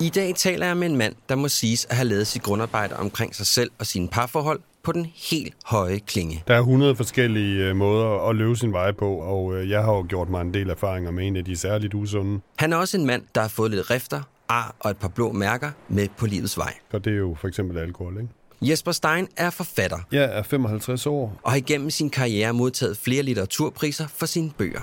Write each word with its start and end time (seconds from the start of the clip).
I 0.00 0.08
dag 0.08 0.34
taler 0.34 0.66
jeg 0.66 0.76
med 0.76 0.86
en 0.90 0.96
mand, 0.96 1.14
der 1.28 1.34
må 1.34 1.48
siges 1.48 1.84
at 1.90 1.96
have 1.96 2.08
lavet 2.08 2.26
sit 2.26 2.42
grundarbejde 2.42 2.96
omkring 2.96 3.34
sig 3.34 3.46
selv 3.46 3.70
og 3.78 3.86
sine 3.86 4.08
parforhold 4.08 4.60
på 4.82 4.92
den 4.92 5.06
helt 5.30 5.54
høje 5.64 5.98
klinge. 5.98 6.42
Der 6.48 6.54
er 6.54 6.58
100 6.58 6.96
forskellige 6.96 7.64
øh, 7.64 7.76
måder 7.76 8.28
at 8.28 8.36
løbe 8.36 8.56
sin 8.56 8.72
vej 8.72 8.92
på, 8.92 9.14
og 9.14 9.54
øh, 9.56 9.70
jeg 9.70 9.82
har 9.82 9.92
jo 9.92 10.06
gjort 10.08 10.28
mig 10.28 10.40
en 10.40 10.54
del 10.54 10.70
erfaringer 10.70 11.10
med 11.10 11.26
en 11.26 11.36
af 11.36 11.44
de 11.44 11.56
særligt 11.56 11.94
usunde. 11.94 12.40
Han 12.58 12.72
er 12.72 12.76
også 12.76 12.96
en 12.96 13.06
mand, 13.06 13.22
der 13.34 13.40
har 13.40 13.48
fået 13.48 13.70
lidt 13.70 13.90
rifter, 13.90 14.22
ar 14.48 14.74
og 14.80 14.90
et 14.90 14.96
par 14.96 15.08
blå 15.08 15.32
mærker 15.32 15.70
med 15.88 16.08
på 16.16 16.26
livets 16.26 16.58
vej. 16.58 16.74
Og 16.92 17.04
det 17.04 17.12
er 17.12 17.16
jo 17.16 17.36
for 17.40 17.48
eksempel 17.48 17.78
alkohol, 17.78 18.12
ikke? 18.20 18.28
Jesper 18.70 18.92
Stein 18.92 19.28
er 19.36 19.50
forfatter 19.50 19.98
Jeg 20.12 20.24
er 20.38 20.42
55 20.42 21.06
år. 21.06 21.38
og 21.42 21.50
har 21.50 21.56
igennem 21.56 21.90
sin 21.90 22.10
karriere 22.10 22.52
modtaget 22.52 22.96
flere 22.96 23.22
litteraturpriser 23.22 24.06
for 24.16 24.26
sine 24.26 24.50
bøger. 24.58 24.80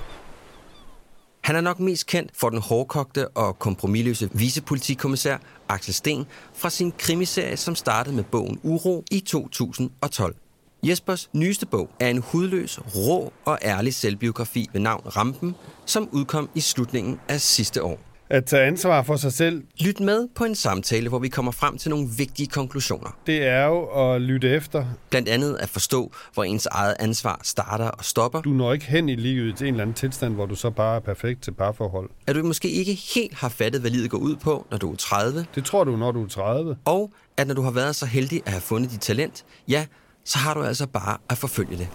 Han 1.45 1.55
er 1.55 1.61
nok 1.61 1.79
mest 1.79 2.07
kendt 2.07 2.31
for 2.33 2.49
den 2.49 2.61
hårdkogte 2.61 3.27
og 3.27 3.59
kompromilløse 3.59 4.29
vicepolitikommissær 4.33 5.37
Axel 5.69 5.93
Sten 5.93 6.25
fra 6.53 6.69
sin 6.69 6.93
krimiserie, 6.97 7.57
som 7.57 7.75
startede 7.75 8.15
med 8.15 8.23
bogen 8.23 8.59
Uro 8.63 9.03
i 9.11 9.19
2012. 9.19 10.35
Jespers 10.83 11.29
nyeste 11.33 11.65
bog 11.65 11.89
er 11.99 12.07
en 12.07 12.17
hudløs, 12.17 12.79
rå 12.79 13.33
og 13.45 13.59
ærlig 13.63 13.93
selvbiografi 13.93 14.69
ved 14.73 14.81
navn 14.81 15.01
Rampen, 15.15 15.55
som 15.85 16.09
udkom 16.11 16.49
i 16.55 16.59
slutningen 16.59 17.19
af 17.27 17.41
sidste 17.41 17.83
år. 17.83 18.14
At 18.29 18.45
tage 18.45 18.63
ansvar 18.63 19.03
for 19.03 19.15
sig 19.15 19.33
selv, 19.33 19.63
Lyt 19.79 19.99
med 19.99 20.27
på 20.35 20.43
en 20.43 20.55
samtale, 20.55 21.09
hvor 21.09 21.19
vi 21.19 21.27
kommer 21.27 21.51
frem 21.51 21.77
til 21.77 21.89
nogle 21.89 22.07
vigtige 22.17 22.47
konklusioner. 22.47 23.17
det 23.27 23.43
er 23.47 23.65
jo 23.65 23.83
at 23.85 24.21
lytte 24.21 24.49
efter. 24.49 24.85
Blandt 25.09 25.29
andet 25.29 25.57
at 25.59 25.69
forstå, 25.69 26.11
hvor 26.33 26.43
ens 26.43 26.65
eget 26.65 26.95
ansvar 26.99 27.39
starter 27.43 27.87
og 27.87 28.05
stopper. 28.05 28.41
Du 28.41 28.49
når 28.49 28.73
ikke 28.73 28.85
hen 28.85 29.09
i 29.09 29.15
livet 29.15 29.57
til 29.57 29.67
en 29.67 29.73
eller 29.73 29.81
anden 29.83 29.93
tilstand, 29.93 30.33
hvor 30.33 30.45
du 30.45 30.55
så 30.55 30.69
bare 30.69 30.95
er 30.95 30.99
perfekt 30.99 31.43
til 31.43 31.51
parforhold. 31.51 32.09
At 32.27 32.35
du 32.35 32.43
måske 32.43 32.69
ikke 32.69 32.93
helt 33.15 33.35
har 33.35 33.49
fattet, 33.49 33.81
hvad 33.81 33.91
livet 33.91 34.09
går 34.09 34.17
ud 34.17 34.35
på, 34.35 34.67
når 34.71 34.77
du 34.77 34.91
er 34.91 34.95
30. 34.95 35.45
Det 35.55 35.65
tror 35.65 35.83
du, 35.83 35.95
når 35.97 36.11
du 36.11 36.23
er 36.23 36.27
30. 36.27 36.77
Og 36.85 37.11
at 37.37 37.47
når 37.47 37.53
du 37.53 37.61
har 37.61 37.71
været 37.71 37.95
så 37.95 38.05
heldig 38.05 38.41
at 38.45 38.51
have 38.51 38.61
fundet 38.61 38.91
dit 38.91 39.01
talent, 39.01 39.45
ja, 39.67 39.85
så 40.25 40.37
har 40.37 40.53
du 40.53 40.63
altså 40.63 40.87
bare 40.87 41.17
at 41.29 41.37
forfølge 41.37 41.77
det. 41.77 41.87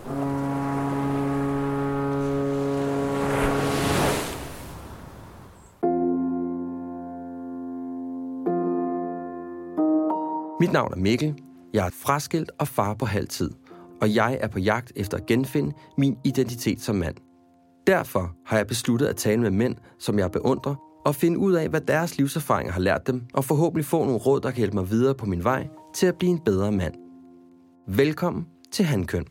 Mit 10.61 10.73
navn 10.73 10.93
er 10.93 10.97
Mikkel. 10.97 11.35
Jeg 11.75 11.83
er 11.83 11.87
et 11.87 11.95
fraskilt 11.95 12.51
og 12.59 12.69
far 12.69 12.95
på 12.95 13.07
halv 13.07 13.29
tid. 13.29 13.51
Og 14.01 14.15
jeg 14.15 14.39
er 14.41 14.49
på 14.49 14.59
jagt 14.59 14.93
efter 14.97 15.17
at 15.19 15.27
genfinde 15.27 15.73
min 15.99 16.17
identitet 16.25 16.81
som 16.81 16.97
mand. 16.97 17.15
Derfor 17.87 18.35
har 18.47 18.57
jeg 18.57 18.67
besluttet 18.67 19.07
at 19.07 19.17
tale 19.17 19.41
med 19.41 19.51
mænd, 19.51 19.77
som 19.99 20.19
jeg 20.19 20.31
beundrer, 20.31 20.75
og 21.07 21.15
finde 21.15 21.39
ud 21.39 21.53
af, 21.53 21.69
hvad 21.69 21.81
deres 21.81 22.19
livserfaringer 22.19 22.73
har 22.73 22.81
lært 22.81 23.07
dem, 23.07 23.23
og 23.35 23.45
forhåbentlig 23.45 23.85
få 23.85 24.05
nogle 24.05 24.21
råd, 24.21 24.41
der 24.41 24.51
kan 24.51 24.59
hjælpe 24.59 24.77
mig 24.77 24.91
videre 24.91 25.15
på 25.15 25.27
min 25.27 25.45
vej 25.45 25.69
til 25.95 26.07
at 26.07 26.17
blive 26.19 26.31
en 26.31 26.39
bedre 26.39 26.73
mand. 26.73 26.95
Velkommen 27.89 28.47
til 28.73 28.85
Handkøn. 28.85 29.25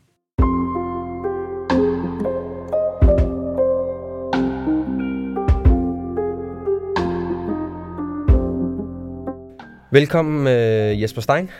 Velkommen 9.92 10.46
øh, 10.46 11.02
Jesper 11.02 11.20
Stein 11.20 11.50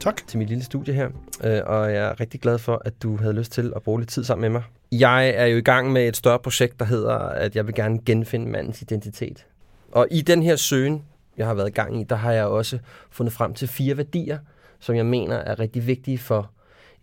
Tak. 0.00 0.26
til 0.26 0.38
mit 0.38 0.48
lille 0.48 0.64
studie 0.64 0.94
her, 0.94 1.08
øh, 1.44 1.60
og 1.66 1.92
jeg 1.92 2.04
er 2.04 2.20
rigtig 2.20 2.40
glad 2.40 2.58
for, 2.58 2.82
at 2.84 3.02
du 3.02 3.16
havde 3.16 3.32
lyst 3.32 3.52
til 3.52 3.72
at 3.76 3.82
bruge 3.82 4.00
lidt 4.00 4.10
tid 4.10 4.24
sammen 4.24 4.40
med 4.40 4.60
mig. 4.60 4.62
Jeg 4.92 5.28
er 5.28 5.46
jo 5.46 5.56
i 5.56 5.60
gang 5.60 5.92
med 5.92 6.08
et 6.08 6.16
større 6.16 6.38
projekt, 6.38 6.78
der 6.78 6.84
hedder, 6.84 7.16
at 7.16 7.56
jeg 7.56 7.66
vil 7.66 7.74
gerne 7.74 7.98
genfinde 8.06 8.50
mandens 8.50 8.82
identitet. 8.82 9.46
Og 9.92 10.06
i 10.10 10.20
den 10.20 10.42
her 10.42 10.56
søgen, 10.56 11.04
jeg 11.36 11.46
har 11.46 11.54
været 11.54 11.68
i 11.68 11.72
gang 11.72 12.00
i, 12.00 12.04
der 12.04 12.16
har 12.16 12.32
jeg 12.32 12.44
også 12.44 12.78
fundet 13.10 13.32
frem 13.32 13.54
til 13.54 13.68
fire 13.68 13.96
værdier, 13.96 14.38
som 14.80 14.96
jeg 14.96 15.06
mener 15.06 15.36
er 15.36 15.58
rigtig 15.58 15.86
vigtige 15.86 16.18
for 16.18 16.50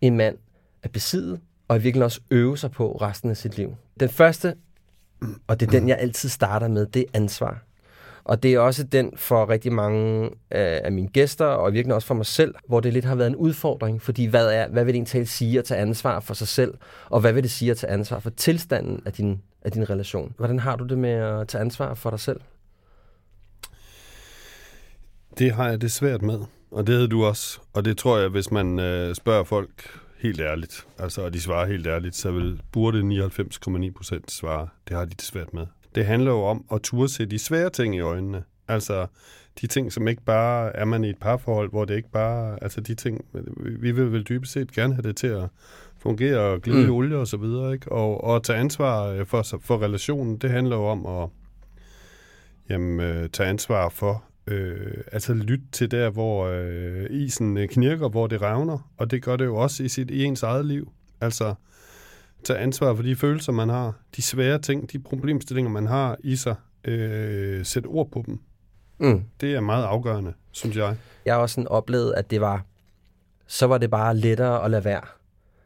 en 0.01 0.17
mand 0.17 0.37
at 0.83 0.91
besidde, 0.91 1.39
og 1.67 1.75
i 1.75 1.79
virkeligheden 1.79 2.05
også 2.05 2.21
øve 2.31 2.57
sig 2.57 2.71
på 2.71 2.97
resten 3.01 3.29
af 3.29 3.37
sit 3.37 3.57
liv. 3.57 3.75
Den 3.99 4.09
første, 4.09 4.55
og 5.47 5.59
det 5.59 5.67
er 5.67 5.71
den, 5.71 5.89
jeg 5.89 5.97
altid 5.99 6.29
starter 6.29 6.67
med, 6.67 6.85
det 6.85 7.01
er 7.01 7.07
ansvar. 7.13 7.66
Og 8.27 8.43
det 8.43 8.53
er 8.53 8.59
også 8.59 8.83
den 8.83 9.13
for 9.15 9.49
rigtig 9.49 9.73
mange 9.73 10.25
øh, 10.25 10.29
af 10.83 10.91
mine 10.91 11.07
gæster, 11.07 11.45
og 11.45 11.73
virkelig 11.73 11.95
også 11.95 12.07
for 12.07 12.15
mig 12.15 12.25
selv, 12.25 12.55
hvor 12.67 12.79
det 12.79 12.93
lidt 12.93 13.05
har 13.05 13.15
været 13.15 13.27
en 13.27 13.35
udfordring. 13.35 14.01
Fordi 14.01 14.25
hvad, 14.25 14.47
er, 14.47 14.67
hvad 14.67 14.85
vil 14.85 14.93
det 14.93 14.97
egentlig 14.97 15.27
sige 15.27 15.59
at 15.59 15.65
tage 15.65 15.81
ansvar 15.81 16.19
for 16.19 16.33
sig 16.33 16.47
selv, 16.47 16.73
og 17.09 17.19
hvad 17.19 17.33
vil 17.33 17.43
det 17.43 17.51
sige 17.51 17.71
at 17.71 17.77
tage 17.77 17.93
ansvar 17.93 18.19
for 18.19 18.29
tilstanden 18.29 19.01
af 19.05 19.13
din, 19.13 19.41
af 19.61 19.71
din 19.71 19.89
relation? 19.89 20.33
Hvordan 20.37 20.59
har 20.59 20.75
du 20.75 20.85
det 20.85 20.97
med 20.97 21.09
at 21.09 21.47
tage 21.47 21.61
ansvar 21.61 21.93
for 21.93 22.09
dig 22.09 22.19
selv? 22.19 22.39
Det 25.37 25.51
har 25.51 25.69
jeg 25.69 25.81
det 25.81 25.91
svært 25.91 26.21
med. 26.21 26.39
Og 26.71 26.87
det 26.87 26.95
havde 26.95 27.07
du 27.07 27.25
også. 27.25 27.59
Og 27.73 27.85
det 27.85 27.97
tror 27.97 28.17
jeg, 28.17 28.29
hvis 28.29 28.51
man 28.51 28.79
øh, 28.79 29.15
spørger 29.15 29.43
folk 29.43 29.99
helt 30.19 30.41
ærligt, 30.41 30.87
altså 30.99 31.21
og 31.21 31.33
de 31.33 31.41
svarer 31.41 31.65
helt 31.65 31.87
ærligt, 31.87 32.15
så 32.15 32.31
vil 32.31 32.61
burde 32.71 33.01
99,9 33.01 33.91
procent 33.91 34.31
svare, 34.31 34.67
det 34.87 34.97
har 34.97 35.05
de 35.05 35.11
det 35.11 35.21
svært 35.21 35.53
med. 35.53 35.65
Det 35.97 36.05
handler 36.05 36.31
jo 36.31 36.43
om 36.43 36.65
at 36.71 36.81
turde 36.81 37.09
se 37.09 37.25
de 37.25 37.39
svære 37.39 37.69
ting 37.69 37.95
i 37.95 37.99
øjnene. 37.99 38.43
Altså 38.67 39.07
de 39.61 39.67
ting, 39.67 39.93
som 39.93 40.07
ikke 40.07 40.21
bare 40.21 40.75
er 40.75 40.85
man 40.85 41.03
i 41.03 41.09
et 41.09 41.17
parforhold, 41.17 41.69
hvor 41.69 41.85
det 41.85 41.95
ikke 41.95 42.11
bare, 42.11 42.63
altså 42.63 42.81
de 42.81 42.95
ting, 42.95 43.25
vi 43.79 43.91
vil 43.91 44.11
vel 44.11 44.23
dybest 44.23 44.51
set 44.51 44.71
gerne 44.71 44.93
have 44.93 45.07
det 45.07 45.15
til 45.17 45.27
at 45.27 45.49
fungere 45.99 46.39
og 46.39 46.61
glide 46.61 46.79
mm. 46.79 46.87
i 46.87 46.89
olie 46.89 47.17
og 47.17 47.27
så 47.27 47.37
videre, 47.37 47.73
ikke? 47.73 47.91
Og, 47.91 48.23
og 48.23 48.35
at 48.35 48.43
tage 48.43 48.59
ansvar 48.59 49.07
øh, 49.07 49.25
for, 49.25 49.43
for 49.61 49.83
relationen, 49.83 50.37
det 50.37 50.49
handler 50.49 50.75
jo 50.75 50.85
om 50.85 51.05
at 51.05 51.29
jamen, 52.69 52.99
øh, 52.99 53.29
tage 53.29 53.49
ansvar 53.49 53.89
for, 53.89 54.23
øh, 54.47 55.03
altså 55.11 55.33
lytte 55.33 55.65
til 55.71 55.91
der, 55.91 56.09
hvor 56.09 56.47
øh, 56.47 57.05
isen 57.09 57.67
knirker, 57.67 58.09
hvor 58.09 58.27
det 58.27 58.41
revner, 58.41 58.91
og 58.97 59.11
det 59.11 59.23
gør 59.23 59.35
det 59.35 59.45
jo 59.45 59.55
også 59.55 59.83
i, 59.83 59.87
sit, 59.87 60.11
i 60.11 60.23
ens 60.23 60.43
eget 60.43 60.65
liv. 60.65 60.91
Altså 61.21 61.55
tage 62.47 62.59
ansvar 62.59 62.95
for 62.95 63.03
de 63.03 63.15
følelser, 63.15 63.51
man 63.51 63.69
har, 63.69 63.93
de 64.15 64.21
svære 64.21 64.59
ting, 64.59 64.91
de 64.91 64.99
problemstillinger, 64.99 65.71
man 65.71 65.87
har 65.87 66.17
i 66.23 66.35
sig, 66.35 66.55
øh, 66.83 67.65
sætte 67.65 67.87
ord 67.87 68.11
på 68.11 68.23
dem. 68.25 68.39
Mm. 68.99 69.23
Det 69.41 69.55
er 69.55 69.59
meget 69.59 69.83
afgørende, 69.83 70.33
synes 70.51 70.77
jeg. 70.77 70.95
Jeg 71.25 71.33
har 71.33 71.41
også 71.41 71.53
sådan 71.53 71.67
oplevet, 71.67 72.13
at 72.17 72.31
det 72.31 72.41
var, 72.41 72.65
så 73.47 73.67
var 73.67 73.77
det 73.77 73.89
bare 73.89 74.17
lettere 74.17 74.65
at 74.65 74.71
lade 74.71 74.85
være. 74.85 75.01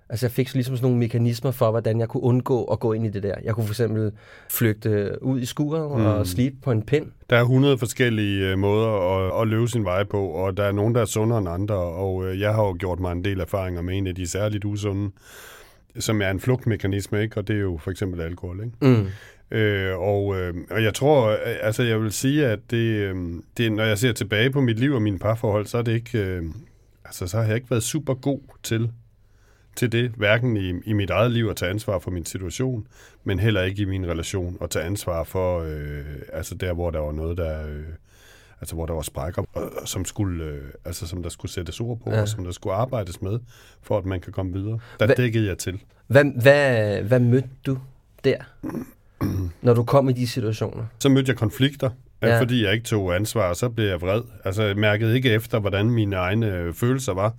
Altså 0.10 0.26
jeg 0.26 0.32
fik 0.32 0.50
så 0.50 0.56
ligesom 0.56 0.76
sådan 0.76 0.86
nogle 0.86 1.00
mekanismer 1.00 1.52
for, 1.52 1.72
hvordan 1.72 2.00
jeg 2.00 2.10
kunne 2.10 2.24
undgå 2.24 2.64
at 2.64 2.80
gå 2.80 2.94
ind 2.94 3.06
i 3.06 3.10
det 3.10 3.24
der. 3.24 3.36
Jeg 3.44 3.56
kunne 3.56 3.66
for 3.66 3.74
eksempel 3.74 4.12
flygte 4.50 5.24
ud 5.24 5.40
i 5.40 5.46
skuret 5.46 6.00
mm. 6.00 6.06
og 6.06 6.28
slibe 6.28 6.56
på 6.64 6.72
en 6.72 6.82
pind. 6.82 7.06
Der 7.30 7.38
er 7.38 7.42
100 7.42 7.78
forskellige 7.78 8.48
øh, 8.48 8.58
måder 8.58 8.90
at, 8.90 9.42
at 9.42 9.48
løbe 9.48 9.68
sin 9.68 9.86
vej 9.86 10.04
på, 10.04 10.28
og 10.28 10.58
der 10.58 10.64
er 10.64 10.72
nogen, 10.72 10.96
der 10.96 11.02
er 11.02 11.06
sundere 11.06 11.40
end 11.40 11.50
andre, 11.50 11.76
og 11.76 12.26
øh, 12.26 12.40
jeg 12.40 12.54
har 12.54 12.64
jo 12.64 12.76
gjort 12.80 13.00
mig 13.00 13.12
en 13.12 13.24
del 13.24 13.40
erfaringer 13.40 13.82
med 13.82 13.98
en 13.98 14.08
af 14.08 14.16
de 14.16 14.28
særligt 14.28 14.66
usunde, 14.66 15.12
som 16.00 16.22
er 16.22 16.30
en 16.30 16.40
flugtmekanisme, 16.40 17.22
ikke? 17.22 17.38
og 17.38 17.48
det 17.48 17.56
er 17.56 17.60
jo 17.60 17.80
for 17.84 17.92
eksempel 17.92 18.22
alkohol. 18.22 18.64
Ikke? 18.64 18.76
Mm. 18.82 19.08
Øh, 19.58 20.00
og, 20.00 20.40
øh, 20.40 20.54
og 20.70 20.84
jeg 20.84 20.94
tror, 20.94 21.30
øh, 21.30 21.38
altså 21.62 21.84
jeg 21.84 22.02
vil 22.02 22.12
sige, 22.12 22.48
at 22.48 22.60
det, 22.72 22.78
øh, 22.78 23.16
det, 23.58 23.72
når 23.72 23.84
jeg 23.84 23.98
ser 23.98 24.14
tilbage 24.14 24.52
på 24.52 24.62
mit 24.62 24.80
liv 24.80 24.94
og 24.94 25.02
mine 25.02 25.20
parforhold, 25.20 25.66
så 25.66 25.78
er 25.78 25.82
det 25.82 25.92
ikke, 25.92 26.20
øh, 26.20 26.44
altså 27.06 27.28
så 27.28 27.38
har 27.38 27.46
jeg 27.46 27.56
ikke 27.56 27.72
været 27.72 27.84
super 27.84 28.14
god 28.14 28.40
til, 28.64 28.92
til 29.76 29.92
det, 29.92 30.12
hverken 30.18 30.58
i, 30.58 30.74
i 30.86 30.94
mit 30.94 31.10
eget 31.10 31.32
liv 31.32 31.48
at 31.48 31.56
tage 31.56 31.72
ansvar 31.72 32.00
for 32.00 32.12
min 32.12 32.26
situation, 32.26 32.88
men 33.24 33.40
heller 33.40 33.62
ikke 33.62 33.82
i 33.82 33.86
min 33.86 34.08
relation 34.08 34.58
at 34.62 34.70
tage 34.70 34.86
ansvar 34.86 35.24
for, 35.24 35.60
øh, 35.60 36.06
altså 36.34 36.56
der, 36.56 36.74
hvor 36.74 36.92
der 36.92 37.00
var 37.00 37.12
noget, 37.12 37.38
der, 37.38 37.68
øh, 37.68 37.84
altså 38.62 38.76
hvor 38.76 38.86
der 38.86 38.94
var 38.94 39.02
sprækker, 39.02 39.44
som 39.86 40.06
skulle, 40.06 40.44
øh, 40.46 40.62
altså 40.86 41.08
som 41.08 41.24
der 41.24 41.30
skulle 41.30 41.52
sættes 41.52 41.80
ord 41.80 42.00
på, 42.04 42.10
Ja. 42.12 42.22
og 42.22 42.28
som 42.28 42.44
der 42.44 42.52
skulle 42.52 42.74
arbejdes 42.76 43.22
med, 43.22 43.40
for 43.82 43.98
at 43.98 44.06
man 44.06 44.20
kan 44.22 44.34
komme 44.34 44.54
videre. 44.54 44.80
Der 45.00 45.08
Hva- 45.08 45.14
dækkede 45.14 45.48
jeg 45.48 45.58
til. 45.58 45.80
Hvad, 46.08 46.26
hvad, 46.42 47.02
hvad 47.02 47.20
mødte 47.20 47.50
du 47.66 47.78
der, 48.24 48.38
når 49.62 49.74
du 49.74 49.84
kom 49.84 50.10
i 50.10 50.14
de 50.14 50.28
situationer? 50.28 50.84
Så 51.00 51.10
mødte 51.10 51.30
jeg 51.30 51.38
konflikter, 51.38 51.90
Ja. 52.24 52.28
Ja. 52.28 52.42
Fordi 52.42 52.64
jeg 52.64 52.74
ikke 52.74 52.86
tog 52.86 53.16
ansvar, 53.16 53.50
og 53.50 53.56
så 53.56 53.70
blev 53.70 53.86
jeg 53.86 54.02
vred. 54.02 54.22
Altså, 54.46 54.64
jeg 54.64 54.76
mærkede 54.78 55.16
ikke 55.16 55.30
efter, 55.30 55.60
hvordan 55.60 55.90
mine 55.90 56.16
egne 56.16 56.58
øh, 56.58 56.74
følelser 56.74 57.14
var. 57.14 57.34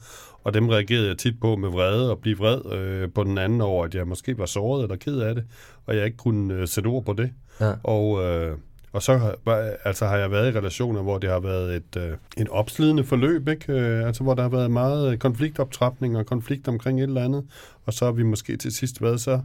Og 0.45 0.55
dem 0.55 0.69
reagerede 0.69 1.09
jeg 1.09 1.19
tit 1.19 1.41
på 1.41 1.57
med 1.57 1.69
vrede 1.69 2.11
og 2.11 2.19
blive 2.19 2.39
vred 2.39 2.73
øh, 2.73 3.09
på 3.15 3.25
den 3.25 3.39
anden 3.39 3.61
over, 3.61 3.85
at 3.85 3.95
jeg 3.95 4.07
måske 4.09 4.39
var 4.39 4.47
såret 4.47 4.83
eller 4.83 4.97
ked 4.97 5.19
af 5.19 5.35
det, 5.35 5.45
og 5.87 5.97
jeg 5.97 6.05
ikke 6.05 6.17
kunne 6.17 6.55
øh, 6.55 6.69
sætte 6.69 6.87
ord 6.89 7.05
på 7.05 7.13
det. 7.13 7.31
Ja. 7.61 7.73
Og, 7.85 8.23
øh, 8.25 8.57
og 8.93 9.03
så 9.03 9.17
har, 9.17 9.37
altså, 9.85 10.06
har 10.06 10.17
jeg 10.17 10.31
været 10.31 10.55
i 10.55 10.59
relationer, 10.59 11.03
hvor 11.03 11.19
det 11.19 11.31
har 11.31 11.41
været 11.41 11.77
et, 11.77 11.97
øh, 11.97 12.17
et 12.37 12.49
opslidende 12.49 13.05
forløb, 13.05 13.49
ikke? 13.49 13.73
Øh, 13.73 14.06
altså, 14.06 14.23
hvor 14.23 14.35
der 14.35 14.43
har 14.43 14.49
været 14.49 14.71
meget 14.71 15.19
konfliktoptrapning 15.19 16.17
og 16.17 16.27
konflikt 16.27 16.69
omkring 16.69 17.00
et 17.00 17.03
eller 17.03 17.25
andet, 17.25 17.47
og 17.85 17.93
så 17.93 18.05
har 18.05 18.12
vi 18.12 18.23
måske 18.23 18.56
til 18.56 18.73
sidst 18.73 19.03
været 19.03 19.21
så 19.21 19.41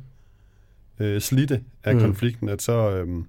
øh, 0.99 1.21
slidte 1.21 1.63
af 1.83 1.95
mm. 1.95 2.01
konflikten, 2.01 2.49
at 2.49 2.61
så 2.61 2.91
øh, 2.91 3.23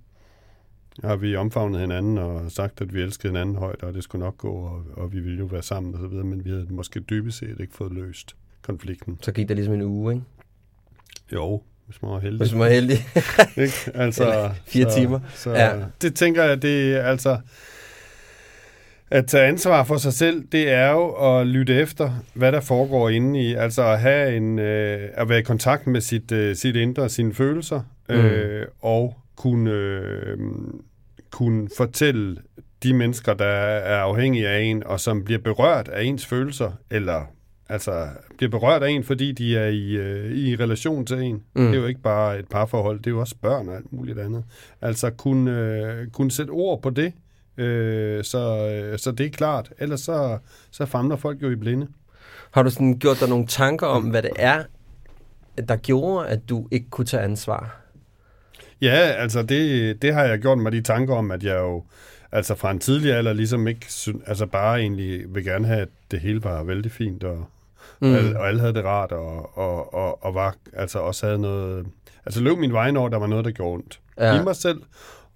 har 1.05 1.17
vi 1.17 1.37
omfavnet 1.37 1.81
hinanden 1.81 2.19
og 2.19 2.51
sagt, 2.51 2.81
at 2.81 2.95
vi 2.95 3.01
elskede 3.01 3.33
hinanden 3.33 3.57
højt, 3.57 3.83
og 3.83 3.95
det 3.95 4.05
skulle 4.05 4.25
nok 4.25 4.39
gå, 4.39 4.53
og, 4.53 4.85
og 4.93 5.13
vi 5.13 5.21
ville 5.21 5.39
jo 5.39 5.45
være 5.45 5.63
sammen 5.63 5.95
og 5.95 6.01
så 6.01 6.07
videre, 6.07 6.25
men 6.25 6.45
vi 6.45 6.51
havde 6.51 6.67
måske 6.71 7.01
dybest 7.01 7.39
set 7.39 7.61
ikke 7.61 7.75
fået 7.75 7.93
løst 7.93 8.37
konflikten. 8.63 9.19
Så 9.23 9.33
gik 9.33 9.49
der 9.49 9.55
ligesom 9.55 9.75
en 9.75 9.83
uge, 9.83 10.15
ikke? 10.15 10.25
Jo, 11.33 11.63
hvis 11.89 12.03
man 12.03 12.11
var 12.11 12.19
heldig. 12.19 12.39
Hvis 12.39 12.53
man 12.53 12.61
var 12.61 12.69
heldig. 12.69 13.07
Ikke? 13.65 13.91
Altså, 13.95 14.23
Eller 14.25 14.51
fire 14.67 14.91
så, 14.91 14.97
timer. 14.97 15.21
Så, 15.35 15.51
Ja. 15.51 15.73
Det 16.03 16.15
tænker 16.15 16.45
jeg, 16.45 16.63
det 16.63 16.97
er 16.97 17.03
altså... 17.03 17.39
At 19.11 19.27
tage 19.27 19.47
ansvar 19.47 19.85
for 19.85 19.97
sig 19.97 20.13
selv, 20.13 20.45
det 20.53 20.71
er 20.71 20.91
jo 20.91 21.09
at 21.11 21.47
lytte 21.47 21.75
efter, 21.75 22.11
hvad 22.35 22.53
der 22.53 22.61
foregår 22.61 23.09
inde 23.09 23.41
i. 23.41 23.55
Altså 23.55 23.83
at 23.83 24.01
have 24.01 24.37
en, 24.37 24.59
øh, 24.59 25.09
at 25.15 25.29
være 25.29 25.39
i 25.39 25.43
kontakt 25.43 25.87
med 25.87 26.01
sit, 26.01 26.33
øh, 26.33 26.57
sit 26.57 26.77
indre, 26.77 27.09
sine 27.09 27.35
følelser, 27.35 27.81
øh, 28.09 28.67
og 28.81 29.17
kunne, 29.37 29.71
øh, 29.71 30.39
kunne 31.31 31.69
fortælle 31.77 32.37
de 32.83 32.95
mennesker, 32.95 33.35
der 33.35 33.45
er 33.45 33.99
afhængige 33.99 34.49
af 34.49 34.61
en, 34.61 34.83
og 34.87 35.01
som 35.01 35.25
bliver 35.25 35.41
berørt 35.41 35.89
af 35.89 36.03
ens 36.03 36.27
følelser, 36.27 36.73
eller 36.91 37.27
altså 37.69 38.09
bliver 38.37 38.51
berørt 38.51 38.83
af 38.83 38.91
en, 38.91 39.05
fordi 39.05 39.33
de 39.33 39.57
er 39.57 39.69
i, 39.69 39.91
øh, 39.91 40.33
i 40.33 40.57
relation 40.57 41.07
til 41.07 41.19
en. 41.23 41.43
Mm. 41.55 41.67
Det 41.67 41.75
er 41.75 41.81
jo 41.81 41.87
ikke 41.87 42.01
bare 42.01 42.39
et 42.39 42.49
parforhold, 42.49 42.99
det 42.99 43.07
er 43.07 43.11
jo 43.11 43.21
også 43.21 43.35
børn 43.43 43.69
og 43.69 43.77
alt 43.77 43.93
muligt 43.93 44.19
andet. 44.19 44.45
Altså 44.81 45.11
kunne, 45.11 45.51
øh, 45.51 46.09
kunne 46.09 46.31
sætte 46.31 46.51
ord 46.51 46.83
på 46.83 46.91
det, 46.91 47.13
øh, 47.57 48.25
så, 48.25 48.71
øh, 48.71 48.99
så 48.99 49.13
det 49.13 49.27
er 49.27 49.31
klart. 49.31 49.73
Ellers 49.79 50.01
så, 50.01 50.39
så 50.71 50.87
famler 50.87 51.17
folk 51.17 51.43
jo 51.43 51.51
i 51.51 51.57
blinde. 51.57 51.87
Har 52.51 52.63
du 52.63 52.71
sådan 52.71 52.99
gjort 52.99 53.21
dig 53.21 53.29
nogle 53.29 53.47
tanker 53.47 53.87
om, 53.87 54.03
hvad 54.03 54.23
det 54.23 54.33
er, 54.37 54.63
der 55.69 55.77
gjorde, 55.77 56.29
at 56.29 56.49
du 56.49 56.69
ikke 56.71 56.91
kunne 56.91 57.05
tage 57.05 57.23
ansvar? 57.23 57.81
Ja, 58.81 58.97
altså 58.97 59.43
det, 59.43 60.03
det 60.03 60.15
har 60.15 60.25
jeg 60.25 60.39
gjort 60.39 60.59
mig 60.59 60.73
de 60.73 60.81
tanker 60.81 61.15
om, 61.15 61.31
at 61.31 61.45
jeg 61.45 61.59
jo 61.59 61.85
altså 62.33 62.55
fra 62.55 62.71
en 62.71 62.79
tidlig 62.79 63.15
alder 63.15 63.33
ligesom 63.33 63.69
ikke, 63.69 63.87
altså 64.27 64.47
bare 64.47 64.81
egentlig 64.81 65.35
vil 65.35 65.45
gerne 65.45 65.67
have, 65.67 65.81
at 65.81 65.89
det 66.11 66.21
hele 66.21 66.45
var 66.45 66.63
vældig 66.63 66.93
fint, 66.93 67.25
og, 67.25 67.49
mm. 68.01 68.13
og, 68.13 68.17
alle, 68.19 68.39
og 68.41 68.49
alle 68.49 68.61
havde 68.61 68.75
det 68.75 68.85
rart, 68.85 69.13
og, 69.13 69.59
og, 69.59 69.95
og, 69.95 70.25
og 70.25 70.35
var, 70.35 70.55
altså 70.73 70.99
også 70.99 71.27
havde 71.27 71.39
noget, 71.39 71.87
altså 72.27 72.41
løb 72.41 72.59
min 72.59 72.73
vej, 72.73 72.91
når 72.91 73.09
der 73.09 73.19
var 73.19 73.27
noget, 73.27 73.45
der 73.45 73.51
gjorde 73.51 73.75
ondt 73.75 74.01
Ja. 74.19 74.41
i 74.41 74.45
mig 74.45 74.57
selv, 74.57 74.83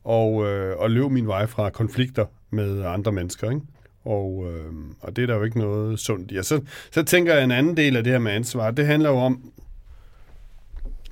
og, 0.05 0.47
øh, 0.47 0.77
og 0.79 0.91
løb 0.91 1.11
min 1.11 1.27
vej 1.27 1.47
fra 1.47 1.71
konflikter 1.71 2.27
med 2.51 2.85
andre 2.85 3.13
mennesker, 3.13 3.51
ikke? 3.51 3.63
Og, 4.05 4.47
øh, 4.53 4.73
og 5.01 5.17
det 5.17 5.23
er 5.23 5.27
der 5.27 5.35
jo 5.35 5.43
ikke 5.43 5.59
noget 5.59 5.99
sundt 5.99 6.33
i. 6.33 6.37
Og 6.37 6.45
så, 6.45 6.61
så 6.91 7.03
tænker 7.03 7.35
jeg, 7.35 7.45
en 7.45 7.51
anden 7.51 7.77
del 7.77 7.97
af 7.97 8.05
det 8.05 8.13
her 8.13 8.19
med 8.21 8.33
ansvar, 8.33 8.71
det 8.71 8.87
handler 8.87 9.11
jo 9.11 9.17
om 9.17 9.53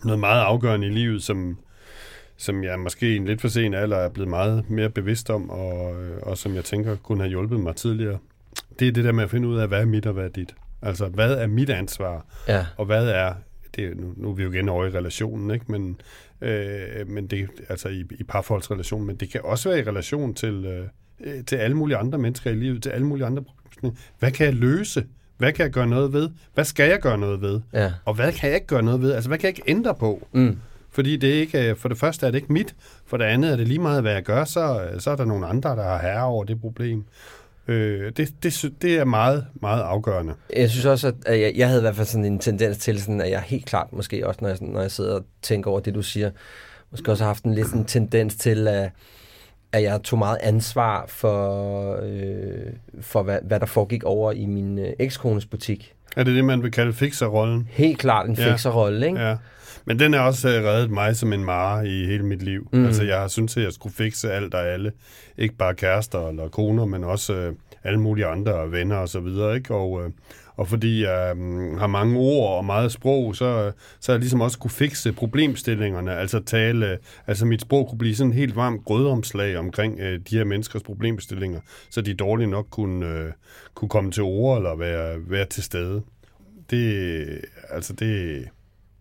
noget 0.04 0.20
meget 0.20 0.40
afgørende 0.40 0.86
i 0.86 0.90
livet, 0.90 1.22
som, 1.22 1.58
som 2.36 2.64
jeg 2.64 2.78
måske 2.78 3.12
i 3.12 3.16
en 3.16 3.24
lidt 3.26 3.40
for 3.40 3.48
sen 3.48 3.74
alder 3.74 3.96
er 3.96 4.08
blevet 4.08 4.28
meget 4.30 4.70
mere 4.70 4.90
bevidst 4.90 5.30
om, 5.30 5.50
og, 5.50 6.02
øh, 6.02 6.18
og 6.22 6.38
som 6.38 6.54
jeg 6.54 6.64
tænker 6.64 6.96
kunne 6.96 7.20
have 7.20 7.28
hjulpet 7.28 7.60
mig 7.60 7.76
tidligere. 7.76 8.18
Det 8.78 8.88
er 8.88 8.92
det 8.92 9.04
der 9.04 9.12
med 9.12 9.24
at 9.24 9.30
finde 9.30 9.48
ud 9.48 9.58
af, 9.58 9.68
hvad 9.68 9.80
er 9.80 9.84
mit 9.84 10.06
og 10.06 10.12
hvad 10.12 10.24
er 10.24 10.28
dit. 10.28 10.54
Altså, 10.82 11.06
hvad 11.06 11.32
er 11.34 11.46
mit 11.46 11.70
ansvar, 11.70 12.26
Ja. 12.48 12.66
og 12.76 12.86
hvad 12.86 13.08
er, 13.08 13.32
det, 13.76 13.96
nu, 13.96 14.12
nu 14.16 14.30
er 14.30 14.34
vi 14.34 14.42
jo 14.42 14.52
igen 14.52 14.68
over 14.68 14.84
i 14.86 14.90
relationen, 14.90 15.50
ikke? 15.50 15.64
Men, 15.72 16.00
øh, 16.40 17.08
men 17.08 17.26
det, 17.26 17.48
altså 17.68 17.88
i, 17.88 18.04
i 18.18 18.24
parforholdsrelation, 18.24 19.04
men 19.06 19.16
det 19.16 19.30
kan 19.30 19.40
også 19.44 19.68
være 19.68 19.78
i 19.78 19.82
relation 19.82 20.34
til, 20.34 20.64
øh, 21.20 21.44
til 21.44 21.56
alle 21.56 21.76
mulige 21.76 21.96
andre 21.96 22.18
mennesker 22.18 22.50
i 22.50 22.54
livet, 22.54 22.82
til 22.82 22.90
alle 22.90 23.06
mulige 23.06 23.26
andre. 23.26 23.44
Hvad 24.18 24.30
kan 24.32 24.46
jeg 24.46 24.54
løse? 24.54 25.04
Hvad 25.38 25.52
kan 25.52 25.62
jeg 25.64 25.72
gøre 25.72 25.86
noget 25.86 26.12
ved? 26.12 26.28
Hvad 26.54 26.64
skal 26.64 26.88
jeg 26.88 27.00
gøre 27.00 27.18
noget 27.18 27.40
ved? 27.40 27.60
Ja. 27.72 27.92
Og 28.04 28.14
hvad 28.14 28.32
kan 28.32 28.48
jeg 28.48 28.54
ikke 28.54 28.66
gøre 28.66 28.82
noget 28.82 29.00
ved? 29.02 29.12
Altså, 29.12 29.30
hvad 29.30 29.38
kan 29.38 29.46
jeg 29.48 29.58
ikke 29.58 29.70
ændre 29.70 29.94
på? 29.94 30.28
Mm. 30.32 30.58
Fordi 30.92 31.16
det 31.16 31.28
ikke, 31.28 31.70
øh, 31.70 31.76
for 31.76 31.88
det 31.88 31.98
første 31.98 32.26
er 32.26 32.30
det 32.30 32.38
ikke 32.38 32.52
mit, 32.52 32.74
for 33.06 33.16
det 33.16 33.24
andet 33.24 33.52
er 33.52 33.56
det 33.56 33.68
lige 33.68 33.78
meget, 33.78 34.02
hvad 34.02 34.12
jeg 34.12 34.22
gør, 34.22 34.44
så, 34.44 34.88
så 34.98 35.10
er 35.10 35.16
der 35.16 35.24
nogle 35.24 35.46
andre, 35.46 35.70
der 35.76 35.82
har 35.82 35.98
herre 36.02 36.24
over 36.24 36.44
det 36.44 36.60
problem. 36.60 37.04
Øh, 37.70 38.12
det, 38.16 38.42
det, 38.42 38.72
det 38.82 38.94
er 38.98 39.04
meget, 39.04 39.46
meget 39.62 39.82
afgørende. 39.82 40.34
Jeg 40.56 40.70
synes 40.70 40.84
også, 40.84 41.12
at 41.26 41.40
jeg, 41.40 41.52
jeg 41.56 41.68
havde 41.68 41.80
i 41.80 41.84
hvert 41.84 41.96
fald 41.96 42.06
sådan 42.06 42.24
en 42.24 42.38
tendens 42.38 42.78
til, 42.78 43.00
sådan, 43.02 43.20
at 43.20 43.30
jeg 43.30 43.40
helt 43.40 43.66
klart, 43.66 43.86
måske 43.92 44.26
også 44.26 44.38
når 44.42 44.48
jeg, 44.48 44.58
når 44.60 44.80
jeg 44.80 44.90
sidder 44.90 45.14
og 45.14 45.24
tænker 45.42 45.70
over 45.70 45.80
det, 45.80 45.94
du 45.94 46.02
siger, 46.02 46.30
måske 46.90 47.10
også 47.10 47.24
har 47.24 47.28
haft 47.28 47.44
en 47.44 47.54
lidt 47.54 47.66
sådan 47.66 47.84
tendens 47.84 48.36
til, 48.36 48.68
at, 48.68 48.90
at 49.72 49.82
jeg 49.82 50.00
tog 50.02 50.18
meget 50.18 50.38
ansvar 50.42 51.04
for, 51.08 51.98
øh, 52.02 52.72
for 53.00 53.22
hvad, 53.22 53.38
hvad 53.42 53.60
der 53.60 53.66
foregik 53.66 54.04
over 54.04 54.32
i 54.32 54.46
min 54.46 54.78
øh, 54.78 54.92
ekskones 54.98 55.46
butik. 55.46 55.94
Er 56.16 56.24
det 56.24 56.34
det, 56.34 56.44
man 56.44 56.62
vil 56.62 56.70
kalde 56.72 56.92
fixerrollen? 56.92 57.68
Helt 57.70 57.98
klart 57.98 58.28
en 58.28 58.34
Ja. 58.34 58.50
fikserrolle, 58.50 59.06
ikke? 59.06 59.20
Ja. 59.20 59.36
Men 59.84 59.98
den 59.98 60.14
er 60.14 60.20
også 60.20 60.48
øh, 60.48 60.64
reddet 60.64 60.90
mig 60.90 61.16
som 61.16 61.32
en 61.32 61.44
mare 61.44 61.88
i 61.88 62.06
hele 62.06 62.24
mit 62.24 62.42
liv. 62.42 62.68
Mm. 62.72 62.84
Altså, 62.86 63.04
jeg 63.04 63.20
har 63.20 63.28
syntes, 63.28 63.56
at 63.56 63.62
jeg 63.62 63.72
skulle 63.72 63.94
fikse 63.94 64.32
alt 64.32 64.54
og 64.54 64.66
alle. 64.66 64.92
Ikke 65.38 65.56
bare 65.56 65.74
kærester 65.74 66.28
eller 66.28 66.48
koner, 66.48 66.84
men 66.84 67.04
også 67.04 67.34
øh, 67.34 67.52
alle 67.84 68.00
mulige 68.00 68.26
andre 68.26 68.72
venner 68.72 68.96
og 68.96 69.08
så 69.08 69.20
videre, 69.20 69.56
ikke? 69.56 69.74
Og, 69.74 70.04
øh, 70.04 70.10
og 70.56 70.68
fordi 70.68 71.02
jeg 71.02 71.36
øh, 71.36 71.78
har 71.78 71.86
mange 71.86 72.18
ord 72.18 72.56
og 72.56 72.64
meget 72.64 72.92
sprog, 72.92 73.36
så, 73.36 73.72
så 74.00 74.12
har 74.12 74.14
jeg 74.14 74.20
ligesom 74.20 74.40
også 74.40 74.58
kunne 74.58 74.70
fikse 74.70 75.12
problemstillingerne. 75.12 76.16
Altså 76.16 76.40
tale, 76.40 76.98
altså 77.26 77.46
mit 77.46 77.60
sprog 77.60 77.88
kunne 77.88 77.98
blive 77.98 78.14
sådan 78.14 78.30
en 78.30 78.38
helt 78.38 78.56
varmt 78.56 78.84
grødomslag 78.84 79.56
omkring 79.56 80.00
øh, 80.00 80.20
de 80.30 80.36
her 80.36 80.44
menneskers 80.44 80.82
problemstillinger, 80.82 81.60
så 81.90 82.00
de 82.00 82.14
dårligt 82.14 82.50
nok 82.50 82.66
kunne, 82.70 83.06
øh, 83.06 83.32
kunne 83.74 83.88
komme 83.88 84.10
til 84.10 84.22
ord 84.22 84.56
eller 84.56 84.76
være, 84.76 85.16
være 85.30 85.46
til 85.46 85.62
stede. 85.62 86.02
Det, 86.70 87.26
altså 87.70 87.92
det, 87.92 88.44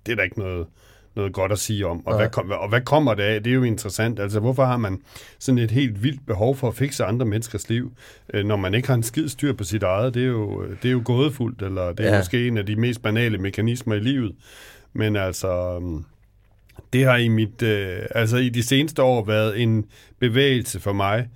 det 0.09 0.13
er 0.13 0.15
der 0.15 0.23
ikke 0.23 0.39
noget, 0.39 0.67
noget 1.15 1.33
godt 1.33 1.51
at 1.51 1.59
sige 1.59 1.88
om. 1.88 2.07
Og 2.07 2.15
hvad, 2.17 2.29
kom, 2.29 2.51
og 2.51 2.69
hvad 2.69 2.81
kommer 2.81 3.13
det 3.13 3.23
af? 3.23 3.44
Det 3.44 3.50
er 3.50 3.56
jo 3.56 3.63
interessant. 3.63 4.19
Altså, 4.19 4.39
hvorfor 4.39 4.65
har 4.65 4.77
man 4.77 5.01
sådan 5.39 5.57
et 5.57 5.71
helt 5.71 6.03
vildt 6.03 6.25
behov 6.27 6.56
for 6.56 6.67
at 6.67 6.75
fikse 6.75 7.03
andre 7.03 7.25
menneskers 7.25 7.69
liv, 7.69 7.91
øh, 8.33 8.45
når 8.45 8.56
man 8.56 8.73
ikke 8.73 8.88
har 8.88 8.95
en 8.95 9.03
skid 9.03 9.27
styr 9.29 9.53
på 9.53 9.63
sit 9.63 9.83
eget? 9.83 10.13
Det 10.13 10.23
er 10.23 10.27
jo, 10.27 10.65
det 10.83 10.85
er 10.89 10.91
jo 10.91 11.01
gådefuldt, 11.06 11.61
eller 11.61 11.91
det 11.91 12.00
er 12.00 12.07
Ja. 12.07 12.13
ja. 12.13 12.19
måske 12.19 12.47
en 12.47 12.57
af 12.57 12.65
de 12.65 12.75
mest 12.75 13.01
banale 13.01 13.38
mekanismer 13.38 13.95
i 13.95 14.00
livet. 14.00 14.36
Men 14.93 15.15
altså, 15.15 15.75
øhm, 15.81 16.05
det 16.93 17.03
har 17.05 17.17
i 17.17 17.27
mit, 17.27 17.62
øh, 17.62 18.00
altså 18.15 18.38
i 18.38 18.50
de 18.50 18.63
seneste 18.63 19.03
år 19.03 19.25
været 19.25 19.62
en 19.62 19.86
bevægelse 20.19 20.79
for 20.79 20.93
mig, 20.93 21.27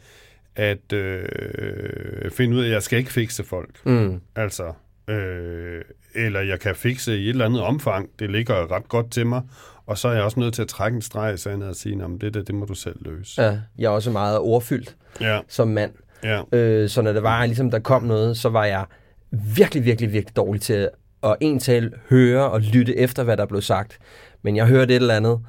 at 0.56 0.94
øh, 0.94 2.32
finde 2.32 2.56
ud 2.58 2.62
af, 2.62 2.66
at 2.66 2.72
jeg 2.72 2.84
skal 2.84 3.00
ikke 3.00 3.12
fikse 3.12 3.44
folk. 3.44 3.86
Mm. 3.86 4.22
Altså, 4.36 4.74
øh, 5.08 5.82
eller 6.16 6.42
jeg 6.42 6.60
kan 6.60 6.76
fikse 6.76 7.18
i 7.18 7.24
et 7.24 7.30
eller 7.30 7.46
andet 7.46 7.62
omfang. 7.62 8.10
Det 8.20 8.32
ligger 8.32 8.72
ret 8.72 8.90
godt 8.90 9.12
til 9.12 9.28
mig. 9.28 9.42
Og 9.86 9.98
så 9.98 10.08
er 10.08 10.14
jeg 10.14 10.24
også 10.24 10.40
nødt 10.40 10.54
til 10.54 10.62
at 10.62 10.68
trække 10.68 10.96
en 10.96 11.02
streg 11.02 11.34
i 11.34 11.38
sandet 11.38 11.70
og 11.70 11.76
sige, 11.76 12.04
at 12.04 12.10
det 12.22 12.34
der, 12.34 12.42
det 12.44 12.56
må 12.56 12.66
du 12.66 12.74
selv 12.74 12.96
løse. 13.02 13.42
Ja, 13.44 13.58
jeg 13.78 13.86
er 13.86 13.90
også 13.90 14.12
meget 14.12 14.40
ordfyldt 14.40 14.96
Ja, 15.22 15.40
som 15.48 15.68
mand. 15.68 15.92
ja. 16.24 16.42
Øh, 16.52 16.90
så 16.90 17.02
når 17.02 17.14
det 17.14 17.24
var, 17.24 17.46
ligesom 17.46 17.72
der 17.72 17.80
kom 17.80 18.04
noget, 18.04 18.38
så 18.38 18.50
var 18.50 18.66
jeg 18.66 18.86
virkelig, 19.32 19.86
virkelig, 19.86 20.14
virkelig 20.14 20.36
dårlig 20.36 20.62
til 20.62 20.90
at 21.24 21.36
en 21.42 21.60
tal 21.60 21.94
høre 22.10 22.52
og 22.52 22.62
lytte 22.62 22.98
efter, 22.98 23.24
hvad 23.24 23.38
der 23.38 23.46
blev 23.46 23.62
sagt. 23.62 23.98
Men 24.42 24.56
jeg 24.56 24.66
hørte 24.68 24.96
et 24.96 25.02
eller 25.02 25.16
andet, 25.16 25.40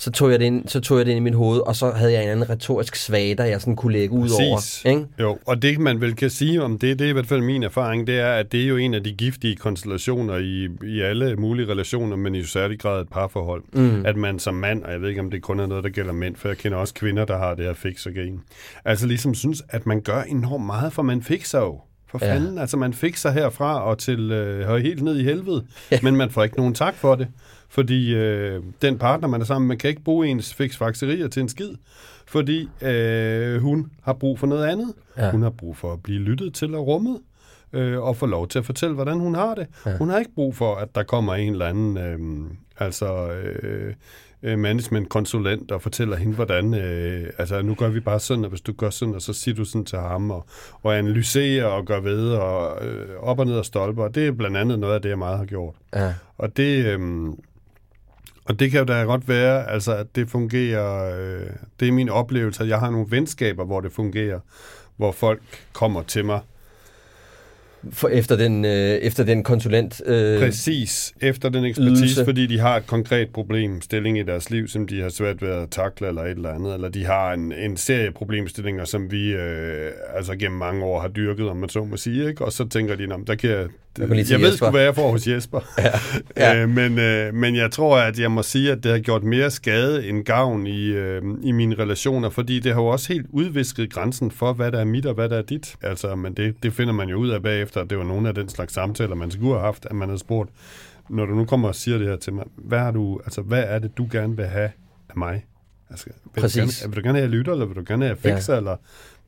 så 0.00 0.10
tog 0.10 0.30
jeg 0.30 0.38
det 0.38 0.44
ind, 0.44 0.68
så 0.68 0.80
tog 0.80 0.98
jeg 0.98 1.06
det 1.06 1.12
ind 1.12 1.18
i 1.18 1.22
mit 1.22 1.34
hoved, 1.34 1.60
og 1.60 1.76
så 1.76 1.90
havde 1.90 2.12
jeg 2.12 2.22
en 2.24 2.28
anden 2.28 2.50
retorisk 2.50 2.96
svag, 2.96 3.38
der 3.38 3.44
jeg 3.44 3.60
sådan 3.60 3.76
kunne 3.76 3.92
lægge 3.92 4.14
ud 4.14 4.28
Præcis. 4.28 4.84
over. 4.84 4.90
Ikke? 4.96 5.06
Jo, 5.20 5.38
og 5.46 5.62
det 5.62 5.78
man 5.78 6.00
vel 6.00 6.16
kan 6.16 6.30
sige 6.30 6.62
om 6.62 6.78
det, 6.78 6.98
det 6.98 7.04
er 7.04 7.08
i 7.08 7.12
hvert 7.12 7.26
fald 7.26 7.40
min 7.42 7.62
erfaring, 7.62 8.06
det 8.06 8.18
er, 8.20 8.32
at 8.32 8.52
det 8.52 8.62
er 8.62 8.66
jo 8.66 8.76
en 8.76 8.94
af 8.94 9.04
de 9.04 9.12
giftige 9.12 9.56
konstellationer 9.56 10.36
i, 10.36 10.68
i 10.86 11.00
alle 11.00 11.36
mulige 11.36 11.68
relationer, 11.68 12.16
men 12.16 12.34
i 12.34 12.44
særlig 12.44 12.78
grad 12.80 13.00
et 13.00 13.08
parforhold. 13.08 13.62
Mm. 13.72 14.06
At 14.06 14.16
man 14.16 14.38
som 14.38 14.54
mand, 14.54 14.84
og 14.84 14.92
jeg 14.92 15.00
ved 15.00 15.08
ikke, 15.08 15.20
om 15.20 15.30
det 15.30 15.42
kun 15.42 15.60
er 15.60 15.66
noget, 15.66 15.84
der 15.84 15.90
gælder 15.90 16.12
mænd, 16.12 16.36
for 16.36 16.48
jeg 16.48 16.56
kender 16.58 16.78
også 16.78 16.94
kvinder, 16.94 17.24
der 17.24 17.38
har 17.38 17.54
det 17.54 17.64
her 17.64 17.74
fixer-gen, 17.74 18.40
altså 18.84 19.06
ligesom 19.06 19.34
synes, 19.34 19.62
at 19.68 19.86
man 19.86 20.00
gør 20.00 20.22
enormt 20.22 20.66
meget, 20.66 20.92
for 20.92 21.02
man 21.02 21.22
fikser 21.22 21.58
jo. 21.60 21.80
For 22.10 22.18
Ja. 22.24 22.34
fanden, 22.34 22.58
altså 22.58 22.76
man 22.76 22.92
fikser 22.92 23.30
herfra 23.30 23.82
og 23.82 23.98
til 23.98 24.30
øh, 24.32 24.76
helt 24.76 25.02
ned 25.02 25.18
i 25.18 25.24
helvede, 25.24 25.64
men 26.02 26.16
man 26.16 26.30
får 26.30 26.44
ikke 26.44 26.56
nogen 26.56 26.74
tak 26.74 26.94
for 26.94 27.14
det, 27.14 27.26
fordi 27.68 28.14
øh, 28.14 28.62
den 28.82 28.98
partner, 28.98 29.28
man 29.28 29.40
er 29.40 29.44
sammen 29.44 29.68
med, 29.68 29.76
kan 29.76 29.90
ikke 29.90 30.02
bruge 30.02 30.26
ens 30.28 30.54
fiksfakserier 30.54 31.28
til 31.28 31.42
en 31.42 31.48
skid, 31.48 31.70
fordi 32.26 32.68
øh, 32.82 33.60
hun 33.60 33.90
har 34.02 34.12
brug 34.12 34.38
for 34.38 34.46
noget 34.46 34.66
andet. 34.66 34.92
Ja. 35.16 35.30
Hun 35.30 35.42
har 35.42 35.50
brug 35.50 35.76
for 35.76 35.92
at 35.92 36.02
blive 36.02 36.20
lyttet 36.20 36.54
til 36.54 36.74
og 36.74 36.86
rummet, 36.86 37.20
øh, 37.72 38.02
og 38.02 38.16
få 38.16 38.26
lov 38.26 38.48
til 38.48 38.58
at 38.58 38.64
fortælle, 38.64 38.94
hvordan 38.94 39.18
hun 39.18 39.34
har 39.34 39.54
det. 39.54 39.66
Ja. 39.86 39.96
Hun 39.96 40.08
har 40.08 40.18
ikke 40.18 40.34
brug 40.34 40.56
for, 40.56 40.74
at 40.74 40.94
der 40.94 41.02
kommer 41.02 41.34
en 41.34 41.52
eller 41.52 41.66
anden, 41.66 41.98
øh, 41.98 42.50
altså... 42.78 43.30
Øh, 43.30 43.94
øh, 44.42 44.58
managementkonsulent 44.58 45.70
og 45.70 45.82
fortæller 45.82 46.16
hende, 46.16 46.34
hvordan, 46.34 46.74
øh, 46.74 47.30
altså 47.38 47.62
nu 47.62 47.74
gør 47.74 47.88
vi 47.88 48.00
bare 48.00 48.20
sådan, 48.20 48.44
og 48.44 48.50
hvis 48.50 48.60
du 48.60 48.72
gør 48.72 48.90
sådan, 48.90 49.14
og 49.14 49.22
så 49.22 49.32
siger 49.32 49.54
du 49.54 49.64
sådan 49.64 49.84
til 49.84 49.98
ham, 49.98 50.30
og, 50.30 50.46
og 50.82 50.98
analyserer 50.98 51.64
og 51.66 51.84
gør 51.84 52.00
ved, 52.00 52.30
og 52.30 52.86
øh, 52.86 53.16
op 53.20 53.38
og 53.38 53.46
ned 53.46 53.54
og 53.54 53.64
stolper, 53.64 54.04
og 54.04 54.14
det 54.14 54.26
er 54.26 54.32
blandt 54.32 54.56
andet 54.56 54.78
noget 54.78 54.94
af 54.94 55.02
det, 55.02 55.08
jeg 55.08 55.18
meget 55.18 55.38
har 55.38 55.44
gjort. 55.44 55.74
Ja. 55.94 56.14
Og 56.38 56.56
det, 56.56 56.86
øh, 56.86 57.00
og 58.48 58.60
det 58.60 58.70
kan 58.70 58.78
jo 58.78 58.84
da 58.84 59.02
godt 59.02 59.28
være, 59.28 59.70
altså, 59.70 59.96
at 59.96 60.06
det 60.16 60.28
fungerer, 60.30 61.18
øh, 61.20 61.46
det 61.80 61.88
er 61.88 61.92
min 61.92 62.08
oplevelse, 62.08 62.62
at 62.62 62.68
jeg 62.68 62.78
har 62.78 62.90
nogle 62.90 63.06
venskaber, 63.10 63.64
hvor 63.64 63.80
det 63.80 63.92
fungerer, 63.92 64.40
hvor 64.96 65.12
folk 65.12 65.42
kommer 65.72 66.02
til 66.02 66.24
mig, 66.24 66.40
For 67.92 68.08
efter 68.08 68.36
den, 68.36 68.64
øh, 68.64 68.70
efter 68.70 69.24
den 69.24 69.42
konsulent... 69.42 70.02
Øh, 70.06 70.40
Præcis, 70.40 71.14
efter 71.20 71.48
den 71.48 71.64
ekspertise, 71.64 72.02
ydelse. 72.04 72.24
fordi 72.24 72.46
de 72.46 72.58
har 72.58 72.76
et 72.76 72.86
konkret 72.86 73.28
problem, 73.34 73.80
stilling 73.80 74.18
i 74.18 74.22
deres 74.22 74.50
liv, 74.50 74.68
som 74.68 74.86
de 74.86 75.00
har 75.00 75.08
svært 75.08 75.42
ved 75.42 75.48
at 75.50 75.70
takle 75.70 76.08
eller 76.08 76.22
et 76.22 76.30
eller 76.30 76.50
andet, 76.50 76.74
eller 76.74 76.88
de 76.88 77.04
har 77.04 77.32
en, 77.32 77.52
en 77.52 77.76
serie 77.76 78.10
problemstillinger, 78.12 78.84
som 78.84 79.10
vi 79.10 79.32
øh, 79.32 79.90
altså 80.14 80.36
gennem 80.36 80.58
mange 80.58 80.84
år 80.84 81.00
har 81.00 81.08
dyrket, 81.08 81.48
om 81.48 81.56
man 81.56 81.68
så 81.68 81.84
må 81.84 81.96
sige, 81.96 82.28
ikke? 82.28 82.44
og 82.44 82.52
så 82.52 82.68
tænker 82.68 82.96
de, 82.96 83.06
"Nå, 83.06 83.16
men 83.16 83.26
der 83.26 83.34
kan 83.34 83.50
jeg, 83.50 83.66
jeg 83.98 84.10
ved 84.10 84.16
Jesper." 84.16 84.50
sgu, 84.50 84.70
hvad 84.70 84.82
jeg 84.82 84.94
får 84.94 85.10
hos 85.10 85.26
Jesper. 85.26 85.60
Ja. 85.78 85.90
Ja. 86.36 86.62
øh, 86.62 86.68
men, 86.68 86.98
øh, 86.98 87.34
men 87.34 87.56
jeg 87.56 87.70
tror, 87.70 87.98
at 87.98 88.18
jeg 88.18 88.30
må 88.30 88.42
sige, 88.42 88.72
at 88.72 88.84
det 88.84 88.92
har 88.92 88.98
gjort 88.98 89.22
mere 89.22 89.50
skade 89.50 90.08
end 90.08 90.24
gavn 90.24 90.66
i, 90.66 90.86
øh, 90.86 91.22
i 91.42 91.52
mine 91.52 91.74
relationer, 91.74 92.30
fordi 92.30 92.60
det 92.60 92.74
har 92.74 92.80
jo 92.80 92.86
også 92.86 93.12
helt 93.12 93.26
udvisket 93.30 93.92
grænsen 93.92 94.30
for, 94.30 94.52
hvad 94.52 94.72
der 94.72 94.80
er 94.80 94.84
mit 94.84 95.06
og 95.06 95.14
hvad 95.14 95.28
der 95.28 95.38
er 95.38 95.42
dit. 95.42 95.76
Altså, 95.82 96.14
men 96.14 96.34
det, 96.34 96.54
det 96.62 96.72
finder 96.72 96.92
man 96.92 97.08
jo 97.08 97.16
ud 97.16 97.28
af 97.28 97.42
bagefter, 97.42 97.80
at 97.80 97.90
det 97.90 97.98
var 97.98 98.04
nogle 98.04 98.28
af 98.28 98.34
den 98.34 98.48
slags 98.48 98.74
samtaler, 98.74 99.14
man 99.14 99.30
skulle 99.30 99.52
have 99.52 99.60
haft, 99.64 99.86
at 99.90 99.96
man 99.96 100.08
havde 100.08 100.18
spurgt, 100.18 100.50
når 101.08 101.26
du 101.26 101.34
nu 101.34 101.44
kommer 101.44 101.68
og 101.68 101.74
siger 101.74 101.98
det 101.98 102.06
her 102.06 102.16
til 102.16 102.32
mig, 102.32 102.44
hvad, 102.56 102.78
har 102.78 102.90
du, 102.90 103.20
altså, 103.24 103.40
hvad 103.40 103.64
er 103.66 103.78
det, 103.78 103.98
du 103.98 104.08
gerne 104.12 104.36
vil 104.36 104.46
have 104.46 104.70
af 105.08 105.16
mig? 105.16 105.44
Altså, 105.90 106.06
vil, 106.34 106.40
Præcis. 106.40 106.54
Du 106.54 106.60
gerne, 106.60 106.94
vil 106.94 107.02
du 107.02 107.08
gerne 107.08 107.18
have, 107.18 107.24
at 107.24 107.30
jeg 107.30 107.38
lytter, 107.38 107.52
eller 107.52 107.66
vil 107.66 107.76
du 107.76 107.84
gerne 107.86 108.04
have, 108.04 108.16
at 108.16 108.24
jeg 108.24 108.34
fikser, 108.34 108.52
ja. 108.52 108.58
eller 108.58 108.76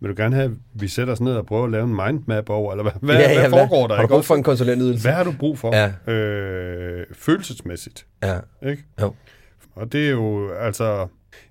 vil 0.00 0.10
du 0.10 0.14
gerne 0.22 0.34
have, 0.36 0.44
at 0.44 0.50
vi 0.74 0.88
sætter 0.88 1.12
os 1.12 1.20
ned 1.20 1.34
og 1.34 1.46
prøver 1.46 1.64
at 1.64 1.70
lave 1.70 1.84
en 1.84 1.96
mindmap 1.96 2.50
over, 2.50 2.72
eller 2.72 2.82
hvad, 2.82 2.92
hvad, 3.00 3.14
ja, 3.16 3.32
ja, 3.32 3.40
hvad 3.40 3.50
foregår 3.50 3.86
der? 3.86 3.94
Har 3.94 4.02
du 4.02 4.08
brug 4.08 4.24
for 4.24 4.34
en 4.34 4.42
konsulentydelse? 4.42 5.02
Hvad 5.08 5.12
har 5.12 5.24
du 5.24 5.32
brug 5.38 5.58
for? 5.58 5.76
Ja. 6.06 6.12
Øh, 6.12 7.06
følelsesmæssigt, 7.12 8.06
Ja. 8.22 8.38
ikke? 8.62 8.84
Jo. 9.00 9.14
Og 9.74 9.92
det 9.92 10.06
er 10.06 10.10
jo, 10.10 10.50
altså... 10.52 11.06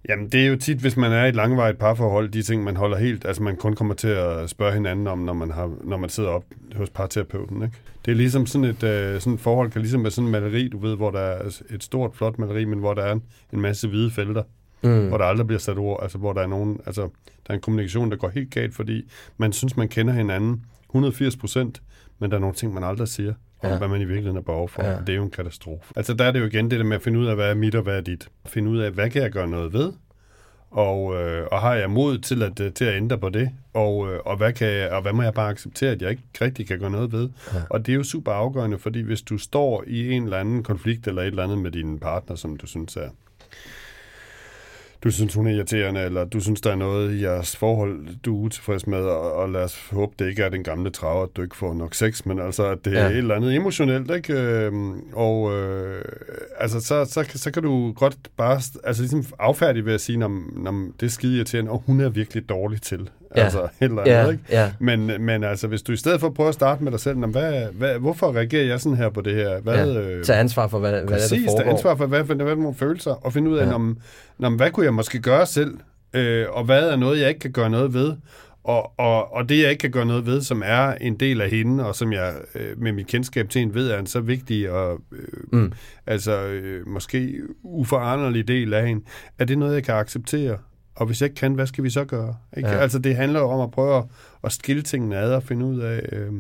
Jamen, 0.09 0.29
det 0.29 0.41
er 0.43 0.47
jo 0.47 0.55
tit, 0.57 0.77
hvis 0.77 0.97
man 0.97 1.11
er 1.11 1.25
i 1.25 1.29
et 1.29 1.35
langvarigt 1.35 1.77
parforhold, 1.77 2.29
de 2.29 2.41
ting, 2.41 2.63
man 2.63 2.75
holder 2.77 2.97
helt... 2.97 3.25
Altså, 3.25 3.43
man 3.43 3.55
kun 3.55 3.75
kommer 3.75 3.93
til 3.93 4.07
at 4.07 4.49
spørge 4.49 4.73
hinanden 4.73 5.07
om, 5.07 5.19
når 5.19 5.33
man, 5.33 5.51
har, 5.51 5.71
når 5.83 5.97
man 5.97 6.09
sidder 6.09 6.29
op 6.29 6.43
hos 6.75 6.89
parterapeuten, 6.89 7.63
ikke? 7.63 7.75
Det 8.05 8.11
er 8.11 8.15
ligesom 8.15 8.45
sådan 8.45 8.65
et, 8.65 8.83
øh, 8.83 9.19
sådan 9.19 9.33
et 9.33 9.39
forhold, 9.39 9.71
kan 9.71 9.81
ligesom 9.81 10.03
være 10.03 10.11
sådan 10.11 10.25
en 10.25 10.31
maleri, 10.31 10.67
du 10.67 10.77
ved, 10.77 10.95
hvor 10.95 11.11
der 11.11 11.19
er 11.19 11.41
et 11.69 11.83
stort, 11.83 12.11
flot 12.15 12.39
maleri, 12.39 12.65
men 12.65 12.79
hvor 12.79 12.93
der 12.93 13.01
er 13.03 13.11
en, 13.11 13.23
en 13.53 13.61
masse 13.61 13.87
hvide 13.87 14.11
felter, 14.11 14.43
mm. 14.81 15.07
hvor 15.07 15.17
der 15.17 15.25
aldrig 15.25 15.47
bliver 15.47 15.59
sat 15.59 15.77
ord, 15.77 15.99
altså 16.01 16.17
hvor 16.17 16.33
der 16.33 16.41
er 16.41 16.47
nogen, 16.47 16.79
altså 16.85 17.01
der 17.47 17.49
er 17.49 17.53
en 17.53 17.61
kommunikation, 17.61 18.11
der 18.11 18.17
går 18.17 18.29
helt 18.29 18.51
galt, 18.53 18.75
fordi 18.75 19.09
man 19.37 19.53
synes, 19.53 19.77
man 19.77 19.87
kender 19.87 20.13
hinanden 20.13 20.65
180 20.89 21.35
procent, 21.37 21.81
men 22.19 22.31
der 22.31 22.37
er 22.37 22.41
nogle 22.41 22.55
ting, 22.55 22.73
man 22.73 22.83
aldrig 22.83 23.07
siger 23.07 23.33
om, 23.63 23.69
Ja. 23.69 23.77
hvad 23.77 23.87
man 23.87 24.01
i 24.01 24.05
virkeligheden 24.05 24.37
er 24.37 24.41
behov 24.41 24.69
for. 24.69 24.83
Ja. 24.83 24.97
Det 24.99 25.09
er 25.09 25.15
jo 25.15 25.23
en 25.23 25.31
katastrofe. 25.31 25.93
Altså 25.95 26.13
der 26.13 26.25
er 26.25 26.31
det 26.31 26.39
jo 26.39 26.45
igen 26.45 26.71
det 26.71 26.79
der 26.79 26.85
med 26.85 26.95
at 26.95 27.01
finde 27.03 27.19
ud 27.19 27.25
af, 27.25 27.35
hvad 27.35 27.49
er 27.49 27.53
mit 27.53 27.75
og 27.75 27.83
hvad 27.83 27.97
er 27.97 28.01
dit. 28.01 28.29
Finde 28.45 28.69
ud 28.71 28.77
af, 28.79 28.91
hvad 28.91 29.09
kan 29.09 29.21
jeg 29.21 29.31
gøre 29.31 29.47
noget 29.47 29.73
ved? 29.73 29.91
Og, 30.71 31.15
øh, 31.21 31.47
og 31.51 31.59
har 31.61 31.73
jeg 31.75 31.89
mod 31.89 32.17
til 32.17 32.43
at, 32.43 32.59
øh, 32.59 32.73
til 32.73 32.85
at 32.85 32.95
ændre 32.95 33.17
på 33.17 33.29
det? 33.29 33.49
Og, 33.73 34.11
øh, 34.13 34.19
og, 34.25 34.37
hvad 34.37 34.53
kan 34.53 34.67
jeg, 34.67 34.91
og 34.91 35.01
hvad 35.01 35.13
må 35.13 35.21
jeg 35.23 35.33
bare 35.33 35.49
acceptere, 35.49 35.91
at 35.91 36.01
jeg 36.01 36.09
ikke 36.09 36.23
rigtig 36.41 36.67
kan 36.67 36.79
gøre 36.79 36.89
noget 36.91 37.11
ved? 37.11 37.29
Ja. 37.53 37.59
Og 37.69 37.85
det 37.85 37.91
er 37.91 37.95
jo 37.95 38.03
super 38.03 38.31
afgørende, 38.31 38.79
fordi 38.79 39.01
hvis 39.01 39.21
du 39.21 39.37
står 39.37 39.83
i 39.87 40.11
en 40.11 40.23
eller 40.23 40.37
anden 40.37 40.63
konflikt 40.63 41.07
eller 41.07 41.21
et 41.21 41.27
eller 41.27 41.43
andet 41.43 41.57
med 41.57 41.71
din 41.71 41.99
partner, 41.99 42.35
som 42.35 42.57
du 42.57 42.65
synes 42.67 42.95
er 42.97 43.09
du 45.03 45.11
synes, 45.11 45.33
hun 45.33 45.47
er 45.47 45.51
irriterende, 45.51 46.01
eller 46.01 46.25
du 46.25 46.39
synes, 46.39 46.61
der 46.61 46.71
er 46.71 46.75
noget 46.75 47.15
i 47.15 47.21
jeres 47.23 47.55
forhold, 47.55 48.07
du 48.25 48.35
er 48.37 48.45
utilfreds 48.45 48.87
med, 48.87 48.97
og, 48.97 49.33
og 49.33 49.49
lad 49.49 49.63
os 49.63 49.89
håbe, 49.91 50.13
det 50.19 50.29
ikke 50.29 50.43
er 50.43 50.49
den 50.49 50.63
gamle 50.63 50.89
trav, 50.89 51.23
at 51.23 51.29
du 51.37 51.41
ikke 51.41 51.55
får 51.55 51.73
nok 51.73 51.95
sex, 51.95 52.25
men 52.25 52.39
altså, 52.39 52.65
at 52.65 52.85
det 52.85 52.93
ja. 52.93 52.99
Er 52.99 53.09
et 53.09 53.17
eller 53.17 53.35
andet 53.35 53.55
emotionelt, 53.55 54.11
ikke? 54.11 54.33
Øhm, 54.33 55.01
og 55.13 55.53
øh, 55.53 56.01
altså, 56.57 56.79
så, 56.79 57.05
så, 57.05 57.25
så 57.35 57.51
kan 57.51 57.63
du 57.63 57.91
godt 57.91 58.17
bare 58.37 58.61
altså, 58.83 59.01
ligesom 59.01 59.25
affærdige 59.39 59.85
ved 59.85 59.93
at 59.93 60.01
sige, 60.01 60.17
når, 60.17 60.41
når 60.55 60.87
det 60.99 61.05
er 61.05 61.09
skide 61.09 61.35
irriterende, 61.35 61.71
og 61.71 61.83
hun 61.85 62.01
er 62.01 62.09
virkelig 62.09 62.49
dårlig 62.49 62.81
til. 62.81 63.09
Ja. 63.35 63.43
Altså, 63.43 63.61
et 63.63 63.69
eller 63.81 64.03
Ja, 64.05 64.19
andet, 64.19 64.31
ikke? 64.31 64.43
ja. 64.49 64.71
Men, 64.79 65.11
men 65.25 65.43
altså, 65.43 65.67
hvis 65.67 65.81
du 65.81 65.91
i 65.91 65.95
stedet 65.97 66.19
for 66.19 66.29
prøver 66.29 66.47
at 66.47 66.53
starte 66.53 66.83
med 66.83 66.91
dig 66.91 66.99
selv, 66.99 67.17
"Nå, 67.17 67.27
hvad, 67.27 67.63
hvad, 67.73 67.99
hvorfor 67.99 68.35
reagerer 68.35 68.63
jeg 68.65 68.81
sådan 68.81 68.97
her 68.97 69.09
på 69.09 69.21
det 69.21 69.35
her? 69.35 69.61
Hvad, 69.61 69.93
Ja. 69.93 70.01
øh, 70.01 70.23
Tag 70.23 70.39
ansvar 70.39 70.67
for, 70.67 70.79
hvad, 70.79 70.91
hvad 70.91 71.03
Præcis, 71.07 71.29
der 71.29 71.37
der 71.51 71.57
foregår. 71.57 71.71
ansvar 71.71 71.95
for, 71.95 72.05
hvad, 72.05 72.23
hvad, 72.23 72.35
hvad 72.35 72.51
er 72.51 72.55
nogle 72.55 72.75
følelser, 72.75 73.11
og 73.11 73.33
finde 73.33 73.51
ud 73.51 73.57
af, 73.57 73.65
ja. 73.67 73.73
om, 73.73 73.97
om, 74.43 74.55
hvad 74.55 74.71
kunne 74.71 74.85
jeg 74.85 74.93
måske 74.93 75.19
gøre 75.19 75.45
selv, 75.45 75.77
øh, 76.13 76.45
og 76.49 76.63
hvad 76.63 76.89
er 76.89 76.95
noget, 76.95 77.19
jeg 77.19 77.27
ikke 77.29 77.39
kan 77.39 77.51
gøre 77.51 77.69
noget 77.69 77.93
ved, 77.93 78.13
og, 78.63 78.91
og, 78.99 79.33
og 79.33 79.49
det, 79.49 79.61
jeg 79.61 79.69
ikke 79.69 79.81
kan 79.81 79.91
gøre 79.91 80.05
noget 80.05 80.25
ved, 80.25 80.41
som 80.41 80.63
er 80.65 80.91
en 81.01 81.15
del 81.15 81.41
af 81.41 81.49
hende, 81.49 81.85
og 81.87 81.95
som 81.95 82.13
jeg 82.13 82.33
øh, 82.55 82.81
med 82.81 82.91
mit 82.91 83.07
kendskab 83.07 83.49
til 83.49 83.59
hende 83.59 83.75
ved, 83.75 83.91
er 83.91 83.99
en 83.99 84.07
så 84.07 84.19
vigtig 84.19 84.71
og 84.71 84.99
øh, 85.11 85.59
mm. 85.59 85.71
altså 86.07 86.41
øh, 86.43 86.87
måske 86.87 87.33
uforanderlig 87.63 88.47
del 88.47 88.73
af 88.73 88.87
hende, 88.87 89.05
er 89.39 89.45
det 89.45 89.57
noget, 89.57 89.73
jeg 89.75 89.83
kan 89.83 89.95
acceptere? 89.95 90.57
Og 90.99 91.05
hvis 91.05 91.21
jeg 91.21 91.25
ikke 91.25 91.39
kan, 91.39 91.53
hvad 91.53 91.67
skal 91.67 91.83
vi 91.83 91.89
så 91.89 92.05
gøre? 92.05 92.35
Ikke? 92.57 92.69
Ja. 92.69 92.75
Altså, 92.77 92.99
det 92.99 93.15
handler 93.15 93.39
jo 93.39 93.49
om 93.49 93.61
at 93.61 93.71
prøve 93.71 93.97
at, 93.97 94.03
at 94.43 94.51
skille 94.51 94.81
tingene 94.81 95.17
ad 95.17 95.33
og 95.33 95.43
finde 95.43 95.65
ud 95.65 95.79
af, 95.79 96.09
øh, 96.11 96.31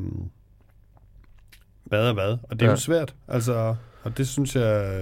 hvad 1.83 2.07
er 2.09 2.13
hvad. 2.13 2.37
Og 2.43 2.49
det 2.51 2.61
er 2.61 2.65
Ja. 2.65 2.71
jo 2.71 2.75
svært. 2.77 3.15
Altså, 3.27 3.75
og 4.03 4.17
det 4.17 4.27
synes 4.27 4.55
jeg, 4.55 5.01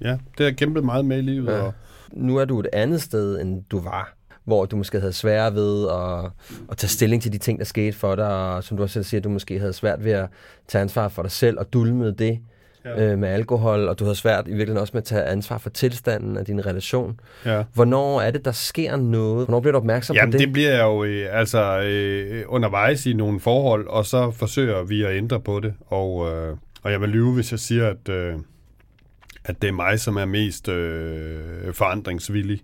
ja, 0.00 0.10
det 0.10 0.18
har 0.38 0.44
jeg 0.44 0.56
kæmpet 0.56 0.84
meget 0.84 1.04
med 1.04 1.18
i 1.18 1.22
livet. 1.22 1.46
Ja. 1.52 1.60
Og, 1.60 1.74
Nu 2.12 2.36
er 2.36 2.44
du 2.44 2.60
et 2.60 2.68
andet 2.72 3.02
sted, 3.02 3.40
end 3.40 3.64
du 3.70 3.80
var 3.80 4.12
hvor 4.44 4.66
du 4.66 4.76
måske 4.76 5.00
havde 5.00 5.12
svært 5.12 5.54
ved 5.54 5.88
at, 5.88 6.30
at 6.70 6.76
tage 6.76 6.88
stilling 6.88 7.22
til 7.22 7.32
de 7.32 7.38
ting, 7.38 7.58
der 7.58 7.64
skete 7.64 7.92
for 7.96 8.14
dig, 8.14 8.26
og 8.54 8.64
som 8.64 8.76
du 8.76 8.82
også 8.82 8.92
selv 8.92 9.04
siger, 9.04 9.20
du 9.20 9.28
måske 9.28 9.58
havde 9.58 9.72
svært 9.72 10.04
ved 10.04 10.12
at 10.12 10.28
tage 10.68 10.82
ansvar 10.82 11.08
for 11.08 11.22
dig 11.22 11.30
selv, 11.30 11.58
og 11.58 11.72
dulmede 11.72 12.12
det 12.14 12.38
ja. 12.86 13.12
øh, 13.12 13.18
med 13.18 13.28
alkohol, 13.28 13.88
og 13.88 13.98
du 13.98 14.04
havde 14.04 14.16
svært 14.16 14.44
i 14.46 14.50
virkeligheden 14.50 14.80
også 14.80 14.90
med 14.94 15.02
at 15.02 15.06
tage 15.06 15.24
ansvar 15.24 15.58
for 15.58 15.70
tilstanden 15.70 16.36
af 16.36 16.44
din 16.44 16.66
relation. 16.66 17.20
ja. 17.44 17.62
Hvornår 17.74 18.20
er 18.20 18.30
det, 18.30 18.44
der 18.44 18.52
sker 18.52 18.96
noget? 18.96 19.46
Hvornår 19.46 19.60
bliver 19.60 19.72
du 19.72 19.78
opmærksom 19.78 20.16
Jamen, 20.16 20.32
på 20.32 20.38
det? 20.38 20.46
det 20.46 20.52
bliver 20.52 20.70
jeg 20.70 20.82
jo 20.82 21.04
øh, 21.04 21.28
altså 21.38 21.80
øh, 21.80 22.44
undervejs 22.48 23.06
i 23.06 23.12
nogle 23.12 23.40
forhold, 23.40 23.88
og 23.88 24.06
så 24.06 24.30
forsøger 24.30 24.84
vi 24.84 25.02
at 25.02 25.16
ændre 25.16 25.40
på 25.40 25.60
det. 25.60 25.74
Og, 25.86 26.32
øh, 26.32 26.56
og 26.82 26.92
jeg 26.92 27.00
vil 27.00 27.08
lyve, 27.08 27.34
hvis 27.34 27.52
jeg 27.52 27.60
siger, 27.60 27.88
at, 27.88 28.08
øh, 28.08 28.34
at 29.44 29.62
det 29.62 29.68
er 29.68 29.72
mig, 29.72 30.00
som 30.00 30.16
er 30.16 30.24
mest 30.24 30.68
øh, 30.68 31.74
forandringsvillig. 31.74 32.62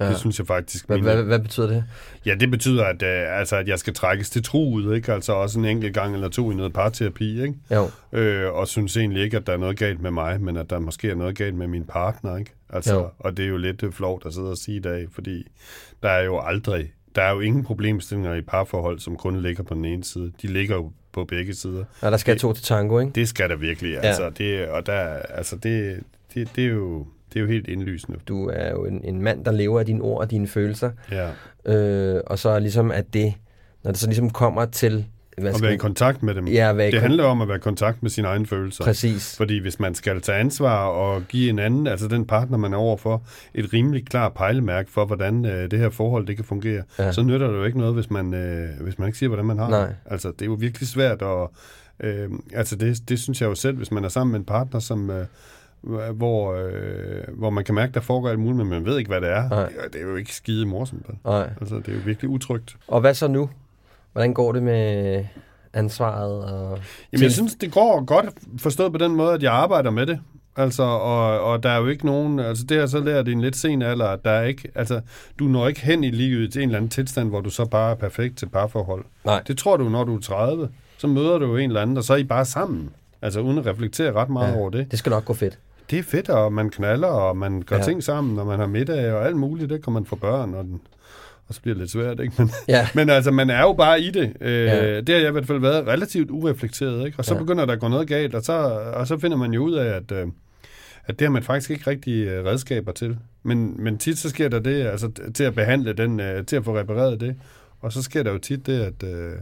Ja. 0.00 0.08
Det 0.08 0.18
synes 0.18 0.38
jeg 0.38 0.46
faktisk. 0.46 0.86
Hvad, 0.86 0.98
hvad, 0.98 1.22
hvad 1.22 1.38
betyder 1.38 1.66
det? 1.66 1.84
Ja, 2.26 2.34
det 2.34 2.50
betyder, 2.50 2.84
at, 2.84 3.02
øh, 3.02 3.38
altså, 3.38 3.56
at 3.56 3.68
jeg 3.68 3.78
skal 3.78 3.94
trækkes 3.94 4.30
til 4.30 4.42
truet, 4.44 4.96
ikke? 4.96 5.12
Altså 5.12 5.32
også 5.32 5.58
en 5.58 5.64
enkelt 5.64 5.94
gang 5.94 6.14
eller 6.14 6.28
to 6.28 6.50
i 6.50 6.54
noget 6.54 6.72
parterapi, 6.72 7.42
ikke? 7.42 7.54
Jo. 7.70 7.90
Øh, 8.12 8.52
og 8.52 8.68
synes 8.68 8.96
egentlig 8.96 9.22
ikke, 9.22 9.36
at 9.36 9.46
der 9.46 9.52
er 9.52 9.56
noget 9.56 9.78
galt 9.78 10.02
med 10.02 10.10
mig, 10.10 10.40
men 10.40 10.56
at 10.56 10.70
der 10.70 10.78
måske 10.78 11.10
er 11.10 11.14
noget 11.14 11.36
galt 11.38 11.54
med 11.54 11.66
min 11.66 11.84
partner, 11.84 12.36
ikke? 12.36 12.50
Altså, 12.70 12.94
Jo. 12.94 13.08
og 13.18 13.36
det 13.36 13.44
er 13.44 13.48
jo 13.48 13.56
lidt 13.56 13.82
øh, 13.82 13.92
flovt 13.92 14.26
at 14.26 14.34
sidde 14.34 14.50
og 14.50 14.58
sige 14.58 14.76
i 14.76 14.80
dag, 14.80 15.06
fordi 15.12 15.46
der 16.02 16.08
er 16.08 16.22
jo 16.24 16.38
aldrig, 16.40 16.92
der 17.14 17.22
er 17.22 17.32
jo 17.34 17.40
ingen 17.40 17.64
problemstillinger 17.64 18.34
i 18.34 18.40
parforhold, 18.40 18.98
som 18.98 19.16
kun 19.16 19.40
ligger 19.42 19.62
på 19.62 19.74
den 19.74 19.84
ene 19.84 20.04
side. 20.04 20.32
De 20.42 20.46
ligger 20.46 20.76
jo 20.76 20.92
på 21.12 21.24
begge 21.24 21.54
sider. 21.54 21.84
Ja, 22.02 22.10
der 22.10 22.16
skal 22.16 22.38
to 22.38 22.52
til 22.52 22.64
tango, 22.64 22.98
ikke? 22.98 23.12
Det 23.14 23.28
skal 23.28 23.50
der 23.50 23.56
virkelig, 23.56 23.92
Ja. 23.92 24.00
altså. 24.00 24.30
Det, 24.38 24.68
og 24.68 24.86
der, 24.86 24.98
altså 25.28 25.56
det, 25.56 26.00
det, 26.34 26.48
det, 26.56 26.64
er 26.64 26.68
jo, 26.68 27.06
det 27.34 27.40
er 27.40 27.44
jo 27.44 27.50
helt 27.50 27.68
indlysende. 27.68 28.18
Du 28.28 28.48
er 28.48 28.70
jo 28.70 28.84
en, 28.84 29.00
en 29.04 29.22
mand, 29.22 29.44
der 29.44 29.52
lever 29.52 29.80
af 29.80 29.86
dine 29.86 30.02
ord 30.02 30.20
og 30.20 30.30
dine 30.30 30.46
følelser. 30.46 30.90
Ja. 31.10 31.28
Øh, 31.74 32.20
og 32.26 32.38
så 32.38 32.58
ligesom 32.58 32.90
at 32.90 33.14
det, 33.14 33.34
når 33.84 33.90
det 33.90 34.00
så 34.00 34.06
ligesom 34.06 34.30
kommer 34.30 34.64
til... 34.64 35.06
Hvad 35.38 35.48
At 35.50 35.54
skal 35.56 35.64
være 35.66 35.74
i 35.74 35.78
kontakt 35.78 36.22
med 36.22 36.34
dem. 36.34 36.48
Ja, 36.48 36.72
være 36.72 36.90
det 36.90 37.00
handler 37.00 37.24
om 37.24 37.40
at 37.40 37.48
være 37.48 37.56
i 37.56 37.60
kontakt 37.60 38.02
med 38.02 38.10
sine 38.10 38.28
egne 38.28 38.46
følelser. 38.46 38.84
Præcis. 38.84 39.36
Fordi 39.36 39.58
hvis 39.58 39.80
man 39.80 39.94
skal 39.94 40.20
tage 40.20 40.38
ansvar 40.38 40.86
og 40.86 41.22
give 41.28 41.50
en 41.50 41.58
anden, 41.58 41.86
altså 41.86 42.08
den 42.08 42.24
partner, 42.26 42.58
man 42.58 42.72
er 42.72 42.76
overfor, 42.76 43.22
et 43.54 43.72
rimelig 43.72 44.06
klart 44.06 44.32
pejlemærke 44.34 44.90
for, 44.90 45.04
hvordan 45.04 45.44
øh, 45.44 45.70
det 45.70 45.78
her 45.78 45.90
forhold 45.90 46.26
det 46.26 46.36
kan 46.36 46.44
fungere, 46.44 46.82
Ja. 46.98 47.12
så 47.12 47.22
nytter 47.22 47.46
det 47.50 47.54
jo 47.58 47.64
ikke 47.64 47.78
noget, 47.78 47.94
hvis 47.94 48.10
man, 48.10 48.34
øh, 48.34 48.68
hvis 48.80 48.98
man 48.98 49.08
ikke 49.08 49.18
siger, 49.18 49.28
hvordan 49.28 49.44
man 49.46 49.58
har 49.58 49.68
Nej. 49.70 49.86
det. 49.86 49.96
Altså, 50.06 50.28
det 50.28 50.42
er 50.42 50.46
jo 50.46 50.56
virkelig 50.60 50.88
svært, 50.88 51.22
og 51.22 51.52
øh, 52.00 52.28
altså 52.54 52.76
det, 52.76 53.08
det 53.08 53.18
synes 53.20 53.40
jeg 53.40 53.46
jo 53.46 53.54
selv, 53.54 53.76
hvis 53.76 53.90
man 53.92 54.04
er 54.04 54.08
sammen 54.08 54.32
med 54.32 54.40
en 54.40 54.46
partner, 54.46 54.80
som... 54.80 55.10
Øh, 55.10 55.26
hvor, 56.14 56.54
øh, 56.54 57.36
hvor 57.38 57.50
man 57.50 57.64
kan 57.64 57.74
mærke, 57.74 57.92
der 57.92 58.00
foregår 58.00 58.28
alt 58.28 58.38
muligt, 58.38 58.56
men 58.58 58.68
man 58.68 58.84
ved 58.84 58.98
ikke, 58.98 59.08
hvad 59.10 59.20
det 59.20 59.30
er. 59.30 59.48
Nej. 59.48 59.66
Det, 59.68 59.72
er- 59.84 59.88
det 59.88 60.00
er 60.00 60.04
jo 60.04 60.16
ikke 60.16 60.34
skide 60.34 60.66
morsomt. 60.66 61.24
Nej. 61.24 61.50
Altså, 61.60 61.74
det 61.76 61.88
er 61.88 61.92
jo 61.92 61.98
virkelig 62.04 62.30
utrygt. 62.30 62.76
Og 62.88 63.00
hvad 63.00 63.14
så 63.14 63.28
nu? 63.28 63.50
Hvordan 64.12 64.34
går 64.34 64.52
det 64.52 64.62
med 64.62 65.24
ansvaret? 65.72 66.44
Og 66.44 66.78
Jamen, 67.12 67.22
jeg 67.22 67.32
synes, 67.32 67.54
det 67.54 67.72
går 67.72 68.04
godt 68.04 68.26
forstået 68.58 68.92
på 68.92 68.98
den 68.98 69.14
måde, 69.14 69.32
at 69.32 69.42
jeg 69.42 69.52
arbejder 69.52 69.90
med 69.90 70.06
det. 70.06 70.20
Altså, 70.56 70.82
og, 70.82 71.40
og 71.40 71.62
der 71.62 71.68
er 71.70 71.78
jo 71.78 71.86
ikke 71.86 72.06
nogen, 72.06 72.38
altså 72.38 72.64
det 72.64 72.78
har 72.80 72.86
så 72.86 73.00
lært 73.00 73.28
i 73.28 73.32
en 73.32 73.40
lidt 73.40 73.56
sen 73.56 73.82
alder, 73.82 74.06
at 74.06 74.24
der 74.24 74.30
er 74.30 74.44
ikke, 74.44 74.68
altså, 74.74 75.00
du 75.38 75.44
når 75.44 75.68
ikke 75.68 75.80
hen 75.80 76.04
i 76.04 76.10
livet 76.10 76.52
til 76.52 76.62
en 76.62 76.68
eller 76.68 76.76
anden 76.78 76.90
tilstand, 76.90 77.28
hvor 77.28 77.40
du 77.40 77.50
så 77.50 77.64
bare 77.64 77.90
er 77.90 77.94
perfekt 77.94 78.36
til 78.38 78.46
parforhold. 78.48 79.04
Nej. 79.24 79.42
Det 79.46 79.58
tror 79.58 79.76
du, 79.76 79.88
når 79.88 80.04
du 80.04 80.16
er 80.16 80.20
30, 80.20 80.68
så 80.98 81.06
møder 81.06 81.38
du 81.38 81.46
jo 81.46 81.56
en 81.56 81.70
eller 81.70 81.82
anden, 81.82 81.96
og 81.96 82.04
så 82.04 82.12
er 82.12 82.16
I 82.16 82.24
bare 82.24 82.44
sammen. 82.44 82.90
Altså, 83.22 83.40
uden 83.40 83.58
at 83.58 83.66
reflektere 83.66 84.12
ret 84.12 84.28
meget 84.28 84.52
ja. 84.52 84.58
over 84.58 84.70
det. 84.70 84.90
Det 84.90 84.98
skal 84.98 85.10
nok 85.10 85.24
gå 85.24 85.34
fedt. 85.34 85.58
Det 85.90 85.98
er 85.98 86.02
fedt, 86.02 86.28
og 86.28 86.52
man 86.52 86.70
knaller, 86.70 87.06
og 87.08 87.36
man 87.36 87.62
gør 87.62 87.76
Ja. 87.76 87.82
ting 87.82 88.02
sammen, 88.02 88.38
og 88.38 88.46
man 88.46 88.58
har 88.58 88.66
middag 88.66 89.12
og 89.12 89.26
alt 89.26 89.36
muligt. 89.36 89.70
Det 89.70 89.84
kan 89.84 89.92
man 89.92 90.04
få 90.06 90.16
børn, 90.16 90.54
og, 90.54 90.64
den, 90.64 90.80
og 91.48 91.54
så 91.54 91.60
bliver 91.62 91.74
det 91.74 91.80
lidt 91.80 91.90
svært, 91.90 92.20
ikke? 92.20 92.34
Men, 92.38 92.50
Ja. 92.68 92.88
men 92.94 93.10
altså, 93.10 93.30
man 93.30 93.50
er 93.50 93.60
jo 93.60 93.72
bare 93.72 94.00
i 94.00 94.10
det. 94.10 94.32
Øh, 94.40 94.64
Ja. 94.64 95.00
Det 95.00 95.08
har 95.08 95.20
jeg 95.20 95.28
i 95.28 95.32
hvert 95.32 95.46
fald 95.46 95.58
været 95.60 95.86
relativt 95.86 96.30
ureflekteret, 96.30 97.06
ikke? 97.06 97.18
Og 97.18 97.24
så 97.24 97.34
Ja. 97.34 97.40
begynder 97.40 97.64
der 97.66 97.72
at 97.72 97.80
gå 97.80 97.88
noget 97.88 98.08
galt, 98.08 98.34
og 98.34 98.42
så, 98.42 98.52
og 98.94 99.06
så 99.06 99.18
finder 99.18 99.36
man 99.36 99.52
jo 99.54 99.62
ud 99.64 99.72
af, 99.72 99.86
at, 99.96 100.12
øh, 100.12 100.26
at 101.06 101.18
det 101.18 101.26
har 101.26 101.32
man 101.32 101.42
faktisk 101.42 101.70
ikke 101.70 101.90
rigtig 101.90 102.26
øh, 102.26 102.44
redskaber 102.44 102.92
til. 102.92 103.18
Men, 103.42 103.84
men 103.84 103.98
tit 103.98 104.18
så 104.18 104.28
sker 104.30 104.48
der 104.48 104.58
det, 104.58 104.82
altså 104.86 105.10
til 105.34 105.44
at 105.44 105.54
behandle 105.54 105.92
den, 105.92 106.20
øh, 106.20 106.46
til 106.46 106.56
at 106.56 106.64
få 106.64 106.78
repareret 106.78 107.20
det. 107.20 107.36
Og 107.80 107.92
så 107.92 108.02
sker 108.02 108.22
der 108.22 108.32
jo 108.32 108.38
tit 108.38 108.66
det, 108.66 108.80
at, 108.80 109.02
øh, 109.02 109.32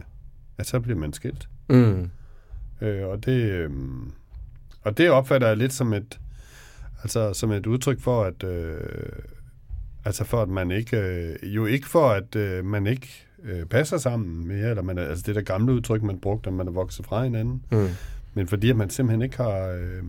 at 0.57 0.67
så 0.67 0.79
bliver 0.79 0.99
man 0.99 1.13
skilt. 1.13 1.47
Mm. 1.69 2.09
Øh, 2.81 3.07
og, 3.07 3.25
det, 3.25 3.41
øh, 3.41 3.69
og 4.83 4.97
det 4.97 5.09
opfatter 5.09 5.47
jeg 5.47 5.57
lidt 5.57 5.73
som 5.73 5.93
et, 5.93 6.19
altså, 7.03 7.33
som 7.33 7.51
et 7.51 7.65
udtryk 7.65 7.99
for, 8.01 8.23
at, 8.23 8.43
øh, 8.43 8.77
altså 10.05 10.23
for, 10.23 10.41
at 10.41 10.49
man 10.49 10.71
ikke, 10.71 10.97
øh, 10.97 11.55
jo 11.55 11.65
ikke 11.65 11.87
for, 11.87 12.09
at 12.09 12.35
øh, 12.35 12.65
man 12.65 12.87
ikke 12.87 13.25
øh, 13.43 13.65
passer 13.65 13.97
sammen 13.97 14.47
mere, 14.47 14.69
eller 14.69 14.83
man 14.83 14.97
altså 14.97 15.23
det 15.27 15.35
der 15.35 15.41
gamle 15.41 15.73
udtryk, 15.73 16.03
man 16.03 16.19
brugte, 16.19 16.47
at 16.47 16.53
man 16.53 16.67
er 16.67 16.71
vokset 16.71 17.05
fra 17.05 17.23
hinanden, 17.23 17.63
Mm. 17.71 17.87
men 18.33 18.47
fordi 18.47 18.69
at 18.69 18.75
man 18.75 18.89
simpelthen 18.89 19.21
ikke 19.21 19.37
har, 19.37 19.67
øh, 19.67 20.03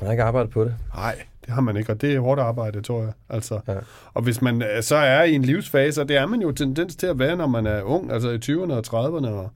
Jeg 0.00 0.06
har 0.06 0.10
ikke 0.10 0.22
arbejdet 0.22 0.50
på 0.52 0.64
det. 0.64 0.74
nej, 0.94 1.22
det 1.46 1.54
har 1.54 1.60
man 1.60 1.76
ikke, 1.76 1.92
og 1.92 2.00
det 2.00 2.14
er 2.14 2.20
hårdt 2.20 2.40
arbejde, 2.40 2.80
tror 2.82 3.02
jeg. 3.02 3.12
Altså, 3.28 3.60
Ja. 3.68 3.74
Og 4.14 4.22
hvis 4.22 4.42
man 4.42 4.62
øh, 4.62 4.82
så 4.82 4.96
er 4.96 5.22
i 5.22 5.32
en 5.34 5.42
livsfase, 5.42 6.00
og 6.00 6.08
det 6.08 6.16
er 6.16 6.26
man 6.26 6.40
jo 6.42 6.52
tendens 6.52 6.96
til 6.96 7.06
at 7.06 7.18
være, 7.18 7.36
når 7.36 7.46
man 7.46 7.66
er 7.66 7.82
ung, 7.82 8.12
altså 8.12 8.30
i 8.30 8.36
20'erne 8.38 8.72
og 8.72 8.84
30'erne, 8.86 9.26
og 9.28 9.50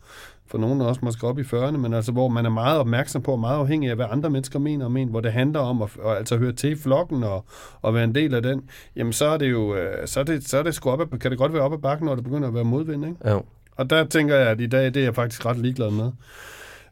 for 0.51 0.59
nogen 0.59 0.81
også 0.81 1.01
måske 1.05 1.27
op 1.27 1.39
i 1.39 1.43
40'erne, 1.43 1.77
men 1.77 1.95
altså 1.95 2.13
hvor 2.13 2.29
man 2.29 2.47
er 2.47 2.51
meget 2.51 2.79
opmærksom 2.79 3.23
på, 3.23 3.33
og 3.33 3.39
meget 3.39 3.59
afhængig 3.59 3.91
af, 3.91 3.97
hvad 3.97 4.07
andre 4.11 4.31
mennesker 4.31 4.59
mener 4.59 4.87
om 4.87 4.97
en, 4.97 5.09
hvor 5.09 5.21
det 5.21 5.33
handler 5.33 5.61
om 5.61 5.83
at, 5.83 5.91
at 6.05 6.17
altså 6.17 6.37
høre 6.37 6.53
til 6.53 6.79
flokken 6.79 7.23
og, 7.23 7.45
og 7.83 7.95
være 7.95 8.05
en 8.05 8.15
del 8.15 8.35
af 8.35 8.43
den, 8.43 8.63
jamen 8.97 9.13
så 9.13 9.27
er 9.27 9.37
det 9.37 9.51
jo, 9.51 9.75
øh, 9.75 10.07
så 10.09 10.21
er 10.21 10.25
det, 10.25 10.49
så 10.49 10.59
er 10.59 10.63
det 10.63 10.75
sgu 10.75 10.91
op 10.91 11.01
ad, 11.01 11.19
kan 11.19 11.31
det 11.31 11.39
godt 11.39 11.53
være 11.53 11.63
op 11.63 11.73
ad 11.73 11.79
bakken, 11.79 12.07
når 12.07 12.15
det 12.15 12.25
begynder 12.25 12.49
at 12.49 12.55
være 12.55 12.65
modvind, 12.65 13.07
ikke? 13.07 13.31
Jo. 13.31 13.43
Og 13.77 13.91
der 13.91 14.05
tænker 14.05 14.37
jeg, 14.37 14.49
at 14.49 14.61
i 14.61 14.67
dag, 14.67 14.85
det 14.85 14.97
er 14.97 15.05
jeg 15.05 15.15
faktisk 15.15 15.47
ret 15.47 15.59
ligeglad 15.59 15.91
med. 15.91 16.11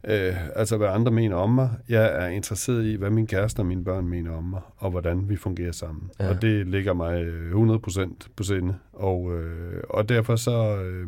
Øh, 0.03 0.35
altså, 0.55 0.77
hvad 0.77 0.87
andre 0.87 1.11
mener 1.11 1.35
om 1.35 1.49
mig. 1.49 1.69
Jeg 1.89 2.23
er 2.23 2.27
interesseret 2.27 2.85
i, 2.85 2.95
hvad 2.95 3.09
min 3.09 3.27
kæreste 3.27 3.59
og 3.59 3.65
mine 3.65 3.83
børn 3.83 4.07
mener 4.07 4.31
om 4.31 4.43
mig, 4.43 4.61
og 4.77 4.91
hvordan 4.91 5.29
vi 5.29 5.35
fungerer 5.35 5.71
sammen. 5.71 6.11
Ja. 6.19 6.25
Ja. 6.25 6.29
Og 6.29 6.41
det 6.41 6.67
ligger 6.67 6.93
mig 6.93 7.21
øh, 7.23 7.51
100% 7.51 8.27
på 8.35 8.43
sinde. 8.43 8.75
Og, 8.93 9.33
øh, 9.33 9.83
og 9.89 10.09
derfor 10.09 10.35
så... 10.35 10.77
Øh, 10.77 11.07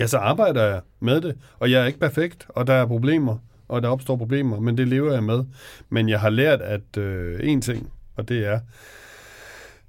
ja, 0.00 0.06
så 0.06 0.18
arbejder 0.18 0.62
jeg 0.62 0.80
med 1.00 1.20
det. 1.20 1.36
Og 1.58 1.70
jeg 1.70 1.82
er 1.82 1.86
ikke 1.86 1.98
perfekt, 1.98 2.46
og 2.48 2.66
der 2.66 2.72
er 2.72 2.86
problemer, 2.86 3.38
og 3.68 3.82
der 3.82 3.88
opstår 3.88 4.16
problemer, 4.16 4.60
men 4.60 4.78
det 4.78 4.88
lever 4.88 5.12
jeg 5.12 5.24
med. 5.24 5.44
Men 5.88 6.08
jeg 6.08 6.20
har 6.20 6.30
lært, 6.30 6.60
at 6.60 6.96
øh, 6.96 7.40
en 7.42 7.60
ting, 7.60 7.90
og 8.16 8.28
det 8.28 8.46
er, 8.46 8.60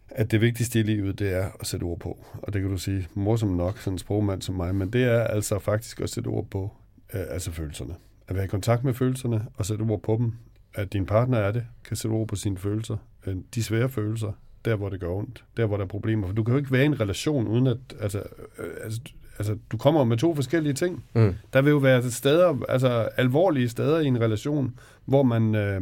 at 0.10 0.32
det 0.32 0.42
vigtigste 0.42 0.80
i 0.80 0.84
livet, 0.84 1.20
det 1.20 1.34
er 1.34 1.50
at 1.60 1.68
sætte 1.68 1.84
ord 1.84 2.00
på. 2.00 2.26
Og 2.34 2.54
det 2.54 2.62
kan 2.62 2.72
du 2.72 2.78
sige, 2.78 3.08
morsomt 3.14 3.58
nok, 3.58 3.78
sådan 3.78 3.94
en 3.94 3.98
sprogmand 3.98 4.42
som 4.42 4.56
mig, 4.56 4.76
men 4.76 4.94
det 4.94 5.04
er 5.04 5.24
altså 5.24 5.60
faktisk 5.60 6.02
at 6.02 6.10
sætte 6.10 6.28
ord 6.28 6.48
på, 6.50 6.72
øh, 7.14 7.22
altså 7.30 7.52
følelserne. 7.52 7.96
At 8.28 8.36
være 8.36 8.46
i 8.46 8.48
kontakt 8.48 8.84
med 8.84 8.94
følelserne 8.94 9.46
og 9.56 9.66
sætte 9.66 9.82
ord 9.82 10.02
på 10.02 10.16
dem. 10.20 10.34
At 10.74 10.94
din 10.94 11.06
partner 11.06 11.38
er 11.38 11.52
det, 11.52 11.64
kan 11.84 11.98
sætte 11.98 12.14
ord 12.14 12.28
på 12.28 12.36
sine 12.36 12.58
følelser. 12.58 12.98
Øh, 13.28 13.36
De 13.56 13.64
svære 13.64 13.90
følelser, 13.90 14.32
der 14.66 14.76
hvor 14.76 14.90
det 14.90 15.00
gør 15.00 15.10
ondt, 15.10 15.44
der 15.58 15.66
hvor 15.66 15.78
der 15.78 15.84
er 15.84 15.88
problemer. 15.88 16.28
For 16.28 16.34
du 16.34 16.44
kan 16.44 16.54
jo 16.54 16.58
ikke 16.58 16.72
være 16.72 16.84
i 16.84 16.86
en 16.86 17.00
relation 17.00 17.48
uden 17.48 17.68
at, 17.68 17.78
altså, 18.00 18.24
øh, 18.60 18.74
altså, 18.84 19.02
altså 19.42 19.58
du 19.72 19.78
kommer 19.78 20.04
med 20.04 20.18
to 20.18 20.36
forskellige 20.36 20.74
ting. 20.74 21.04
Mm. 21.14 21.36
Der 21.54 21.62
vil 21.62 21.72
jo 21.72 21.78
være 21.78 22.12
steder, 22.12 22.58
altså 22.70 23.10
alvorlige 23.18 23.70
steder 23.70 24.00
i 24.00 24.06
en 24.06 24.22
relation, 24.22 24.80
hvor 25.06 25.24
man, 25.24 25.56
øh, 25.56 25.82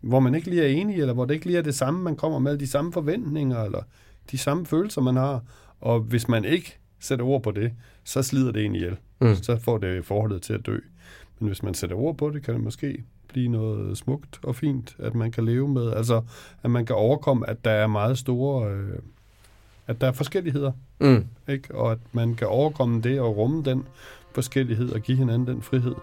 hvor 0.00 0.20
man 0.20 0.34
ikke 0.34 0.50
lige 0.50 0.62
er 0.62 0.68
enig, 0.68 1.00
eller 1.00 1.14
hvor 1.14 1.24
det 1.24 1.34
ikke 1.34 1.46
lige 1.46 1.58
er 1.58 1.62
det 1.62 1.74
samme, 1.74 2.02
man 2.02 2.16
kommer 2.16 2.38
med, 2.38 2.58
de 2.58 2.66
samme 2.66 2.92
forventninger, 2.92 3.62
eller 3.62 3.82
de 4.30 4.38
samme 4.38 4.66
følelser, 4.66 5.00
man 5.00 5.16
har. 5.16 5.42
Og 5.80 6.00
hvis 6.00 6.28
man 6.28 6.44
ikke 6.44 6.78
sætter 6.98 7.24
ord 7.24 7.42
på 7.42 7.50
det, 7.50 7.72
så 8.04 8.22
slider 8.22 8.52
det 8.52 8.64
en 8.64 8.74
ihjel. 8.74 8.96
Mm. 9.20 9.34
Så 9.34 9.56
får 9.56 9.78
det 9.78 10.04
forholdet 10.04 10.42
til 10.42 10.52
at 10.52 10.66
dø. 10.66 10.78
Men 11.38 11.46
hvis 11.46 11.62
man 11.62 11.74
sætter 11.74 11.96
ord 11.96 12.16
på 12.16 12.30
det, 12.30 12.42
kan 12.42 12.54
det 12.54 12.62
måske 12.62 13.04
blive 13.28 13.48
noget 13.48 13.98
smukt 13.98 14.40
og 14.42 14.56
fint, 14.56 14.96
at 14.98 15.14
man 15.14 15.32
kan 15.32 15.44
leve 15.44 15.68
med. 15.68 15.92
Altså, 15.92 16.22
at 16.62 16.70
man 16.70 16.86
kan 16.86 16.96
overkomme, 16.96 17.50
at 17.50 17.64
der 17.64 17.70
er 17.70 17.86
meget 17.86 18.18
store... 18.18 18.70
Øh, 18.70 18.98
at 19.90 20.00
der 20.00 20.06
er 20.06 20.12
forskelligheder, 20.12 20.72
Mm. 21.00 21.24
ikke? 21.48 21.74
Og 21.74 21.92
at 21.92 21.98
man 22.12 22.34
kan 22.34 22.46
overkomme 22.46 23.00
det 23.00 23.20
og 23.20 23.36
rumme 23.36 23.62
den 23.64 23.82
forskellighed 24.34 24.90
og 24.92 25.00
give 25.00 25.18
hinanden 25.18 25.46
den 25.46 25.62
frihed. 25.62 25.94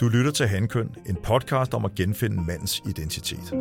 Du 0.00 0.08
lytter 0.08 0.30
til 0.30 0.46
Handkøn, 0.46 0.90
en 1.06 1.16
podcast 1.22 1.74
om 1.74 1.84
at 1.84 1.94
genfinde 1.94 2.42
mandens 2.46 2.82
identitet. 2.88 3.52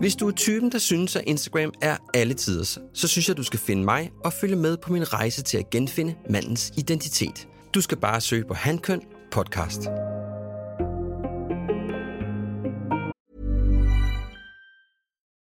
Hvis 0.00 0.16
du 0.16 0.28
er 0.28 0.32
typen, 0.32 0.72
der 0.72 0.78
synes, 0.78 1.16
at 1.16 1.22
Instagram 1.26 1.72
er 1.82 1.96
alle 2.14 2.34
tiders, 2.34 2.78
så 2.94 3.08
synes 3.08 3.28
jeg, 3.28 3.36
du 3.36 3.42
skal 3.42 3.58
finde 3.58 3.84
mig 3.84 4.10
og 4.24 4.32
følge 4.32 4.56
med 4.56 4.76
på 4.76 4.92
min 4.92 5.12
rejse 5.12 5.42
til 5.42 5.58
at 5.58 5.70
genfinde 5.70 6.14
mandens 6.30 6.72
identitet. 6.76 7.48
Du 7.74 7.80
skal 7.80 7.98
bare 7.98 8.20
søge 8.20 8.44
på 8.48 8.54
Handkøn 8.54 9.00
podcast. 9.32 9.80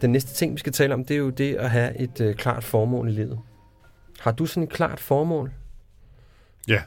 Den 0.00 0.12
næste 0.12 0.34
ting, 0.34 0.52
vi 0.52 0.58
skal 0.58 0.72
tale 0.72 0.94
om, 0.94 1.04
det 1.04 1.14
er 1.14 1.18
jo 1.18 1.30
det 1.30 1.54
at 1.54 1.70
have 1.70 1.98
et 2.00 2.20
øh, 2.20 2.34
klart 2.34 2.64
formål 2.64 3.08
i 3.08 3.12
livet. 3.12 3.38
Har 4.20 4.32
du 4.32 4.46
sådan 4.46 4.62
et 4.62 4.68
klart 4.70 5.00
formål? 5.00 5.52
Ja, 6.68 6.82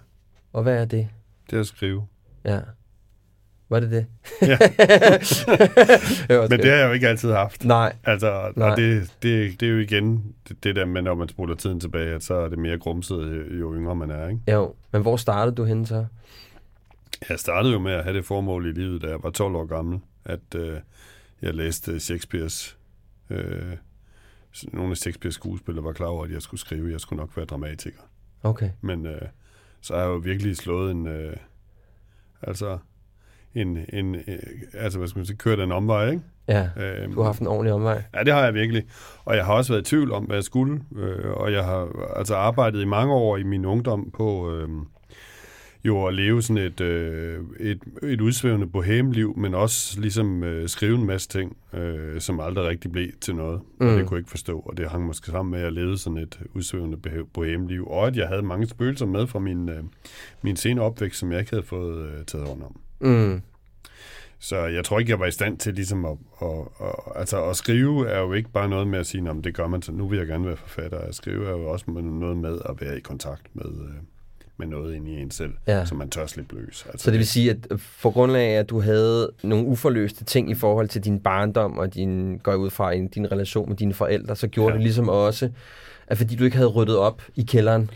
Og 0.54 0.64
hvad 0.64 0.82
er 0.82 0.86
det? 0.86 1.08
det 1.50 1.56
er 1.56 1.60
at 1.60 1.68
skrive. 1.68 2.08
Ja. 2.46 2.60
Hvad 3.68 3.84
er 3.84 3.88
det 3.88 3.92
det? 3.92 4.06
Ja. 4.42 4.58
Jeg 6.36 6.48
Men 6.50 6.60
det 6.60 6.70
har 6.70 6.78
jeg 6.78 6.88
jo 6.88 6.94
ikke 6.94 7.08
altid 7.08 7.32
haft. 7.32 7.66
Nej. 7.66 7.96
Altså, 8.04 8.52
Nej. 8.56 8.70
og 8.70 8.78
det, 8.78 9.14
det, 9.24 9.60
det 9.60 9.68
er 9.68 9.72
jo 9.72 9.80
igen 9.80 10.36
det, 10.48 10.64
det 10.64 10.76
der 10.76 10.86
med, 10.86 11.02
når 11.02 11.16
man 11.16 11.30
spoler 11.30 11.56
tiden 11.56 11.80
tilbage, 11.80 12.16
at 12.16 12.24
så 12.24 12.34
er 12.34 12.50
det 12.50 12.60
mere 12.60 12.78
grumset, 12.80 13.16
jo, 13.16 13.56
jo 13.60 13.76
yngre 13.76 13.96
man 13.96 14.12
er. 14.12 14.28
Ikke? 14.28 14.42
Jo, 14.52 14.76
men 14.92 15.02
hvor 15.02 15.18
startede 15.18 15.56
du 15.56 15.64
henne 15.64 15.88
så? 15.88 16.06
Jeg 17.30 17.40
startede 17.40 17.74
jo 17.74 17.80
med 17.80 17.92
at 17.92 18.04
have 18.04 18.18
det 18.18 18.26
formål 18.26 18.66
i 18.66 18.72
livet, 18.72 19.02
da 19.02 19.08
jeg 19.08 19.24
var 19.24 19.30
12 19.30 19.56
år 19.56 19.66
gammel, 19.66 20.00
at 20.26 20.56
øh, 20.56 20.78
jeg 21.42 21.54
læste 21.54 21.92
Shakespeare's... 21.96 22.76
Øh, 23.32 23.78
nogle 24.74 24.92
af 24.92 24.98
Shakespeare's 24.98 25.32
skuespillere 25.32 25.86
var 25.86 25.92
klar 25.92 26.08
over, 26.08 26.26
at 26.26 26.32
jeg 26.32 26.42
skulle 26.42 26.62
skrive, 26.62 26.92
jeg 26.92 27.00
skulle 27.00 27.20
nok 27.20 27.38
være 27.38 27.46
dramatiker. 27.46 28.00
Okay. 28.44 28.70
Men 28.82 29.06
øh, 29.06 29.22
så 29.82 29.94
har 29.94 30.02
jeg 30.02 30.10
jo 30.10 30.16
virkelig 30.16 30.58
slået 30.58 30.92
en... 30.92 31.08
Øh, 31.08 31.36
altså, 32.42 32.78
en, 33.56 33.86
en, 33.94 34.16
øh, 34.16 34.40
altså, 34.74 35.00
hvad 35.00 35.08
skal 35.08 35.20
man 35.20 35.26
sige, 35.26 35.38
kørt 35.38 35.60
en 35.60 35.72
omvej, 35.72 36.10
ikke? 36.10 36.24
Ja, 36.48 36.70
Øhm, 36.78 37.14
du 37.14 37.20
har 37.20 37.26
haft 37.26 37.42
en 37.42 37.48
ordentlig 37.48 37.74
omvej. 37.74 38.04
Ja, 38.14 38.24
det 38.24 38.34
har 38.34 38.44
jeg 38.44 38.54
virkelig. 38.54 38.84
Og 39.26 39.36
jeg 39.36 39.46
har 39.46 39.54
også 39.54 39.74
været 39.74 39.82
i 39.82 39.90
tvivl 39.90 40.12
om, 40.12 40.24
hvad 40.24 40.36
jeg 40.36 40.44
skulle. 40.44 40.84
Øh, 40.96 41.32
og 41.32 41.54
jeg 41.54 41.66
har 41.66 41.90
altså 42.16 42.36
arbejdet 42.36 42.82
i 42.82 42.86
mange 42.86 43.14
år 43.14 43.38
i 43.38 43.44
min 43.44 43.66
ungdom 43.66 44.12
på... 44.14 44.56
Øh, 44.56 44.70
jo 45.84 46.06
at 46.06 46.14
leve 46.14 46.42
sådan 46.42 46.58
et, 46.58 46.82
øh, 46.82 47.40
et, 47.60 47.80
et 48.04 48.22
udsvævende 48.22 48.68
bohemeliv, 48.68 49.38
men 49.38 49.56
også 49.56 50.02
ligesom 50.02 50.44
øh, 50.44 50.70
skrive 50.70 50.96
en 50.98 51.06
masse 51.06 51.30
ting, 51.30 51.58
øh, 51.74 52.22
som 52.22 52.40
aldrig 52.40 52.66
rigtig 52.66 52.92
blev 52.92 53.08
til 53.22 53.36
noget. 53.36 53.62
Mm. 53.80 53.88
Og 53.88 53.98
det 53.98 54.08
kunne 54.08 54.16
jeg 54.16 54.20
ikke 54.20 54.30
forstå, 54.30 54.60
og 54.60 54.78
det 54.78 54.90
hang 54.90 55.06
måske 55.06 55.26
sammen 55.26 55.52
med, 55.52 55.60
at 55.60 55.66
jeg 55.66 55.72
levede 55.72 55.98
sådan 55.98 56.18
et 56.18 56.40
udsvævende 56.54 56.98
bohemeliv, 57.34 57.88
og 57.88 58.08
at 58.08 58.16
jeg 58.16 58.28
havde 58.28 58.42
mange 58.42 58.68
spøgelser 58.68 59.06
med 59.06 59.28
fra 59.28 59.40
min, 59.40 59.70
øh, 59.70 59.84
min 60.42 60.56
senere 60.56 60.86
opvækst, 60.86 61.20
som 61.20 61.32
jeg 61.32 61.40
ikke 61.40 61.52
havde 61.52 61.66
fået 61.66 62.06
øh, 62.06 62.26
taget 62.26 62.48
hånd 62.48 62.64
om. 62.64 62.80
Mm. 63.00 63.42
Så 64.40 64.58
jeg 64.58 64.86
tror 64.86 65.00
ikke, 65.00 65.12
jeg 65.12 65.20
var 65.20 65.26
i 65.26 65.32
stand 65.32 65.58
til 65.58 65.74
ligesom 65.74 66.06
at, 66.06 66.18
at, 66.42 66.48
at, 66.82 66.96
altså 67.16 67.44
at 67.44 67.56
skrive 67.56 68.10
er 68.10 68.20
jo 68.20 68.34
ikke 68.34 68.50
bare 68.52 68.70
noget 68.70 68.88
med 68.88 69.00
at 69.00 69.06
sige, 69.06 69.30
at 69.30 69.36
det 69.44 69.56
gør 69.56 69.68
man, 69.68 69.82
så 69.82 69.92
nu 69.92 70.08
vil 70.08 70.18
jeg 70.18 70.28
gerne 70.28 70.46
være 70.46 70.58
forfatter. 70.58 70.98
At 70.98 71.16
skrive 71.16 71.46
er 71.46 71.52
jo 71.52 71.68
også 71.68 71.86
noget 71.88 72.38
med 72.38 72.60
at 72.70 72.82
være 72.82 72.98
i 72.98 73.02
kontakt 73.02 73.48
med, 73.54 73.66
øh, 73.66 73.96
med 74.62 74.70
noget 74.70 74.96
inde 74.96 75.12
i 75.12 75.22
en 75.22 75.32
selv, 75.32 75.52
Ja. 75.68 75.86
som 75.86 75.98
man 75.98 76.10
tør 76.10 76.26
slippe 76.26 76.56
løs. 76.56 76.86
Altså, 76.92 77.04
Så 77.04 77.12
det 77.12 77.18
vil 77.18 77.28
sige, 77.28 77.50
at 77.50 77.58
for 77.80 78.12
grundlag 78.12 78.48
af, 78.56 78.60
at 78.60 78.70
du 78.70 78.82
havde 78.82 79.32
nogle 79.44 79.66
uforløste 79.66 80.24
ting 80.24 80.52
i 80.52 80.54
forhold 80.56 80.88
til 80.88 81.04
din 81.04 81.20
barndom 81.20 81.78
og 81.78 81.94
din, 81.94 82.38
går 82.44 82.56
ud 82.56 82.70
fra, 82.70 82.94
din 82.96 83.32
relation 83.32 83.70
med 83.70 83.78
dine 83.78 83.94
forældre, 83.94 84.36
så 84.36 84.48
gjorde 84.48 84.70
Ja. 84.70 84.74
det 84.74 84.84
ligesom 84.84 85.10
også, 85.10 85.50
at 86.08 86.18
fordi 86.18 86.36
du 86.36 86.44
ikke 86.44 86.58
havde 86.58 86.70
ryddet 86.70 86.98
op 86.98 87.22
i 87.36 87.44
kælderen, 87.44 87.90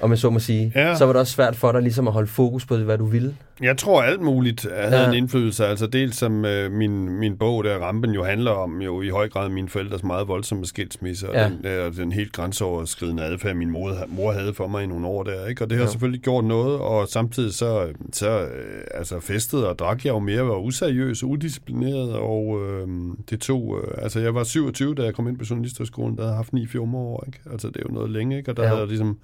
om 0.00 0.10
jeg 0.10 0.18
så 0.18 0.30
må 0.30 0.38
sige, 0.38 0.72
Ja. 0.74 0.94
så 0.94 1.04
var 1.06 1.12
det 1.12 1.20
også 1.20 1.32
svært 1.32 1.56
for 1.56 1.72
dig 1.72 1.82
ligesom 1.82 2.06
at 2.06 2.12
holde 2.12 2.26
fokus 2.28 2.66
på, 2.66 2.76
hvad 2.76 2.98
du 2.98 3.04
ville. 3.06 3.36
Jeg 3.62 3.76
tror 3.76 4.02
alt 4.02 4.20
muligt 4.20 4.66
havde 4.80 5.00
Ja. 5.02 5.08
en 5.08 5.14
indflydelse. 5.14 5.66
Altså 5.66 5.86
dels 5.86 6.16
som 6.16 6.44
øh, 6.44 6.72
min, 6.72 7.08
min 7.18 7.36
bog 7.36 7.64
der, 7.64 7.78
Rampen, 7.78 8.10
jo 8.10 8.24
handler 8.24 8.50
om 8.50 8.82
jo 8.82 9.02
i 9.02 9.08
høj 9.08 9.28
grad 9.28 9.48
mine 9.48 9.68
forældres 9.68 10.02
meget 10.04 10.28
voldsomme 10.28 10.66
skilsmisse, 10.66 11.28
og 11.28 11.34
Ja. 11.34 11.42
ja. 11.42 11.48
den, 11.48 11.66
øh, 11.66 11.96
den 11.96 12.12
helt 12.12 12.32
grænseoverskridende 12.32 13.22
adfærd, 13.24 13.56
min 13.56 13.70
mor, 13.70 13.92
mor 14.08 14.32
havde 14.32 14.54
for 14.54 14.66
mig 14.66 14.84
i 14.84 14.86
nogle 14.86 15.06
år 15.06 15.22
der. 15.22 15.46
Ikke? 15.46 15.64
Og 15.64 15.70
det 15.70 15.78
har 15.78 15.84
Ja. 15.84 15.90
selvfølgelig 15.90 16.20
gjort 16.22 16.44
noget, 16.44 16.78
og 16.78 17.08
samtidig 17.08 17.54
så, 17.54 17.88
så 18.12 18.40
øh, 18.40 18.48
altså 18.94 19.20
festede 19.20 19.68
og 19.68 19.78
drak 19.78 20.04
jeg 20.04 20.10
jo 20.12 20.18
mere, 20.18 20.46
var 20.46 20.56
useriøs, 20.56 21.22
udisciplineret, 21.24 22.12
og 22.12 22.60
øh, 22.62 22.88
det 23.30 23.40
tog... 23.40 23.80
Øh, 23.84 23.94
altså 24.04 24.20
jeg 24.20 24.34
var 24.34 24.44
27, 24.44 24.94
da 24.94 25.02
jeg 25.02 25.14
kom 25.14 25.28
ind 25.28 25.38
på 25.38 25.44
journalisterskolen, 25.50 26.16
der 26.16 26.22
havde 26.22 26.36
haft 26.36 26.52
9 26.52 26.66
fjormer 26.66 26.98
år. 26.98 27.24
Ikke? 27.26 27.38
Altså 27.52 27.68
det 27.68 27.76
er 27.76 27.82
jo 27.88 27.94
noget 27.94 28.10
længe, 28.10 28.36
ikke? 28.36 28.50
og 28.50 28.56
der 28.56 28.62
ja. 28.62 28.68
havde 28.68 28.80
jeg 28.80 28.88
ligesom 28.88 29.18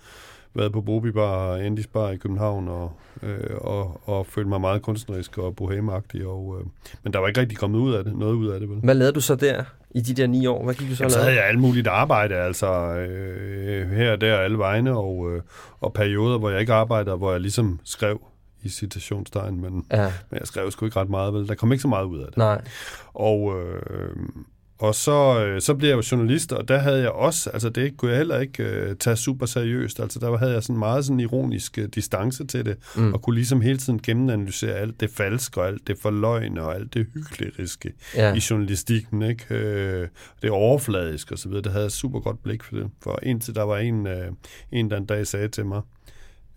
været 0.54 0.72
på 0.72 0.80
Bobi 0.80 1.10
Bar 1.10 1.22
og 1.36 1.64
Andys 1.64 1.86
Bar 1.86 2.10
i 2.10 2.16
København 2.16 2.68
og, 2.68 2.92
øh, 3.22 3.56
og, 3.60 4.00
og 4.04 4.26
følte 4.26 4.48
mig 4.48 4.60
meget 4.60 4.82
kunstnerisk 4.82 5.38
og 5.38 5.56
bohemagtig. 5.56 6.26
Og, 6.26 6.56
øh, 6.60 6.66
men 7.02 7.12
der 7.12 7.18
var 7.18 7.28
ikke 7.28 7.40
rigtig 7.40 7.58
kommet 7.58 7.78
ud 7.78 7.94
af 7.94 8.04
det, 8.04 8.16
noget 8.16 8.34
ud 8.34 8.48
af 8.48 8.60
det. 8.60 8.68
Vel? 8.70 8.78
Hvad 8.78 8.94
lavede 8.94 9.12
du 9.12 9.20
så 9.20 9.34
der 9.34 9.64
i 9.90 10.00
de 10.00 10.14
der 10.14 10.26
ni 10.26 10.46
år? 10.46 10.64
Hvad 10.64 10.74
gik 10.74 10.90
du 10.90 10.94
så 10.96 11.02
Jamen, 11.02 11.10
så 11.10 11.18
havde 11.20 11.34
jeg 11.34 11.44
alt 11.44 11.58
muligt 11.58 11.86
arbejde, 11.86 12.34
altså 12.34 12.94
øh, 12.94 13.90
her 13.90 14.12
og 14.12 14.20
der 14.20 14.36
alle 14.36 14.58
vegne, 14.58 14.96
og, 14.96 15.30
øh, 15.32 15.42
og 15.80 15.92
perioder, 15.92 16.38
hvor 16.38 16.50
jeg 16.50 16.60
ikke 16.60 16.72
arbejdede, 16.72 17.16
hvor 17.16 17.32
jeg 17.32 17.40
ligesom 17.40 17.80
skrev 17.84 18.20
i 18.62 18.68
citationstegn, 18.68 19.60
men, 19.60 19.84
Ja, 19.92 20.02
men 20.30 20.38
jeg 20.38 20.46
skrev 20.46 20.70
sgu 20.70 20.84
ikke 20.84 21.00
ret 21.00 21.10
meget, 21.10 21.34
vel? 21.34 21.48
Der 21.48 21.54
kom 21.54 21.72
ikke 21.72 21.82
så 21.82 21.88
meget 21.88 22.04
ud 22.04 22.18
af 22.20 22.26
det. 22.26 22.36
nej. 22.36 22.62
Og, 23.14 23.60
øh, 23.60 24.16
og 24.80 24.94
så, 24.94 25.44
øh, 25.46 25.60
så 25.60 25.74
blev 25.74 25.88
jeg 25.88 25.96
jo 25.96 26.02
journalist, 26.12 26.52
og 26.52 26.68
der 26.68 26.78
havde 26.78 26.98
jeg 27.00 27.10
også, 27.10 27.50
altså 27.50 27.68
det 27.70 27.96
kunne 27.96 28.10
jeg 28.10 28.18
heller 28.18 28.38
ikke 28.38 28.62
øh, 28.62 28.96
tage 28.96 29.16
super 29.16 29.46
seriøst, 29.46 30.00
altså 30.00 30.18
der 30.18 30.36
havde 30.36 30.52
jeg 30.52 30.62
sådan 30.62 30.78
meget 30.78 31.04
sådan 31.04 31.20
ironisk 31.20 31.78
øh, 31.78 31.88
distance 31.94 32.46
til 32.46 32.64
det, 32.64 32.76
Mm. 32.96 33.12
og 33.14 33.22
kunne 33.22 33.34
ligesom 33.36 33.60
hele 33.60 33.78
tiden 33.78 34.02
gennemanalysere 34.02 34.72
alt 34.74 35.00
det 35.00 35.10
falske, 35.10 35.60
og 35.60 35.66
alt 35.66 35.86
det 35.86 35.98
forløgne, 35.98 36.62
og 36.62 36.74
alt 36.74 36.94
det 36.94 37.06
hykleriske 37.14 37.92
Ja. 38.16 38.34
i 38.34 38.40
journalistikken, 38.50 39.22
ikke? 39.22 39.44
Øh, 39.54 40.08
det 40.42 40.50
overfladiske 40.50 41.34
og 41.34 41.38
så 41.38 41.48
videre, 41.48 41.62
det 41.62 41.72
havde 41.72 41.84
jeg 41.84 41.92
super 41.92 42.20
godt 42.20 42.42
blik 42.42 42.62
for 42.62 42.76
det, 42.76 42.90
for 43.02 43.18
indtil 43.22 43.54
der 43.54 43.62
var 43.62 43.78
en, 43.78 44.06
øh, 44.06 44.26
en 44.72 44.90
der 44.90 44.96
en 44.96 45.06
dag 45.06 45.26
sagde 45.26 45.48
til 45.48 45.66
mig, 45.66 45.80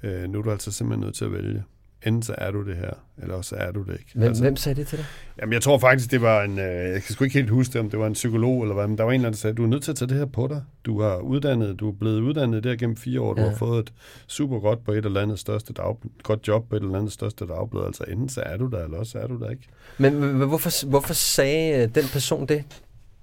øh, 0.04 0.24
nu 0.30 0.40
er 0.40 0.44
du 0.44 0.52
altså 0.52 0.72
simpelthen 0.72 1.06
nødt 1.06 1.16
til 1.16 1.26
at 1.26 1.32
vælge. 1.34 1.64
Enten 2.06 2.22
så 2.24 2.36
er 2.38 2.52
du 2.52 2.66
det 2.68 2.76
her, 2.76 2.92
eller 3.22 3.36
også 3.36 3.56
er 3.56 3.72
du 3.72 3.84
det 3.84 3.94
ikke. 3.94 4.12
Hvem, 4.16 4.24
altså, 4.28 4.44
hvem 4.44 4.56
sagde 4.56 4.80
det 4.80 4.88
til 4.88 4.98
dig? 4.98 5.06
Jamen, 5.42 5.54
jeg 5.54 5.62
tror 5.62 5.78
faktisk, 5.78 6.12
det 6.12 6.22
var 6.22 6.44
en... 6.44 6.60
Øh, 6.60 6.66
jeg 6.66 7.04
kan 7.04 7.14
sgu 7.14 7.24
ikke 7.24 7.34
helt 7.34 7.50
huske 7.50 7.74
det, 7.74 7.82
om 7.82 7.90
det 7.90 8.00
var 8.00 8.08
en 8.08 8.14
psykolog 8.14 8.62
eller 8.62 8.76
hvad, 8.76 8.88
men 8.88 8.98
der 8.98 9.04
var 9.04 9.12
en 9.12 9.16
eller 9.16 9.28
anden, 9.28 9.34
der 9.34 9.40
sagde, 9.40 9.56
du 9.56 9.64
er 9.64 9.68
nødt 9.68 9.84
til 9.84 9.92
at 9.92 9.98
tage 9.98 10.10
det 10.10 10.18
her 10.18 10.26
på 10.26 10.48
dig. 10.48 10.62
Du 10.86 11.02
har 11.02 11.18
uddannet, 11.18 11.80
du 11.80 11.90
er 11.90 11.94
blevet 12.00 12.22
uddannet 12.22 12.64
der 12.64 12.76
gennem 12.76 12.98
fire 12.98 13.22
år, 13.22 13.34
du 13.34 13.42
Ja. 13.42 13.50
har 13.50 13.56
fået 13.56 13.80
et 13.80 13.94
super 14.28 14.60
godt 14.60 14.84
på 14.86 14.92
et 14.92 15.06
eller 15.06 15.22
andet 15.22 15.40
største 15.40 15.74
dag, 15.74 15.96
godt 16.24 16.48
job 16.48 16.70
på 16.70 16.76
et 16.76 16.84
eller 16.84 16.98
andet 16.98 17.12
største 17.12 17.46
dagblad. 17.48 17.86
Altså 17.86 18.04
enten 18.08 18.30
så 18.30 18.42
er 18.42 18.58
du 18.58 18.68
der, 18.68 18.84
eller 18.84 18.98
også 18.98 19.18
er 19.20 19.28
du 19.28 19.40
der 19.40 19.50
ikke. 19.50 19.68
Men 19.98 20.14
hvorfor, 20.48 20.86
hvorfor 20.90 21.14
sagde 21.14 21.84
øh, 21.84 21.96
den 21.96 22.04
person 22.14 22.46
det? 22.48 22.64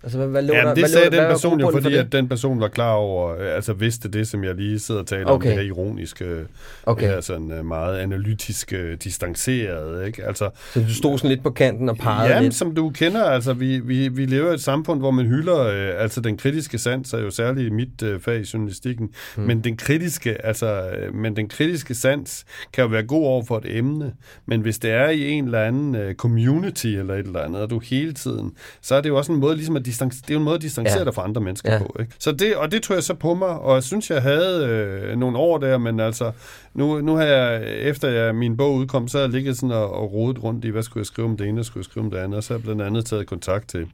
Altså, 0.02 0.18
hvad, 0.18 0.28
hvad 0.28 0.42
lå 0.42 0.54
Jamen, 0.54 0.66
der, 0.66 0.74
det 0.74 0.82
hvad 0.82 0.88
sagde 0.88 1.06
lå, 1.06 1.10
den 1.10 1.20
hvad 1.20 1.30
person 1.34 1.50
jo, 1.60 1.66
baggrunden 1.66 1.82
for 1.82 1.82
fordi 1.82 1.94
det? 1.94 2.04
at 2.04 2.12
den 2.12 2.28
person 2.28 2.60
var 2.60 2.68
klar 2.68 2.92
over, 2.92 3.30
øh, 3.40 3.54
altså 3.54 3.72
vidste 3.72 4.08
det, 4.08 4.28
som 4.28 4.44
jeg 4.44 4.54
lige 4.54 4.78
sidder 4.78 5.00
og 5.00 5.06
taler 5.06 5.26
Okay. 5.26 5.34
om, 5.34 5.40
det 5.42 5.52
her 5.52 5.60
ironiske, 5.68 6.44
Okay. 6.86 7.06
det 7.06 7.14
her 7.14 7.20
sådan 7.20 7.52
øh, 7.52 7.64
meget 7.64 7.98
analytiske, 7.98 8.96
distancerede, 8.96 10.06
ikke? 10.06 10.24
Altså, 10.26 10.50
Så 10.74 10.80
du 10.80 10.94
stod 10.94 11.18
sådan 11.18 11.30
lidt 11.30 11.42
på 11.42 11.50
kanten 11.50 11.88
og 11.88 11.96
pegede 11.96 12.34
Ja, 12.34 12.40
lidt? 12.42 12.54
som 12.54 12.74
du 12.74 12.90
kender, 12.90 13.24
altså 13.24 13.52
vi, 13.52 13.78
vi, 13.78 14.08
vi 14.08 14.26
lever 14.26 14.50
i 14.50 14.54
et 14.54 14.60
samfund, 14.60 15.00
hvor 15.00 15.10
man 15.10 15.26
hylder, 15.26 15.58
øh, 15.60 16.02
altså 16.02 16.20
den 16.20 16.36
kritiske 16.36 16.78
sans 16.78 17.12
er 17.12 17.18
jo 17.18 17.30
særligt 17.30 17.66
i 17.66 17.70
mit 17.70 18.02
øh, 18.02 18.20
fag 18.20 18.40
i 18.40 18.46
journalistikken, 18.54 19.10
Hmm. 19.34 19.42
mm. 19.42 19.48
men 19.48 19.64
den 19.64 19.76
kritiske, 19.76 20.46
altså, 20.46 20.90
øh, 20.90 21.14
men 21.14 21.36
den 21.36 21.48
kritiske 21.48 21.94
sans 21.94 22.44
kan 22.72 22.82
jo 22.84 22.88
være 22.90 23.02
god 23.02 23.24
over 23.26 23.44
for 23.44 23.56
et 23.58 23.76
emne, 23.78 24.12
men 24.46 24.60
hvis 24.60 24.78
det 24.78 24.90
er 24.90 25.08
i 25.08 25.30
en 25.30 25.44
eller 25.44 25.62
anden 25.62 25.94
øh, 25.96 26.14
community 26.14 26.86
eller 26.86 27.14
et 27.14 27.26
eller 27.26 27.40
andet, 27.40 27.62
og 27.62 27.70
du 27.70 27.78
hele 27.78 28.12
tiden, 28.12 28.52
så 28.82 28.94
er 28.94 29.00
det 29.00 29.08
jo 29.08 29.16
også 29.16 29.32
en 29.32 29.40
måde 29.40 29.56
ligesom 29.56 29.76
at 29.76 29.84
distancere, 29.90 30.22
det 30.22 30.30
er 30.30 30.34
jo 30.34 30.38
en 30.38 30.44
måde 30.44 30.54
at 30.56 30.62
distancere 30.62 30.98
Ja. 30.98 31.04
dig 31.04 31.14
fra 31.14 31.24
andre 31.24 31.40
mennesker 31.40 31.72
Ja. 31.72 31.76
ja. 31.78 31.82
på, 31.82 31.96
ikke? 32.00 32.12
Så 32.18 32.32
det, 32.32 32.56
og 32.56 32.72
det 32.72 32.82
tog 32.82 32.94
jeg 32.94 33.02
så 33.02 33.14
på 33.14 33.34
mig, 33.34 33.48
og 33.48 33.74
jeg 33.74 33.82
synes, 33.82 34.10
jeg 34.10 34.22
havde 34.22 34.66
øh, 34.66 35.16
nogle 35.18 35.38
år 35.38 35.58
der, 35.58 35.78
men 35.78 36.00
altså, 36.00 36.32
nu, 36.74 37.00
nu 37.00 37.16
har 37.16 37.24
jeg, 37.24 37.62
efter 37.64 38.08
jeg, 38.08 38.34
min 38.34 38.56
bog 38.56 38.74
udkom, 38.74 39.08
så 39.08 39.18
har 39.18 39.22
jeg 39.22 39.30
ligget 39.30 39.56
sådan 39.56 39.70
og, 39.70 39.92
og 39.94 40.12
rodet 40.12 40.42
rundt 40.42 40.64
i, 40.64 40.68
hvad 40.68 40.82
skulle 40.82 41.00
jeg 41.00 41.06
skrive 41.06 41.28
om 41.28 41.36
det 41.36 41.46
ene, 41.48 41.60
og 41.60 41.64
skulle 41.64 41.80
jeg 41.80 41.84
skrive 41.84 42.04
om 42.04 42.10
det 42.10 42.18
andet, 42.18 42.36
og 42.36 42.44
så 42.44 42.52
har 42.52 42.58
jeg 42.58 42.62
blandt 42.64 42.82
andet 42.82 43.06
taget 43.06 43.26
kontakt 43.26 43.68
til 43.68 43.86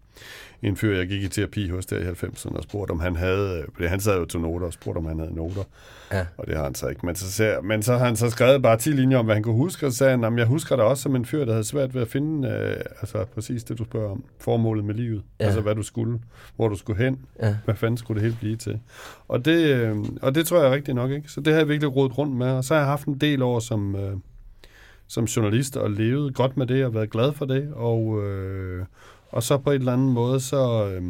en 0.62 0.76
fyr, 0.76 0.96
jeg 0.96 1.06
gik 1.08 1.22
i 1.22 1.28
terapi 1.28 1.68
hos 1.68 1.86
der 1.86 1.98
i 1.98 2.02
90'erne, 2.04 2.56
og 2.56 2.62
spurgte, 2.62 2.92
om 2.92 3.00
han 3.00 3.16
havde, 3.16 3.64
fordi 3.74 3.86
han 3.86 4.00
sad 4.00 4.18
jo 4.18 4.24
til 4.24 4.40
noter, 4.40 4.66
og 4.66 4.72
spurgte, 4.72 4.98
om 4.98 5.06
han 5.06 5.18
havde 5.18 5.34
noter, 5.34 5.62
Ja. 6.12 6.26
og 6.36 6.46
det 6.46 6.56
har 6.56 6.64
han 6.64 6.74
så 6.74 6.88
ikke. 6.88 7.06
Men 7.06 7.14
så, 7.14 7.32
ser, 7.32 7.60
men 7.60 7.82
så 7.82 7.96
har 7.96 8.06
han 8.06 8.16
så 8.16 8.30
skrevet 8.30 8.62
bare 8.62 8.76
10 8.76 8.88
linjer 8.90 9.18
om, 9.18 9.24
hvad 9.24 9.34
han 9.34 9.42
kunne 9.42 9.54
huske, 9.54 9.86
og 9.86 9.92
så 9.92 9.98
sagde 9.98 10.10
han, 10.10 10.22
"Jamen, 10.22 10.38
jeg 10.38 10.46
husker 10.46 10.76
det 10.76 10.84
også 10.84 11.02
som 11.02 11.16
en 11.16 11.24
fyr, 11.24 11.44
der 11.44 11.52
havde 11.52 11.64
svært 11.64 11.94
ved 11.94 12.02
at 12.02 12.08
finde, 12.08 12.48
øh, 12.48 12.76
altså 13.00 13.24
præcis 13.34 13.64
det, 13.64 13.78
du 13.78 13.84
spørger 13.84 14.10
om, 14.10 14.24
formålet 14.40 14.84
med 14.84 14.94
livet, 14.94 15.22
Ja. 15.40 15.44
altså 15.44 15.60
hvad 15.60 15.74
du 15.74 15.82
skulle, 15.82 16.20
hvor 16.56 16.68
du 16.68 16.76
skulle 16.76 17.04
hen, 17.04 17.18
Ja. 17.42 17.56
hvad 17.64 17.74
fanden 17.74 17.96
skulle 17.96 18.20
det 18.20 18.28
hele 18.28 18.36
blive 18.40 18.56
til? 18.56 18.80
Og 19.28 19.44
det, 19.44 19.64
øh, 19.74 19.96
og 20.22 20.34
det 20.34 20.46
tror 20.46 20.62
jeg 20.62 20.70
rigtigt 20.72 20.94
nok, 20.94 21.10
ikke? 21.10 21.28
Så 21.28 21.40
det 21.40 21.52
har 21.52 21.60
jeg 21.60 21.68
virkelig 21.68 21.96
rodet 21.96 22.18
rundt 22.18 22.34
med, 22.36 22.46
og 22.50 22.64
så 22.64 22.74
har 22.74 22.80
jeg 22.80 22.88
haft 22.88 23.06
en 23.06 23.18
del 23.18 23.42
år 23.42 23.58
som, 23.60 23.96
øh, 23.96 24.12
som 25.08 25.24
journalist 25.24 25.76
og 25.76 25.90
levet 25.90 26.34
godt 26.34 26.56
med 26.56 26.66
det 26.66 26.84
og 26.84 26.94
været 26.94 27.10
glad 27.10 27.32
for 27.32 27.44
det, 27.44 27.72
og, 27.74 28.22
øh, 28.24 28.84
og 29.36 29.42
så 29.42 29.58
på 29.58 29.70
en 29.70 29.78
eller 29.78 29.92
anden 29.92 30.12
måde, 30.12 30.40
så... 30.40 30.90
Øh, 30.90 31.02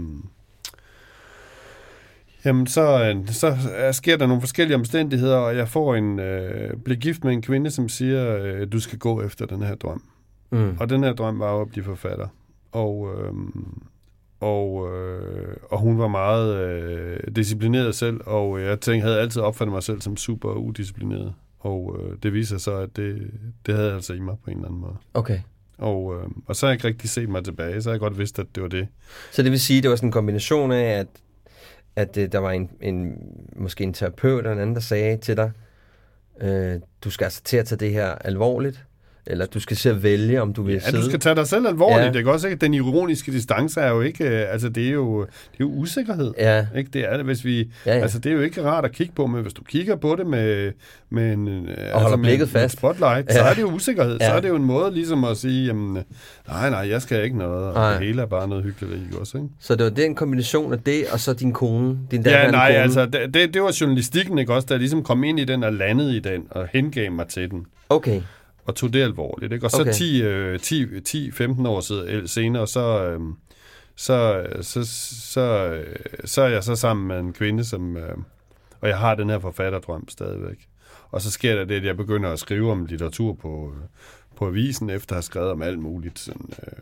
Jamen, 2.45 2.67
så, 2.67 3.05
øh, 3.05 3.29
så 3.29 3.57
øh, 3.87 3.95
sker 3.95 4.17
der 4.17 4.27
nogle 4.27 4.41
forskellige 4.41 4.77
omstændigheder, 4.77 5.37
og 5.37 5.57
jeg 5.57 5.69
får 5.69 5.95
en, 5.95 6.19
øh, 6.19 6.77
bliver 6.77 6.99
gift 6.99 7.25
med 7.25 7.33
en 7.33 7.43
kvinde, 7.43 7.71
som 7.71 7.89
siger, 7.89 8.37
øh, 8.37 8.73
du 8.73 8.81
skal 8.81 8.99
gå 8.99 9.23
efter 9.23 9.47
den 9.47 9.63
her 9.63 9.75
drøm. 9.75 10.03
Mm. 10.51 10.77
Og 10.81 10.89
den 10.91 11.05
her 11.05 11.13
drøm 11.13 11.39
var 11.39 11.53
jo 11.53 11.61
at 11.61 11.69
blive 11.69 11.85
forfatter. 11.85 12.29
Og, 12.73 13.15
øh, 13.15 13.33
og, 14.41 14.95
øh, 14.95 15.57
og 15.71 15.79
hun 15.79 15.99
var 15.99 16.09
meget 16.09 16.57
øh, 16.57 17.21
disciplineret 17.37 17.95
selv, 17.95 18.21
og 18.27 18.63
jeg 18.63 18.81
tænkte, 18.81 19.07
havde 19.07 19.21
altid 19.21 19.43
opfattet 19.43 19.73
mig 19.73 19.83
selv 19.83 20.01
som 20.01 20.17
super 20.17 20.53
udisciplineret. 20.53 21.35
Og 21.59 21.97
øh, 22.01 22.17
det 22.23 22.33
viser 22.33 22.59
sig 22.59 22.61
så, 22.61 22.77
at 22.77 22.97
det, 22.97 23.31
det 23.67 23.75
havde 23.75 23.87
jeg 23.87 23.95
altså 23.95 24.13
i 24.13 24.21
mig 24.21 24.37
på 24.45 24.51
en 24.51 24.57
eller 24.57 24.69
anden 24.69 24.81
måde. 24.81 24.97
Okay. 25.15 25.41
Og, 25.79 26.15
øh, 26.15 26.29
og 26.47 26.57
så 26.57 26.67
har 26.67 26.71
jeg 26.71 26.75
ikke 26.75 26.89
rigtig 26.89 27.11
set 27.11 27.29
mig 27.29 27.45
tilbage, 27.45 27.83
så 27.83 27.89
har 27.89 27.95
jeg 27.95 28.01
godt 28.01 28.19
vidst, 28.19 28.39
at 28.39 28.47
det 28.55 28.63
var 28.63 28.69
det. 28.69 28.89
Så 29.33 29.43
det 29.43 29.51
vil 29.51 29.61
sige, 29.61 29.83
det 29.83 29.91
var 29.91 29.97
sådan 29.97 30.09
en 30.09 30.13
kombination 30.13 30.73
af, 30.73 30.99
at, 30.99 31.07
at 31.97 32.17
øh, 32.17 32.33
der 32.33 32.39
var 32.39 32.51
en, 32.51 32.71
en, 32.81 33.19
måske 33.57 33.85
en 33.85 33.93
terapeut 33.93 34.39
eller 34.39 34.53
en 34.53 34.59
anden, 34.59 34.75
der 34.75 34.81
sagde 34.81 35.17
til 35.17 35.37
dig, 35.37 35.53
øh, 36.41 36.81
du 37.05 37.11
skal 37.11 37.25
altså 37.25 37.43
til 37.43 37.57
at 37.57 37.67
tage 37.67 37.79
det 37.79 37.93
her 37.93 38.11
alvorligt, 38.11 38.85
eller 39.27 39.47
du 39.47 39.61
skal 39.61 39.77
se 39.77 39.91
at 39.91 40.03
vælge, 40.03 40.43
om 40.43 40.53
du 40.53 40.63
vil 40.63 40.73
Ja, 40.73 40.79
sidde. 40.81 40.97
du 41.03 41.05
skal 41.09 41.21
tage 41.21 41.35
dig 41.37 41.47
selv 41.47 41.67
alvorligt. 41.67 42.17
Ja. 42.17 42.23
Kan 42.23 42.29
også 42.33 42.49
ikke, 42.49 42.61
den 42.61 42.75
ironiske 42.75 43.33
distance 43.33 43.81
er 43.81 43.91
jo 43.91 44.01
ikke, 44.01 44.25
øh, 44.25 44.53
altså 44.53 44.69
det 44.69 44.87
er 44.87 44.91
jo, 44.93 45.21
det 45.21 45.29
er 45.53 45.57
jo 45.61 45.67
usikkerhed. 45.69 46.35
Ja, 46.39 46.67
Ikke? 46.77 46.91
Det 46.93 47.05
er 47.13 47.17
det, 47.17 47.25
hvis 47.27 47.45
vi, 47.45 47.59
Ja, 47.87 47.97
ja, 47.97 48.03
altså 48.03 48.19
det 48.19 48.31
er 48.33 48.37
jo 48.37 48.41
ikke 48.43 48.65
rart 48.65 48.85
at 48.85 48.93
kigge 48.93 49.13
på, 49.17 49.27
men 49.27 49.43
hvis 49.43 49.53
du 49.53 49.63
kigger 49.65 49.97
på 49.97 50.17
det 50.19 50.27
med, 50.27 50.73
med 51.11 51.33
en, 51.33 51.49
øh, 51.49 51.59
altså 51.69 51.99
holder 51.99 52.17
med, 52.17 52.25
blikket 52.25 52.53
med 52.53 52.61
fast. 52.61 52.75
et 52.75 52.79
spotlight, 52.79 53.33
så 53.33 53.39
Ja. 53.39 53.51
er 53.51 53.55
det 53.55 53.63
jo 53.63 53.67
usikkerhed. 53.71 54.17
Ja. 54.21 54.27
Så 54.29 54.33
er 54.33 54.41
det 54.41 54.49
jo 54.49 54.57
en 54.57 54.65
måde 54.65 54.95
ligesom 54.95 55.25
at 55.25 55.37
sige, 55.37 55.67
jamen, 55.67 56.05
nej, 56.49 56.71
nej, 56.71 56.89
jeg 56.91 57.03
skal 57.03 57.25
ikke 57.25 57.39
noget, 57.39 57.65
og 57.67 57.75
Nej. 57.75 57.91
det 57.99 58.07
hele 58.07 58.23
er 58.23 58.27
bare 58.27 58.49
noget 58.49 58.65
hyggeligt 58.65 59.15
også, 59.21 59.37
ikke? 59.39 59.49
så 59.61 59.75
det 59.75 59.85
var 59.85 59.91
den 59.91 60.15
kombination 60.15 60.73
af 60.73 60.79
det, 60.79 61.05
og 61.13 61.21
så 61.21 61.33
din 61.33 61.53
kone, 61.53 61.99
din 62.11 62.23
Ja, 62.27 62.51
nej, 62.51 62.69
kone. 62.69 62.79
altså, 62.83 63.07
det, 63.07 63.35
det, 63.35 63.55
det 63.55 63.63
var 63.63 63.77
journalistikken, 63.81 64.39
ikke 64.39 64.55
også, 64.55 64.67
der 64.71 64.77
ligesom 64.79 65.03
kom 65.03 65.25
ind 65.25 65.41
i 65.41 65.45
den 65.45 65.65
og 65.65 65.73
landede 65.73 66.17
i 66.17 66.21
den, 66.21 66.43
og 66.51 66.69
hengav 66.73 67.13
mig 67.13 67.27
til 67.29 67.51
den. 67.51 67.67
Okay, 67.89 68.21
og 68.67 68.75
tog 68.75 68.93
det 68.93 69.03
alvorligt. 69.03 69.53
Ikke? 69.53 69.67
Og 69.67 69.71
så 69.71 69.81
Okay. 69.81 69.93
10, 69.93 70.23
øh, 70.23 70.61
10, 70.61 71.01
10, 71.01 71.31
15 71.31 71.67
år 71.67 71.81
senere, 72.27 72.67
så, 72.67 73.05
øh, 73.05 73.21
så, 73.97 74.47
så, 74.61 74.85
så, 75.33 75.41
øh, 75.41 75.97
så 76.25 76.43
er 76.43 76.49
jeg 76.49 76.65
så 76.65 76.77
sammen 76.77 77.09
med 77.09 77.19
en 77.19 77.33
kvinde, 77.33 77.65
som, 77.65 77.97
øh, 77.97 78.17
og 78.81 78.89
jeg 78.89 78.99
har 78.99 79.15
den 79.15 79.31
her 79.31 79.39
forfatterdrøm 79.39 80.09
stadigvæk. 80.09 80.69
og 81.11 81.21
så 81.23 81.31
sker 81.31 81.55
der 81.55 81.65
det, 81.65 81.75
at 81.75 81.85
jeg 81.85 81.97
begynder 81.97 82.31
at 82.31 82.39
skrive 82.39 82.73
om 82.73 82.87
litteratur 82.87 83.33
på, 83.35 83.75
på 84.37 84.47
avisen, 84.47 84.91
efter 84.91 85.13
at 85.13 85.17
have 85.17 85.23
skrevet 85.23 85.51
om 85.51 85.63
alt 85.63 85.79
muligt. 85.79 86.19
Sådan, 86.19 86.51
øh, 86.63 86.73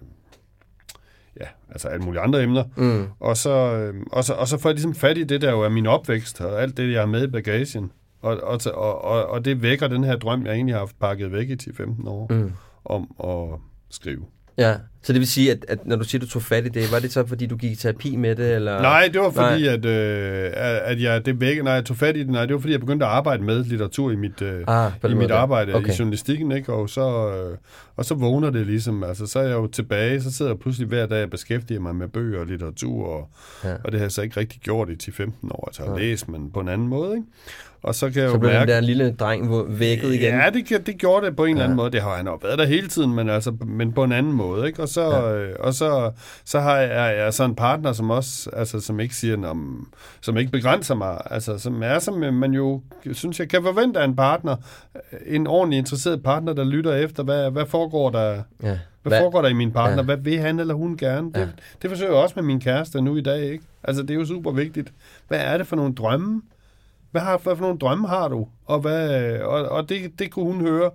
ja, 1.40 1.46
altså 1.70 1.88
alle 1.88 2.04
mulige 2.04 2.20
andre 2.20 2.42
emner. 2.42 2.64
Mm. 2.76 3.06
Og, 3.20 3.36
så, 3.36 3.50
øh, 3.50 3.94
og, 4.12 4.24
så, 4.24 4.34
og 4.34 4.48
så 4.48 4.58
får 4.58 4.68
jeg 4.68 4.74
ligesom 4.74 4.94
fat 4.94 5.18
i 5.18 5.24
det, 5.24 5.40
der 5.40 5.50
jo 5.50 5.60
er 5.60 5.68
min 5.68 5.86
opvækst, 5.86 6.40
og 6.40 6.62
alt 6.62 6.76
det, 6.76 6.92
jeg 6.92 7.00
har 7.00 7.06
med 7.06 7.28
i 7.28 7.30
bagagen. 7.30 7.92
Og, 8.24 8.40
og, 8.42 8.60
og, 9.04 9.26
og, 9.26 9.44
det 9.44 9.62
vækker 9.62 9.88
den 9.88 10.04
her 10.04 10.16
drøm, 10.16 10.46
jeg 10.46 10.54
egentlig 10.54 10.74
har 10.74 10.80
haft 10.80 10.98
pakket 11.00 11.32
væk 11.32 11.50
i 11.50 11.54
10-15 11.54 12.08
år, 12.08 12.26
Mm. 12.32 12.52
om 12.84 13.10
at 13.24 13.58
skrive. 13.90 14.24
Ja, 14.58 14.76
så 15.04 15.12
det 15.12 15.20
vil 15.20 15.28
sige, 15.28 15.50
at, 15.50 15.64
at 15.68 15.86
når 15.86 15.96
du 15.96 16.04
siger, 16.04 16.20
du 16.20 16.28
tog 16.28 16.42
fat 16.42 16.66
i 16.66 16.68
det, 16.68 16.92
var 16.92 16.98
det 16.98 17.12
så, 17.12 17.26
fordi 17.26 17.46
du 17.46 17.56
gik 17.56 17.72
i 17.72 17.74
terapi 17.74 18.16
med 18.16 18.36
det? 18.36 18.54
Eller? 18.54 18.82
Nej, 18.82 19.08
det 19.12 19.20
var 19.20 19.30
fordi, 19.30 19.62
Nej. 19.62 19.72
at, 19.74 19.84
øh, 19.84 20.50
at 20.84 21.02
jeg, 21.02 21.26
det 21.26 21.40
væk, 21.40 21.64
nej, 21.64 21.72
jeg 21.72 21.84
tog 21.84 21.96
fat 21.96 22.16
i 22.16 22.18
det, 22.20 22.28
nej, 22.30 22.46
det 22.46 22.54
var 22.54 22.60
fordi, 22.60 22.72
jeg 22.72 22.80
begyndte 22.80 23.06
at 23.06 23.12
arbejde 23.12 23.42
med 23.42 23.64
litteratur 23.64 24.10
i 24.10 24.16
mit, 24.16 24.42
øh, 24.42 24.60
Ah, 24.66 24.92
i 25.04 25.08
den 25.08 25.18
mit 25.18 25.30
arbejde 25.30 25.74
Okay. 25.74 25.88
i 25.92 25.96
journalistikken, 25.98 26.52
ikke? 26.52 26.72
Og, 26.72 26.90
så, 26.90 27.00
øh, 27.50 27.56
og 27.96 28.04
så 28.04 28.14
vågner 28.14 28.50
det 28.50 28.66
ligesom, 28.66 29.04
altså 29.04 29.26
så 29.26 29.38
er 29.38 29.42
jeg 29.44 29.54
jo 29.54 29.66
tilbage, 29.66 30.22
så 30.22 30.32
sidder 30.32 30.50
jeg 30.50 30.58
pludselig 30.58 30.88
hver 30.88 31.06
dag 31.06 31.22
og 31.22 31.30
beskæftiger 31.30 31.80
mig 31.80 31.96
med 31.96 32.08
bøger 32.08 32.40
og 32.40 32.46
litteratur, 32.46 33.06
og, 33.06 33.28
Ja. 33.64 33.74
og 33.84 33.92
det 33.92 34.00
har 34.00 34.04
jeg 34.04 34.12
så 34.12 34.22
ikke 34.22 34.40
rigtig 34.40 34.60
gjort 34.60 34.88
i 34.90 35.10
10-15 35.10 35.48
år, 35.50 35.64
altså 35.68 35.82
jeg 35.82 35.90
har 35.90 35.96
Nej. 35.96 36.04
læst, 36.04 36.28
men 36.28 36.50
på 36.54 36.60
en 36.60 36.68
anden 36.68 36.88
måde, 36.88 37.10
ikke? 37.16 37.26
Og 37.82 37.94
så 37.94 38.10
kan 38.10 38.22
jeg 38.22 38.28
Så 38.30 38.34
jo 38.34 38.38
blev 38.38 38.50
den 38.50 38.58
mærke... 38.58 38.72
der 38.72 38.80
lille 38.80 39.12
dreng 39.20 39.50
vækket 39.80 40.14
igen? 40.14 40.34
Ja, 40.34 40.50
det, 40.54 40.86
det 40.86 40.98
gjorde 40.98 41.26
det 41.26 41.36
på 41.36 41.44
en 41.44 41.50
eller 41.50 41.64
anden 41.64 41.78
Ja. 41.78 41.82
måde. 41.82 41.90
Det 41.92 42.02
har 42.02 42.16
han 42.16 42.26
jo 42.26 42.38
været 42.42 42.58
der 42.58 42.64
hele 42.64 42.88
tiden, 42.88 43.14
men, 43.14 43.28
altså, 43.30 43.50
men 43.66 43.92
på 43.92 44.04
en 44.04 44.12
anden 44.12 44.32
måde. 44.32 44.66
Ikke? 44.66 44.82
Og, 44.82 44.88
så, 44.94 45.02
Ja. 45.10 45.34
øh, 45.34 45.56
og 45.60 45.74
så, 45.74 46.12
så 46.44 46.60
har 46.60 46.76
jeg, 46.76 47.16
jeg 47.18 47.34
så 47.34 47.44
en 47.44 47.54
partner, 47.54 47.92
som 47.92 48.10
også, 48.10 48.50
altså, 48.52 48.80
som 48.80 49.00
ikke 49.00 49.14
siger, 49.16 49.48
om, 49.48 49.88
som 50.20 50.36
ikke 50.36 50.52
begrænser 50.52 50.94
mig, 50.94 51.20
altså, 51.30 51.58
som 51.58 51.82
er, 51.82 51.98
som 51.98 52.14
man 52.14 52.52
jo, 52.54 52.80
synes 53.12 53.40
jeg, 53.40 53.48
kan 53.48 53.62
forvente 53.62 54.00
af 54.00 54.04
en 54.04 54.16
partner, 54.16 54.56
en 55.26 55.46
ordentlig 55.46 55.78
interesseret 55.78 56.22
partner, 56.22 56.52
der 56.52 56.64
lytter 56.64 56.92
efter, 56.94 57.22
hvad, 57.22 57.50
hvad 57.50 57.66
foregår 57.66 58.10
der, 58.10 58.28
Ja. 58.30 58.42
hvad, 58.62 58.78
Hvad- 59.02 59.20
foregår 59.20 59.42
der 59.42 59.48
i 59.48 59.52
min 59.52 59.72
partner? 59.72 59.96
Ja. 59.96 60.02
Hvad 60.02 60.16
vil 60.16 60.38
han 60.38 60.58
eller 60.60 60.74
hun 60.74 60.96
gerne? 60.96 61.26
Det, 61.32 61.36
Ja. 61.40 61.46
det 61.82 61.90
forsøger 61.90 62.12
jeg 62.12 62.22
også 62.22 62.32
med 62.36 62.44
min 62.44 62.60
kæreste 62.60 63.00
nu 63.00 63.16
i 63.16 63.20
dag, 63.20 63.42
ikke? 63.44 63.64
Altså, 63.84 64.02
det 64.02 64.10
er 64.10 64.14
jo 64.14 64.26
super 64.26 64.50
vigtigt. 64.52 64.92
Hvad 65.28 65.40
er 65.40 65.58
det 65.58 65.66
for 65.66 65.76
nogle 65.76 65.94
drømme? 65.94 66.42
Hvad, 67.10 67.22
har, 67.22 67.38
hvad 67.38 67.56
for 67.56 67.62
nogle 67.62 67.78
drømme 67.78 68.08
har 68.08 68.28
du? 68.28 68.46
Og, 68.66 68.80
hvad, 68.80 69.32
og, 69.40 69.68
og 69.68 69.88
det, 69.88 70.18
det 70.18 70.30
kunne 70.30 70.44
hun 70.52 70.60
høre. 70.60 70.90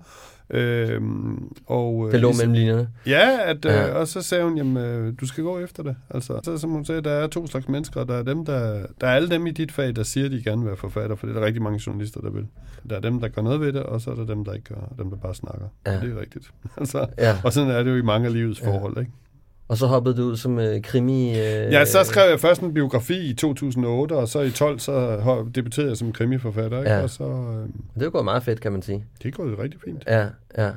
Øhm, 0.52 1.52
og, 1.66 2.06
øh, 2.08 2.12
Det 2.12 2.22
lå 2.22 2.28
ligesom- 2.28 2.50
mellem 2.50 2.54
linjerne. 2.66 2.90
Ja, 3.06 3.38
at, 3.50 3.66
øh, 3.66 3.72
Ja. 3.72 3.92
og 3.94 4.08
så 4.08 4.22
sagde 4.22 4.44
hun, 4.44 4.58
jamen, 4.58 4.78
øh, 4.78 5.14
du 5.22 5.28
skal 5.28 5.44
gå 5.44 5.60
efter 5.60 5.84
det. 5.84 5.96
Altså, 6.10 6.40
så 6.44 6.58
som 6.58 6.70
hun 6.70 6.86
sagde, 6.86 7.02
der 7.02 7.12
er 7.12 7.28
to 7.28 7.48
slags 7.48 7.68
mennesker. 7.70 8.04
Der 8.04 8.14
er, 8.16 8.24
dem, 8.24 8.46
der, 8.46 8.86
der 9.02 9.08
er 9.08 9.12
alle 9.16 9.30
dem 9.30 9.48
i 9.48 9.52
dit 9.52 9.72
fag, 9.72 9.96
der 9.96 10.04
siger, 10.04 10.30
de 10.30 10.44
gerne 10.44 10.62
vil 10.62 10.68
være 10.68 10.78
forfatter, 10.78 11.16
for 11.16 11.28
det 11.28 11.36
er 11.36 11.40
der 11.40 11.46
rigtig 11.46 11.62
mange 11.64 11.82
journalister, 11.88 12.22
der 12.22 12.30
vil. 12.30 12.48
Der 12.90 12.96
er 12.96 13.00
dem, 13.00 13.20
der 13.20 13.28
gør 13.28 13.42
noget 13.42 13.60
ved 13.62 13.74
det, 13.74 13.84
og 13.84 14.02
så 14.02 14.12
er 14.12 14.16
der 14.16 14.26
dem, 14.26 14.46
der 14.46 14.54
ikke 14.54 14.74
gør, 14.74 14.94
dem, 14.98 15.10
der 15.10 15.18
bare 15.18 15.36
snakker. 15.36 15.66
Ja. 15.86 15.94
Ja. 15.94 16.00
Det 16.00 16.12
er 16.18 16.20
rigtigt. 16.22 16.52
altså, 16.78 17.06
Ja. 17.18 17.38
Og 17.44 17.54
sådan 17.54 17.70
er 17.70 17.84
det 17.84 17.92
jo 17.92 17.96
i 17.96 18.02
mange 18.02 18.28
af 18.28 18.34
livets 18.34 18.60
forhold, 18.60 18.98
ikke? 19.00 19.12
Og 19.70 19.78
så 19.78 19.88
hoppede 19.88 20.18
du 20.18 20.24
ud 20.24 20.38
som 20.38 20.60
øh, 20.60 20.82
krimi... 20.82 21.30
Øh, 21.30 21.38
Ja, 21.74 21.86
så 21.86 22.04
skrev 22.04 22.30
jeg 22.30 22.40
først 22.40 22.62
en 22.62 22.74
biografi 22.74 23.30
i 23.30 23.34
2008, 23.34 24.14
og 24.14 24.28
så 24.28 24.42
i 24.42 24.52
12 24.52 24.80
så 24.80 25.46
debuterede 25.56 25.90
jeg 25.90 25.98
som 25.98 26.12
krimiforfatter, 26.14 26.80
ikke? 26.80 26.92
Ja. 26.92 27.02
Og 27.02 27.10
så, 27.10 27.24
øh, 27.24 27.68
Det 28.00 28.06
er 28.06 28.10
gået 28.10 28.26
meget 28.26 28.44
fedt, 28.44 28.62
kan 28.62 28.72
man 28.72 28.82
sige. 28.82 29.06
det 29.24 29.34
går 29.34 29.46
jo 29.46 29.56
rigtig 29.62 29.80
fint. 29.86 30.04
Ja, 30.08 30.28
ja. 30.58 30.72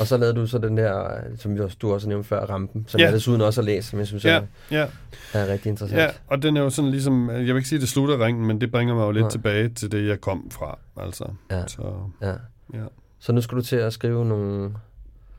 Og 0.00 0.06
så 0.06 0.16
lavede 0.16 0.36
du 0.36 0.46
så 0.46 0.58
den 0.58 0.76
der, 0.76 1.10
som 1.38 1.58
du 1.82 1.92
også 1.92 2.08
nævnte 2.08 2.28
før, 2.28 2.46
Rampen, 2.46 2.84
som 2.88 3.00
Ja. 3.00 3.04
jeg 3.06 3.12
desuden 3.14 3.40
også 3.40 3.60
har 3.60 3.66
læst, 3.66 3.88
som 3.88 3.98
jeg 3.98 4.06
synes 4.06 4.24
Ja, 4.24 4.30
er, 4.36 4.42
ja. 4.70 4.86
er 5.34 5.46
rigtig 5.52 5.70
interessant. 5.70 6.00
Ja, 6.00 6.06
og 6.26 6.42
den 6.42 6.56
er 6.56 6.60
jo 6.60 6.70
sådan 6.70 6.90
ligesom, 6.90 7.30
jeg 7.30 7.38
vil 7.40 7.56
ikke 7.56 7.68
sige, 7.68 7.76
at 7.76 7.80
det 7.80 7.88
slutter 7.88 8.24
ringen, 8.26 8.46
men 8.46 8.60
det 8.60 8.70
bringer 8.72 8.94
mig 8.94 9.04
jo 9.06 9.10
lidt 9.10 9.22
Nej. 9.22 9.30
tilbage 9.30 9.68
til 9.68 9.92
det, 9.92 10.08
jeg 10.08 10.20
kom 10.20 10.50
fra. 10.50 10.78
Altså, 10.96 11.24
Ja. 11.50 11.66
så, 11.66 11.82
ja. 12.22 12.32
ja. 12.74 12.84
Så 13.18 13.32
nu 13.32 13.40
skal 13.40 13.56
du 13.58 13.62
til 13.62 13.76
at 13.76 13.92
skrive 13.92 14.24
nogle... 14.24 14.70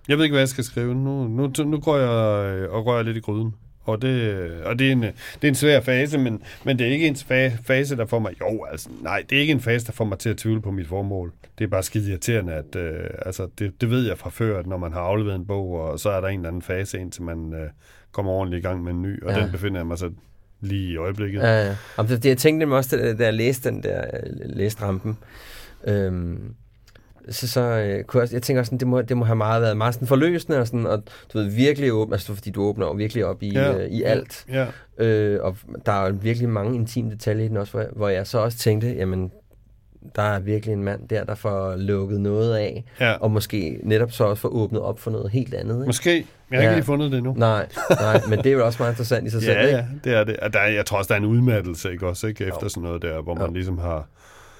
Jeg 0.08 0.18
ved 0.18 0.24
ikke, 0.24 0.34
hvad 0.34 0.42
jeg 0.42 0.48
skal 0.50 0.64
skrive. 0.64 0.96
Nu, 0.96 1.28
nu, 1.28 1.52
nu 1.66 1.80
går 1.80 1.98
jeg 1.98 2.56
øh, 2.56 2.74
og 2.74 2.86
rører 2.86 3.04
lidt 3.04 3.18
i 3.18 3.20
gryden. 3.20 3.54
Og 3.86 4.02
det, 4.02 4.52
og 4.66 4.80
det, 4.80 4.88
er, 4.88 4.92
en, 4.92 5.02
det 5.02 5.14
er 5.42 5.48
en 5.48 5.56
svær 5.56 5.82
fase, 5.82 6.18
men, 6.18 6.42
men 6.66 6.80
det 6.80 6.88
er 6.88 6.92
ikke 6.92 7.08
en 7.08 7.16
fa- 7.16 7.62
fase, 7.64 7.96
der 7.98 8.06
får 8.06 8.20
mig... 8.20 8.34
Jo, 8.42 8.64
altså, 8.72 8.90
nej, 9.02 9.24
det 9.30 9.36
er 9.36 9.42
ikke 9.42 9.54
en 9.54 9.60
fase, 9.60 9.86
der 9.86 9.92
får 9.92 10.06
mig 10.06 10.20
til 10.20 10.30
at 10.30 10.38
tvivle 10.38 10.62
på 10.62 10.72
mit 10.72 10.88
formål. 10.88 11.32
Det 11.58 11.64
er 11.64 11.68
bare 11.68 11.84
skide 11.84 12.10
irriterende, 12.10 12.54
at 12.54 12.76
øh, 12.76 13.10
altså, 13.26 13.48
det, 13.60 13.82
det 13.82 13.90
ved 13.90 14.08
jeg 14.08 14.18
fra 14.18 14.30
før, 14.30 14.60
at 14.60 14.68
når 14.68 14.78
man 14.78 14.94
har 14.94 15.00
afleveret 15.00 15.36
en 15.36 15.46
bog, 15.46 15.72
og 15.72 16.00
så 16.00 16.10
er 16.10 16.22
der 16.22 16.28
en 16.28 16.40
eller 16.40 16.48
anden 16.48 16.62
fase, 16.62 17.00
indtil 17.00 17.24
man 17.24 17.54
øh, 17.54 17.70
kommer 18.12 18.32
ordentligt 18.32 18.66
i 18.66 18.68
gang 18.68 18.84
med 18.84 18.92
en 18.92 19.02
ny, 19.02 19.24
og 19.24 19.34
Ja. 19.34 19.42
den 19.42 19.52
befinder 19.52 19.80
jeg 19.80 19.88
mig 19.88 19.98
så 19.98 20.10
lige 20.62 20.92
i 20.94 20.98
øjeblikket. 20.98 21.40
Ja, 21.40 21.66
ja. 21.68 21.76
Jamen, 21.98 22.12
det, 22.12 22.26
jeg 22.26 22.38
tænkte 22.38 22.60
nemlig 22.60 22.78
også, 22.78 23.16
da, 23.20 23.24
jeg 23.26 23.34
læste 23.34 23.70
den 23.70 23.84
der, 23.84 24.02
øh, 24.14 24.30
læste 24.46 24.82
Rampen, 24.84 25.18
øhm, 25.88 26.56
så, 27.30 27.48
så 27.48 27.62
øh, 27.62 28.04
kunne 28.04 28.18
jeg, 28.20 28.22
også- 28.24 28.36
jeg 28.36 28.42
tænker 28.42 28.64
sådan, 28.64 28.78
det 28.78 28.88
må, 28.88 29.02
det 29.02 29.18
må 29.18 29.26
have 29.26 29.36
meget 29.36 29.62
været 29.62 29.78
meget 29.78 29.94
sådan 29.94 30.08
forløsende, 30.08 30.60
og, 30.60 30.68
sådan, 30.68 30.86
og 30.86 31.04
du 31.34 31.38
ved, 31.38 31.46
virkelig 31.46 31.94
åbne, 31.94 32.16
altså 32.16 32.34
fordi 32.36 32.50
du 32.52 32.64
åbner 32.64 32.86
jo 32.86 32.92
virkelig 32.92 33.26
op 33.26 33.44
i, 33.44 33.50
Ja. 33.54 33.78
øh, 33.78 33.88
i 33.90 34.04
alt. 34.04 34.46
Ja. 34.52 34.66
Øh, 34.98 35.40
og 35.44 35.56
der 35.86 35.92
er 35.92 36.08
jo 36.08 36.16
virkelig 36.22 36.50
mange 36.50 36.76
intime 36.76 37.12
detaljer 37.12 37.46
i 37.46 37.48
den 37.48 37.58
også, 37.58 37.72
hvor, 37.74 37.86
hvor 37.96 38.10
jeg 38.10 38.28
så 38.28 38.38
også 38.40 38.58
tænkte, 38.58 38.88
jamen, 38.88 39.32
der 40.16 40.22
er 40.22 40.40
virkelig 40.40 40.74
en 40.74 40.84
mand 40.84 41.08
der, 41.08 41.24
der 41.24 41.36
får 41.36 41.76
lukket 41.76 42.22
noget 42.22 42.56
af, 42.56 42.84
Ja. 43.00 43.14
og 43.14 43.32
måske 43.32 43.80
netop 43.84 44.12
så 44.12 44.24
også 44.24 44.42
får 44.42 44.50
åbnet 44.50 44.82
op 44.82 45.00
for 45.00 45.12
noget 45.12 45.32
helt 45.32 45.54
andet. 45.54 45.76
Ikke? 45.76 45.86
Måske. 45.86 46.10
Jeg 46.52 46.58
har 46.58 46.62
ikke 46.62 46.70
Ja. 46.70 46.76
lige 46.76 46.86
fundet 46.86 47.12
det 47.12 47.18
endnu. 47.18 47.34
Nej, 47.38 47.68
nej, 47.90 48.22
men 48.30 48.38
det 48.40 48.46
er 48.46 48.52
jo 48.52 48.66
også 48.66 48.82
meget 48.84 48.92
interessant 48.92 49.28
i 49.28 49.30
sig 49.30 49.42
selv. 49.44 49.58
Ja, 49.58 49.62
ikke? 49.66 49.78
ja, 49.78 49.86
det 50.04 50.14
er 50.14 50.24
det. 50.24 50.38
Og 50.38 50.54
der, 50.54 50.60
er- 50.60 50.72
jeg 50.72 50.86
tror 50.86 50.98
også, 50.98 51.08
der 51.08 51.14
er 51.16 51.20
en 51.20 51.26
udmattelse, 51.26 51.92
ikke 51.92 52.08
også, 52.08 52.28
ikke? 52.28 52.46
Efter 52.46 52.68
sådan 52.68 52.84
noget 52.84 53.02
der, 53.02 53.22
hvor 53.22 53.34
man 53.36 53.48
Jo. 53.48 53.54
ligesom 53.54 53.78
har... 53.78 54.08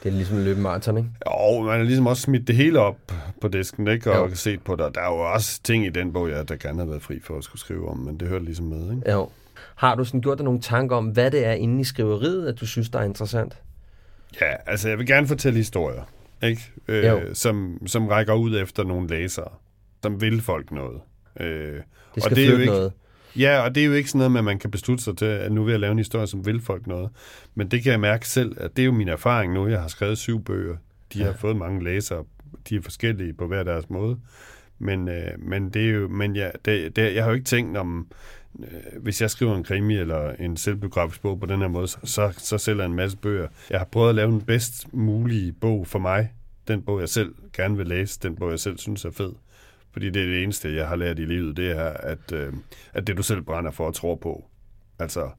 Det 0.04 0.10
er 0.10 0.14
ligesom 0.14 0.38
at 0.38 0.44
løbe 0.44 0.60
maraton, 0.62 0.98
ikke? 0.98 1.10
Jo, 1.28 1.62
man 1.62 1.78
har 1.78 1.84
ligesom 1.84 2.08
også 2.08 2.22
smidt 2.22 2.48
det 2.48 2.56
hele 2.56 2.80
op 2.80 2.98
på 3.42 3.48
disken, 3.48 3.88
ikke? 3.88 4.12
Og 4.12 4.30
Jo. 4.30 4.36
set 4.36 4.62
på 4.62 4.76
det. 4.76 4.96
Der 4.96 5.02
er 5.02 5.10
jo 5.10 5.34
også 5.34 5.62
ting 5.64 5.86
i 5.86 5.90
den 5.90 6.14
bog, 6.14 6.30
jeg 6.30 6.50
der 6.50 6.56
gerne 6.56 6.80
har 6.80 6.86
været 6.86 7.02
fri 7.02 7.20
for 7.24 7.38
at 7.38 7.44
skulle 7.44 7.60
skrive 7.60 7.90
om, 7.90 7.98
men 7.98 8.18
det 8.20 8.28
hører 8.28 8.40
ligesom 8.42 8.66
med, 8.66 8.96
ikke? 8.96 9.12
Jo. 9.12 9.30
Har 9.76 9.96
du 9.96 10.06
sådan 10.06 10.22
gjort 10.22 10.38
dig 10.38 10.46
nogle 10.46 10.62
tanker 10.62 10.96
om, 10.96 11.06
hvad 11.06 11.32
det 11.32 11.46
er 11.46 11.52
inde 11.52 11.82
i 11.82 11.84
skriveriet, 11.84 12.48
at 12.48 12.60
du 12.60 12.66
synes, 12.66 12.90
der 12.90 13.00
er 13.00 13.04
interessant? 13.04 13.58
Ja, 14.42 14.56
altså 14.66 14.90
jeg 14.90 14.98
vil 14.98 15.08
gerne 15.08 15.28
fortælle 15.28 15.58
historier, 15.58 16.02
ikke? 16.44 16.62
Jo. 16.88 16.94
Øh, 16.94 17.36
som, 17.36 17.78
som 17.88 18.08
rækker 18.08 18.34
ud 18.34 18.58
efter 18.62 18.84
nogle 18.84 19.08
læsere, 19.08 19.48
som 20.04 20.22
vil 20.22 20.42
folk 20.42 20.72
noget. 20.72 21.00
Øh, 21.40 21.48
Det 22.16 22.24
skal 22.24 22.32
og 22.32 22.36
det 22.36 22.46
er 22.46 22.50
jo 22.52 22.58
ikke, 22.58 22.66
noget. 22.66 22.92
Ja, 23.38 23.60
og 23.60 23.76
det 23.76 23.84
er 23.84 23.88
jo 23.88 23.94
ikke 23.94 24.10
sådan 24.10 24.20
noget 24.20 24.32
med, 24.32 24.40
at 24.40 24.46
man 24.46 24.60
kan 24.60 24.72
beslutte 24.72 25.04
sig 25.04 25.18
til, 25.18 25.26
at 25.26 25.52
nu 25.52 25.64
vil 25.64 25.72
jeg 25.72 25.80
lave 25.80 25.92
en 25.92 25.98
historie, 25.98 26.28
som 26.28 26.46
vil 26.46 26.62
folk 26.62 26.88
noget. 26.88 27.10
Men 27.56 27.68
det 27.68 27.84
kan 27.84 27.92
jeg 27.92 28.00
mærke 28.00 28.28
selv, 28.28 28.56
at 28.60 28.76
det 28.76 28.82
er 28.82 28.86
jo 28.86 28.92
min 28.92 29.08
erfaring 29.08 29.54
nu. 29.54 29.68
Jeg 29.68 29.82
har 29.82 29.88
skrevet 29.88 30.18
syv 30.18 30.44
bøger. 30.44 30.76
De 31.14 31.20
ja. 31.20 31.26
har 31.26 31.34
fået 31.34 31.56
mange 31.56 31.84
læsere. 31.84 32.24
De 32.70 32.76
er 32.76 32.82
forskellige 32.82 33.34
på 33.34 33.48
hver 33.48 33.64
deres 33.64 33.90
måde. 33.90 34.20
Men, 34.80 35.08
øh, 35.08 35.40
men 35.40 35.70
det 35.70 35.90
er 35.90 35.94
jo, 35.94 36.08
men 36.08 36.36
ja, 36.36 36.50
det, 36.66 36.96
det, 36.96 37.16
jeg 37.16 37.24
har 37.24 37.30
jo 37.30 37.36
ikke 37.36 37.46
tænkt 37.46 37.78
om, 37.78 38.08
øh, 38.60 39.02
hvis 39.02 39.22
jeg 39.22 39.30
skriver 39.30 39.56
en 39.56 39.64
krimi 39.64 39.98
eller 39.98 40.32
en 40.32 40.58
selvbiografisk 40.58 41.22
bog 41.22 41.40
på 41.40 41.46
den 41.46 41.60
her 41.62 41.68
måde, 41.68 41.88
så, 41.88 41.98
så, 42.04 42.34
så 42.38 42.58
sælger 42.58 42.84
jeg 42.84 42.90
en 42.90 42.96
masse 42.96 43.18
bøger. 43.18 43.48
Jeg 43.70 43.80
har 43.80 43.86
prøvet 43.86 44.10
at 44.10 44.16
lave 44.16 44.32
den 44.32 44.42
bedst 44.42 44.94
mulige 44.94 45.52
bog 45.52 45.88
for 45.88 46.00
mig. 46.00 46.32
Den 46.68 46.82
bog, 46.82 47.00
jeg 47.00 47.10
selv 47.10 47.36
gerne 47.54 47.78
vil 47.78 47.88
læse. 47.88 48.20
Den 48.24 48.36
bog, 48.36 48.52
jeg 48.52 48.60
selv 48.60 48.78
synes 48.78 49.06
er 49.06 49.12
fed. 49.12 49.32
Fordi 49.94 50.10
det 50.10 50.22
er 50.22 50.26
det 50.26 50.44
eneste, 50.44 50.76
jeg 50.76 50.88
har 50.88 50.96
lært 50.96 51.20
i 51.20 51.26
livet, 51.26 51.58
det 51.58 51.72
er, 51.72 51.90
at, 51.90 52.32
øh, 52.34 52.54
at 52.94 53.08
det 53.08 53.18
du 53.18 53.24
selv 53.24 53.42
brænder 53.42 53.72
for 53.72 53.88
og 53.88 53.94
tror 53.94 54.16
på. 54.16 54.46
Altså 55.00 55.30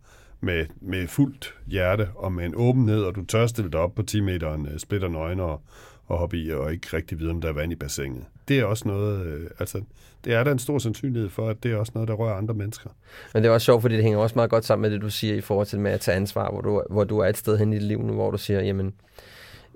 med, 0.41 0.67
med 0.81 1.09
fuldt 1.09 1.55
hjerte 1.67 2.09
og 2.15 2.33
med 2.33 2.45
en 2.45 2.55
åbenhed, 2.57 3.03
og 3.03 3.15
du 3.15 3.25
tør 3.25 3.47
stille 3.47 3.71
dig 3.71 3.81
op 3.81 3.95
på 3.95 4.03
10 4.03 4.21
meter 4.21 4.53
øh, 4.53 4.79
splitter 4.79 5.09
nøgne 5.09 5.43
og, 5.43 5.61
og 6.07 6.19
hoppe 6.19 6.39
i, 6.39 6.51
og 6.51 6.73
ikke 6.73 6.87
rigtig 6.93 7.19
vide, 7.19 7.31
om 7.31 7.41
der 7.41 7.49
er 7.49 7.53
vand 7.53 7.73
i 7.73 7.77
bassinet. 7.77 8.25
Det 8.49 8.59
er 8.59 8.65
også 8.65 8.89
noget, 8.89 9.27
øh, 9.27 9.51
altså, 9.59 9.83
det 10.25 10.35
er 10.35 10.45
der 10.45 10.53
en 10.53 10.59
stor 10.59 10.79
sandsynlighed 10.79 11.31
for, 11.31 11.49
at 11.49 11.63
det 11.63 11.73
er 11.73 11.77
også 11.77 11.93
noget, 11.95 12.09
der 12.09 12.15
rører 12.15 12.35
andre 12.35 12.55
mennesker. 12.55 12.91
Men 13.35 13.43
det 13.43 13.49
er 13.49 13.53
også 13.53 13.65
sjovt, 13.65 13.83
fordi 13.83 13.95
det 13.95 14.03
hænger 14.03 14.19
også 14.19 14.35
meget 14.35 14.51
godt 14.51 14.65
sammen 14.65 14.83
med 14.83 14.91
det, 14.91 15.03
du 15.03 15.11
siger 15.11 15.35
i 15.35 15.41
forhold 15.41 15.67
til 15.67 15.81
med 15.81 15.91
at 15.91 16.01
tage 16.01 16.17
ansvar, 16.17 16.51
hvor 16.51 16.61
du, 16.61 16.83
hvor 16.91 17.05
du 17.05 17.19
er 17.19 17.27
et 17.27 17.37
sted 17.37 17.59
hen 17.59 17.73
i 17.73 17.77
dit 17.77 17.83
liv 17.83 18.03
nu, 18.03 18.13
hvor 18.13 18.31
du 18.31 18.39
siger, 18.39 18.61
jamen, 18.61 18.95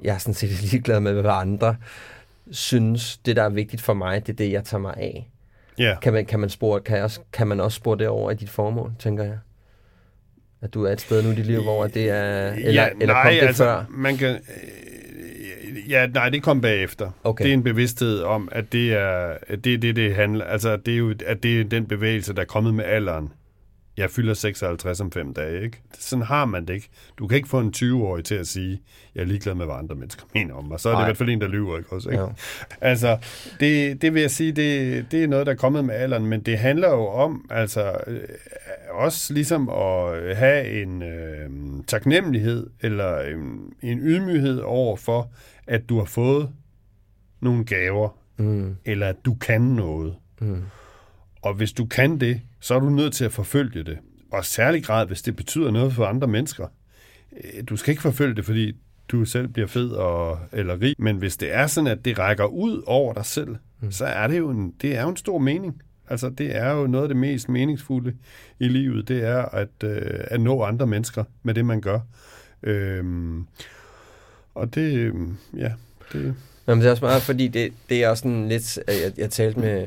jeg 0.03 0.15
er 0.15 0.19
sådan 0.19 0.35
set 0.35 0.63
ligeglad 0.71 1.01
med, 1.01 1.13
hvad 1.13 1.31
andre 1.31 1.77
synes, 2.51 3.17
det 3.17 3.37
der 3.37 3.43
er 3.43 3.49
vigtigt 3.49 3.83
for 3.83 3.95
mig, 3.95 4.27
det 4.27 4.33
er 4.33 4.37
det, 4.37 4.53
jeg 4.53 4.65
tager 4.65 4.81
mig 4.81 4.95
af. 4.97 5.31
Ja. 5.79 5.97
Kan 6.03 6.13
man, 6.13 6.27
kan 6.27 6.41
man, 6.41 6.51
spore, 6.51 6.81
kan, 6.81 6.97
jeg 6.97 7.05
også, 7.05 7.21
kan 7.33 7.47
man 7.47 7.61
også 7.61 7.77
spore 7.77 7.99
det 7.99 8.09
over 8.09 8.31
i 8.31 8.35
dit 8.35 8.51
formål, 8.51 8.93
tænker 8.99 9.25
jeg? 9.25 9.39
At 10.61 10.75
du 10.75 10.85
er 10.85 10.93
et 10.93 11.01
sted 11.01 11.23
nu 11.23 11.31
i 11.31 11.35
dit 11.35 11.47
liv, 11.47 11.63
hvor 11.63 11.87
det 11.87 12.11
er... 12.11 12.53
Eller, 12.53 12.73
ja, 12.73 12.89
eller 13.01 13.15
nej, 13.15 13.23
kom 13.23 13.33
det 13.33 13.47
altså, 13.47 13.65
før? 13.65 13.85
Man 13.91 14.17
kan, 14.17 14.39
ja, 15.89 16.07
nej, 16.07 16.29
det 16.29 16.43
kom 16.43 16.61
bagefter. 16.61 17.11
Okay. 17.25 17.45
Det 17.45 17.51
er 17.51 17.55
en 17.55 17.63
bevidsthed 17.63 18.21
om, 18.21 18.49
at 18.53 18.73
det 18.73 18.93
er 18.93 19.37
at 19.49 19.65
det, 19.65 19.75
er 19.75 19.79
det, 19.79 19.97
det 19.97 20.15
handler. 20.15 20.45
Altså, 20.45 20.77
det 20.77 20.95
er 20.95 20.99
jo 20.99 21.15
at 21.27 21.43
det 21.43 21.61
er 21.61 21.65
den 21.65 21.87
bevægelse, 21.87 22.35
der 22.35 22.41
er 22.41 22.47
kommet 22.47 22.75
med 22.75 22.85
alderen 22.85 23.33
jeg 23.99 24.11
fylder 24.11 24.35
56 24.35 25.01
om 25.01 25.13
fem 25.13 25.35
dage, 25.35 25.63
ikke? 25.63 25.81
Sådan 25.99 26.23
har 26.23 26.45
man 26.45 26.67
det 26.67 26.75
ikke. 26.75 26.89
Du 27.19 27.27
kan 27.27 27.37
ikke 27.37 27.49
få 27.49 27.61
en 27.61 27.73
20-årig 27.77 28.25
til 28.25 28.35
at 28.35 28.47
sige, 28.47 28.81
jeg 29.15 29.21
er 29.21 29.25
ligeglad 29.25 29.55
med, 29.55 29.67
hvad 29.67 29.75
andre 29.77 29.95
mennesker 29.95 30.23
mener 30.35 30.55
om 30.55 30.65
mig. 30.65 30.81
Så 30.81 30.89
er 30.89 30.93
det 30.93 30.99
Nej. 30.99 31.07
i 31.07 31.09
hvert 31.09 31.17
fald 31.17 31.29
en, 31.29 31.41
der 31.41 31.49
lyver, 31.49 31.79
ikke 31.79 31.93
også? 31.93 32.09
Ikke? 32.11 32.23
Jo. 32.23 32.33
Altså, 32.81 33.19
det, 33.61 34.03
det 34.03 34.15
vil 34.15 34.21
jeg 34.21 34.31
sige, 34.31 34.53
det, 34.53 35.07
det 35.11 35.25
er 35.25 35.29
noget, 35.29 35.47
der 35.47 35.53
er 35.53 35.57
kommet 35.57 35.85
med 35.85 35.95
alderen, 35.95 36.27
men 36.27 36.41
det 36.41 36.59
handler 36.59 36.89
jo 36.89 37.07
om, 37.07 37.47
altså, 37.51 37.97
øh, 38.07 38.21
også 38.91 39.35
ligesom 39.35 39.69
at 39.69 40.37
have 40.37 40.83
en 40.83 41.03
øh, 41.03 41.51
taknemmelighed, 41.87 42.67
eller 42.81 43.21
en, 43.21 43.73
en 43.83 43.99
ydmyghed 43.99 44.59
over 44.61 44.97
for, 44.97 45.31
at 45.67 45.89
du 45.89 45.99
har 45.99 46.05
fået 46.05 46.49
nogle 47.41 47.65
gaver, 47.65 48.09
Mm. 48.41 48.77
eller 48.85 49.07
at 49.09 49.17
du 49.25 49.35
kan 49.35 49.61
noget. 49.61 50.15
Mm. 50.41 50.63
Og 51.43 51.55
hvis 51.55 51.73
du 51.73 51.85
kan 51.87 52.21
det, 52.21 52.41
så 52.61 52.75
er 52.75 52.81
du 52.81 52.91
nødt 52.91 53.15
til 53.15 53.25
at 53.25 53.33
forfølge 53.33 53.83
det. 53.85 53.99
Og 54.33 54.45
særlig 54.45 54.85
grad, 54.85 55.07
hvis 55.07 55.23
det 55.23 55.37
betyder 55.37 55.71
noget 55.71 55.93
for 55.93 56.05
andre 56.05 56.29
mennesker. 56.29 56.67
Øh, 57.45 57.63
Du 57.69 57.77
skal 57.77 57.91
ikke 57.91 58.03
forfølge 58.03 58.35
det, 58.35 58.45
fordi 58.45 58.73
du 59.09 59.25
selv 59.25 59.49
bliver 59.49 59.67
fed 59.69 59.91
og, 59.91 60.39
eller 60.53 60.81
rig. 60.81 60.95
Men 60.99 61.17
hvis 61.17 61.37
det 61.37 61.55
er 61.55 61.67
sådan, 61.67 61.89
at 61.89 62.05
det 62.05 62.19
rækker 62.19 62.45
ud 62.45 62.83
over 62.87 63.15
dig 63.15 63.27
selv, 63.27 63.57
mm. 63.81 63.93
så 63.93 64.05
er 64.05 64.27
det 64.27 64.39
jo 64.39 64.51
en, 64.51 64.75
det 64.83 64.97
er 64.97 65.03
jo 65.03 65.09
en 65.09 65.17
stor 65.17 65.39
mening. 65.39 65.83
Altså, 66.11 66.29
det 66.29 66.57
er 66.57 66.71
jo 66.73 66.87
noget 66.87 67.05
af 67.05 67.09
det 67.09 67.17
mest 67.17 67.49
meningsfulde 67.49 68.15
i 68.59 68.69
livet, 68.69 69.09
det 69.09 69.25
er 69.25 69.43
at, 69.43 69.69
øh, 69.85 70.21
at 70.25 70.41
nå 70.41 70.63
andre 70.63 70.87
mennesker 70.87 71.25
med 71.43 71.55
det, 71.55 71.65
man 71.65 71.81
gør. 71.81 72.01
Øhm, 72.63 73.47
og 74.55 74.75
det, 74.75 74.95
øhm, 74.95 75.37
ja, 75.57 75.73
det... 76.13 76.35
Jamen, 76.69 76.81
det 76.81 76.87
er 76.87 76.91
også 76.91 77.05
meget, 77.05 77.23
fordi 77.23 77.49
det, 77.49 77.73
det 77.89 78.05
er 78.05 78.09
også 78.09 78.21
sådan 78.21 78.49
lidt... 78.49 78.79
øh, 78.89 78.95
Jeg, 79.05 79.13
jeg 79.19 79.31
talte 79.31 79.61
med, 79.61 79.87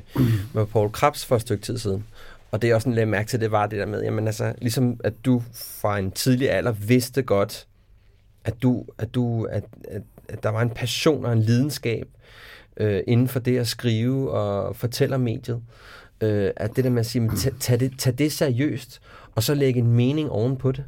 med 0.54 0.66
Paul 0.66 0.92
Krabs 0.92 1.26
for 1.26 1.36
et 1.36 1.42
stykke 1.42 1.64
tid 1.64 1.78
siden, 1.78 2.06
og 2.52 2.62
det 2.62 2.70
er 2.70 2.76
også 2.76 2.84
sådan 2.84 2.96
lidt 2.96 3.10
mærke 3.10 3.30
til, 3.30 3.40
det 3.40 3.52
var 3.52 3.68
det 3.68 3.80
der 3.80 3.86
med, 3.86 4.04
jamen 4.04 4.28
altså, 4.28 4.54
ligesom 4.62 5.00
at 5.04 5.14
du 5.26 5.44
fra 5.54 6.00
en 6.00 6.12
tidlig 6.12 6.52
alder 6.52 6.72
vidste 6.72 7.22
godt, 7.22 7.68
at 8.46 8.54
du, 8.62 8.86
at 8.98 9.16
du, 9.16 9.44
at, 9.44 9.64
at, 9.88 10.02
at 10.30 10.44
der 10.44 10.50
var 10.50 10.62
en 10.62 10.70
passion 10.70 11.26
og 11.26 11.34
en 11.34 11.42
lidenskab 11.42 12.08
øh, 12.78 13.04
inden 13.08 13.28
for 13.28 13.40
det 13.40 13.58
at 13.58 13.68
skrive 13.68 14.32
og 14.32 14.76
fortælle 14.76 15.16
om 15.16 15.22
mediet. 15.22 15.62
Øh, 16.22 16.52
at 16.56 16.76
det 16.76 16.84
der 16.84 16.90
med 16.90 17.00
at 17.00 17.06
sige, 17.06 17.30
tag, 17.38 17.54
tag, 17.60 17.80
det, 17.80 17.94
tag 17.98 18.18
det 18.18 18.32
seriøst, 18.32 19.02
og 19.36 19.44
så 19.44 19.54
lægge 19.54 19.80
en 19.80 19.88
mening 19.88 20.30
ovenpå 20.30 20.72
det. 20.72 20.84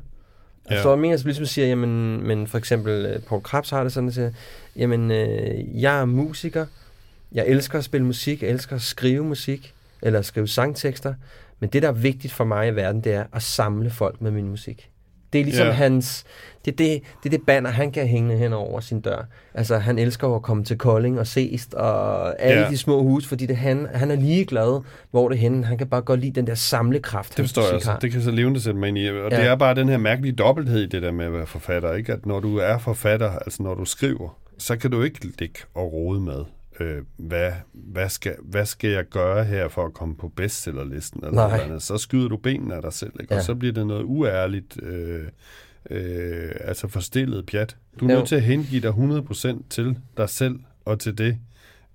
Ja. 0.69 0.81
Så 0.81 0.89
jeg 0.89 0.99
mener, 0.99 1.17
så 1.17 1.25
ligesom 1.25 1.45
siger, 1.45 1.67
jamen, 1.67 2.27
men 2.27 2.47
for 2.47 2.57
eksempel 2.57 3.05
øh, 3.05 3.21
Paul 3.21 3.41
Krabs 3.41 3.69
har 3.69 3.83
det 3.83 3.93
sådan, 3.93 4.07
at 4.07 4.13
siger, 4.13 4.31
jamen, 4.75 5.11
øh, 5.11 5.81
jeg 5.81 6.01
er 6.01 6.05
musiker, 6.05 6.65
jeg 7.31 7.47
elsker 7.47 7.77
at 7.77 7.83
spille 7.83 8.07
musik, 8.07 8.41
jeg 8.41 8.49
elsker 8.49 8.75
at 8.75 8.81
skrive 8.81 9.25
musik, 9.25 9.73
eller 10.01 10.19
at 10.19 10.25
skrive 10.25 10.47
sangtekster, 10.47 11.13
men 11.63 11.69
det, 11.69 11.81
der 11.81 11.87
er 11.87 11.93
vigtigt 11.93 12.33
for 12.33 12.43
mig 12.43 12.67
i 12.67 12.75
verden, 12.75 13.01
det 13.01 13.13
er 13.13 13.23
at 13.33 13.41
samle 13.41 13.89
folk 13.89 14.21
med 14.21 14.31
min 14.31 14.49
musik. 14.49 14.89
Det 15.33 15.41
er 15.41 15.45
ligesom 15.45 15.65
yeah. 15.65 15.75
hans, 15.75 16.23
det 16.65 16.71
er 16.71 16.75
det, 16.75 17.01
det 17.23 17.33
er 17.33 17.37
det 17.37 17.45
banner, 17.45 17.69
han 17.69 17.91
kan 17.91 18.07
hænge 18.07 18.37
hen 18.37 18.53
over 18.53 18.79
sin 18.79 19.01
dør. 19.01 19.27
Altså, 19.53 19.77
han 19.77 19.99
elsker 19.99 20.35
at 20.35 20.41
komme 20.41 20.63
til 20.63 20.77
Kolding 20.77 21.19
og 21.19 21.27
ses, 21.27 21.67
og 21.73 22.41
alle 22.41 22.61
yeah. 22.61 22.71
de 22.71 22.77
små 22.77 23.03
hus, 23.03 23.27
fordi 23.27 23.45
det, 23.45 23.57
han, 23.57 23.87
han 23.93 24.11
er 24.11 24.15
ligeglad, 24.15 24.81
hvor 25.11 25.29
det 25.29 25.35
er 25.35 25.39
henne. 25.39 25.65
Han 25.65 25.77
kan 25.77 25.87
bare 25.87 26.01
godt 26.01 26.19
lide 26.19 26.31
den 26.31 26.47
der 26.47 26.55
samlekraft, 26.55 27.37
Det 27.37 27.43
forstår 27.45 27.63
jeg 27.63 27.73
også. 27.73 27.91
har. 27.91 27.99
Det 27.99 28.11
kan 28.11 28.21
så 28.21 28.31
levende 28.31 28.61
sætte 28.61 28.79
mig 28.79 28.87
ind 28.89 28.97
i. 28.97 29.09
Og 29.09 29.31
ja. 29.31 29.37
det 29.37 29.47
er 29.47 29.55
bare 29.55 29.75
den 29.75 29.89
her 29.89 29.97
mærkelige 29.97 30.33
dobbelthed 30.35 30.81
i 30.81 30.87
det 30.87 31.01
der 31.01 31.11
med 31.11 31.25
at 31.25 31.33
være 31.33 31.45
forfatter. 31.45 31.93
Ikke? 31.93 32.13
At 32.13 32.25
når 32.25 32.39
du 32.39 32.57
er 32.57 32.77
forfatter, 32.77 33.31
altså 33.31 33.63
når 33.63 33.75
du 33.75 33.85
skriver, 33.85 34.37
så 34.57 34.77
kan 34.77 34.91
du 34.91 35.01
ikke 35.01 35.19
ligge 35.39 35.59
og 35.73 35.93
rode 35.93 36.19
med, 36.19 36.43
øh, 36.79 37.01
hvad, 37.17 37.51
hvad, 37.73 38.09
skal, 38.09 38.35
hvad 38.43 38.65
skal 38.65 38.89
jeg 38.89 39.05
gøre 39.05 39.43
her 39.43 39.67
for 39.67 39.85
at 39.85 39.93
komme 39.93 40.15
på 40.15 40.27
bestsellerlisten? 40.27 41.19
Eller 41.23 41.35
Nej. 41.35 41.49
noget 41.49 41.61
andet. 41.63 41.81
Så 41.81 41.97
skyder 41.97 42.27
du 42.27 42.37
benene 42.37 42.75
af 42.75 42.81
dig 42.81 42.93
selv, 42.93 43.11
ikke? 43.19 43.33
Ja. 43.33 43.39
og 43.39 43.45
så 43.45 43.55
bliver 43.55 43.73
det 43.73 43.87
noget 43.87 44.03
uærligt, 44.03 44.83
øh, 44.83 45.23
øh, 45.89 46.51
altså 46.59 46.87
forstillet 46.87 47.45
pjat. 47.45 47.77
Du 47.99 48.05
er 48.07 48.11
Jo. 48.11 48.17
nødt 48.17 48.27
til 48.27 48.35
at 48.35 48.41
hengive 48.41 48.81
dig 48.81 48.89
100% 48.89 49.63
til 49.69 49.97
dig 50.17 50.29
selv 50.29 50.59
og 50.85 50.99
til 50.99 51.17
det, 51.17 51.37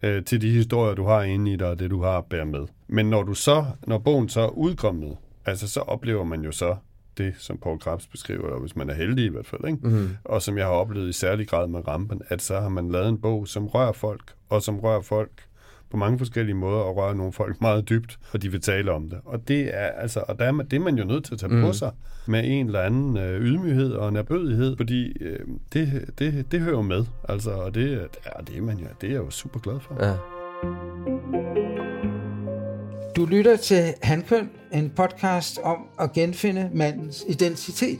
øh, 0.02 0.24
til 0.24 0.40
de 0.42 0.50
historier, 0.50 0.94
du 0.94 1.04
har 1.04 1.22
inde 1.22 1.52
i 1.52 1.56
dig, 1.56 1.66
og 1.68 1.78
det, 1.78 1.90
du 1.90 2.02
har 2.02 2.18
at 2.18 2.24
bære 2.24 2.46
med. 2.46 2.66
Men 2.88 3.10
når 3.10 3.22
du 3.22 3.34
så, 3.34 3.64
når 3.86 3.98
bogen 3.98 4.28
så 4.28 4.40
er 4.40 4.48
udkommet, 4.48 5.16
altså 5.46 5.68
så 5.68 5.80
oplever 5.80 6.24
man 6.24 6.40
jo 6.44 6.52
så 6.52 6.76
det, 7.18 7.34
som 7.38 7.58
Paul 7.58 7.78
Krabs 7.78 8.06
beskriver, 8.06 8.48
og 8.48 8.60
hvis 8.60 8.76
man 8.76 8.90
er 8.90 8.94
heldig 8.94 9.24
i 9.24 9.28
hvert 9.28 9.46
fald, 9.46 9.60
ikke? 9.66 9.78
Mhm. 9.82 10.16
og 10.24 10.42
som 10.42 10.58
jeg 10.58 10.66
har 10.66 10.72
oplevet 10.72 11.08
i 11.08 11.12
særlig 11.12 11.48
grad 11.48 11.68
med 11.68 11.88
Rampen, 11.88 12.22
at 12.28 12.42
så 12.42 12.60
har 12.60 12.68
man 12.68 12.90
lavet 12.90 13.08
en 13.08 13.18
bog, 13.20 13.48
som 13.48 13.66
rører 13.66 13.92
folk, 13.92 14.32
og 14.48 14.62
som 14.62 14.80
rører 14.80 15.00
folk 15.00 15.30
på 15.90 15.96
mange 15.96 16.18
forskellige 16.18 16.54
måder, 16.54 16.78
og 16.80 16.96
rører 16.96 17.14
nogle 17.14 17.32
folk 17.32 17.60
meget 17.60 17.88
dybt, 17.88 18.18
og 18.32 18.42
de 18.42 18.50
vil 18.50 18.60
tale 18.60 18.92
om 18.92 19.08
det. 19.10 19.18
Og 19.24 19.48
det 19.48 19.60
er, 19.74 19.86
altså, 19.86 20.24
og 20.28 20.38
der 20.38 20.44
er, 20.44 20.52
man- 20.52 20.66
det 20.66 20.76
er 20.76 20.80
man 20.80 20.98
jo 20.98 21.04
nødt 21.04 21.24
til 21.24 21.34
at 21.34 21.40
tage 21.40 21.54
mm. 21.54 21.62
på 21.62 21.72
sig 21.72 21.90
med 22.26 22.42
en 22.44 22.66
eller 22.66 22.80
anden 22.80 23.16
øh, 23.16 23.40
ydmyghed 23.40 23.92
og 23.92 24.12
nærbødighed, 24.12 24.76
fordi 24.76 25.22
øh, 25.22 25.40
det, 25.72 26.04
det, 26.18 26.52
det 26.52 26.60
hører 26.60 26.82
med, 26.82 27.04
altså, 27.28 27.50
og 27.50 27.74
det, 27.74 27.90
ja, 27.90 28.40
det, 28.46 28.58
er 28.58 28.62
man 28.62 28.78
jo, 28.78 28.86
det 29.00 29.06
er 29.08 29.12
jeg 29.12 29.18
jo 29.24 29.30
super 29.30 29.60
glad 29.60 29.80
for. 29.80 30.04
Ja. 30.04 30.14
Du 33.18 33.26
lytter 33.26 33.56
til 33.56 33.94
Handkøn, 34.02 34.50
en 34.72 34.90
podcast 34.96 35.58
om 35.58 35.76
at 36.00 36.12
genfinde 36.12 36.70
mandens 36.74 37.24
identitet. 37.28 37.98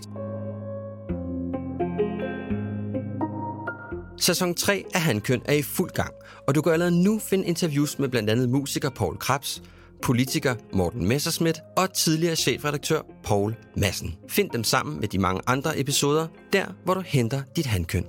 Sæson 4.21 4.55
3 4.55 4.85
af 4.95 5.01
Handkøn 5.01 5.43
er 5.45 5.53
i 5.53 5.63
fuld 5.63 5.91
gang, 5.91 6.15
og 6.47 6.55
du 6.55 6.63
kan 6.63 6.73
allerede 6.73 7.05
nu 7.05 7.19
finde 7.19 7.47
interviews 7.47 7.99
med 7.99 8.09
blandt 8.09 8.31
andet 8.31 8.49
musiker 8.49 8.91
Paul 8.91 9.17
Krabs, 9.17 9.63
politiker 10.03 10.55
Morten 10.73 11.09
Messerschmidt 11.09 11.61
og 11.77 11.95
tidligere 11.95 12.37
chefredaktør 12.37 13.01
Paul 13.25 13.57
Madsen. 13.77 14.15
Find 14.29 14.51
dem 14.51 14.65
sammen 14.65 15.01
med 15.01 15.09
de 15.09 15.19
mange 15.19 15.41
andre 15.47 15.81
episoder, 15.81 16.27
der 16.53 16.65
hvor 16.85 16.95
du 16.95 17.01
henter 17.01 17.43
dit 17.57 17.67
handkøn. 17.67 18.05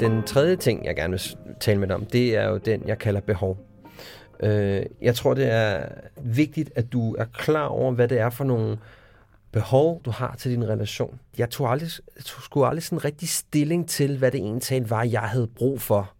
Den 0.00 0.22
tredje 0.26 0.56
ting, 0.56 0.84
jeg 0.84 0.96
gerne 0.96 1.10
vil 1.10 1.20
tale 1.60 1.80
med 1.80 1.88
dig 1.88 1.96
om, 1.96 2.04
det 2.04 2.36
er 2.36 2.48
jo 2.48 2.56
den, 2.56 2.82
jeg 2.86 2.98
kalder 2.98 3.20
behov. 3.20 3.58
Øh, 4.40 4.82
jeg 5.02 5.14
tror, 5.14 5.34
det 5.34 5.50
er 5.52 5.88
vigtigt, 6.22 6.70
at 6.74 6.92
du 6.92 7.14
er 7.14 7.24
klar 7.24 7.66
over, 7.66 7.92
hvad 7.92 8.08
det 8.08 8.18
er 8.18 8.30
for 8.30 8.44
nogle 8.44 8.78
behov, 9.52 10.02
du 10.04 10.10
har 10.10 10.34
til 10.38 10.50
din 10.50 10.68
relation. 10.68 11.20
Jeg 11.38 11.50
tog 11.50 11.70
aldrig, 11.70 11.88
jeg 12.16 12.24
tog 12.24 12.42
skulle 12.42 12.66
aldrig 12.66 12.82
sådan 12.82 13.04
rigtig 13.04 13.28
stilling 13.28 13.88
til, 13.88 14.18
hvad 14.18 14.30
det 14.30 14.40
egentlig 14.40 14.90
var, 14.90 15.04
jeg 15.04 15.20
havde 15.20 15.46
brug 15.46 15.80
for 15.80 16.12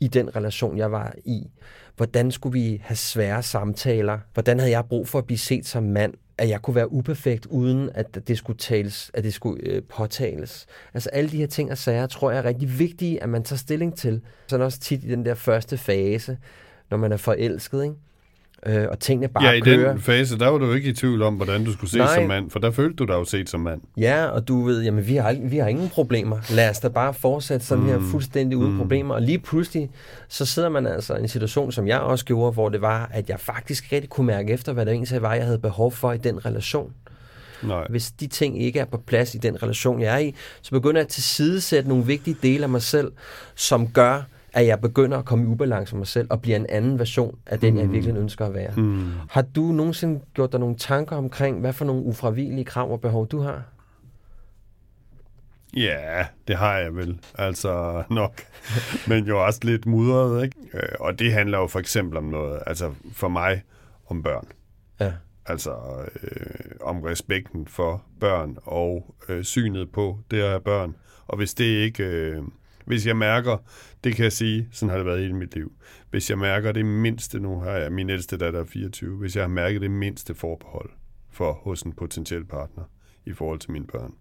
i 0.00 0.08
den 0.08 0.36
relation, 0.36 0.78
jeg 0.78 0.92
var 0.92 1.14
i. 1.24 1.50
Hvordan 1.96 2.30
skulle 2.30 2.60
vi 2.60 2.80
have 2.84 2.96
svære 2.96 3.42
samtaler? 3.42 4.18
Hvordan 4.32 4.58
havde 4.58 4.72
jeg 4.72 4.84
brug 4.84 5.08
for 5.08 5.18
at 5.18 5.26
blive 5.26 5.38
set 5.38 5.66
som 5.66 5.82
mand? 5.82 6.14
At 6.38 6.48
jeg 6.48 6.62
kunne 6.62 6.74
være 6.74 6.92
uperfekt, 6.92 7.46
uden 7.46 7.90
at 7.94 8.28
det 8.28 8.38
skulle 8.38 8.58
tales, 8.58 9.10
at 9.14 9.24
det 9.24 9.34
skulle 9.34 9.62
øh, 9.62 9.82
påtales. 9.82 10.66
Altså 10.94 11.10
alle 11.12 11.30
de 11.30 11.36
her 11.36 11.46
ting 11.46 11.70
og 11.70 11.78
sager, 11.78 12.06
tror 12.06 12.30
jeg 12.30 12.38
er 12.38 12.44
rigtig 12.44 12.78
vigtige, 12.78 13.22
at 13.22 13.28
man 13.28 13.44
tager 13.44 13.58
stilling 13.58 13.96
til. 13.96 14.20
Sådan 14.46 14.66
også 14.66 14.80
tit 14.80 15.04
i 15.04 15.08
den 15.08 15.24
der 15.24 15.34
første 15.34 15.78
fase, 15.78 16.38
når 16.90 16.96
man 16.96 17.12
er 17.12 17.16
forelsket, 17.16 17.82
ikke? 17.82 17.94
Øh, 18.66 18.86
og 18.90 18.98
tingene 18.98 19.28
bare 19.28 19.44
Ja, 19.44 19.50
i 19.50 19.60
kører. 19.60 19.92
den 19.92 20.00
fase, 20.00 20.38
der 20.38 20.48
var 20.48 20.58
du 20.58 20.72
ikke 20.72 20.88
i 20.88 20.92
tvivl 20.92 21.22
om, 21.22 21.34
hvordan 21.34 21.64
du 21.64 21.72
skulle 21.72 21.90
ses 21.90 21.98
Nej. 21.98 22.14
som 22.14 22.24
mand, 22.24 22.50
for 22.50 22.58
der 22.58 22.70
følte 22.70 22.96
du 22.96 23.04
dig 23.04 23.12
jo 23.12 23.24
set 23.24 23.50
som 23.50 23.60
mand. 23.60 23.80
Ja, 23.96 24.26
og 24.26 24.48
du 24.48 24.64
ved, 24.64 24.82
jamen 24.82 25.06
vi 25.06 25.16
har, 25.16 25.36
vi 25.42 25.56
har 25.56 25.68
ingen 25.68 25.88
problemer. 25.88 26.38
Lad 26.50 26.70
os 26.70 26.80
da 26.80 26.88
bare 26.88 27.14
fortsætte 27.14 27.66
sådan 27.66 27.84
mm. 27.84 27.90
her 27.90 28.00
fuldstændig 28.10 28.58
uden 28.58 28.72
mm. 28.72 28.78
problemer. 28.78 29.14
Og 29.14 29.22
lige 29.22 29.38
pludselig, 29.38 29.90
så 30.28 30.46
sidder 30.46 30.68
man 30.68 30.86
altså 30.86 31.14
i 31.14 31.20
en 31.20 31.28
situation, 31.28 31.72
som 31.72 31.88
jeg 31.88 32.00
også 32.00 32.24
gjorde, 32.24 32.52
hvor 32.52 32.68
det 32.68 32.80
var, 32.80 33.10
at 33.12 33.28
jeg 33.28 33.40
faktisk 33.40 33.92
rigtig 33.92 34.10
kunne 34.10 34.26
mærke 34.26 34.52
efter, 34.52 34.72
hvad 34.72 34.86
det 34.86 34.92
egentlig 34.92 35.22
var, 35.22 35.34
jeg 35.34 35.44
havde 35.44 35.58
behov 35.58 35.92
for 35.92 36.12
i 36.12 36.18
den 36.18 36.46
relation. 36.46 36.92
Nej. 37.62 37.86
Hvis 37.90 38.10
de 38.10 38.26
ting 38.26 38.62
ikke 38.62 38.78
er 38.80 38.84
på 38.84 38.96
plads 39.06 39.34
i 39.34 39.38
den 39.38 39.62
relation, 39.62 40.00
jeg 40.00 40.14
er 40.14 40.18
i, 40.18 40.34
så 40.62 40.70
begynder 40.70 41.00
jeg 41.00 41.04
at 41.04 41.08
tilsidesætte 41.08 41.88
nogle 41.88 42.06
vigtige 42.06 42.36
dele 42.42 42.62
af 42.62 42.68
mig 42.68 42.82
selv, 42.82 43.12
som 43.54 43.88
gør, 43.88 44.22
at 44.54 44.66
jeg 44.66 44.80
begynder 44.80 45.18
at 45.18 45.24
komme 45.24 45.44
i 45.44 45.46
ubalance 45.46 45.94
med 45.94 45.98
mig 46.00 46.06
selv 46.06 46.26
og 46.30 46.42
bliver 46.42 46.56
en 46.56 46.66
anden 46.68 46.98
version 46.98 47.38
af 47.46 47.60
den, 47.60 47.78
jeg 47.78 47.92
virkelig 47.92 48.16
ønsker 48.16 48.46
at 48.46 48.54
være. 48.54 48.72
Mm. 48.76 49.12
Har 49.30 49.42
du 49.42 49.62
nogensinde 49.62 50.20
gjort 50.34 50.52
dig 50.52 50.60
nogle 50.60 50.76
tanker 50.76 51.16
omkring, 51.16 51.60
hvad 51.60 51.72
for 51.72 51.84
nogle 51.84 52.02
ufravigelige 52.02 52.64
krav 52.64 52.92
og 52.92 53.00
behov 53.00 53.28
du 53.28 53.40
har? 53.40 53.62
Ja, 55.76 56.26
det 56.48 56.56
har 56.56 56.78
jeg 56.78 56.96
vel. 56.96 57.20
Altså 57.38 58.02
nok. 58.10 58.42
Men 59.08 59.24
jo 59.24 59.44
også 59.44 59.60
lidt 59.62 59.86
mudret, 59.86 60.44
ikke? 60.44 60.56
Øh, 60.74 60.88
Og 61.00 61.18
det 61.18 61.32
handler 61.32 61.58
jo 61.58 61.66
for 61.66 61.78
eksempel 61.78 62.18
om 62.18 62.24
noget, 62.24 62.62
altså 62.66 62.92
for 63.12 63.28
mig, 63.28 63.62
om 64.06 64.22
børn. 64.22 64.46
Ja. 65.00 65.12
Altså 65.46 65.70
øh, 66.22 66.70
om 66.80 67.00
respekten 67.02 67.66
for 67.66 68.02
børn 68.20 68.56
og 68.62 69.14
øh, 69.28 69.44
synet 69.44 69.92
på 69.92 70.18
det 70.30 70.40
at 70.40 70.62
børn. 70.62 70.94
Og 71.26 71.36
hvis 71.36 71.54
det 71.54 71.64
ikke... 71.64 72.04
Øh, 72.04 72.42
hvis 72.84 73.06
jeg 73.06 73.16
mærker, 73.16 73.56
det 74.04 74.16
kan 74.16 74.22
jeg 74.22 74.32
sige, 74.32 74.68
sådan 74.72 74.90
har 74.90 74.96
det 74.96 75.06
været 75.06 75.20
hele 75.20 75.34
mit 75.34 75.54
liv. 75.54 75.72
Hvis 76.10 76.30
jeg 76.30 76.38
mærker 76.38 76.72
det 76.72 76.86
mindste, 76.86 77.40
nu 77.40 77.60
har 77.60 77.70
jeg 77.70 77.92
min 77.92 78.10
ældste 78.10 78.36
datter 78.36 78.60
er 78.60 78.64
24, 78.64 79.16
hvis 79.16 79.36
jeg 79.36 79.42
har 79.42 79.48
mærket 79.48 79.80
det 79.80 79.90
mindste 79.90 80.34
forbehold 80.34 80.90
for 81.30 81.52
hos 81.52 81.82
en 81.82 81.92
potentiel 81.92 82.44
partner 82.44 82.84
i 83.26 83.32
forhold 83.32 83.58
til 83.58 83.70
mine 83.70 83.86
børn, 83.86 84.14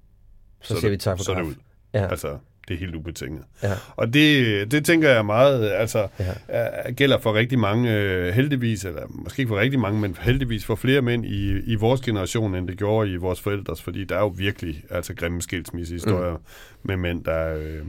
Så 0.62 0.80
siger 0.80 0.92
vi 0.92 0.98
tak 0.98 1.18
for 1.18 1.24
så 1.24 1.34
det 1.34 1.42
ud. 1.42 1.56
Ja. 1.94 2.08
Altså, 2.08 2.38
det 2.68 2.74
er 2.74 2.78
helt 2.78 2.96
ubetinget. 2.96 3.44
Ja. 3.64 3.74
Og 3.96 4.14
det, 4.14 4.72
det 4.72 4.86
tænker 4.86 5.10
jeg 5.10 5.26
meget, 5.26 5.70
altså, 5.70 6.08
ja. 6.20 6.92
gælder 6.92 7.20
for 7.20 7.34
rigtig 7.34 7.60
mange, 7.60 7.94
øh, 8.00 8.34
heldigvis, 8.34 8.86
eller 8.86 9.08
måske 9.10 9.40
ikke 9.40 9.50
for 9.50 9.60
rigtig 9.60 9.80
mange, 9.80 10.02
men 10.02 10.18
heldigvis 10.22 10.66
for 10.66 10.76
flere 10.76 11.02
mænd 11.02 11.26
i, 11.26 11.60
i 11.60 11.76
vores 11.76 12.02
generation, 12.02 12.56
end 12.56 12.68
det 12.68 12.78
gjorde 12.78 13.12
i 13.12 13.16
vores 13.16 13.42
forældres, 13.42 13.82
fordi 13.82 14.04
der 14.04 14.16
er 14.16 14.20
jo 14.20 14.28
virkelig 14.28 14.84
altså, 14.90 15.14
grimme 15.14 15.42
skilsmissehistorier 15.42 16.38
mm. 16.38 16.44
med 16.84 16.98
mænd, 16.98 17.24
der 17.24 17.56
øh, 17.56 17.86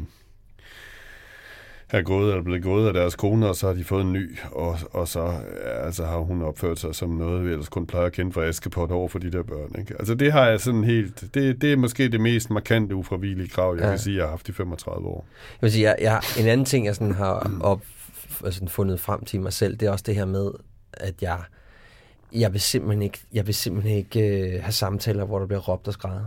er 1.98 2.02
gået 2.02 2.28
eller 2.30 2.42
blevet 2.42 2.62
gået 2.62 2.86
af 2.86 2.92
deres 2.92 3.16
kone, 3.16 3.48
og 3.48 3.56
så 3.56 3.66
har 3.66 3.74
de 3.74 3.84
fået 3.84 4.04
en 4.04 4.12
ny, 4.12 4.38
og, 4.52 4.78
og 4.92 5.08
så 5.08 5.32
altså, 5.84 6.04
har 6.06 6.18
hun 6.18 6.42
opført 6.42 6.78
sig 6.78 6.94
som 6.94 7.10
noget, 7.10 7.44
vi 7.46 7.50
ellers 7.50 7.68
kun 7.68 7.86
plejer 7.86 8.06
at 8.06 8.12
kende 8.12 8.32
fra 8.32 8.44
Askepot 8.44 8.90
over 8.90 9.08
for 9.08 9.18
de 9.18 9.32
der 9.32 9.42
børn. 9.42 9.74
Ikke? 9.78 9.94
Altså 9.98 10.14
det 10.14 10.32
har 10.32 10.46
jeg 10.48 10.60
sådan 10.60 10.84
helt, 10.84 11.24
det, 11.34 11.62
det 11.62 11.72
er 11.72 11.76
måske 11.76 12.08
det 12.08 12.20
mest 12.20 12.50
markante 12.50 12.94
ufravillige 12.94 13.48
krav, 13.48 13.74
jeg 13.74 13.82
Ja. 13.82 13.88
kan 13.88 13.98
sige, 13.98 14.16
jeg 14.16 14.24
har 14.24 14.30
haft 14.30 14.48
i 14.48 14.52
35 14.52 15.06
år. 15.08 15.26
Jeg 15.52 15.66
vil 15.66 15.72
sige, 15.72 15.84
jeg, 15.84 15.96
jeg, 16.00 16.20
en 16.40 16.46
anden 16.46 16.64
ting, 16.66 16.86
jeg 16.86 16.94
sådan 16.94 17.14
har 17.14 17.50
op, 17.60 17.80
altså 18.44 18.66
fundet 18.68 19.00
frem 19.00 19.24
til 19.24 19.40
mig 19.40 19.52
selv, 19.52 19.76
det 19.76 19.86
er 19.86 19.90
også 19.90 20.04
det 20.06 20.14
her 20.14 20.24
med, 20.24 20.50
at 20.92 21.14
jeg, 21.22 21.38
jeg 22.32 22.52
vil 22.52 22.60
simpelthen 22.60 23.02
ikke, 23.02 23.18
jeg 23.32 23.46
vil 23.46 23.54
simpelthen 23.54 23.96
ikke 23.96 24.20
øh, 24.56 24.62
have 24.62 24.72
samtaler, 24.72 25.24
hvor 25.24 25.38
der 25.38 25.46
bliver 25.46 25.60
råbt 25.60 25.86
og 25.88 25.92
skrevet. 25.92 26.26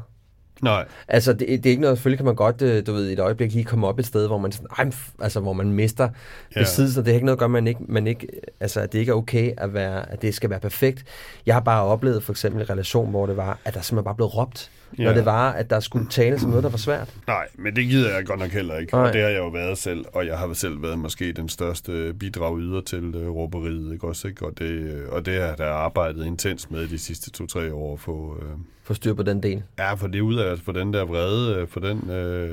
Nej. 0.62 0.86
Altså, 1.08 1.34
det, 1.34 1.48
det 1.48 1.66
er 1.66 1.70
ikke 1.70 1.82
noget, 1.82 1.98
selvfølgelig 1.98 2.18
kan 2.18 2.26
man 2.26 2.36
godt, 2.36 2.62
øh, 2.62 2.86
du 2.88 2.94
ved, 2.94 3.10
i 3.10 3.14
et 3.14 3.20
øjeblik 3.20 3.54
lige 3.54 3.64
komme 3.64 3.88
op 3.88 4.00
et 4.00 4.06
sted, 4.06 4.28
hvor 4.28 4.38
man 4.38 4.52
sådan, 4.52 4.68
ej, 4.78 4.92
altså, 5.22 5.40
hvor 5.40 5.54
man 5.54 5.72
mister 5.72 6.10
Ja. 6.56 6.60
besiddelsen. 6.62 7.04
Det 7.06 7.12
har 7.12 7.16
ikke 7.16 7.26
noget 7.26 7.36
at 7.36 7.40
gøre, 7.40 7.50
man 7.50 7.68
ikke, 7.68 7.80
man 7.88 8.08
ikke, 8.08 8.28
altså, 8.60 8.80
at 8.80 8.94
det 8.94 9.00
ikke 9.00 9.10
er 9.10 9.16
okay, 9.16 9.52
at, 9.58 9.74
være, 9.74 10.12
at 10.12 10.22
det 10.22 10.34
skal 10.36 10.50
være 10.50 10.60
perfekt. 10.60 11.04
Jeg 11.46 11.56
har 11.56 11.60
bare 11.62 11.84
oplevet 11.84 12.24
for 12.24 12.34
eksempel 12.34 12.62
en 12.62 12.70
relation, 12.70 13.10
hvor 13.10 13.26
det 13.26 13.38
var, 13.38 13.60
at 13.66 13.74
der 13.74 13.82
simpelthen 13.82 14.04
bare 14.06 14.16
blev 14.16 14.28
råbt, 14.28 14.72
ja. 14.98 15.04
når 15.04 15.14
det 15.14 15.26
var, 15.26 15.52
at 15.52 15.70
der 15.70 15.80
skulle 15.80 16.08
tales 16.10 16.44
om 16.44 16.50
noget, 16.50 16.64
der 16.64 16.70
var 16.70 16.78
svært. 16.78 17.14
Nej, 17.28 17.48
men 17.56 17.76
det 17.76 17.86
gider 17.88 18.16
jeg 18.16 18.26
godt 18.26 18.40
nok 18.40 18.50
heller 18.50 18.78
ikke. 18.78 18.94
Nej. 18.94 19.08
Og 19.08 19.14
det 19.14 19.22
har 19.22 19.30
jeg 19.30 19.38
jo 19.38 19.48
været 19.48 19.78
selv, 19.78 20.06
og 20.14 20.26
jeg 20.28 20.38
har 20.38 20.54
selv 20.54 20.84
været 20.84 21.00
måske 21.00 21.32
den 21.32 21.50
største 21.50 22.14
bidrag 22.20 22.60
yder 22.60 22.82
til 22.82 23.16
uh, 23.16 23.36
råberiet, 23.36 23.94
ikke 23.94 24.08
også? 24.08 24.28
Ikke? 24.28 24.46
Og, 24.46 24.60
det, 24.60 24.66
øh, 24.72 25.10
og 25.10 25.26
det 25.26 25.34
har 25.42 25.56
jeg 25.60 25.68
arbejdet 25.68 26.26
intens 26.26 26.72
med 26.72 26.88
de 26.88 26.98
sidste 27.00 27.32
to-tre 27.32 27.74
år 27.74 27.94
at 27.94 28.00
få... 28.00 28.12
Uh, 28.42 28.60
Få 28.84 28.94
styr 28.94 29.14
på 29.14 29.24
den 29.24 29.44
del. 29.44 29.64
ja, 29.80 29.94
for 29.94 30.08
det 30.08 30.22
ud 30.22 30.36
af 30.36 30.47
at 30.48 30.60
få 30.60 30.72
den 30.72 30.94
der 30.94 31.06
vrede, 31.06 31.56
øh, 31.56 31.68
for 31.68 31.80
den, 31.80 31.98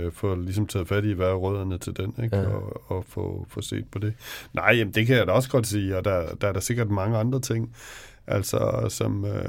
uh, 0.07 0.13
få 0.13 0.35
ligesom 0.35 0.67
taget 0.67 0.89
fat 0.89 1.05
i, 1.05 1.13
hvad 1.13 1.27
er 1.27 1.35
rødderne 1.35 1.79
til 1.79 1.97
den, 1.97 2.15
ikke? 2.25 2.37
Ja. 2.37 2.47
Og, 2.47 2.91
og 2.91 3.05
få, 3.09 3.47
få 3.49 3.61
set 3.61 3.85
på 3.93 3.99
det. 3.99 4.15
Nej, 4.53 4.75
jamen, 4.79 4.95
det 4.95 5.07
kan 5.07 5.17
jeg 5.17 5.27
da 5.27 5.33
også 5.33 5.51
godt 5.51 5.67
sige, 5.67 5.97
og 5.97 6.05
der, 6.05 6.35
der 6.41 6.49
er 6.49 6.53
der 6.53 6.61
sikkert 6.61 6.91
mange 6.91 7.19
andre 7.19 7.41
ting, 7.41 7.75
altså, 8.27 8.87
som, 8.89 9.25
øh, 9.25 9.49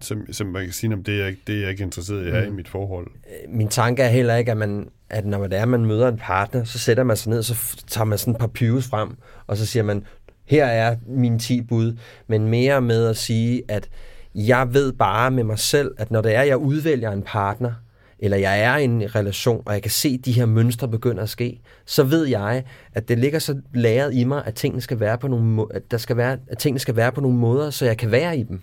som, 0.00 0.32
som 0.32 0.46
man 0.46 0.64
kan 0.64 0.72
sige, 0.72 0.94
om 0.94 1.04
det 1.04 1.22
er 1.22 1.32
det 1.46 1.56
er 1.56 1.60
jeg 1.60 1.70
ikke 1.70 1.82
interesseret 1.82 2.26
i 2.26 2.30
have 2.30 2.46
Mm. 2.46 2.52
i 2.52 2.56
mit 2.56 2.68
forhold. 2.68 3.06
min 3.48 3.68
tanke 3.68 4.02
er 4.02 4.08
heller 4.08 4.36
ikke, 4.36 4.50
at, 4.50 4.56
man, 4.56 4.88
at 5.10 5.26
når 5.26 5.46
det 5.46 5.58
er, 5.58 5.64
man 5.64 5.86
møder 5.86 6.08
en 6.08 6.18
partner, 6.18 6.64
så 6.64 6.78
sætter 6.78 7.04
man 7.04 7.16
sig 7.16 7.30
ned, 7.30 7.42
så 7.42 7.82
tager 7.86 8.04
man 8.04 8.18
sådan 8.18 8.34
et 8.34 8.40
par 8.40 8.46
pews 8.46 8.88
frem, 8.88 9.08
og 9.46 9.56
så 9.56 9.66
siger 9.66 9.82
man, 9.82 10.04
her 10.44 10.66
er 10.66 10.96
mine 11.06 11.38
10 11.38 11.62
bud, 11.62 11.96
men 12.26 12.48
mere 12.48 12.80
med 12.80 13.06
at 13.06 13.16
sige, 13.16 13.62
at 13.68 13.88
jeg 14.34 14.74
ved 14.74 14.92
bare 14.92 15.30
med 15.30 15.44
mig 15.44 15.58
selv, 15.58 15.94
at 15.98 16.10
når 16.10 16.20
det 16.22 16.34
er, 16.34 16.42
jeg 16.42 16.56
udvælger 16.56 17.10
en 17.10 17.22
partner, 17.22 17.72
eller 18.18 18.36
jeg 18.36 18.60
er 18.60 18.76
i 18.76 18.84
en 18.84 19.14
relation, 19.14 19.62
og 19.66 19.72
jeg 19.74 19.82
kan 19.82 19.90
se, 19.90 20.16
at 20.20 20.24
de 20.24 20.32
her 20.32 20.46
mønstre 20.46 20.88
begynder 20.88 21.22
at 21.22 21.28
ske, 21.28 21.60
så 21.86 22.02
ved 22.04 22.24
jeg, 22.26 22.64
at 22.94 23.08
det 23.08 23.18
ligger 23.18 23.38
så 23.38 23.60
læret 23.74 24.14
i 24.14 24.24
mig, 24.24 24.42
at 24.46 24.54
tingene 24.54 24.80
skal 24.82 25.00
være 25.00 25.18
på 25.18 25.28
nogle, 25.28 25.44
må- 25.44 25.64
at 25.64 25.90
der 25.90 25.96
skal 25.96 26.16
være, 26.16 26.38
at 26.48 26.58
tingene 26.58 26.78
skal 26.78 26.96
være 26.96 27.12
på 27.12 27.20
nogle 27.20 27.36
måder, 27.38 27.70
så 27.70 27.84
jeg 27.84 27.96
kan 27.98 28.10
være 28.10 28.38
i 28.38 28.42
dem. 28.42 28.60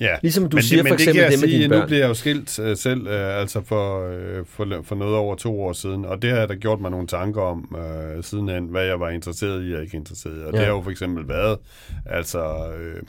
Ja, 0.00 0.16
Ligesom 0.22 0.48
du 0.48 0.56
men 0.56 0.62
siger 0.62 0.82
det, 0.82 0.88
for 0.88 0.94
men 0.94 1.00
eksempel 1.00 1.22
det, 1.22 1.32
det 1.32 1.40
med 1.40 1.48
sige, 1.48 1.62
dine 1.62 1.68
Nu 1.74 1.78
børn. 1.78 1.86
bliver 1.86 2.00
jeg 2.00 2.08
jo 2.08 2.14
skilt 2.14 2.58
uh, 2.58 2.76
selv, 2.76 3.00
uh, 3.06 3.12
altså 3.40 3.62
for, 3.64 4.08
uh, 4.08 4.46
for, 4.46 4.80
for 4.82 4.94
noget 4.94 5.16
over 5.16 5.34
to 5.34 5.60
år 5.62 5.72
siden, 5.72 6.04
og 6.04 6.22
det 6.22 6.30
har 6.30 6.46
da 6.46 6.54
gjort 6.54 6.80
mig 6.80 6.90
nogle 6.90 7.06
tanker 7.06 7.42
om 7.42 7.76
uh, 8.18 8.24
sidenhen, 8.24 8.64
hvad 8.66 8.84
jeg 8.84 9.00
var 9.00 9.10
interesseret 9.10 9.68
i 9.70 9.74
og 9.74 9.82
ikke 9.82 9.96
interesseret 9.96 10.36
i. 10.36 10.44
Og 10.44 10.52
ja. 10.52 10.58
det 10.58 10.66
har 10.66 10.72
jo 10.72 10.82
for 10.82 10.90
eksempel 10.90 11.28
været, 11.28 11.58
altså, 12.06 12.72
øh, 12.78 13.02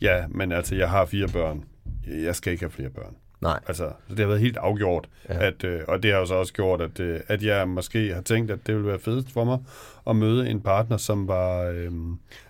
ja, 0.00 0.24
men 0.28 0.52
altså, 0.52 0.74
jeg 0.74 0.90
har 0.90 1.06
fire 1.06 1.28
børn. 1.28 1.64
Jeg 2.06 2.36
skal 2.36 2.52
ikke 2.52 2.64
have 2.64 2.70
flere 2.70 2.90
børn. 2.90 3.14
Nej. 3.40 3.58
Altså, 3.68 3.84
så 4.08 4.10
det 4.14 4.18
har 4.18 4.26
været 4.26 4.40
helt 4.40 4.56
afgjort, 4.56 5.08
Ja. 5.28 5.34
ja. 5.34 5.46
at, 5.46 5.64
øh, 5.64 5.80
og 5.88 6.02
det 6.02 6.12
har 6.12 6.18
jo 6.18 6.26
så 6.26 6.34
også 6.34 6.52
gjort, 6.52 6.80
at, 6.80 7.00
øh, 7.00 7.20
at 7.28 7.42
jeg 7.42 7.68
måske 7.68 8.14
har 8.14 8.20
tænkt, 8.22 8.50
at 8.50 8.58
det 8.66 8.74
ville 8.74 8.88
være 8.88 8.98
fedest 8.98 9.32
for 9.32 9.44
mig 9.44 9.58
at 10.06 10.16
møde 10.16 10.48
en 10.50 10.60
partner, 10.60 10.96
som 10.96 11.28
var 11.28 11.62
øh, 11.62 11.90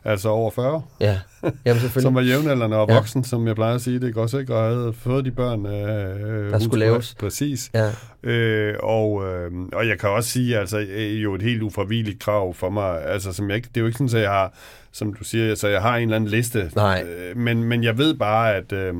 altså 0.04 0.28
over 0.28 0.50
40, 0.50 0.82
Ja, 1.00 1.18
jamen 1.42 1.52
selvfølgelig. 1.80 2.02
som 2.02 2.14
var 2.14 2.20
jævnaldrende 2.20 2.76
og 2.76 2.88
Ja. 2.88 2.94
voksen, 2.94 3.24
som 3.24 3.46
jeg 3.46 3.54
plejer 3.54 3.74
at 3.74 3.80
sige, 3.80 4.00
det 4.00 4.14
går 4.14 4.22
også 4.22 4.38
ikke, 4.38 4.54
og 4.56 4.62
havde 4.70 4.92
fået 4.92 5.24
de 5.24 5.30
børn, 5.30 5.66
øh, 5.66 6.50
hun 6.52 6.60
skulle 6.60 6.80
laves. 6.84 7.14
Præcis. 7.14 7.70
Ja. 7.74 7.90
Øh, 8.22 8.74
og, 8.82 9.24
øh, 9.26 9.52
og 9.72 9.88
jeg 9.88 9.98
kan 9.98 10.08
også 10.10 10.30
sige, 10.30 10.58
altså 10.58 10.78
øh, 10.78 11.22
jo 11.22 11.34
et 11.34 11.42
helt 11.42 11.62
ufravilligt 11.62 12.20
krav 12.22 12.54
for 12.54 12.70
mig, 12.70 13.04
altså 13.04 13.32
som 13.32 13.48
jeg 13.48 13.56
ikke, 13.56 13.68
det 13.68 13.76
er 13.76 13.80
jo 13.80 13.86
ikke 13.86 13.98
sådan, 13.98 14.16
at 14.16 14.22
jeg 14.22 14.30
har, 14.30 14.52
som 14.92 15.14
du 15.14 15.24
siger, 15.24 15.54
så 15.54 15.68
jeg 15.68 15.82
har 15.82 15.96
en 15.96 16.02
eller 16.02 16.16
anden 16.16 16.30
liste, 16.30 16.70
Nej. 16.76 17.04
Øh, 17.08 17.36
men, 17.36 17.64
men 17.64 17.84
jeg 17.84 17.98
ved 17.98 18.14
bare, 18.14 18.54
at 18.54 18.72
øh, 18.72 18.94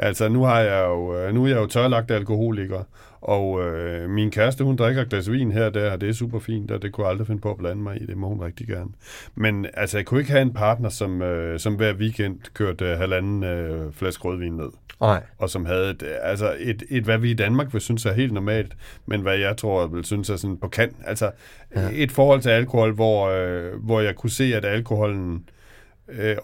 altså 0.00 0.28
nu 0.28 0.42
har 0.42 0.60
jeg 0.60 0.84
jo, 0.86 1.16
øh, 1.16 1.34
nu 1.34 1.44
er 1.44 1.48
jeg 1.48 1.56
jo 1.56 1.66
tørlagt 1.66 2.10
alkoholiker, 2.10 2.82
og 3.20 3.62
øh, 3.62 4.10
min 4.10 4.30
kæreste, 4.30 4.64
hun 4.64 4.76
drikker 4.76 5.04
glas 5.04 5.30
vin 5.30 5.52
her 5.52 5.64
og 5.64 5.74
der, 5.74 5.92
og 5.92 6.00
det 6.00 6.08
er 6.08 6.12
super 6.12 6.38
fint, 6.38 6.70
og 6.70 6.82
det 6.82 6.92
kunne 6.92 7.04
jeg 7.04 7.10
aldrig 7.10 7.26
finde 7.26 7.40
på 7.40 7.50
at 7.50 7.56
blande 7.58 7.82
mig 7.82 8.02
i, 8.02 8.06
det 8.06 8.16
må 8.16 8.28
hun 8.28 8.40
rigtig 8.40 8.66
gerne. 8.66 8.90
Men 9.34 9.66
altså, 9.74 9.98
jeg 9.98 10.06
kunne 10.06 10.20
ikke 10.20 10.32
have 10.32 10.42
en 10.42 10.52
partner, 10.52 10.88
som, 10.88 11.22
øh, 11.22 11.58
som 11.58 11.74
hver 11.74 11.94
weekend 11.94 12.38
kørte 12.54 12.84
øh, 12.84 12.98
halvanden 12.98 13.44
øh, 13.44 13.92
flaske 13.92 14.24
rødvin 14.24 14.52
ned 14.52 14.70
Nej. 15.00 15.22
og 15.38 15.50
som 15.50 15.66
havde 15.66 15.90
et, 15.90 16.02
altså 16.22 16.56
et, 16.58 16.82
et, 16.90 17.04
hvad 17.04 17.18
vi 17.18 17.30
i 17.30 17.34
Danmark 17.34 17.72
vil 17.72 17.80
synes 17.80 18.06
er 18.06 18.12
helt 18.12 18.32
normalt, 18.32 18.76
men 19.06 19.20
hvad 19.20 19.38
jeg 19.38 19.56
tror 19.56 19.86
vil 19.86 20.04
synes 20.04 20.30
er 20.30 20.36
sådan 20.36 20.56
på 20.56 20.68
kant. 20.68 20.96
Altså 21.04 21.30
ja. 21.76 21.88
et 21.92 22.12
forhold 22.12 22.40
til 22.40 22.50
alkohol, 22.50 22.92
hvor, 22.92 23.28
øh, 23.28 23.84
hvor 23.84 24.00
jeg 24.00 24.16
kunne 24.16 24.30
se, 24.30 24.54
at 24.54 24.64
alkoholen 24.64 25.34
øh, 25.34 25.40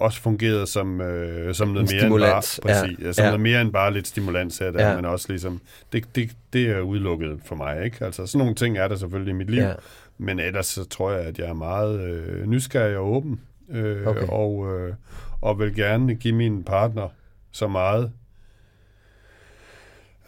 også 0.01 0.21
fungerede 0.21 0.67
som, 0.67 1.01
øh, 1.01 1.55
som 1.55 1.69
noget 1.69 1.91
mere 1.93 2.07
end 2.07 2.21
bare, 2.21 2.43
præcis, 2.63 2.99
ja. 3.01 3.07
ja. 3.07 3.13
som 3.13 3.23
Ja. 3.23 3.29
noget 3.29 3.41
mere 3.41 3.61
end 3.61 3.73
bare 3.73 3.93
lidt 3.93 4.07
stimulans 4.07 4.61
af 4.61 4.73
det, 4.73 4.81
Ja. 4.81 4.97
men 4.97 5.05
også 5.05 5.27
ligesom, 5.29 5.61
det, 5.93 6.05
det, 6.15 6.31
det 6.53 6.71
er 6.71 6.81
udelukket 6.81 7.41
for 7.45 7.55
mig, 7.55 7.85
ikke? 7.85 8.05
Altså 8.05 8.27
sådan 8.27 8.39
nogle 8.39 8.55
ting 8.55 8.79
er 8.79 8.89
der 8.89 8.97
selvfølgelig 8.97 9.31
i 9.31 9.35
mit 9.35 9.51
liv, 9.51 9.63
ja. 9.63 9.73
men 10.19 10.39
ellers 10.41 10.67
så 10.67 10.85
tror 10.85 11.11
jeg, 11.13 11.21
at 11.21 11.39
jeg 11.39 11.49
er 11.49 11.55
meget 11.55 12.01
øh, 12.01 12.47
nysgerrig 12.47 12.97
og 12.97 13.13
åben, 13.13 13.41
øh, 13.71 14.07
Okay. 14.07 14.27
og, 14.29 14.79
øh, 14.81 14.95
og 15.41 15.59
vil 15.59 15.75
gerne 15.75 16.15
give 16.15 16.35
min 16.35 16.65
partner 16.65 17.09
så 17.53 17.69
meget 17.69 18.13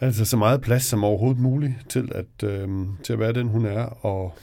Altså 0.01 0.25
så 0.25 0.37
meget 0.37 0.61
plads 0.61 0.83
som 0.83 1.03
overhovedet 1.03 1.39
muligt 1.41 1.73
til 1.89 2.11
at, 2.15 2.49
øh, 2.49 2.69
til 3.03 3.13
at 3.13 3.19
være 3.19 3.33
den, 3.33 3.47
hun 3.47 3.65
er, 3.65 4.05
og 4.05 4.33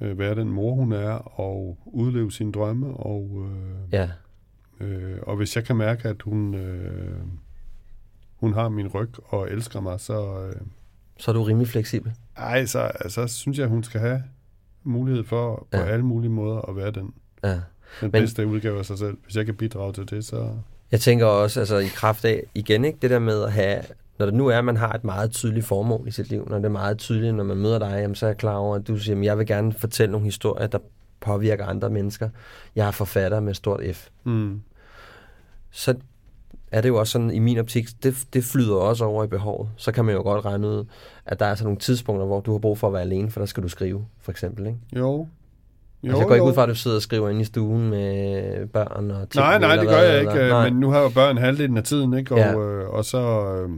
øh, 0.00 0.18
være 0.18 0.34
den 0.34 0.48
mor, 0.48 0.74
hun 0.74 0.92
er, 0.92 1.10
og 1.40 1.78
udleve 1.86 2.32
sine 2.32 2.52
drømme. 2.52 2.86
Og, 2.96 3.46
øh, 3.50 3.92
Ja. 3.92 4.08
øh, 4.80 5.18
og 5.22 5.36
hvis 5.36 5.56
jeg 5.56 5.64
kan 5.64 5.76
mærke, 5.76 6.08
at 6.08 6.22
hun, 6.22 6.54
øh, 6.54 7.18
hun 8.36 8.52
har 8.52 8.68
min 8.68 8.88
ryg 8.88 9.10
og 9.24 9.50
elsker 9.50 9.80
mig, 9.80 10.00
så, 10.00 10.42
øh, 10.46 10.60
Så 11.18 11.30
er 11.30 11.32
du 11.32 11.42
rimelig 11.42 11.68
fleksibel. 11.68 12.12
ej, 12.36 12.66
så, 12.66 12.90
så 13.08 13.26
synes 13.26 13.58
jeg, 13.58 13.66
hun 13.68 13.82
skal 13.84 14.00
have 14.00 14.22
mulighed 14.84 15.24
for 15.24 15.66
på 15.72 15.78
Ja. 15.78 15.84
alle 15.84 16.04
mulige 16.04 16.30
måder 16.30 16.60
at 16.60 16.76
være 16.76 16.90
den, 16.90 17.14
Ja. 17.44 17.50
den 17.52 17.60
Men- 18.02 18.10
bedste 18.10 18.46
udgave 18.46 18.78
af 18.78 18.84
sig 18.86 18.98
selv. 18.98 19.16
Hvis 19.24 19.36
jeg 19.36 19.46
kan 19.46 19.54
bidrage 19.54 19.92
til 19.92 20.10
det, 20.10 20.24
så... 20.24 20.54
Jeg 20.92 21.00
tænker 21.00 21.26
også, 21.26 21.60
altså 21.60 21.76
i 21.78 21.86
kraft 21.86 22.24
af, 22.24 22.42
igen 22.54 22.84
ikke, 22.84 22.98
det 23.02 23.10
der 23.10 23.18
med 23.18 23.42
at 23.42 23.52
have, 23.52 23.82
når 24.18 24.26
det 24.26 24.34
nu 24.34 24.46
er, 24.46 24.58
at 24.58 24.64
man 24.64 24.76
har 24.76 24.92
et 24.92 25.04
meget 25.04 25.30
tydeligt 25.30 25.66
formål 25.66 26.08
i 26.08 26.10
sit 26.10 26.28
liv, 26.30 26.46
når 26.50 26.56
det 26.56 26.64
er 26.64 26.68
meget 26.68 26.98
tydeligt, 26.98 27.34
når 27.34 27.44
man 27.44 27.56
møder 27.56 27.78
dig, 27.78 27.98
jamen, 28.00 28.14
så 28.14 28.26
er 28.26 28.30
jeg 28.30 28.36
klar 28.36 28.56
over, 28.56 28.76
at 28.76 28.88
du 28.88 28.96
siger, 28.96 29.18
at 29.18 29.24
jeg 29.24 29.38
vil 29.38 29.46
gerne 29.46 29.72
fortælle 29.72 30.12
nogle 30.12 30.24
historier, 30.24 30.66
der 30.66 30.78
påvirker 31.20 31.66
andre 31.66 31.90
mennesker. 31.90 32.28
Jeg 32.76 32.86
er 32.86 32.90
forfatter 32.90 33.40
med 33.40 33.54
stort 33.54 33.80
F. 33.94 34.08
Mm. 34.24 34.60
Så 35.70 35.94
er 36.72 36.80
det 36.80 36.88
jo 36.88 36.96
også 36.98 37.10
sådan, 37.12 37.30
i 37.30 37.38
min 37.38 37.58
optik, 37.58 37.88
det, 38.02 38.26
det 38.32 38.44
flyder 38.44 38.74
også 38.74 39.04
over 39.04 39.24
i 39.24 39.26
behovet. 39.26 39.68
Så 39.76 39.92
kan 39.92 40.04
man 40.04 40.14
jo 40.14 40.22
godt 40.22 40.44
regne 40.44 40.66
ud, 40.68 40.84
at 41.26 41.38
der 41.40 41.46
er 41.46 41.50
altså 41.50 41.64
nogle 41.64 41.78
tidspunkter, 41.78 42.26
hvor 42.26 42.40
du 42.40 42.52
har 42.52 42.58
brug 42.58 42.78
for 42.78 42.86
at 42.86 42.92
være 42.92 43.02
alene, 43.02 43.30
for 43.30 43.40
der 43.40 43.46
skal 43.46 43.62
du 43.62 43.68
skrive, 43.68 44.06
for 44.20 44.30
eksempel. 44.30 44.66
Ikke? 44.66 44.78
Jo. 44.96 45.26
Jo, 46.02 46.08
altså, 46.08 46.18
jeg 46.18 46.26
går 46.28 46.34
ikke 46.34 46.46
ud 46.46 46.54
fra, 46.54 46.62
at 46.62 46.68
du 46.68 46.74
sidder 46.74 46.96
og 46.96 47.02
skriver 47.02 47.28
inde 47.28 47.40
i 47.40 47.44
stuen 47.44 47.90
med 47.90 48.66
børn 48.66 49.10
og 49.10 49.30
ting. 49.30 49.42
Nej, 49.42 49.58
nej, 49.58 49.70
eller 49.72 49.82
det 49.82 49.90
gør 49.90 49.98
jeg 50.02 50.18
eller- 50.18 50.32
ikke, 50.34 50.48
nej. 50.48 50.70
men 50.70 50.80
nu 50.80 50.90
har 50.90 51.00
jo 51.02 51.08
børn 51.08 51.36
halvdelen 51.38 51.76
af 51.76 51.82
tiden, 51.84 52.14
ikke? 52.18 52.32
Og, 52.34 52.38
Ja. 52.38 52.58
øh, 52.58 52.88
og 52.88 53.04
så... 53.04 53.18
Øh, 53.54 53.68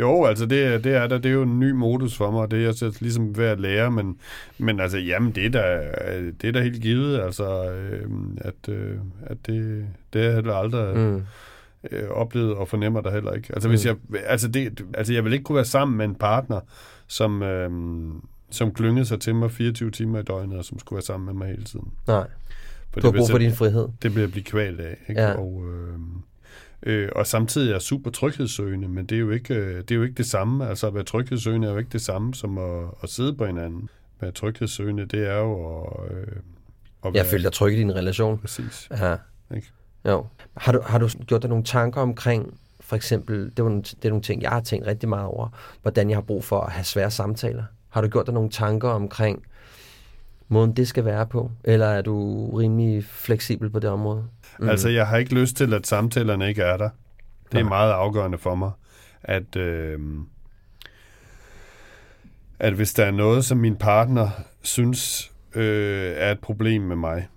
jo, 0.00 0.24
altså 0.24 0.46
det, 0.46 0.64
er- 0.64 0.78
det 0.78 0.94
er 0.94 1.06
der, 1.06 1.18
det 1.18 1.28
er 1.28 1.32
jo 1.34 1.42
en 1.42 1.60
ny 1.60 1.70
modus 1.70 2.16
for 2.16 2.30
mig, 2.30 2.40
og 2.40 2.50
det 2.50 2.58
er 2.58 2.62
jeg 2.62 2.74
så 2.74 2.98
ligesom 3.00 3.36
ved 3.38 3.44
at 3.44 3.60
lære, 3.60 3.90
men, 3.90 4.18
men 4.58 4.80
altså, 4.80 4.98
jamen, 4.98 5.32
det 5.32 5.46
er 5.46 5.50
da, 5.50 5.82
det 6.42 6.48
er 6.48 6.52
da 6.52 6.62
helt 6.62 6.82
givet, 6.82 7.20
altså, 7.20 7.70
øh, 7.72 8.10
at, 8.38 8.68
øh, 8.68 8.96
at 9.26 9.36
det, 9.46 9.86
det 10.12 10.24
jeg 10.24 10.34
heller 10.34 10.54
aldrig 10.54 10.96
Mm. 10.96 11.22
øh, 11.92 12.08
oplevet 12.10 12.54
og 12.54 12.68
fornemmer 12.68 13.00
der 13.00 13.10
heller 13.10 13.32
ikke. 13.32 13.48
Altså, 13.54 13.68
hvis 13.68 13.86
jeg, 13.86 13.96
altså, 14.26 14.48
det, 14.48 14.84
altså, 14.94 15.12
jeg 15.12 15.24
vil 15.24 15.32
ikke 15.32 15.42
kunne 15.44 15.56
være 15.56 15.64
sammen 15.64 15.96
med 15.96 16.04
en 16.04 16.14
partner, 16.14 16.60
som, 17.06 17.42
øh, 17.42 17.70
som 18.50 18.74
klyngede 18.74 19.04
sig 19.06 19.20
til 19.20 19.34
mig 19.34 19.50
24 19.50 19.90
timer 19.90 20.18
i 20.18 20.22
døgnet, 20.22 20.58
og 20.58 20.64
som 20.64 20.78
skulle 20.78 20.96
være 20.96 21.02
sammen 21.04 21.26
med 21.26 21.34
mig 21.34 21.48
hele 21.48 21.64
tiden. 21.64 21.88
Nej. 22.06 22.26
For 22.92 23.00
Du 23.00 23.06
har 23.06 23.12
brug 23.12 23.26
for 23.30 23.38
selv- 23.38 23.40
din 23.40 23.52
frihed. 23.52 23.88
Det 24.02 24.12
bliver 24.12 24.28
blive 24.28 24.44
kvalt 24.44 24.80
af. 24.80 24.96
Ikke? 25.08 25.20
Ja. 25.20 25.32
Og, 25.34 25.64
Øh, 25.68 25.98
og 27.16 27.26
samtidig 27.26 27.72
er 27.72 27.78
super 27.78 28.10
tryghedssøgende, 28.10 28.88
men 28.88 29.06
det 29.06 29.16
er, 29.16 29.20
jo 29.20 29.30
ikke, 29.30 29.54
øh, 29.54 29.76
det 29.76 29.90
er 29.90 29.94
jo 29.94 30.02
ikke 30.02 30.14
det 30.14 30.26
samme. 30.26 30.68
Altså 30.68 30.86
at 30.86 30.94
være 30.94 31.04
tryghedssøgende 31.04 31.68
er 31.68 31.72
jo 31.72 31.78
ikke 31.78 31.90
det 31.92 32.02
samme 32.02 32.34
som 32.34 32.58
at, 32.58 32.84
at 33.02 33.08
sidde 33.08 33.34
på 33.34 33.46
hinanden. 33.46 33.88
At 34.16 34.22
være 34.22 34.30
tryghedssøgende, 34.30 35.06
det 35.06 35.28
er 35.28 35.38
jo 35.38 35.82
at... 35.82 36.16
Øh, 36.16 36.26
at 37.04 37.14
Jeg 37.14 37.26
føler 37.26 37.42
dig 37.42 37.52
tryg 37.52 37.72
i 37.72 37.76
din 37.76 37.94
relation. 37.94 38.38
Præcis. 38.38 38.88
Ja. 38.90 39.16
Ikke? 39.54 39.68
Jo. 40.08 40.26
Har 40.56 40.72
du, 40.72 40.80
har 40.84 40.98
du 40.98 41.08
gjort 41.08 41.42
dig 41.42 41.48
nogle 41.48 41.64
tanker 41.64 42.00
omkring, 42.00 42.58
for 42.80 42.96
eksempel, 42.96 43.52
det, 43.56 43.64
var 43.64 43.70
nogle, 43.70 43.82
det 43.82 44.04
er 44.04 44.08
nogle 44.08 44.22
ting, 44.22 44.42
jeg 44.42 44.50
har 44.50 44.60
tænkt 44.60 44.86
rigtig 44.86 45.08
meget 45.08 45.26
over, 45.26 45.48
hvordan 45.82 46.10
jeg 46.10 46.16
har 46.16 46.22
brug 46.22 46.44
for 46.44 46.60
at 46.60 46.72
have 46.72 46.84
svære 46.84 47.10
samtaler. 47.10 47.64
Har 47.88 48.00
du 48.00 48.08
gjort 48.08 48.26
dig 48.26 48.34
nogle 48.34 48.50
tanker 48.50 48.88
omkring 48.88 49.42
måden, 50.48 50.72
det 50.72 50.88
skal 50.88 51.04
være 51.04 51.26
på? 51.26 51.50
Eller 51.64 51.86
er 51.86 52.02
du 52.02 52.46
rimelig 52.50 53.04
fleksibel 53.04 53.70
på 53.70 53.78
det 53.78 53.90
område? 53.90 54.24
Mm. 54.60 54.68
Altså, 54.68 54.88
jeg 54.88 55.06
har 55.06 55.16
ikke 55.16 55.34
lyst 55.34 55.56
til, 55.56 55.74
at 55.74 55.86
samtalerne 55.86 56.48
ikke 56.48 56.62
er 56.62 56.76
der. 56.76 56.88
Det 57.52 57.58
er 57.58 57.62
Nej. 57.62 57.68
meget 57.68 57.92
afgørende 57.92 58.38
for 58.38 58.54
mig, 58.54 58.70
at, 59.22 59.56
øh, 59.56 60.00
at 62.58 62.72
hvis 62.72 62.94
der 62.94 63.04
er 63.04 63.10
noget, 63.10 63.44
som 63.44 63.58
min 63.58 63.76
partner 63.76 64.28
synes 64.62 65.32
øh, 65.54 66.12
er 66.16 66.32
et 66.32 66.40
problem 66.40 66.82
med 66.82 66.96
mig, 66.96 67.28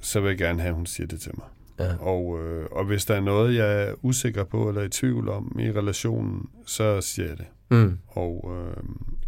så 0.00 0.20
vil 0.20 0.28
jeg 0.28 0.38
gerne 0.38 0.60
have, 0.60 0.68
at 0.68 0.74
hun 0.74 0.86
siger 0.86 1.06
det 1.06 1.20
til 1.20 1.32
mig. 1.34 1.46
Ja. 1.78 1.96
Og, 1.96 2.40
øh, 2.42 2.66
og 2.70 2.84
hvis 2.84 3.04
der 3.04 3.14
er 3.14 3.20
noget, 3.20 3.54
jeg 3.54 3.82
er 3.82 3.94
usikker 4.02 4.44
på 4.44 4.68
eller 4.68 4.82
i 4.82 4.88
tvivl 4.88 5.28
om 5.28 5.56
i 5.60 5.72
relationen, 5.72 6.48
så 6.66 7.00
siger 7.00 7.28
jeg 7.28 7.38
det. 7.38 7.46
Mm. 7.70 7.98
Og, 8.08 8.52
øh, 8.56 8.84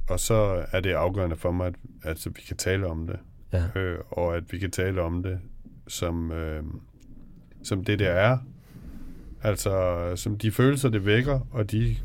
og 0.09 0.21
så 0.21 0.65
er 0.73 0.81
det 0.81 0.93
afgørende 0.93 1.37
for 1.37 1.53
mig, 1.53 1.67
at 1.67 1.75
altså, 2.05 2.31
vi 2.31 2.41
kan 2.49 2.57
tale 2.57 2.87
om 2.87 3.07
det. 3.07 3.19
Ja. 3.53 3.81
Øh, 3.81 3.99
og 4.11 4.37
at 4.37 4.53
vi 4.53 4.59
kan 4.59 4.71
tale 4.71 5.03
om 5.03 5.23
det 5.23 5.39
som, 5.89 6.33
øh, 6.33 6.63
som 7.67 7.85
det, 7.85 7.99
det 7.99 8.09
er. 8.09 8.39
Altså 9.43 10.13
som 10.17 10.39
de 10.39 10.51
følelser, 10.51 10.89
det 10.89 11.07
vækker, 11.07 11.41
og 11.51 11.71
de 11.71 11.97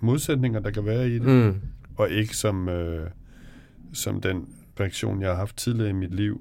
modsætninger, 0.00 0.60
der 0.60 0.70
kan 0.70 0.84
være 0.84 1.08
i 1.08 1.14
det. 1.18 1.22
Mm. 1.22 1.54
Og 1.96 2.10
ikke 2.10 2.36
som, 2.36 2.68
øh, 2.68 3.10
som 3.92 4.20
den 4.20 4.48
reaktion, 4.80 5.20
jeg 5.22 5.30
har 5.30 5.36
haft 5.36 5.56
tidligere 5.56 5.90
i 5.90 5.92
mit 5.92 6.14
liv, 6.14 6.40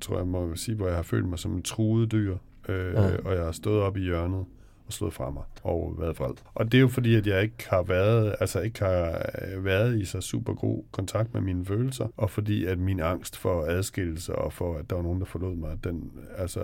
tror 0.00 0.16
jeg 0.16 0.26
må 0.26 0.54
sige, 0.56 0.74
hvor 0.76 0.86
jeg 0.86 0.96
har 0.96 1.02
følt 1.02 1.26
mig 1.28 1.38
som 1.38 1.52
en 1.52 1.62
truet 1.62 2.12
dyr. 2.12 2.36
Øh, 2.68 2.94
Ja. 2.94 3.02
ja. 3.08 3.16
Og 3.24 3.34
jeg 3.34 3.44
har 3.44 3.52
stået 3.52 3.80
op 3.82 3.96
i 3.96 4.00
hjørnet 4.00 4.44
og 4.86 4.92
slået 4.92 5.14
fra 5.14 5.30
mig 5.30 5.42
og 5.62 5.94
været 5.98 6.18
vred. 6.18 6.34
Og 6.54 6.72
det 6.72 6.78
er 6.78 6.82
jo 6.82 6.88
fordi, 6.88 7.14
at 7.14 7.26
jeg 7.26 7.42
ikke 7.42 7.68
har 7.70 7.82
været, 7.82 8.34
altså 8.40 8.60
ikke 8.60 8.78
har 8.84 9.26
øh, 9.54 9.64
været 9.64 9.98
i 10.00 10.04
så 10.04 10.20
super 10.20 10.54
god 10.54 10.82
kontakt 10.92 11.34
med 11.34 11.42
mine 11.42 11.64
følelser, 11.66 12.06
og 12.16 12.30
fordi 12.30 12.64
at 12.64 12.78
min 12.78 13.00
angst 13.00 13.36
for 13.36 13.62
adskillelse 13.64 14.34
og 14.34 14.52
for, 14.52 14.78
at 14.78 14.90
der 14.90 14.96
var 14.96 15.02
nogen, 15.02 15.20
der 15.20 15.26
forlod 15.26 15.56
mig, 15.56 15.84
den, 15.84 16.10
altså, 16.36 16.60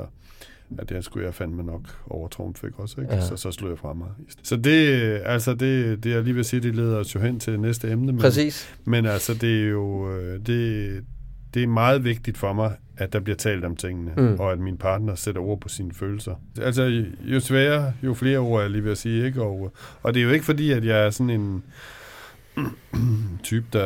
at 0.79 0.89
det 0.89 1.05
skulle 1.05 1.27
jeg 1.27 1.35
fandme 1.35 1.63
nok 1.63 1.81
overtrumfe, 2.07 2.67
ikke 2.67 2.79
også? 2.79 3.01
Ikke? 3.01 3.15
Ja. 3.15 3.21
Så, 3.21 3.37
så 3.37 3.51
slog 3.53 3.71
jeg 3.71 3.79
fra 3.79 3.93
mig. 3.95 4.09
Så 4.43 4.57
det, 4.57 4.87
altså 5.25 5.55
det, 5.55 6.05
det 6.05 6.11
jeg 6.11 6.23
lige 6.23 6.35
vil 6.35 6.45
sige, 6.45 6.61
det 6.61 6.75
leder 6.77 6.97
os 6.99 7.15
jo 7.15 7.21
hen 7.21 7.41
til 7.41 7.61
næste 7.61 7.91
emne. 7.91 8.07
Men, 8.13 8.19
Præcis. 8.21 8.75
men 8.85 9.07
altså, 9.07 9.35
det 9.35 9.63
er 9.65 9.69
jo 9.69 10.13
øh, 10.13 10.41
det, 10.47 11.05
det 11.55 11.63
er 11.63 11.67
meget 11.67 12.05
vigtigt 12.05 12.39
for 12.39 12.53
mig, 12.53 12.73
at 12.97 13.13
der 13.13 13.21
bliver 13.21 13.37
talt 13.37 13.65
om 13.65 13.77
tingene, 13.77 14.13
Mm. 14.17 14.37
og 14.41 14.53
at 14.53 14.59
min 14.59 14.77
partner 14.77 15.15
sætter 15.15 15.41
ord 15.41 15.61
på 15.61 15.69
sine 15.69 15.93
følelser. 15.95 16.35
Altså, 16.63 17.05
jo 17.21 17.41
sværere, 17.41 17.93
jo 18.03 18.15
flere 18.15 18.39
ord 18.39 18.63
jeg 18.63 18.71
lige 18.71 18.91
at 18.91 18.99
sige, 18.99 19.27
ikke? 19.27 19.43
Og, 19.43 19.73
og 20.03 20.15
det 20.15 20.21
er 20.21 20.25
jo 20.25 20.31
ikke 20.31 20.45
fordi, 20.45 20.71
at 20.73 20.85
jeg 20.85 21.07
er 21.07 21.11
sådan 21.11 21.31
en 21.31 21.63
type, 23.43 23.67
der... 23.73 23.85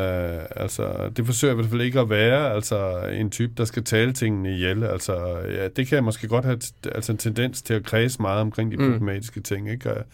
Altså, 0.56 1.10
det 1.16 1.26
forsøger 1.26 1.52
jeg 1.54 1.58
i 1.58 1.60
hvert 1.62 1.70
fald 1.70 1.82
ikke 1.82 2.00
at 2.00 2.10
være, 2.10 2.52
altså 2.52 2.98
en 3.12 3.30
type, 3.30 3.52
der 3.56 3.64
skal 3.64 3.84
tale 3.84 4.12
tingene 4.12 4.54
ihjel. 4.54 4.84
Altså, 4.84 5.38
ja, 5.50 5.68
det 5.68 5.86
kan 5.86 5.96
jeg 5.96 6.04
måske 6.04 6.28
godt 6.28 6.44
have 6.44 6.58
altså, 6.94 7.12
en 7.12 7.18
tendens 7.18 7.62
til 7.62 7.74
at 7.74 7.84
kredse 7.84 8.22
meget 8.22 8.40
omkring 8.40 8.72
de 8.72 8.76
Mm. 8.76 8.92
problematiske 8.92 9.40
ting, 9.40 9.70
ikke? 9.70 9.94
Og, 9.94 10.04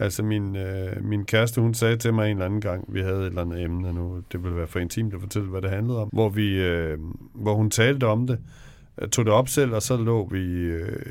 Altså, 0.00 0.22
min, 0.22 0.56
øh, 0.56 1.04
min 1.04 1.24
kæreste, 1.24 1.60
hun 1.60 1.74
sagde 1.74 1.96
til 1.96 2.14
mig 2.14 2.24
en 2.24 2.30
eller 2.36 2.44
anden 2.44 2.60
gang, 2.60 2.84
vi 2.94 3.00
havde 3.00 3.20
et 3.20 3.26
eller 3.26 3.42
andet 3.42 3.62
emne 3.62 3.92
nu, 3.92 4.22
det 4.32 4.42
ville 4.42 4.56
være 4.56 4.66
for 4.66 4.78
intimt 4.78 5.14
at 5.14 5.20
fortælle, 5.20 5.48
hvad 5.48 5.62
det 5.62 5.70
handlede 5.70 5.98
om, 6.02 6.08
hvor, 6.12 6.28
vi, 6.28 6.54
øh, 6.58 6.98
hvor 7.34 7.54
hun 7.54 7.70
talte 7.70 8.04
om 8.06 8.26
det, 8.26 8.38
øh, 9.02 9.08
tog 9.08 9.24
det 9.24 9.34
op 9.34 9.48
selv, 9.48 9.74
og 9.74 9.82
så 9.82 9.96
lå 9.96 10.28
vi 10.30 10.44
øh, 10.54 11.02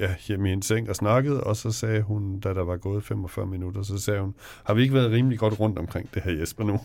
ja, 0.00 0.14
hjemme 0.28 0.50
i 0.50 0.52
en 0.52 0.62
seng 0.62 0.88
og 0.88 0.96
snakkede, 0.96 1.44
og 1.44 1.56
så 1.56 1.72
sagde 1.72 2.02
hun, 2.02 2.40
da 2.40 2.48
der 2.48 2.64
var 2.64 2.76
gået 2.76 3.04
45 3.04 3.46
minutter, 3.46 3.82
så 3.82 3.98
sagde 3.98 4.20
hun, 4.20 4.34
har 4.64 4.74
vi 4.74 4.82
ikke 4.82 4.94
været 4.94 5.10
rimelig 5.10 5.38
godt 5.38 5.60
rundt 5.60 5.78
omkring 5.78 6.08
det 6.14 6.22
her, 6.22 6.32
Jesper, 6.32 6.64
nu? 6.64 6.80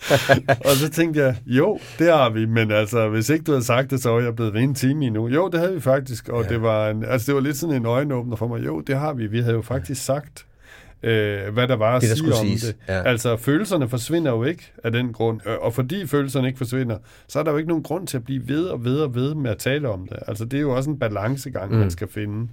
og 0.68 0.70
så 0.70 0.90
tænkte 0.90 1.20
jeg, 1.20 1.36
jo, 1.46 1.78
det 1.98 2.06
har 2.06 2.30
vi, 2.30 2.46
men 2.46 2.70
altså, 2.70 3.08
hvis 3.08 3.28
ikke 3.28 3.44
du 3.44 3.52
havde 3.52 3.64
sagt 3.64 3.90
det, 3.90 4.02
så 4.02 4.10
var 4.10 4.20
jeg 4.20 4.36
blevet 4.36 4.54
ved 4.54 4.60
en 4.60 4.74
time 4.74 5.06
endnu. 5.06 5.28
Jo, 5.28 5.48
det 5.48 5.60
havde 5.60 5.74
vi 5.74 5.80
faktisk, 5.80 6.28
og 6.28 6.42
ja. 6.42 6.48
det, 6.48 6.62
var 6.62 6.90
en, 6.90 7.04
altså, 7.04 7.26
det 7.26 7.34
var 7.34 7.40
lidt 7.40 7.56
sådan 7.56 7.76
en 7.76 7.86
øjenåbner 7.86 8.36
for 8.36 8.48
mig. 8.48 8.66
Jo, 8.66 8.80
det 8.80 8.96
har 8.96 9.12
vi. 9.12 9.26
Vi 9.26 9.40
havde 9.40 9.54
jo 9.54 9.62
faktisk 9.62 10.04
sagt, 10.04 10.46
øh, 11.02 11.52
hvad 11.54 11.68
der 11.68 11.76
var 11.76 11.96
at 11.96 12.02
Det, 12.02 12.10
der 12.10 12.16
sige 12.16 12.28
om 12.28 12.46
siges, 12.46 12.62
det. 12.62 12.76
ja. 12.88 13.02
Altså, 13.02 13.36
følelserne 13.36 13.88
forsvinder 13.88 14.30
jo 14.30 14.44
ikke 14.44 14.72
af 14.84 14.92
den 14.92 15.12
grund. 15.12 15.40
Øh, 15.46 15.56
Og 15.60 15.74
fordi 15.74 16.06
følelserne 16.06 16.46
ikke 16.46 16.58
forsvinder, 16.58 16.98
så 17.28 17.38
er 17.38 17.42
der 17.42 17.50
jo 17.50 17.56
ikke 17.56 17.68
nogen 17.68 17.82
grund 17.82 18.06
til 18.06 18.16
at 18.16 18.24
blive 18.24 18.48
ved 18.48 18.64
og 18.66 18.84
ved 18.84 19.00
og 19.00 19.14
ved 19.14 19.34
med 19.34 19.50
at 19.50 19.58
tale 19.58 19.88
om 19.88 20.06
det. 20.08 20.18
Altså, 20.28 20.44
det 20.44 20.56
er 20.56 20.60
jo 20.60 20.76
også 20.76 20.90
en 20.90 20.98
balancegang, 20.98 21.72
mm. 21.72 21.78
man 21.78 21.90
skal 21.90 22.08
finde. 22.08 22.48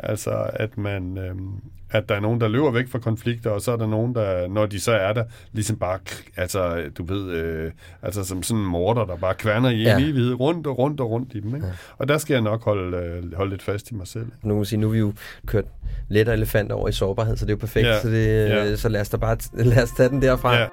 Altså, 0.00 0.50
at 0.52 0.78
man... 0.78 1.18
Øh, 1.18 1.34
at 1.90 2.08
der 2.08 2.14
er 2.14 2.20
nogen, 2.20 2.40
der 2.40 2.48
løber 2.48 2.70
væk 2.70 2.88
fra 2.88 2.98
konflikter, 2.98 3.50
og 3.50 3.60
så 3.60 3.72
er 3.72 3.76
der 3.76 3.86
nogen, 3.86 4.14
der, 4.14 4.48
når 4.48 4.66
de 4.66 4.80
så 4.80 4.92
er 4.92 5.12
der, 5.12 5.24
ligesom 5.52 5.76
bare, 5.76 5.98
altså, 6.36 6.82
du 6.98 7.04
ved, 7.04 7.30
øh, 7.30 7.70
altså 8.02 8.24
som 8.24 8.42
sådan 8.42 8.60
en 8.62 8.68
morter, 8.68 9.04
der 9.04 9.16
bare 9.16 9.34
kværner 9.34 9.70
i 9.70 9.82
Ja. 9.82 9.96
en 9.98 10.02
evighed, 10.04 10.34
rundt 10.40 10.66
og 10.66 10.78
rundt 10.78 11.00
og 11.00 11.10
rundt 11.10 11.34
i 11.34 11.40
dem, 11.40 11.54
ikke? 11.54 11.66
Ja. 11.66 11.72
Og 11.98 12.08
der 12.08 12.18
skal 12.18 12.34
jeg 12.34 12.42
nok 12.42 12.64
holde, 12.64 12.96
øh, 12.96 13.34
holde 13.36 13.50
lidt 13.50 13.62
fast 13.62 13.90
i 13.90 13.94
mig 13.94 14.06
selv. 14.06 14.24
Nu, 14.42 14.48
kan 14.48 14.56
man 14.56 14.64
sige, 14.64 14.80
nu 14.80 14.86
er 14.86 14.92
vi 14.92 14.98
jo 14.98 15.12
kørt 15.46 15.64
let 16.08 16.28
og 16.28 16.34
elefant 16.34 16.72
over 16.72 16.88
i 16.88 16.92
sårbarhed, 16.92 17.36
så 17.36 17.44
det 17.44 17.50
er 17.50 17.54
jo 17.56 17.58
perfekt. 17.60 17.86
Ja, 17.86 18.00
Så, 18.00 18.08
det, 18.08 18.26
ja. 18.48 18.76
så 18.76 18.88
lad 18.88 19.00
os 19.00 19.08
da 19.08 19.16
bare 19.16 19.36
lad 19.54 19.82
os 19.82 19.90
tage 19.90 20.08
den 20.08 20.22
derfra. 20.22 20.54
Ja. 20.56 20.66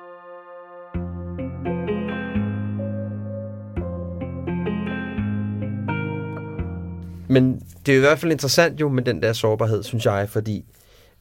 Men 7.27 7.63
det 7.85 7.91
er 7.91 7.95
jo 7.95 8.01
i 8.01 8.05
hvert 8.07 8.19
fald 8.19 8.31
interessant 8.31 8.81
jo 8.81 8.89
med 8.89 9.03
den 9.03 9.21
der 9.21 9.33
sårbarhed, 9.33 9.83
synes 9.83 10.05
jeg, 10.05 10.29
fordi 10.29 10.65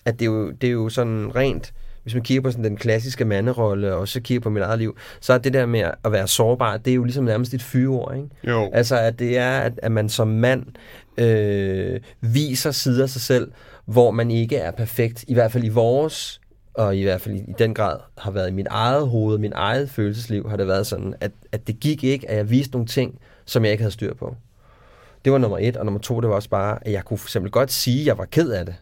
at 0.04 0.18
det 0.18 0.22
er 0.22 0.30
jo, 0.30 0.50
det 0.50 0.66
er 0.66 0.72
jo 0.72 0.88
sådan 0.88 1.36
rent, 1.36 1.72
hvis 2.02 2.14
man 2.14 2.22
kigger 2.22 2.42
på 2.42 2.50
sådan 2.50 2.64
den 2.64 2.76
klassiske 2.76 3.24
manderolle, 3.24 3.94
og 3.94 4.00
også 4.00 4.20
kigger 4.20 4.40
på 4.40 4.50
mit 4.50 4.62
eget 4.62 4.78
liv, 4.78 4.96
så 5.20 5.32
er 5.32 5.38
det 5.38 5.52
der 5.52 5.66
med 5.66 5.80
at 6.04 6.12
være 6.12 6.28
sårbar, 6.28 6.76
det 6.76 6.90
er 6.90 6.94
jo 6.94 7.04
ligesom 7.04 7.24
nærmest 7.24 7.54
et 7.54 7.62
fyreord, 7.62 8.16
ikke? 8.16 8.28
Jo. 8.44 8.70
Altså, 8.72 8.98
at 8.98 9.18
det 9.18 9.38
er, 9.38 9.58
at, 9.58 9.72
at 9.82 9.92
man 9.92 10.08
som 10.08 10.28
mand 10.28 10.66
øh, 11.16 12.00
viser 12.20 12.70
sider 12.70 13.02
af 13.02 13.08
sig 13.08 13.20
selv, 13.20 13.52
hvor 13.84 14.10
man 14.10 14.30
ikke 14.30 14.56
er 14.56 14.70
perfekt, 14.70 15.24
i 15.28 15.34
hvert 15.34 15.52
fald 15.52 15.64
i 15.64 15.68
vores, 15.68 16.40
og 16.74 16.96
i 16.96 17.02
hvert 17.02 17.20
fald 17.20 17.34
i, 17.34 17.38
i 17.38 17.54
den 17.58 17.74
grad 17.74 17.96
har 18.18 18.30
været 18.30 18.48
i 18.48 18.52
mit 18.52 18.66
eget 18.70 19.08
hoved, 19.08 19.38
min 19.38 19.52
eget 19.54 19.90
følelsesliv, 19.90 20.48
har 20.48 20.56
det 20.56 20.66
været 20.66 20.86
sådan, 20.86 21.14
at, 21.20 21.30
at 21.52 21.66
det 21.66 21.80
gik 21.80 22.04
ikke, 22.04 22.30
at 22.30 22.36
jeg 22.36 22.50
viste 22.50 22.72
nogle 22.72 22.86
ting, 22.86 23.18
som 23.44 23.64
jeg 23.64 23.72
ikke 23.72 23.82
havde 23.82 23.92
styr 23.92 24.14
på. 24.14 24.36
Det 25.24 25.32
var 25.32 25.38
nummer 25.38 25.58
et, 25.60 25.76
og 25.76 25.84
nummer 25.84 26.00
to, 26.00 26.20
det 26.20 26.28
var 26.28 26.34
også 26.34 26.48
bare, 26.48 26.78
at 26.82 26.92
jeg 26.92 27.04
kunne 27.04 27.18
for 27.18 27.26
eksempel 27.26 27.50
godt 27.52 27.72
sige, 27.72 28.00
at 28.00 28.06
jeg 28.06 28.18
var 28.18 28.24
ked 28.24 28.50
af 28.50 28.66
det. 28.66 28.74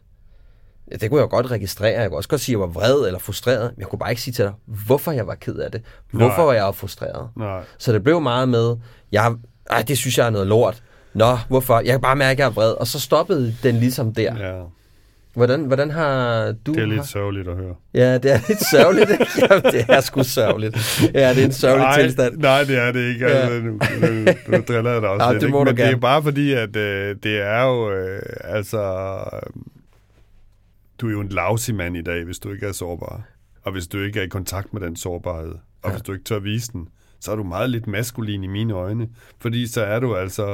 Det 1.01 1.11
kunne 1.11 1.20
jeg 1.20 1.28
godt 1.28 1.51
registrere. 1.51 2.01
Jeg 2.01 2.09
kunne 2.09 2.18
også 2.18 2.28
godt 2.28 2.40
sige, 2.40 2.57
at 2.57 2.61
jeg 2.61 2.68
var 2.68 2.72
vred 2.72 3.07
eller 3.07 3.18
frustreret, 3.18 3.72
men 3.76 3.80
jeg 3.80 3.88
kunne 3.88 3.99
bare 3.99 4.11
ikke 4.11 4.22
sige 4.22 4.34
til 4.34 4.45
dig, 4.45 4.53
hvorfor 4.66 5.12
jeg 5.12 5.26
var 5.26 5.34
ked 5.34 5.55
af 5.57 5.70
det. 5.72 5.82
Hvorfor 6.11 6.36
Nej. 6.36 6.45
var 6.45 6.53
jeg 6.53 6.74
frustreret. 6.74 7.28
Nej. 7.36 7.62
Så 7.78 7.93
det 7.93 8.03
blev 8.05 8.20
meget 8.20 8.49
med, 8.49 8.76
jeg, 9.12 9.34
ej, 9.70 9.82
det 9.82 9.99
synes 9.99 10.18
jeg 10.18 10.26
er 10.26 10.30
noget 10.30 10.47
lort. 10.47 10.82
Nå, 11.14 11.36
hvorfor? 11.49 11.76
Jeg 11.80 11.93
kan 11.93 12.01
bare 12.01 12.16
mærke, 12.16 12.32
at 12.32 12.38
jeg 12.38 12.47
er 12.47 12.51
vred. 12.51 12.72
Og 12.72 12.86
så 12.86 13.01
stoppede 13.01 13.57
den 13.62 13.74
ligesom 13.74 14.14
der. 14.14 14.49
Ja, 14.49 14.62
Hvordan, 15.35 15.64
hvordan 15.64 15.91
har 15.91 16.45
du... 16.66 16.72
det 16.72 16.83
er 16.83 16.87
lidt 16.87 16.99
har... 16.99 17.05
sørgeligt 17.07 17.49
at 17.49 17.57
høre. 17.57 17.74
Ja, 17.95 18.18
det 18.18 18.33
er 18.33 18.39
lidt 18.49 18.66
sørgeligt. 18.70 19.11
ikke? 19.11 19.26
Jamen, 19.51 19.62
det 19.72 19.85
er 19.89 20.01
sgu 20.01 20.22
sørgeligt. 20.22 21.03
Ja, 21.14 21.30
det 21.35 21.39
er 21.41 21.45
en 21.45 21.53
sørgelig 21.53 21.83
nej, 21.85 22.03
tilstand. 22.03 22.37
Nej, 22.37 22.64
det 22.64 22.78
er 22.78 22.93
det 22.93 23.09
ikke. 23.12 23.26
Ja. 23.26 23.30
Altså, 23.33 23.61
nu, 23.61 23.70
nu, 23.72 24.24
nu 24.59 24.64
driller 24.68 24.91
jeg 24.93 25.03
dig 25.03 25.11
også 25.11 25.24
Ja, 25.24 25.33
lidt. 25.33 25.41
det 25.41 25.47
ikke? 25.47 25.53
må 25.53 25.59
du 25.59 25.64
Men 25.64 25.76
det 25.76 25.85
gerne. 25.85 25.97
er 25.97 26.01
bare 26.01 26.22
fordi, 26.22 26.53
at 26.53 26.76
øh, 26.76 27.16
det 27.22 27.41
er 27.41 27.62
jo... 27.64 27.93
Øh, 27.93 28.22
altså... 28.41 28.80
Du 31.01 31.09
er 31.09 31.12
jo 31.12 31.20
en 31.20 31.28
lousy 31.28 31.70
mand 31.70 31.97
i 31.97 32.03
dag, 32.03 32.24
hvis 32.24 32.39
du 32.39 32.53
ikke 32.53 32.66
er 32.66 32.72
sårbar. 32.72 33.22
Og 33.62 33.72
hvis 33.72 33.87
du 33.87 33.99
ikke 33.99 34.20
er 34.20 34.24
i 34.24 34.28
kontakt 34.28 34.72
med 34.72 34.80
den 34.83 34.97
sårbarhed. 34.97 35.53
Og 35.53 35.61
Ja. 35.85 35.91
hvis 35.91 36.03
du 36.03 36.12
ikke 36.12 36.24
tør 36.24 36.39
vise 36.39 36.72
den, 36.72 36.89
så 37.20 37.33
er 37.33 37.37
du 37.37 37.43
meget 37.43 37.70
lidt 37.70 37.87
maskulin 37.87 38.45
i 38.45 38.47
mine 38.47 38.74
øjne. 38.74 39.09
Fordi 39.41 39.66
så 39.66 39.83
er 39.85 40.01
du 40.01 40.16
altså 40.16 40.47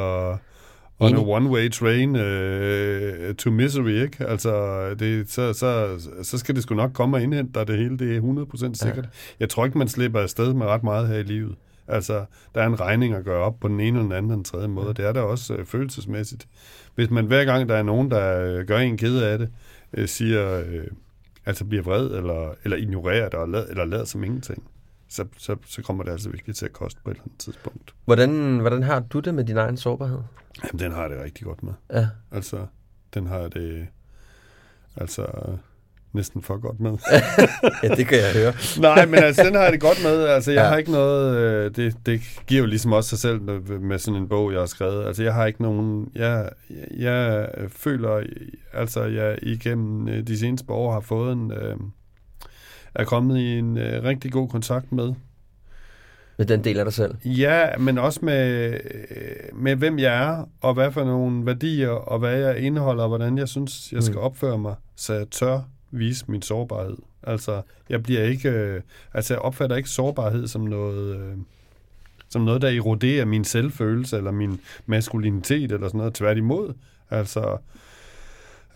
on 1.00 1.14
a 1.14 1.20
one-way 1.20 1.68
train 1.68 2.16
uh, 2.16 3.34
to 3.34 3.50
misery, 3.50 4.02
ikke? 4.02 4.26
Altså, 4.26 4.94
det, 4.94 5.30
så, 5.30 5.52
så, 5.52 5.98
så 6.22 6.38
skal 6.38 6.54
det 6.54 6.62
sgu 6.62 6.74
nok 6.74 6.92
komme 6.92 7.16
og 7.16 7.22
indhente 7.22 7.52
dig 7.54 7.66
det 7.66 7.78
hele. 7.78 7.98
Det 7.98 8.16
er 8.16 8.20
100% 8.20 8.74
sikkert. 8.74 9.04
Ja. 9.04 9.10
Jeg 9.40 9.48
tror 9.48 9.64
ikke, 9.64 9.78
man 9.78 9.88
slipper 9.88 10.20
afsted 10.20 10.54
med 10.54 10.66
ret 10.66 10.82
meget 10.82 11.08
her 11.08 11.18
i 11.18 11.22
livet. 11.22 11.56
Altså, 11.88 12.24
der 12.54 12.62
er 12.62 12.66
en 12.66 12.80
regning 12.80 13.14
at 13.14 13.24
gøre 13.24 13.42
op 13.42 13.60
på 13.60 13.68
den 13.68 13.80
ene 13.80 13.86
eller 13.86 14.02
den 14.02 14.12
anden 14.12 14.30
eller 14.30 14.36
den 14.36 14.44
tredje 14.44 14.68
måde. 14.68 14.94
Det 14.94 15.04
er 15.04 15.12
der 15.12 15.20
også 15.20 15.54
øh, 15.54 15.66
følelsesmæssigt. 15.66 16.48
Hvis 16.94 17.10
man 17.10 17.26
hver 17.26 17.44
gang, 17.44 17.68
der 17.68 17.74
er 17.74 17.82
nogen, 17.82 18.10
der 18.10 18.40
øh, 18.40 18.66
gør 18.66 18.78
en 18.78 18.96
ked 18.96 19.22
af 19.22 19.38
det, 19.38 19.50
øh, 19.92 20.08
siger, 20.08 20.60
øh, 20.60 20.84
altså 21.46 21.64
bliver 21.64 21.82
vred, 21.82 22.06
eller, 22.06 22.54
eller 22.64 22.76
ignorerer 22.76 23.28
det, 23.28 23.48
lad, 23.48 23.68
eller 23.68 23.84
lader 23.84 24.04
som 24.04 24.24
ingenting, 24.24 24.62
så, 25.08 25.24
så, 25.36 25.56
så 25.66 25.82
kommer 25.82 26.04
det 26.04 26.12
altså 26.12 26.30
virkelig 26.30 26.56
til 26.56 26.64
at 26.64 26.72
koste 26.72 27.00
på 27.04 27.10
et 27.10 27.14
eller 27.14 27.24
andet 27.24 27.38
tidspunkt. 27.38 27.94
Hvordan, 28.04 28.58
hvordan 28.58 28.82
har 28.82 29.00
du 29.00 29.20
det 29.20 29.34
med 29.34 29.44
din 29.44 29.56
egen 29.56 29.76
sårbarhed? 29.76 30.18
Jamen, 30.64 30.78
den 30.78 30.92
har 30.92 31.00
jeg 31.00 31.10
det 31.10 31.24
rigtig 31.24 31.44
godt 31.44 31.62
med. 31.62 31.72
Ja. 31.92 32.06
Altså, 32.32 32.66
den 33.14 33.26
har 33.26 33.38
jeg 33.38 33.54
det... 33.54 33.86
Altså, 34.96 35.26
næsten 36.12 36.42
for 36.42 36.56
godt 36.56 36.80
med. 36.80 36.90
ja, 37.82 37.94
det 37.94 38.06
kan 38.06 38.18
jeg 38.18 38.32
høre. 38.34 38.52
Nej, 38.94 39.06
men 39.06 39.14
altså, 39.14 39.42
den 39.42 39.54
har 39.54 39.62
jeg 39.62 39.72
det 39.72 39.80
godt 39.80 39.98
med. 40.04 40.22
Altså, 40.24 40.52
jeg 40.52 40.62
Ja. 40.62 40.68
har 40.68 40.76
ikke 40.76 40.92
noget... 40.92 41.36
Øh, 41.36 41.76
det, 41.76 41.96
det 42.06 42.20
giver 42.46 42.60
jo 42.60 42.66
ligesom 42.66 42.92
også 42.92 43.10
sig 43.10 43.18
selv 43.18 43.40
med, 43.42 43.60
med 43.78 43.98
sådan 43.98 44.22
en 44.22 44.28
bog, 44.28 44.52
jeg 44.52 44.60
har 44.60 44.66
skrevet. 44.66 45.04
Altså, 45.06 45.22
jeg 45.22 45.34
har 45.34 45.46
ikke 45.46 45.62
nogen... 45.62 46.08
Jeg, 46.14 46.48
jeg 46.96 47.48
føler, 47.68 48.22
altså, 48.72 49.04
jeg 49.04 49.38
igennem 49.42 50.08
øh, 50.08 50.26
de 50.26 50.38
seneste 50.38 50.70
år 50.70 50.92
har 50.92 51.00
fået 51.00 51.32
en... 51.32 51.52
Øh, 51.52 51.76
er 52.94 53.04
kommet 53.04 53.38
i 53.38 53.58
en 53.58 53.78
øh, 53.78 54.04
rigtig 54.04 54.32
god 54.32 54.48
kontakt 54.48 54.92
med. 54.92 55.12
Med 56.38 56.46
den 56.46 56.64
del 56.64 56.78
af 56.78 56.84
dig 56.84 56.94
selv. 56.94 57.14
Ja, 57.24 57.76
men 57.78 57.98
også 57.98 58.20
med, 58.22 58.72
øh, 58.72 59.58
med 59.58 59.76
hvem 59.76 59.98
jeg 59.98 60.24
er, 60.28 60.48
og 60.60 60.74
hvad 60.74 60.92
for 60.92 61.04
nogle 61.04 61.46
værdier, 61.46 61.88
og 61.88 62.18
hvad 62.18 62.36
jeg 62.38 62.58
indeholder, 62.58 63.02
og 63.02 63.08
hvordan 63.08 63.38
jeg 63.38 63.48
synes, 63.48 63.92
jeg 63.92 64.02
skal 64.02 64.16
Mm. 64.16 64.22
opføre 64.22 64.58
mig, 64.58 64.74
så 64.96 65.14
jeg 65.14 65.26
tør 65.30 65.60
vise 65.90 66.24
min 66.28 66.42
sårbarhed. 66.42 66.96
Altså, 67.22 67.62
jeg 67.88 68.02
bliver 68.02 68.22
ikke, 68.22 68.48
øh, 68.50 68.80
altså 69.14 69.34
jeg 69.34 69.40
opfatter 69.40 69.76
ikke 69.76 69.88
sårbarhed 69.88 70.46
som 70.46 70.60
noget, 70.60 71.16
øh, 71.16 71.36
som 72.28 72.42
noget, 72.42 72.62
der 72.62 72.68
eroderer 72.68 73.24
min 73.24 73.44
selvfølelse, 73.44 74.16
eller 74.16 74.30
min 74.30 74.60
maskulinitet, 74.86 75.72
eller 75.72 75.88
sådan 75.88 75.98
noget. 75.98 76.14
Tværtimod. 76.14 76.72
Altså, 77.10 77.56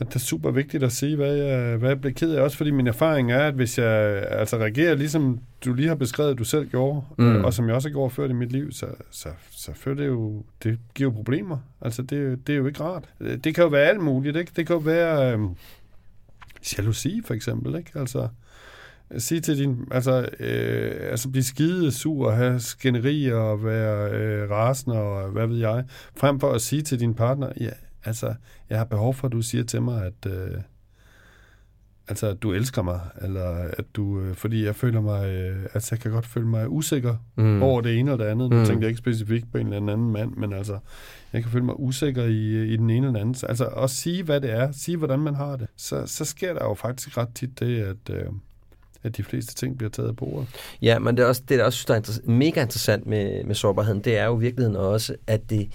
at 0.03 0.09
det 0.09 0.15
er 0.15 0.19
super 0.21 0.51
vigtigt 0.51 0.83
at 0.83 0.93
sige, 0.93 1.17
hvad 1.17 1.35
jeg, 1.37 1.77
hvad 1.77 1.89
jeg 1.89 2.01
bliver 2.01 2.15
ked 2.15 2.35
af. 2.35 2.41
Også 2.43 2.57
fordi 2.57 2.71
min 2.71 2.87
erfaring 2.87 3.33
er, 3.33 3.41
at 3.41 3.55
hvis 3.55 3.79
jeg 3.79 3.87
altså 4.31 4.57
reagerer, 4.57 4.95
ligesom 4.95 5.41
du 5.65 5.75
lige 5.75 5.89
har 5.89 5.95
beskrevet, 5.95 6.39
du 6.39 6.45
selv 6.45 6.67
gjorde, 6.69 7.03
Mm. 7.19 7.45
og 7.45 7.55
som 7.55 7.67
jeg 7.67 7.75
også 7.75 7.89
har 7.89 7.93
gjort 7.93 8.13
før 8.13 8.29
i 8.29 8.33
mit 8.33 8.53
liv, 8.53 8.73
så, 8.73 8.87
så, 9.11 9.29
så 9.51 9.71
fører 9.75 9.97
det 9.97 10.07
jo, 10.07 10.43
det 10.63 10.79
giver 10.95 11.11
jo 11.11 11.15
problemer. 11.15 11.59
Altså, 11.81 12.03
det, 12.03 12.17
jo- 12.25 12.35
det 12.47 12.53
er 12.53 12.57
jo 12.57 12.67
ikke 12.67 12.81
rart. 12.83 13.05
Det 13.45 13.55
kan 13.55 13.65
jo 13.65 13.69
være 13.69 13.87
alt 13.89 14.01
muligt, 14.01 14.37
ikke? 14.37 14.53
Det 14.57 14.67
kan 14.67 14.75
jo 14.77 14.81
være 14.81 15.33
øhm, 15.33 15.49
jalousi, 16.79 17.21
for 17.25 17.35
eksempel, 17.35 17.77
ikke? 17.77 17.91
Altså, 17.95 18.29
sige 19.19 19.41
til 19.41 19.59
din, 19.59 19.77
altså, 19.91 20.29
øh, 20.41 20.93
altså 21.11 21.29
blive 21.31 21.43
skide 21.43 21.93
sur 21.93 22.27
og 22.27 22.37
have 22.37 22.61
skænderier 22.61 23.35
og 23.35 23.65
være 23.65 24.11
øh, 24.13 24.51
rasende 24.51 24.99
og 24.99 25.31
hvad 25.31 25.47
ved 25.47 25.57
jeg, 25.59 25.85
frem 26.17 26.41
for 26.41 26.53
at 26.53 26.61
sige 26.61 26.83
til 26.83 27.01
din 27.01 27.15
partner, 27.15 27.49
ja, 27.61 27.71
altså, 28.05 28.35
jeg 28.71 28.79
har 28.79 28.85
behov 28.85 29.15
for, 29.15 29.27
at 29.27 29.33
du 29.33 29.43
siger 29.43 29.65
til 29.65 29.83
mig, 29.83 30.05
at 30.07 30.33
øh, 30.33 30.55
altså, 32.09 32.27
at 32.27 32.43
du 32.43 32.53
elsker 32.53 32.83
mig, 32.83 33.01
eller 33.23 33.45
at 33.79 33.85
du, 33.95 34.21
øh, 34.21 34.35
fordi 34.35 34.65
jeg 34.65 34.77
føler 34.77 35.01
mig, 35.01 35.27
øh, 35.29 35.63
altså, 35.75 35.89
jeg 35.95 36.01
kan 36.01 36.11
godt 36.11 36.27
føle 36.27 36.47
mig 36.47 36.69
usikker 36.69 37.17
Mm. 37.37 37.63
over 37.63 37.81
det 37.81 37.99
ene 37.99 38.13
eller 38.13 38.25
det 38.25 38.31
andet. 38.31 38.51
Nu 38.51 38.57
Mm. 38.59 38.65
tænkte 38.65 38.85
jeg 38.85 38.89
ikke 38.89 38.99
specifikt 38.99 39.53
på 39.53 39.59
en 39.59 39.73
eller 39.73 39.93
anden 39.93 40.13
mand, 40.13 40.33
men 40.37 40.53
altså, 40.53 40.79
jeg 41.33 41.43
kan 41.43 41.51
føle 41.51 41.65
mig 41.65 41.81
usikker 41.81 42.25
i, 42.25 42.73
i 42.73 42.77
den 42.77 42.91
ene 42.91 43.07
eller 43.07 43.21
anden. 43.21 43.35
Altså, 43.49 43.67
at 43.67 43.91
sige, 43.91 44.23
hvad 44.23 44.41
det 44.41 44.51
er, 44.51 44.73
sige, 44.73 44.97
hvordan 44.97 45.19
man 45.21 45.35
har 45.35 45.57
det, 45.57 45.67
så, 45.77 46.07
så 46.07 46.25
sker 46.25 46.55
der 46.55 46.65
jo 46.65 46.75
faktisk 46.75 47.19
ret 47.19 47.29
tit 47.35 47.61
det, 47.61 47.81
at, 47.83 48.11
øh, 48.11 48.27
at 49.03 49.17
de 49.17 49.23
fleste 49.23 49.55
ting 49.55 49.79
bliver 49.79 49.91
taget 49.91 50.09
af 50.09 50.17
bordet. 50.17 50.49
Ja, 50.83 50.99
men 50.99 51.17
det 51.17 51.23
er 51.23 51.27
også 51.27 51.43
det, 51.49 51.59
der 51.59 51.65
også 51.65 51.77
synes, 51.79 51.87
der 51.87 51.95
er 51.95 52.01
inter- 52.01 52.31
mega 52.31 52.63
interessant 52.63 53.07
med, 53.07 53.45
med 53.45 53.55
sårbarheden, 53.55 54.01
det 54.01 54.17
er 54.19 54.25
jo 54.25 54.37
i 54.39 54.41
virkeligheden 54.41 54.77
også, 54.77 55.17
at 55.27 55.51
det, 55.51 55.69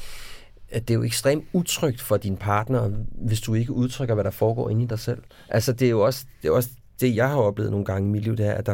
at 0.71 0.87
det 0.87 0.93
er 0.93 0.97
jo 0.97 1.03
ekstremt 1.03 1.45
utrygt 1.53 2.01
for 2.01 2.17
din 2.17 2.37
partner, 2.37 2.91
hvis 3.11 3.41
du 3.41 3.53
ikke 3.53 3.73
udtrykker, 3.73 4.13
hvad 4.15 4.23
der 4.23 4.31
foregår 4.31 4.69
inde 4.69 4.83
i 4.83 4.85
dig 4.87 4.99
selv. 4.99 5.17
Altså, 5.49 5.71
det 5.73 5.85
er 5.85 5.89
jo 5.89 6.01
også 6.01 6.25
det, 6.41 6.47
er 6.47 6.51
også 6.51 6.69
det 7.01 7.15
jeg 7.15 7.29
har 7.29 7.35
oplevet 7.37 7.71
nogle 7.71 7.85
gange 7.85 8.07
i 8.09 8.11
mit 8.11 8.23
liv, 8.23 8.37
det 8.37 8.47
er, 8.47 8.51
at, 8.53 8.65
der, 8.65 8.73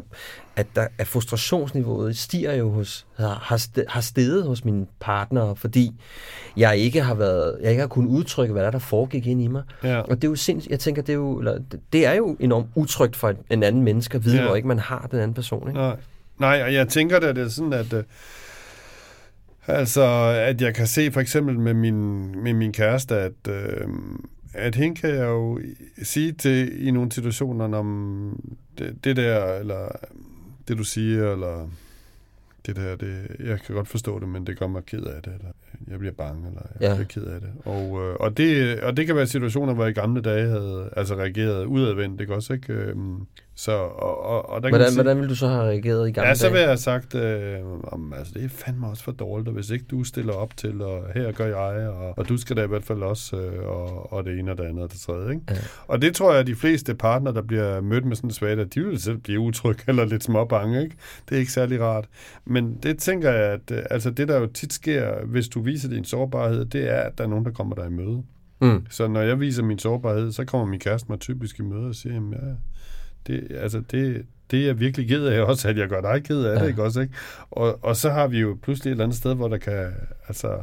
at, 0.56 0.68
der, 0.76 0.88
at 0.98 1.08
frustrationsniveauet 1.08 2.18
stiger 2.18 2.54
jo 2.54 2.70
hos, 2.72 3.06
har, 3.18 3.40
har 3.44 3.58
ste- 3.58 3.86
har 3.88 4.02
steget 4.02 4.44
hos 4.46 4.66
mine 4.66 4.86
partnere, 5.00 5.56
fordi 5.56 5.92
jeg 6.58 6.78
ikke 6.78 7.02
har 7.02 7.14
været, 7.14 7.58
jeg 7.62 7.70
ikke 7.70 7.80
har 7.82 7.88
kunnet 7.88 8.10
udtrykke, 8.10 8.52
hvad 8.52 8.62
der, 8.62 8.68
er, 8.68 8.72
der 8.72 8.80
foregik 8.80 9.28
ind 9.28 9.42
i 9.42 9.48
mig. 9.48 9.64
Ja. 9.84 10.00
Og 10.00 10.16
det 10.16 10.24
er 10.24 10.30
jo 10.32 10.36
sindssygt, 10.36 10.72
jeg 10.72 10.80
tænker, 10.80 11.02
det 11.02 11.10
er 11.10 11.18
jo, 11.18 11.40
eller, 11.40 11.60
det- 11.94 12.06
er 12.08 12.14
jo 12.14 12.38
enormt 12.40 12.68
utrygt 12.76 13.16
for 13.16 13.30
en- 13.30 13.38
en 13.50 13.64
anden 13.64 13.82
menneske 13.84 14.16
at 14.16 14.26
vide, 14.26 14.38
Ja. 14.38 14.46
hvor 14.46 14.56
ikke 14.56 14.68
man 14.68 14.80
har 14.80 15.08
den 15.12 15.20
anden 15.20 15.34
person. 15.34 15.68
Ikke? 15.68 15.80
Nej. 15.80 15.96
Nej, 16.40 16.64
og 16.64 16.74
jeg 16.74 16.88
tænker 16.88 17.20
da, 17.20 17.28
det 17.34 17.38
er 17.44 17.50
sådan, 17.50 17.74
at 17.74 17.94
øh, 17.94 18.04
altså, 19.68 20.04
at 20.48 20.62
jeg 20.62 20.76
kan 20.76 20.88
se 20.88 21.12
for 21.12 21.22
eksempel 21.22 21.60
med 21.60 21.74
min, 21.74 22.28
med 22.44 22.54
min 22.54 22.72
kæreste, 22.74 23.16
at, 23.16 23.48
øh, 23.50 23.88
at 24.54 24.76
hende 24.76 24.96
kan 24.96 25.10
jeg 25.10 25.26
jo 25.26 25.60
sige 26.04 26.32
til 26.32 26.88
i 26.88 26.92
nogle 26.92 27.12
situationer, 27.12 27.78
om 27.78 28.40
det, 28.78 28.96
det 29.04 29.16
der, 29.16 29.54
eller 29.60 29.88
det 30.68 30.78
du 30.78 30.84
siger, 30.84 31.32
eller 31.32 31.70
det 32.66 32.76
der, 32.76 32.96
det, 32.96 33.28
jeg 33.40 33.60
kan 33.62 33.76
godt 33.76 33.88
forstå 33.88 34.20
det, 34.20 34.28
men 34.30 34.48
det 34.48 34.60
gør 34.60 34.68
mig 34.68 34.86
ked 34.86 35.04
af 35.04 35.22
det, 35.24 35.34
eller 35.34 35.52
jeg 35.88 36.00
bliver 36.00 36.14
bange, 36.14 36.48
eller 36.48 36.62
jeg 36.80 36.90
Ja. 36.90 36.96
bliver 36.96 37.08
ked 37.08 37.24
af 37.24 37.42
det. 37.42 37.50
Og, 37.66 38.02
øh, 38.04 38.16
og, 38.20 38.38
det, 38.38 38.80
og 38.80 38.98
det 38.98 39.06
kan 39.06 39.16
være 39.16 39.28
situationer, 39.28 39.74
hvor 39.74 39.84
jeg 39.84 39.92
i 39.98 40.00
gamle 40.00 40.22
dage 40.22 40.48
havde 40.48 40.90
altså 40.98 41.16
reageret 41.16 41.66
udadvendt, 41.66 42.22
ikke 42.22 42.36
også, 42.36 42.54
ikke? 42.54 42.74
Øhm, 42.74 43.16
Så, 43.56 43.72
og, 43.72 44.26
og, 44.26 44.50
og 44.50 44.64
der 44.64 44.70
Hvordan, 44.70 44.88
sige, 44.88 44.98
hvordan 44.98 45.18
ville 45.18 45.30
du 45.30 45.36
så 45.36 45.48
have 45.48 45.64
reageret 45.64 46.10
i 46.10 46.12
gamle 46.12 46.28
Ja, 46.28 46.36
så 46.36 46.50
vil 46.50 46.60
jeg 46.60 46.68
have 46.68 46.78
sagt, 46.78 47.16
øh, 47.16 47.60
om, 47.84 48.14
altså, 48.18 48.34
det 48.34 48.44
er 48.44 48.50
fandme 48.50 48.88
også 48.88 49.04
for 49.04 49.12
dårligt, 49.12 49.48
og 49.48 49.54
hvis 49.54 49.70
ikke 49.70 49.86
du 49.92 50.04
stiller 50.04 50.34
op 50.34 50.58
til, 50.58 50.82
og 50.82 51.04
her 51.16 51.32
gør 51.32 51.46
jeg, 51.46 51.88
og, 51.90 52.18
og 52.18 52.30
du 52.30 52.38
skal 52.38 52.58
da 52.58 52.64
i 52.64 52.68
hvert 52.68 52.84
fald 52.84 53.04
også, 53.04 53.38
øh, 53.38 53.68
og, 53.68 54.14
og 54.14 54.26
det 54.26 54.40
ene 54.40 54.52
og 54.52 54.58
det 54.58 54.64
andet 54.64 54.84
og 54.84 54.92
det 54.92 55.00
tredje. 55.00 55.34
Ikke? 55.34 55.44
Ja. 55.50 55.56
Og 55.88 56.02
det 56.02 56.16
tror 56.16 56.32
jeg, 56.32 56.40
at 56.40 56.48
de 56.48 56.56
fleste 56.56 56.96
partner, 56.96 57.32
der 57.32 57.42
bliver 57.42 57.82
mødt 57.82 58.06
med 58.06 58.16
sådan 58.16 58.30
en 58.30 58.34
svaghed, 58.34 58.66
de 58.66 58.82
vil 58.82 59.02
selv 59.02 59.18
blive 59.18 59.40
utryg 59.40 59.78
eller 59.88 60.06
lidt 60.06 60.24
småbange. 60.24 60.84
Ikke? 60.84 60.96
Det 61.30 61.36
er 61.36 61.40
ikke 61.40 61.52
særlig 61.52 61.82
rart. 61.82 62.06
Men 62.46 62.78
det 62.84 62.98
tænker 62.98 63.32
jeg, 63.32 63.52
at 63.52 63.72
øh, 63.72 63.84
altså, 63.90 64.12
det 64.12 64.28
der 64.28 64.40
jo 64.40 64.48
tit 64.48 64.74
sker, 64.74 65.26
hvis 65.26 65.48
du 65.48 65.62
viser 65.62 65.90
din 65.90 66.06
sårbarhed, 66.06 66.66
det 66.66 66.90
er, 66.90 67.00
at 67.00 67.18
der 67.18 67.24
er 67.24 67.28
nogen, 67.28 67.46
der 67.46 67.52
kommer 67.52 67.76
dig 67.76 67.86
i 67.86 67.90
møde. 67.90 68.24
Mm. 68.62 68.86
Så 68.90 69.08
når 69.08 69.22
jeg 69.22 69.40
viser 69.40 69.64
min 69.64 69.80
sårbarhed, 69.80 70.32
så 70.32 70.46
kommer 70.46 70.68
min 70.68 70.80
kæreste 70.80 71.10
mig 71.10 71.20
typisk 71.20 71.60
i 71.60 71.62
møde 71.62 71.88
og 71.88 71.96
siger, 71.96 72.14
jamen, 72.14 72.34
ja, 72.34 72.54
det, 73.28 73.48
altså 73.52 73.80
det, 73.92 74.26
det 74.52 74.62
er 74.62 74.66
jeg 74.66 74.80
virkelig 74.80 75.08
ked 75.08 75.26
af 75.26 75.42
også, 75.50 75.70
at 75.70 75.78
jeg 75.78 75.88
gør 75.90 76.02
dig 76.02 76.24
ked 76.24 76.44
af 76.44 76.56
det, 76.56 76.62
Ja. 76.64 76.68
ikke 76.70 76.84
også, 76.84 77.02
ikke? 77.02 77.14
Og, 77.52 77.80
og 77.84 77.96
så 77.96 78.10
har 78.10 78.28
vi 78.28 78.40
jo 78.40 78.58
pludselig 78.62 78.90
et 78.90 78.92
eller 78.92 79.04
andet 79.04 79.18
sted, 79.18 79.34
hvor 79.36 79.48
der 79.48 79.58
kan, 79.58 79.92
altså, 80.28 80.58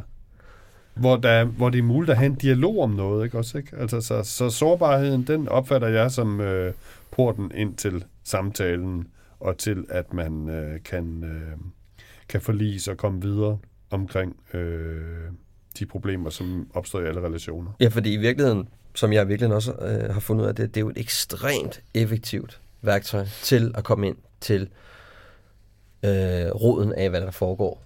hvor, 0.94 1.16
der, 1.16 1.28
er- 1.30 1.44
hvor 1.44 1.70
det 1.70 1.78
er 1.78 1.82
muligt 1.82 2.10
at 2.10 2.16
have 2.16 2.26
en 2.26 2.34
dialog 2.34 2.82
om 2.82 2.90
noget, 2.90 3.24
ikke 3.24 3.38
også, 3.38 3.58
ikke? 3.58 3.76
Altså, 3.76 4.00
så, 4.00 4.22
så 4.22 4.50
sårbarheden, 4.50 5.22
den 5.22 5.48
opfatter 5.48 5.88
jeg 5.88 6.10
som 6.10 6.40
øh, 6.40 6.72
porten 7.10 7.50
ind 7.54 7.74
til 7.76 8.04
samtalen, 8.24 9.06
og 9.40 9.58
til, 9.58 9.84
at 9.88 10.12
man 10.14 10.48
øh, 10.48 10.80
kan, 10.84 11.24
øh, 11.24 11.56
kan 12.28 12.40
forlise 12.40 12.90
og 12.90 12.96
komme 12.96 13.22
videre 13.22 13.58
omkring 13.90 14.36
øh, 14.54 15.00
de 15.78 15.86
problemer, 15.86 16.30
som 16.30 16.70
opstår 16.74 17.00
i 17.00 17.06
alle 17.06 17.20
relationer. 17.20 17.70
Ja, 17.80 17.88
fordi 17.88 18.12
i 18.14 18.16
virkeligheden, 18.16 18.68
som 18.94 19.12
jeg 19.12 19.28
virkelig 19.28 19.54
også 19.54 19.72
øh, 19.72 20.12
har 20.12 20.20
fundet 20.20 20.42
ud 20.42 20.48
af, 20.48 20.54
det, 20.54 20.74
det 20.74 20.80
er 20.80 20.84
jo 20.84 20.90
et 20.90 20.98
ekstremt 20.98 21.82
effektivt 21.94 22.60
værktøj 22.82 23.26
til 23.42 23.72
at 23.74 23.84
komme 23.84 24.06
ind 24.06 24.16
til 24.40 24.68
øh, 26.02 26.50
roden 26.50 26.92
af, 26.92 27.10
hvad 27.10 27.20
der 27.20 27.30
foregår 27.30 27.82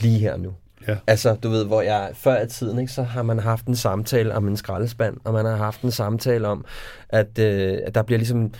lige 0.00 0.18
her 0.18 0.36
nu. 0.36 0.54
Ja. 0.88 0.96
Altså, 1.06 1.34
du 1.34 1.48
ved, 1.48 1.64
hvor 1.64 1.82
jeg 1.82 2.10
før 2.14 2.42
i 2.42 2.48
tiden, 2.48 2.78
ikke, 2.78 2.92
så 2.92 3.02
har 3.02 3.22
man 3.22 3.38
haft 3.38 3.66
en 3.66 3.76
samtale 3.76 4.34
om 4.34 4.48
en 4.48 4.56
skraldespand, 4.56 5.16
og 5.24 5.32
man 5.32 5.44
har 5.44 5.56
haft 5.56 5.82
en 5.82 5.90
samtale 5.90 6.48
om, 6.48 6.64
at, 7.08 7.38
øh, 7.38 7.78
at 7.86 7.94
der 7.94 8.02
bliver 8.02 8.18
ligesom 8.18 8.54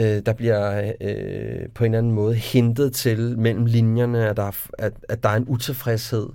øh, 0.00 0.22
der 0.26 0.32
bliver 0.32 0.92
øh, 1.00 1.68
på 1.74 1.84
en 1.84 1.90
eller 1.90 1.98
anden 1.98 2.12
måde 2.12 2.34
hintet 2.34 2.92
til 2.92 3.38
mellem 3.38 3.64
linjerne, 3.64 4.28
at 4.28 4.36
der 4.36 4.42
er, 4.42 4.66
at, 4.78 4.92
at 5.08 5.22
der 5.22 5.28
er 5.28 5.36
en 5.36 5.44
utilfredshed 5.48 6.28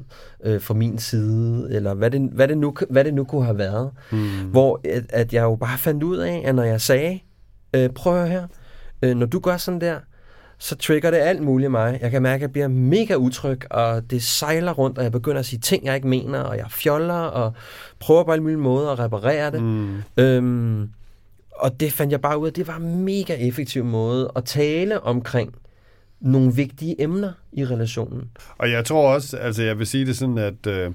øh, 0.43 0.61
fra 0.61 0.73
min 0.73 0.97
side, 0.97 1.67
eller 1.71 1.93
hvad 1.93 2.11
det, 2.11 2.21
hvad 2.21 2.47
det, 2.47 2.57
nu, 2.57 2.75
hvad 2.89 3.03
det 3.03 3.13
nu 3.13 3.23
kunne 3.23 3.45
have 3.45 3.57
været. 3.57 3.91
Mm. 4.11 4.27
Hvor 4.51 4.81
at, 4.83 5.03
at 5.09 5.33
jeg 5.33 5.43
jo 5.43 5.55
bare 5.55 5.77
fandt 5.77 6.03
ud 6.03 6.17
af, 6.17 6.43
at 6.45 6.55
når 6.55 6.63
jeg 6.63 6.81
sagde, 6.81 7.19
øh, 7.75 7.89
prøv 7.89 8.23
at 8.23 8.29
her, 8.29 8.47
øh, 9.01 9.15
når 9.15 9.25
du 9.25 9.39
gør 9.39 9.57
sådan 9.57 9.81
der, 9.81 9.95
så 10.57 10.75
trigger 10.75 11.11
det 11.11 11.17
alt 11.17 11.41
muligt 11.41 11.71
mig. 11.71 11.99
Jeg 12.01 12.11
kan 12.11 12.21
mærke, 12.21 12.35
at 12.35 12.41
jeg 12.41 12.51
bliver 12.51 12.67
mega 12.67 13.15
utryg, 13.15 13.61
og 13.71 14.11
det 14.11 14.23
sejler 14.23 14.71
rundt, 14.71 14.97
og 14.97 15.03
jeg 15.03 15.11
begynder 15.11 15.39
at 15.39 15.45
sige 15.45 15.59
ting, 15.59 15.85
jeg 15.85 15.95
ikke 15.95 16.07
mener, 16.07 16.39
og 16.39 16.57
jeg 16.57 16.65
fjoller, 16.69 17.13
og 17.13 17.53
prøver 17.99 18.23
på 18.23 18.31
alle 18.31 18.41
mulige 18.43 18.57
måder 18.57 18.91
at 18.91 18.99
reparere 18.99 19.51
det. 19.51 19.63
Mm. 19.63 20.03
Øhm, 20.17 20.89
og 21.55 21.79
det 21.79 21.93
fandt 21.93 22.11
jeg 22.11 22.21
bare 22.21 22.37
ud 22.37 22.47
af, 22.47 22.53
det 22.53 22.67
var 22.67 22.77
en 22.77 23.05
mega 23.05 23.35
effektiv 23.47 23.83
måde 23.83 24.31
at 24.35 24.45
tale 24.45 25.01
omkring 25.01 25.55
nogle 26.19 26.55
vigtige 26.55 27.01
emner 27.01 27.31
i 27.51 27.65
relationen. 27.65 28.31
Og 28.57 28.71
jeg 28.71 28.85
tror 28.85 29.13
også, 29.13 29.37
altså 29.37 29.63
jeg 29.63 29.79
vil 29.79 29.87
sige 29.87 30.05
det 30.05 30.17
sådan, 30.17 30.37
at 30.37 30.67
øh, 30.67 30.91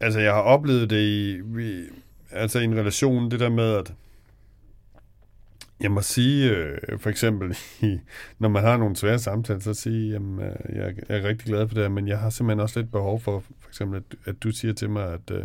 altså 0.00 0.20
jeg 0.20 0.32
har 0.32 0.40
oplevet 0.40 0.90
det 0.90 1.00
i, 1.00 1.38
i 1.60 1.84
altså 2.30 2.58
i 2.58 2.64
en 2.64 2.78
relation, 2.78 3.30
det 3.30 3.40
der 3.40 3.48
med, 3.48 3.74
at 3.74 3.92
jeg 5.80 5.90
må 5.90 6.02
sige, 6.02 6.50
øh, 6.50 6.98
for 6.98 7.10
eksempel, 7.10 7.56
i, 7.82 7.98
når 8.38 8.48
man 8.48 8.62
har 8.62 8.76
nogle 8.76 8.96
svære 8.96 9.18
samtaler, 9.18 9.60
så 9.60 9.74
sige, 9.74 10.12
jamen, 10.12 10.40
øh, 10.40 10.76
jeg, 10.76 10.94
jeg 11.08 11.18
er 11.18 11.28
rigtig 11.28 11.46
glad 11.46 11.68
for 11.68 11.74
det 11.74 11.84
her, 11.84 11.88
men 11.88 12.08
jeg 12.08 12.18
har 12.18 12.30
simpelthen 12.30 12.60
også 12.60 12.80
lidt 12.80 12.92
behov 12.92 13.20
for, 13.20 13.40
for 13.40 13.68
eksempel, 13.68 13.96
at, 13.96 14.16
at 14.24 14.42
du 14.42 14.50
siger 14.50 14.74
til 14.74 14.90
mig, 14.90 15.12
at, 15.12 15.30
øh, 15.30 15.44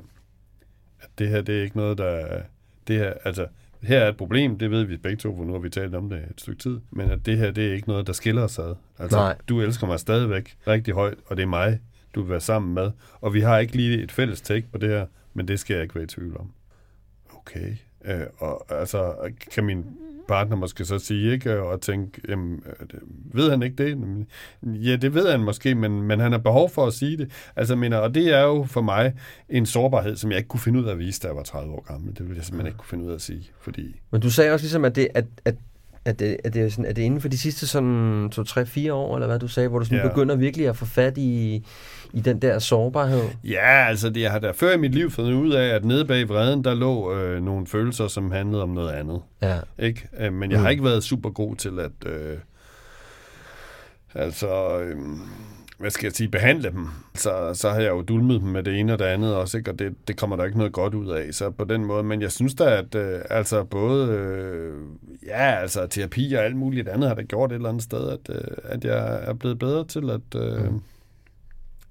at 1.06 1.20
det 1.20 1.30
her, 1.30 1.41
det 1.41 1.60
er 1.60 1.64
ikke 1.64 1.78
noget, 1.78 1.97
der 1.97 2.06
er, 2.06 2.41
det 2.88 2.95
her, 2.95 3.14
altså, 3.24 3.47
her 3.82 3.99
er 3.99 4.10
et 4.10 4.18
problem, 4.18 4.58
det 4.58 4.72
ved 4.72 4.84
vi 4.84 4.97
begge 4.97 5.18
to, 5.18 5.36
for 5.36 5.43
nu 5.43 5.51
har 5.51 5.60
vi 5.60 5.70
talt 5.70 5.95
om 5.95 6.10
det 6.10 6.18
et 6.18 6.41
stykke 6.41 6.62
tid, 6.62 6.80
men 6.91 7.12
at 7.12 7.26
det 7.26 7.38
her, 7.38 7.51
det 7.51 7.68
er 7.68 7.74
ikke 7.74 7.88
noget, 7.88 8.08
der 8.08 8.14
skiller 8.14 8.43
os 8.43 8.60
ad. 8.60 8.76
Altså, 8.99 9.18
Nej. 9.18 9.36
du 9.49 9.62
elsker 9.62 9.88
mig 9.88 9.99
stadigvæk 9.99 10.58
rigtig 10.68 10.93
højt, 10.93 11.18
og 11.26 11.38
det 11.38 11.43
er 11.43 11.47
mig, 11.47 11.80
du 12.16 12.22
vil 12.22 12.30
være 12.30 12.39
sammen 12.41 12.74
med, 12.74 12.91
og 13.22 13.34
vi 13.34 13.41
har 13.41 13.58
ikke 13.58 13.76
lige 13.76 14.03
et 14.03 14.12
fælles 14.12 14.41
take 14.41 14.68
på 14.72 14.78
det 14.78 14.89
her, 14.89 15.06
men 15.34 15.47
det 15.47 15.60
skal 15.60 15.74
jeg 15.74 15.84
ikke 15.84 15.95
være 15.95 16.03
i 16.03 16.08
tvivl 16.08 16.38
om. 16.38 16.51
okay. 17.38 17.74
Øh, 18.06 18.26
og 18.38 18.66
altså, 18.80 19.14
kan 19.51 19.64
min 19.64 19.86
partner 20.28 20.55
måske 20.55 20.86
så 20.86 20.99
sige, 20.99 21.34
ikke? 21.34 21.61
Og 21.61 21.82
tænke, 21.82 22.21
jamen, 22.30 22.63
ved 23.34 23.49
han 23.49 23.63
ikke 23.63 23.76
det? 23.76 24.26
Ja, 24.63 24.95
det 24.95 25.13
ved 25.13 25.32
han 25.32 25.43
måske, 25.43 25.76
men, 25.76 26.01
men 26.01 26.19
han 26.19 26.32
har 26.32 26.39
behov 26.39 26.69
for 26.69 26.86
at 26.86 26.93
sige 26.93 27.17
det. 27.17 27.32
Altså, 27.55 27.76
mener, 27.76 27.97
og 27.97 28.15
det 28.15 28.34
er 28.34 28.41
jo 28.41 28.63
for 28.63 28.82
mig 28.82 29.13
en 29.49 29.65
sårbarhed, 29.65 30.15
som 30.15 30.32
jeg 30.32 30.38
ikke 30.38 30.47
kunne 30.47 30.59
finde 30.59 30.80
ud 30.80 30.86
af 30.86 30.91
at 30.91 30.99
vise, 30.99 31.21
da 31.21 31.28
jeg 31.28 31.36
var 31.36 31.43
30 31.43 31.73
år 31.73 31.86
gammel. 31.88 32.09
Det 32.09 32.19
ville 32.19 32.38
jeg 32.38 32.45
simpelthen 32.45 32.67
ikke 32.67 32.78
kunne 32.78 32.89
finde 32.89 33.05
ud 33.05 33.09
af 33.09 33.15
at 33.15 33.21
sige, 33.21 33.49
fordi... 33.61 34.01
Men 34.11 34.21
du 34.21 34.30
sagde 34.30 34.51
også 34.51 34.63
ligesom, 34.63 34.86
at 34.86 34.95
det, 34.95 35.07
at, 35.13 35.26
at 35.45 35.55
at 36.05 36.19
det, 36.19 36.38
at 36.43 36.53
det, 36.53 36.61
er 36.61 36.69
sådan, 36.69 36.86
at 36.86 36.95
det 36.95 37.01
er 37.01 37.05
inden 37.05 37.21
for 37.21 37.30
de 37.30 37.38
sidste 37.38 37.67
sådan 37.67 38.32
2-3-4 38.36 38.91
år, 38.91 39.15
eller 39.15 39.28
hvad 39.28 39.39
du 39.39 39.47
sagde, 39.47 39.69
hvor 39.69 39.80
du 39.80 39.86
sådan 39.86 39.97
ja. 39.97 40.07
begynder 40.07 40.36
virkelig 40.36 40.67
at 40.67 40.78
få 40.78 40.86
fat 40.86 41.17
i, 41.17 41.65
i 42.16 42.20
den 42.20 42.41
der 42.41 42.59
sårbarhed? 42.59 43.24
Ja, 43.43 43.88
altså 43.88 44.09
det, 44.09 44.22
jeg 44.22 44.32
har 44.32 44.39
da 44.39 44.51
før 44.51 44.74
i 44.74 44.78
mit 44.78 44.95
liv 44.95 45.11
fundet 45.11 45.34
ud 45.34 45.53
af, 45.53 45.68
at 45.68 45.86
nede 45.86 46.05
bag 46.05 46.30
vreden, 46.30 46.63
der 46.63 46.74
lå 46.74 47.13
øh, 47.13 47.43
nogle 47.43 47.68
følelser, 47.68 48.07
som 48.07 48.32
handlede 48.32 48.63
om 48.63 48.70
noget 48.70 48.91
andet. 48.91 49.22
Ja. 49.41 49.59
Ikke? 49.80 50.07
Øh, 50.20 50.34
men 50.34 50.51
jeg 50.51 50.57
mm. 50.57 50.63
har 50.63 50.70
ikke 50.70 50.84
været 50.84 51.03
super 51.03 51.30
god 51.30 51.55
til 51.55 51.80
at... 51.80 52.11
Øh, 52.11 52.38
altså... 54.13 54.80
Øh, 54.80 54.97
hvad 55.78 55.91
skal 55.91 56.05
jeg 56.05 56.13
sige, 56.13 56.30
behandle 56.30 56.70
dem, 56.70 56.88
så, 57.16 57.51
så 57.53 57.70
har 57.70 57.80
jeg 57.80 57.89
jo 57.89 58.01
dulmet 58.01 58.41
dem 58.41 58.49
med 58.49 58.63
det 58.63 58.80
ene 58.80 58.93
og 58.93 58.99
det 58.99 59.05
andet 59.05 59.36
også, 59.36 59.57
ikke? 59.57 59.72
og 59.72 59.80
det, 59.80 59.95
det 60.07 60.18
kommer 60.18 60.36
der 60.36 60.45
ikke 60.45 60.57
noget 60.57 60.74
godt 60.74 60.93
ud 60.93 61.09
af. 61.09 61.34
Så 61.34 61.49
på 61.49 61.63
den 61.63 61.86
måde, 61.86 62.03
men 62.03 62.22
jeg 62.22 62.32
synes 62.32 62.55
da, 62.55 62.78
at 62.78 62.95
øh, 62.95 63.20
altså 63.30 63.63
både, 63.63 64.07
øh, 64.07 64.74
ja, 65.26 65.55
altså 65.61 65.88
terapi 65.88 66.34
og 66.34 66.43
alt 66.43 66.55
muligt 66.55 66.89
andet 66.89 67.07
har 67.07 67.16
da 67.16 67.22
gjort 67.22 67.51
et 67.51 67.55
eller 67.55 67.70
andet 67.70 67.84
sted, 67.84 68.09
at, 68.09 68.36
øh, 68.36 68.57
at 68.63 68.86
jeg 68.86 69.20
er 69.24 69.34
blevet 69.34 69.59
bedre 69.59 69.86
til 69.86 70.09
at... 70.09 70.41
Øh, 70.41 70.72
mm. 70.72 70.82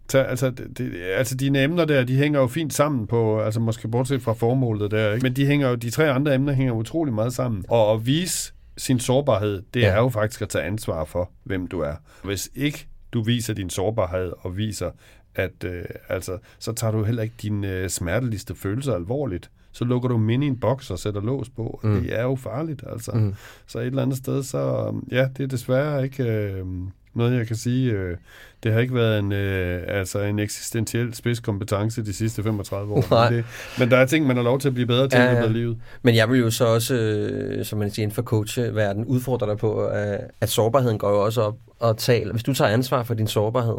Tage, 0.08 0.24
altså, 0.24 0.50
det, 0.50 0.78
det, 0.78 0.92
altså 1.16 1.34
dine 1.34 1.62
emner 1.62 1.84
der, 1.84 2.04
de 2.04 2.16
hænger 2.16 2.40
jo 2.40 2.46
fint 2.46 2.74
sammen 2.74 3.06
på, 3.06 3.40
altså 3.40 3.60
måske 3.60 3.88
bortset 3.88 4.22
fra 4.22 4.32
formålet 4.32 4.90
der, 4.90 5.12
ikke? 5.12 5.22
men 5.22 5.36
de 5.36 5.46
hænger 5.46 5.68
jo, 5.68 5.74
de 5.74 5.90
tre 5.90 6.10
andre 6.10 6.34
emner 6.34 6.52
hænger 6.52 6.72
utrolig 6.72 7.14
meget 7.14 7.32
sammen. 7.32 7.64
Og 7.68 7.92
at 7.92 8.06
vise 8.06 8.52
sin 8.76 9.00
sårbarhed, 9.00 9.62
det 9.74 9.80
ja. 9.80 9.88
er 9.88 9.96
jo 9.96 10.08
faktisk 10.08 10.42
at 10.42 10.48
tage 10.48 10.64
ansvar 10.64 11.04
for, 11.04 11.30
hvem 11.44 11.66
du 11.66 11.80
er. 11.80 11.94
Hvis 12.24 12.50
ikke 12.54 12.86
du 13.12 13.22
viser 13.22 13.54
din 13.54 13.70
sårbarhed 13.70 14.32
og 14.40 14.56
viser, 14.56 14.90
at 15.34 15.64
øh, 15.64 15.84
altså, 16.08 16.38
så 16.58 16.72
tager 16.72 16.90
du 16.90 17.04
heller 17.04 17.22
ikke 17.22 17.34
dine 17.42 17.70
øh, 17.70 17.88
smerteligste 17.88 18.54
følelser 18.54 18.94
alvorligt. 18.94 19.50
Så 19.72 19.84
lukker 19.84 20.08
du 20.08 20.14
dem 20.14 20.30
ind 20.30 20.44
i 20.44 20.46
en 20.46 20.60
boks 20.60 20.90
og 20.90 20.98
sætter 20.98 21.20
lås 21.20 21.50
på. 21.50 21.80
Mm. 21.82 22.00
Det 22.00 22.18
er 22.18 22.22
jo 22.22 22.36
farligt, 22.36 22.84
altså. 22.86 23.12
Mm. 23.12 23.34
Så 23.66 23.78
et 23.78 23.86
eller 23.86 24.02
andet 24.02 24.16
sted, 24.16 24.42
så 24.42 24.94
ja, 25.10 25.28
det 25.36 25.42
er 25.42 25.46
desværre 25.46 26.04
ikke 26.04 26.24
øh, 26.24 26.66
noget, 27.14 27.38
jeg 27.38 27.46
kan 27.46 27.56
sige. 27.56 27.92
Øh, 27.92 28.16
det 28.62 28.72
har 28.72 28.80
ikke 28.80 28.94
været 28.94 29.18
en, 29.18 29.32
øh, 29.32 29.82
altså 29.88 30.20
en 30.20 30.38
eksistentiel 30.38 31.14
spidskompetence 31.14 32.04
de 32.04 32.12
sidste 32.12 32.42
35 32.42 32.92
år. 32.92 33.28
Men, 33.30 33.36
det, 33.36 33.44
men 33.78 33.90
der 33.90 33.96
er 33.96 34.06
ting, 34.06 34.26
man 34.26 34.36
har 34.36 34.42
lov 34.42 34.60
til 34.60 34.68
at 34.68 34.74
blive 34.74 34.86
bedre 34.86 35.08
til 35.08 35.18
ja, 35.18 35.32
ja. 35.32 35.44
i 35.44 35.52
livet. 35.52 35.78
Men 36.02 36.14
jeg 36.14 36.30
vil 36.30 36.40
jo 36.40 36.50
så 36.50 36.64
også, 36.66 36.94
øh, 36.94 37.64
som 37.64 37.78
man 37.78 37.90
siger 37.90 38.04
inden 38.04 38.14
for 38.14 38.22
coachverden, 38.22 39.04
udfordre 39.04 39.46
dig 39.46 39.58
på, 39.58 39.86
at, 39.86 40.20
at 40.40 40.48
sårbarheden 40.48 40.98
går 40.98 41.10
jo 41.10 41.24
også 41.24 41.42
op 41.42 41.56
og 41.78 41.98
tale. 41.98 42.30
Hvis 42.30 42.42
du 42.42 42.54
tager 42.54 42.70
ansvar 42.70 43.02
for 43.02 43.14
din 43.14 43.26
sårbarhed, 43.26 43.78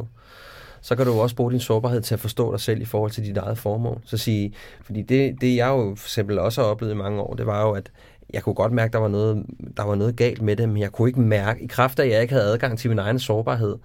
så 0.82 0.96
kan 0.96 1.06
du 1.06 1.20
også 1.20 1.36
bruge 1.36 1.52
din 1.52 1.60
sårbarhed 1.60 2.02
til 2.02 2.14
at 2.14 2.20
forstå 2.20 2.52
dig 2.52 2.60
selv 2.60 2.82
i 2.82 2.86
forhold 2.86 3.12
til 3.12 3.26
dit 3.26 3.38
eget 3.38 3.58
formål. 3.58 4.02
Så 4.06 4.18
sige, 4.18 4.54
fordi 4.82 5.02
det, 5.02 5.36
det 5.42 5.56
jeg 5.56 5.68
jo 5.68 5.96
for 5.98 6.08
eksempel 6.08 6.40
også 6.40 6.62
har 6.62 6.70
oplevet 6.70 6.94
i 6.94 6.98
mange 6.98 7.22
år, 7.22 7.34
det 7.34 7.46
var 7.46 7.62
jo, 7.62 7.72
at 7.72 7.92
jeg 8.36 8.44
kunne 8.44 8.56
godt 8.56 8.72
mærke, 8.72 8.94
der 8.94 9.00
var 9.00 9.08
noget, 9.08 9.46
der 9.78 9.84
var 9.84 9.96
noget 9.96 10.16
galt 10.16 10.42
med 10.42 10.56
det, 10.56 10.70
men 10.70 10.78
jeg 10.78 10.92
kunne 10.92 11.10
ikke 11.10 11.22
mærke, 11.22 11.64
i 11.64 11.68
kraft 11.68 12.00
af, 12.00 12.06
at 12.06 12.12
jeg 12.12 12.22
ikke 12.22 12.34
havde 12.34 12.46
adgang 12.46 12.80
til 12.80 12.90
min 12.90 13.00
egen 13.00 13.20
sårbarhed, 13.20 13.76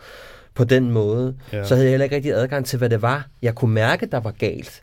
på 0.55 0.65
den 0.65 0.91
måde, 0.91 1.35
ja. 1.53 1.65
så 1.65 1.75
havde 1.75 1.87
jeg 1.87 1.91
heller 1.91 2.05
ikke 2.05 2.17
rigtig 2.17 2.33
adgang 2.33 2.67
til, 2.67 2.79
hvad 2.79 2.89
det 2.89 3.03
var, 3.03 3.27
jeg 3.43 3.55
kunne 3.55 3.75
mærke, 3.75 4.07
der 4.07 4.21
var 4.21 4.31
galt. 4.31 4.83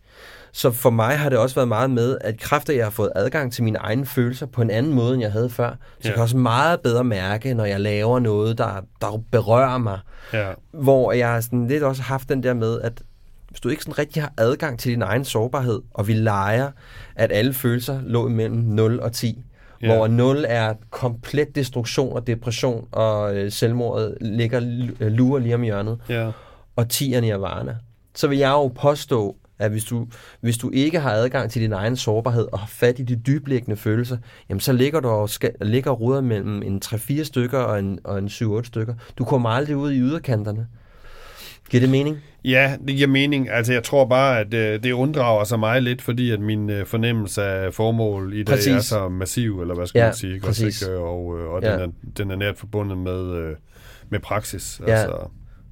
Så 0.52 0.72
for 0.72 0.90
mig 0.90 1.18
har 1.20 1.30
det 1.30 1.38
også 1.38 1.56
været 1.56 1.68
meget 1.68 1.90
med, 1.90 2.18
at 2.22 2.40
kræfter, 2.40 2.74
jeg 2.74 2.86
har 2.86 2.90
fået 2.90 3.12
adgang 3.16 3.54
til 3.54 3.64
mine 3.64 3.78
egne 3.78 4.06
følelser 4.06 4.46
på 4.46 4.62
en 4.62 4.70
anden 4.70 4.94
måde, 4.94 5.14
end 5.14 5.22
jeg 5.22 5.32
havde 5.32 5.50
før. 5.50 5.70
Så 5.70 5.76
ja. 6.04 6.08
jeg 6.10 6.14
kan 6.14 6.24
også 6.24 6.38
meget 6.38 6.82
bedre 6.82 7.04
mærke, 7.04 7.54
når 7.54 7.66
jeg 7.66 7.80
laver 7.80 8.20
noget, 8.20 8.58
der, 8.58 8.86
der 9.02 9.24
berører 9.32 9.78
mig. 9.78 10.00
Ja. 10.34 10.52
Hvor 10.72 11.12
jeg 11.12 11.30
har 11.30 11.42
sådan 11.42 11.68
lidt 11.68 11.84
også 11.84 12.02
haft 12.02 12.30
den 12.30 12.44
der 12.44 12.54
med, 12.54 12.82
at 12.82 13.02
hvis 13.50 13.60
du 13.60 13.70
ikke 13.70 13.84
sådan 13.84 13.98
rigtig 13.98 14.24
har 14.24 14.34
adgang 14.38 14.80
til 14.80 14.92
din 14.92 15.02
egen 15.02 15.26
sårbarhed, 15.26 15.82
og 15.94 16.08
vi 16.08 16.14
leger, 16.14 16.72
at 17.16 17.32
alle 17.32 17.54
følelser 17.54 18.02
lå 18.04 18.28
imellem 18.28 18.58
0 18.58 19.00
og 19.00 19.14
10, 19.14 19.44
Ja. 19.82 19.96
Hvor 19.96 20.08
0 20.08 20.46
er 20.48 20.74
komplet 20.90 21.56
destruktion 21.56 22.14
og 22.14 22.28
depression, 22.28 22.88
og 22.92 23.36
øh, 23.36 23.52
selvmordet 23.52 24.18
ligger 24.22 24.62
øh, 25.00 25.12
lurer 25.12 25.40
lige 25.40 25.56
om 25.56 25.62
hjørnet. 25.62 26.00
Ja. 26.10 26.32
Og 26.76 26.90
10 26.90 27.14
er 27.14 27.22
nirvana. 27.22 27.76
Så 28.16 28.28
vil 28.28 28.38
jeg 28.38 28.52
jo 28.52 28.68
påstå, 28.68 29.36
at 29.60 29.72
hvis 29.72 29.84
du, 29.84 30.08
hvis 30.42 30.58
du 30.58 30.70
ikke 30.74 31.00
har 31.00 31.12
adgang 31.12 31.52
til 31.52 31.62
din 31.62 31.74
egen 31.74 31.96
sårbarhed 31.96 32.48
og 32.52 32.60
har 32.60 32.68
fat 32.68 33.00
i 33.00 33.04
de 33.04 33.16
dybliggende 33.16 33.78
følelser, 33.78 34.18
jamen 34.50 34.60
så 34.60 34.74
ligger 34.74 35.00
du 35.00 35.10
og 35.10 35.30
skal, 35.30 35.52
ligger 35.62 35.92
ruder 35.92 36.22
mellem 36.22 36.62
en 36.64 36.82
3-4 36.86 37.24
stykker 37.24 37.60
og 37.60 37.80
en, 37.80 38.00
og 38.04 38.18
en 38.18 38.28
7-8 38.28 38.64
stykker. 38.64 38.94
Du 39.18 39.26
kommer 39.26 39.50
aldrig 39.50 39.76
ud 39.78 39.92
i 39.92 40.00
yderkanterne. 40.00 40.68
Giver 41.70 41.82
det 41.82 41.90
mening? 41.90 42.18
Ja, 42.46 42.76
det 42.88 42.96
giver 42.96 43.08
mening. 43.08 43.50
Altså, 43.50 43.74
jeg 43.74 43.84
tror 43.84 44.06
bare, 44.06 44.40
at 44.40 44.54
øh, 44.54 44.84
det 44.84 44.92
unddrager 44.92 45.44
sig 45.44 45.60
mig 45.60 45.82
lidt, 45.82 46.02
fordi 46.02 46.32
at 46.32 46.40
min 46.40 46.70
øh, 46.70 46.86
fornemmelse 46.86 47.44
af 47.44 47.74
formål 47.74 48.34
i 48.34 48.44
dag 48.44 48.56
præcis. 48.56 48.74
er 48.74 48.80
så 48.80 49.10
massiv, 49.10 49.62
eller 49.62 49.76
hvad 49.76 49.88
skal 49.88 50.00
ja, 50.00 50.06
man 50.06 50.14
sige. 50.14 50.40
Præcis. 50.40 50.82
Ikke? 50.82 50.98
Og, 50.98 51.40
øh, 51.40 51.50
og 51.50 51.62
ja. 51.62 51.74
den, 51.74 51.80
er, 51.80 51.88
den 52.18 52.32
er 52.32 52.36
nært 52.36 52.58
forbundet 52.58 52.98
med, 52.98 53.36
øh, 53.36 53.56
med 54.10 54.20
praksis. 54.20 54.82
Ja. 54.88 54.94
Altså. 54.94 55.30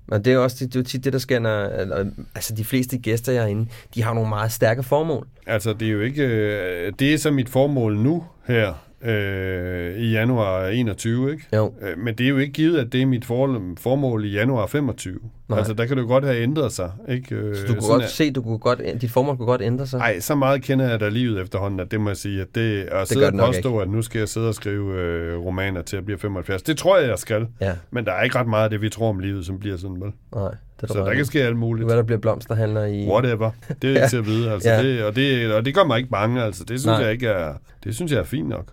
Men 0.07 0.25
det 0.25 0.33
er 0.33 0.37
også 0.37 0.65
det, 0.65 0.75
er 0.75 0.79
jo 0.79 0.83
tit 0.83 1.03
det, 1.03 1.13
der 1.13 1.19
sker, 1.19 1.39
når 1.39 2.05
altså 2.35 2.55
de 2.55 2.63
fleste 2.63 2.97
gæster, 2.97 3.33
jeg 3.33 3.43
er 3.43 3.47
inde, 3.47 3.67
de 3.95 4.03
har 4.03 4.13
nogle 4.13 4.29
meget 4.29 4.51
stærke 4.51 4.83
formål. 4.83 5.27
Altså, 5.47 5.73
det 5.73 5.87
er 5.87 5.91
jo 5.91 6.01
ikke... 6.01 6.23
Øh, 6.23 6.93
det 6.99 7.13
er 7.13 7.17
så 7.17 7.31
mit 7.31 7.49
formål 7.49 7.97
nu 7.97 8.23
her, 8.47 8.73
øh, 9.05 9.97
i 9.97 10.11
januar 10.11 10.67
21, 10.67 11.31
ikke? 11.31 11.43
Jo. 11.55 11.73
Øh, 11.81 11.97
men 11.97 12.15
det 12.15 12.25
er 12.25 12.29
jo 12.29 12.37
ikke 12.37 12.53
givet, 12.53 12.77
at 12.77 12.93
det 12.93 13.01
er 13.01 13.05
mit 13.05 13.25
formål 13.25 14.25
i 14.25 14.29
januar 14.29 14.67
25. 14.67 15.19
Nej. 15.49 15.57
Altså, 15.57 15.73
der 15.73 15.85
kan 15.85 15.97
du 15.97 16.07
godt 16.07 16.23
have 16.23 16.41
ændret 16.41 16.71
sig, 16.71 16.91
ikke? 17.09 17.35
Øh, 17.35 17.55
så 17.55 17.67
du 17.67 17.73
kunne 17.73 17.89
godt 17.89 18.03
at, 18.03 18.09
se, 18.09 18.31
du 18.31 18.41
kunne 18.41 18.57
godt, 18.57 18.81
dit 19.01 19.11
formål 19.11 19.37
kunne 19.37 19.45
godt 19.45 19.61
ændre 19.61 19.87
sig? 19.87 19.99
Nej, 19.99 20.19
så 20.19 20.35
meget 20.35 20.61
kender 20.61 20.89
jeg 20.89 20.99
da 20.99 21.09
livet 21.09 21.41
efterhånden, 21.41 21.79
at 21.79 21.91
det 21.91 22.01
må 22.01 22.09
jeg 22.09 22.17
sige, 22.17 22.41
at 22.41 22.47
det, 22.55 22.81
at 22.81 22.99
det 22.99 23.07
sidde 23.07 23.25
og 23.25 23.33
påstå, 23.33 23.69
ikke. 23.69 23.81
at 23.81 23.89
nu 23.89 24.01
skal 24.01 24.19
jeg 24.19 24.29
sidde 24.29 24.47
og 24.47 24.55
skrive 24.55 25.01
øh, 25.01 25.37
romaner 25.37 25.81
til 25.81 25.97
at 25.97 26.05
blive 26.05 26.17
75, 26.19 26.61
det 26.61 26.77
tror 26.77 26.97
jeg, 26.97 27.09
jeg 27.09 27.19
skal. 27.19 27.47
Ja. 27.61 27.73
Men 27.91 28.05
der 28.05 28.11
er 28.11 28.23
ikke 28.23 28.39
ret 28.39 28.47
meget 28.47 28.63
af 28.63 28.69
det, 28.69 28.81
vi 28.81 28.89
tror 28.89 29.09
om 29.09 29.19
livet, 29.19 29.45
som 29.45 29.59
bliver 29.59 29.77
sådan, 29.77 30.01
vel? 30.01 30.11
Nej. 30.35 30.55
Det 30.81 30.89
så 30.89 31.05
der 31.05 31.13
kan 31.13 31.25
ske 31.25 31.43
alt 31.43 31.57
muligt. 31.57 31.87
Hvad 31.87 31.97
der 31.97 32.03
bliver 32.03 32.19
blomsterhandler 32.19 32.85
i... 32.85 33.07
Whatever. 33.07 33.51
Det 33.81 33.83
er 33.83 33.89
ikke 33.89 33.99
ja. 34.01 34.07
til 34.07 34.17
at 34.17 34.25
vide. 34.25 34.51
Altså, 34.51 34.69
ja. 34.69 34.83
det, 34.83 35.03
og, 35.03 35.15
det, 35.15 35.53
og 35.53 35.65
det 35.65 35.75
gør 35.75 35.83
mig 35.83 35.97
ikke 35.97 36.09
bange. 36.09 36.43
Altså, 36.43 36.63
det 36.63 36.79
synes 36.79 36.85
Nej. 36.85 37.03
jeg 37.03 37.11
ikke 37.11 37.27
er, 37.27 37.53
det 37.83 37.95
synes 37.95 38.11
jeg 38.11 38.19
er 38.19 38.23
fint 38.23 38.49
nok. 38.49 38.65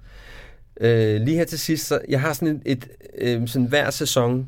Øh, 0.83 1.21
lige 1.21 1.37
her 1.37 1.45
til 1.45 1.59
sidst, 1.59 1.87
så 1.87 2.01
jeg 2.09 2.21
har 2.21 2.33
sådan 2.33 2.49
et, 2.49 2.61
et 2.65 2.89
øh, 3.19 3.49
sådan 3.49 3.67
hver 3.67 3.91
sæson, 3.91 4.47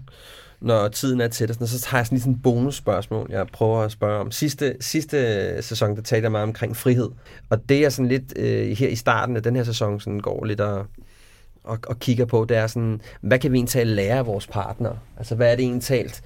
når 0.61 0.89
tiden 0.89 1.21
er 1.21 1.29
tæt, 1.29 1.49
det, 1.49 1.69
så 1.69 1.87
har 1.89 1.99
jeg 1.99 2.07
sådan 2.07 2.17
lige 2.17 2.23
sådan 2.23 2.35
et 2.35 2.43
bonusspørgsmål, 2.43 3.27
jeg 3.31 3.47
prøver 3.47 3.81
at 3.81 3.93
spørge 3.93 4.21
om. 4.21 4.31
Sidste, 4.31 4.77
sidste 4.81 5.63
sæson, 5.63 5.97
der 5.97 6.03
talte 6.03 6.25
jeg 6.25 6.33
meget 6.33 6.43
omkring 6.43 6.77
frihed. 6.77 7.11
Og 7.51 7.69
det 7.69 7.85
er 7.85 7.89
sådan 7.89 8.09
lidt 8.09 8.39
øh, 8.39 8.77
her 8.77 8.89
i 8.89 8.95
starten 8.95 9.37
af 9.37 9.43
den 9.43 9.57
her 9.57 9.65
sæson, 9.65 10.01
sådan 10.01 10.21
går 10.21 10.45
lidt 10.45 10.61
og, 10.61 10.87
og, 11.65 11.79
og 11.87 11.99
kigger 11.99 12.25
på, 12.25 12.47
det 12.49 12.57
er 12.57 12.67
sådan, 12.67 13.01
hvad 13.21 13.39
kan 13.39 13.53
vi 13.53 13.59
egentlig 13.59 13.87
lære 13.87 14.19
af 14.19 14.27
vores 14.27 14.47
partner? 14.47 14.91
Altså, 15.17 15.35
hvad 15.35 15.53
er 15.53 15.57
det 15.57 15.63
egentlig 15.63 15.83
talt, 15.83 16.23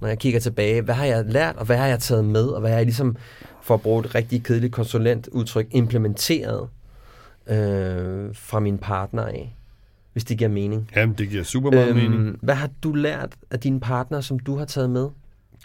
når 0.00 0.08
jeg 0.08 0.18
kigger 0.18 0.40
tilbage? 0.40 0.82
Hvad 0.82 0.94
har 0.94 1.04
jeg 1.04 1.24
lært, 1.24 1.56
og 1.56 1.66
hvad 1.66 1.76
har 1.76 1.86
jeg 1.86 2.00
taget 2.00 2.24
med, 2.24 2.46
og 2.46 2.60
hvad 2.60 2.70
har 2.70 2.76
jeg 2.76 2.86
ligesom, 2.86 3.16
for 3.62 3.74
at 3.74 3.80
bruge 3.80 4.04
et 4.04 4.14
rigtig 4.14 4.42
kedeligt 4.42 4.72
konsulentudtryk, 4.72 5.66
implementeret 5.70 6.68
øh, 7.48 8.34
fra 8.34 8.60
min 8.60 8.78
partner 8.78 9.22
af, 9.22 9.56
hvis 10.12 10.24
det 10.24 10.38
giver 10.38 10.50
mening. 10.50 10.90
Jamen, 10.96 11.14
det 11.14 11.28
giver 11.28 11.42
super 11.42 11.70
meget 11.70 11.88
øhm, 11.88 11.98
mening. 11.98 12.38
Hvad 12.42 12.54
har 12.54 12.70
du 12.82 12.92
lært 12.92 13.34
af 13.50 13.60
dine 13.60 13.80
partner, 13.80 14.20
som 14.20 14.38
du 14.38 14.56
har 14.56 14.64
taget 14.64 14.90
med? 14.90 15.08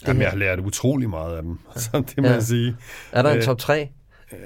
Jamen, 0.08 0.22
jeg 0.22 0.30
har 0.30 0.38
lært 0.38 0.60
utrolig 0.60 1.10
meget 1.10 1.36
af 1.38 1.44
dem, 1.44 1.60
så 1.76 2.04
det 2.08 2.18
må 2.18 2.28
ja. 2.28 2.34
jeg 2.34 2.44
sige. 2.44 2.76
Er 3.12 3.22
der 3.22 3.32
en 3.32 3.38
øh, 3.38 3.44
top 3.44 3.58
3? 3.58 3.90
Øh, 4.32 4.38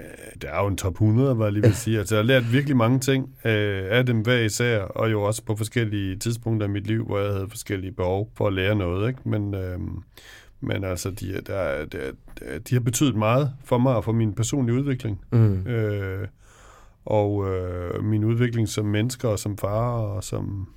der 0.42 0.50
er 0.50 0.62
jo 0.62 0.68
en 0.68 0.78
top 0.78 0.94
100, 0.94 1.34
hvad 1.34 1.46
jeg 1.46 1.54
lige 1.54 1.64
vil 1.64 1.76
sige. 1.76 2.00
Altså, 2.00 2.16
jeg 2.16 2.24
har 2.24 2.28
lært 2.28 2.54
virkelig 2.54 2.78
mange 2.78 3.00
ting 3.00 3.36
øh, 3.46 3.84
af 3.90 4.06
dem 4.06 4.22
hver 4.22 4.40
især, 4.40 4.82
og 4.82 5.12
jo 5.12 5.24
også 5.24 5.44
på 5.44 5.56
forskellige 5.56 6.16
tidspunkter 6.16 6.68
i 6.68 6.70
mit 6.70 6.88
liv, 6.88 7.06
hvor 7.06 7.20
jeg 7.20 7.34
havde 7.34 7.50
forskellige 7.50 7.92
behov 7.92 8.32
for 8.38 8.48
at 8.48 8.54
lære 8.54 8.76
noget. 8.76 9.08
Ikke? 9.08 9.30
Men, 9.30 9.54
øh, 9.54 9.80
men 10.62 10.84
altså, 10.84 11.12
de, 11.12 11.42
der, 11.48 11.86
der, 11.86 12.12
de 12.70 12.76
har 12.76 12.80
betydet 12.80 13.16
meget 13.16 13.52
for 13.64 13.78
mig 13.78 13.96
og 13.96 14.04
for 14.04 14.12
min 14.12 14.34
personlige 14.34 14.76
udvikling. 14.76 15.22
Mm. 15.32 15.68
Øh, 15.68 16.28
og 17.06 17.48
øh, 17.50 18.04
min 18.04 18.24
udvikling 18.24 18.70
som 18.70 18.86
menneske 18.86 19.28
og 19.28 19.40
som 19.40 19.58
far 19.58 20.00
og 20.00 20.24
som, 20.24 20.68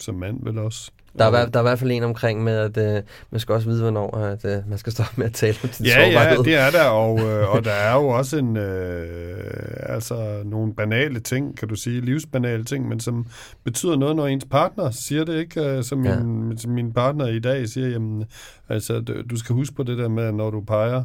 som 0.00 0.14
mand 0.14 0.44
vel 0.44 0.58
også. 0.58 0.90
Der 1.18 1.24
er, 1.24 1.46
der 1.46 1.58
er 1.58 1.62
i 1.62 1.68
hvert 1.68 1.78
fald 1.78 1.90
en 1.90 2.02
omkring 2.02 2.44
med, 2.44 2.76
at 2.76 2.96
øh, 2.96 3.02
man 3.30 3.40
skal 3.40 3.54
også 3.54 3.68
vide, 3.68 3.82
hvornår 3.82 4.16
at, 4.16 4.44
øh, 4.44 4.68
man 4.68 4.78
skal 4.78 4.92
stoppe 4.92 5.12
med 5.16 5.26
at 5.26 5.32
tale 5.32 5.56
om 5.64 5.72
sin 5.72 5.86
ja, 5.86 5.92
sårbarhed. 5.92 6.44
Ja, 6.44 6.50
det 6.50 6.56
er 6.56 6.70
der, 6.70 6.84
og, 7.04 7.20
øh, 7.20 7.54
og 7.54 7.64
der 7.64 7.72
er 7.72 7.94
jo 7.94 8.08
også 8.08 8.38
en, 8.38 8.56
øh, 8.56 9.46
altså 9.82 10.42
nogle 10.44 10.74
banale 10.74 11.20
ting, 11.20 11.58
kan 11.58 11.68
du 11.68 11.74
sige, 11.74 12.00
livsbanale 12.00 12.64
ting, 12.64 12.88
men 12.88 13.00
som 13.00 13.26
betyder 13.64 13.96
noget, 13.96 14.16
når 14.16 14.26
ens 14.26 14.46
partner 14.50 14.90
siger 14.90 15.24
det, 15.24 15.38
ikke? 15.38 15.60
Øh, 15.60 15.84
som 15.84 15.98
min, 15.98 16.52
ja. 16.64 16.68
min 16.68 16.92
partner 16.92 17.26
i 17.26 17.38
dag 17.38 17.68
siger, 17.68 17.88
jamen, 17.88 18.24
altså, 18.68 19.00
du 19.30 19.36
skal 19.36 19.54
huske 19.54 19.74
på 19.74 19.82
det 19.82 19.98
der 19.98 20.08
med, 20.08 20.32
når 20.32 20.50
du 20.50 20.60
peger 20.60 21.04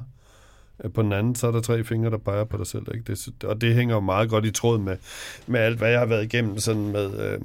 På 0.94 1.02
den 1.02 1.14
anden, 1.14 1.36
så 1.36 1.48
er 1.48 1.52
der 1.52 1.62
tre 1.62 1.84
fingre, 1.84 2.10
der 2.10 2.18
peger 2.18 2.44
på 2.44 2.58
dig 2.58 2.68
selv. 2.68 2.86
Ikke? 2.94 3.04
Det, 3.14 3.44
og 3.44 3.62
det 3.62 3.76
hænger 3.76 3.96
jo 3.96 4.02
meget 4.02 4.30
godt 4.30 4.46
i 4.46 4.52
tråd 4.52 4.80
med, 4.80 4.98
med 5.48 5.60
alt, 5.60 5.78
hvad 5.78 5.90
jeg 5.90 6.00
har 6.00 6.06
været 6.06 6.24
igennem 6.24 6.58
sådan 6.58 6.92
med, 6.92 7.20
øh, 7.20 7.40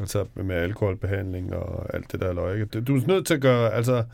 altså 0.00 0.26
med 0.34 0.56
alkoholbehandling 0.56 1.54
og 1.54 1.94
alt 1.94 2.12
det 2.12 2.20
der 2.20 2.32
løg. 2.32 2.74
Du 2.86 2.96
er 2.96 3.06
nødt 3.06 3.26
til 3.26 3.34
at 3.34 3.40
gøre, 3.40 3.72
altså 3.72 4.04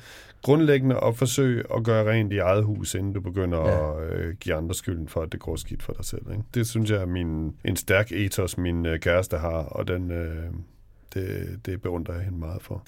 grundlæggende 0.43 0.97
at 1.05 1.17
forsøge 1.17 1.65
at 1.77 1.85
gøre 1.85 2.11
rent 2.13 2.33
i 2.33 2.39
eget 2.39 2.65
hus, 2.65 2.95
inden 2.95 3.13
du 3.13 3.21
begynder 3.21 3.59
ja. 3.59 4.03
at 4.03 4.13
øh, 4.13 4.35
give 4.37 4.55
andre 4.55 4.75
skylden 4.75 5.09
for, 5.09 5.23
at 5.23 5.33
det 5.33 5.41
går 5.41 5.57
skidt 5.57 5.83
for 5.83 5.93
dig 5.93 6.05
selv. 6.05 6.31
Ikke? 6.31 6.43
Det 6.55 6.67
synes 6.67 6.91
jeg 6.91 7.01
er 7.01 7.07
min, 7.07 7.55
en 7.65 7.77
stærk 7.77 8.13
ethos, 8.13 8.59
min 8.59 8.87
øh, 8.87 9.01
kæreste 9.01 9.39
har, 9.39 9.63
og 9.63 9.89
den, 9.89 10.11
øh, 10.11 10.45
det, 11.15 11.61
det 11.67 11.83
beundrer 11.83 12.15
jeg 12.15 12.25
hende 12.25 12.39
meget 12.39 12.63
for. 12.63 12.83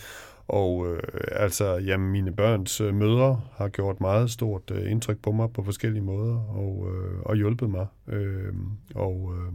Og 0.49 0.87
øh, 0.87 1.03
altså, 1.33 1.75
jamen, 1.75 2.13
mine 2.13 2.33
børns 2.33 2.81
øh, 2.81 2.95
mødre 2.95 3.41
har 3.53 3.69
gjort 3.69 4.01
meget 4.01 4.31
stort 4.31 4.63
øh, 4.71 4.91
indtryk 4.91 5.19
på 5.23 5.33
mig 5.33 5.53
på 5.53 5.65
forskellige 5.65 6.03
måder, 6.03 6.37
og, 6.37 6.89
øh, 6.91 7.21
og 7.21 7.37
hjulpet 7.37 7.71
mig. 7.71 7.87
Øh, 8.09 8.53
og 8.95 9.35
øh, 9.37 9.53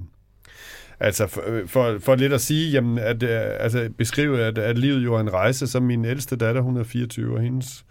altså, 0.99 1.27
for, 1.27 1.41
øh, 1.45 1.67
for, 1.67 1.97
for 1.99 2.15
lidt 2.15 2.33
at 2.33 2.41
sige, 2.41 2.71
jamen, 2.71 2.97
at, 2.97 3.23
øh, 3.23 3.29
altså, 3.59 3.89
beskrive, 3.97 4.43
at, 4.43 4.57
at 4.57 4.77
livet 4.77 5.03
jo 5.03 5.15
er 5.15 5.19
en 5.19 5.33
rejse, 5.33 5.67
så 5.67 5.79
min 5.79 6.05
ældste 6.05 6.35
datter, 6.35 6.61
hun 6.61 6.77
er 6.77 6.83
24, 6.83 7.35
og 7.35 7.41
hendes 7.41 7.85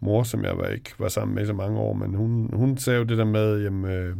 mor, 0.00 0.22
som 0.22 0.44
jeg 0.44 0.58
var, 0.58 0.66
ikke 0.66 0.90
var 0.98 1.08
sammen 1.08 1.34
med 1.34 1.46
så 1.46 1.52
mange 1.52 1.78
år, 1.78 1.92
men 1.92 2.14
hun, 2.14 2.50
hun 2.52 2.78
sagde 2.78 2.98
jo 2.98 3.04
det 3.04 3.18
der 3.18 3.24
med, 3.24 3.62
jamen, 3.62 3.90
øh, 3.90 4.16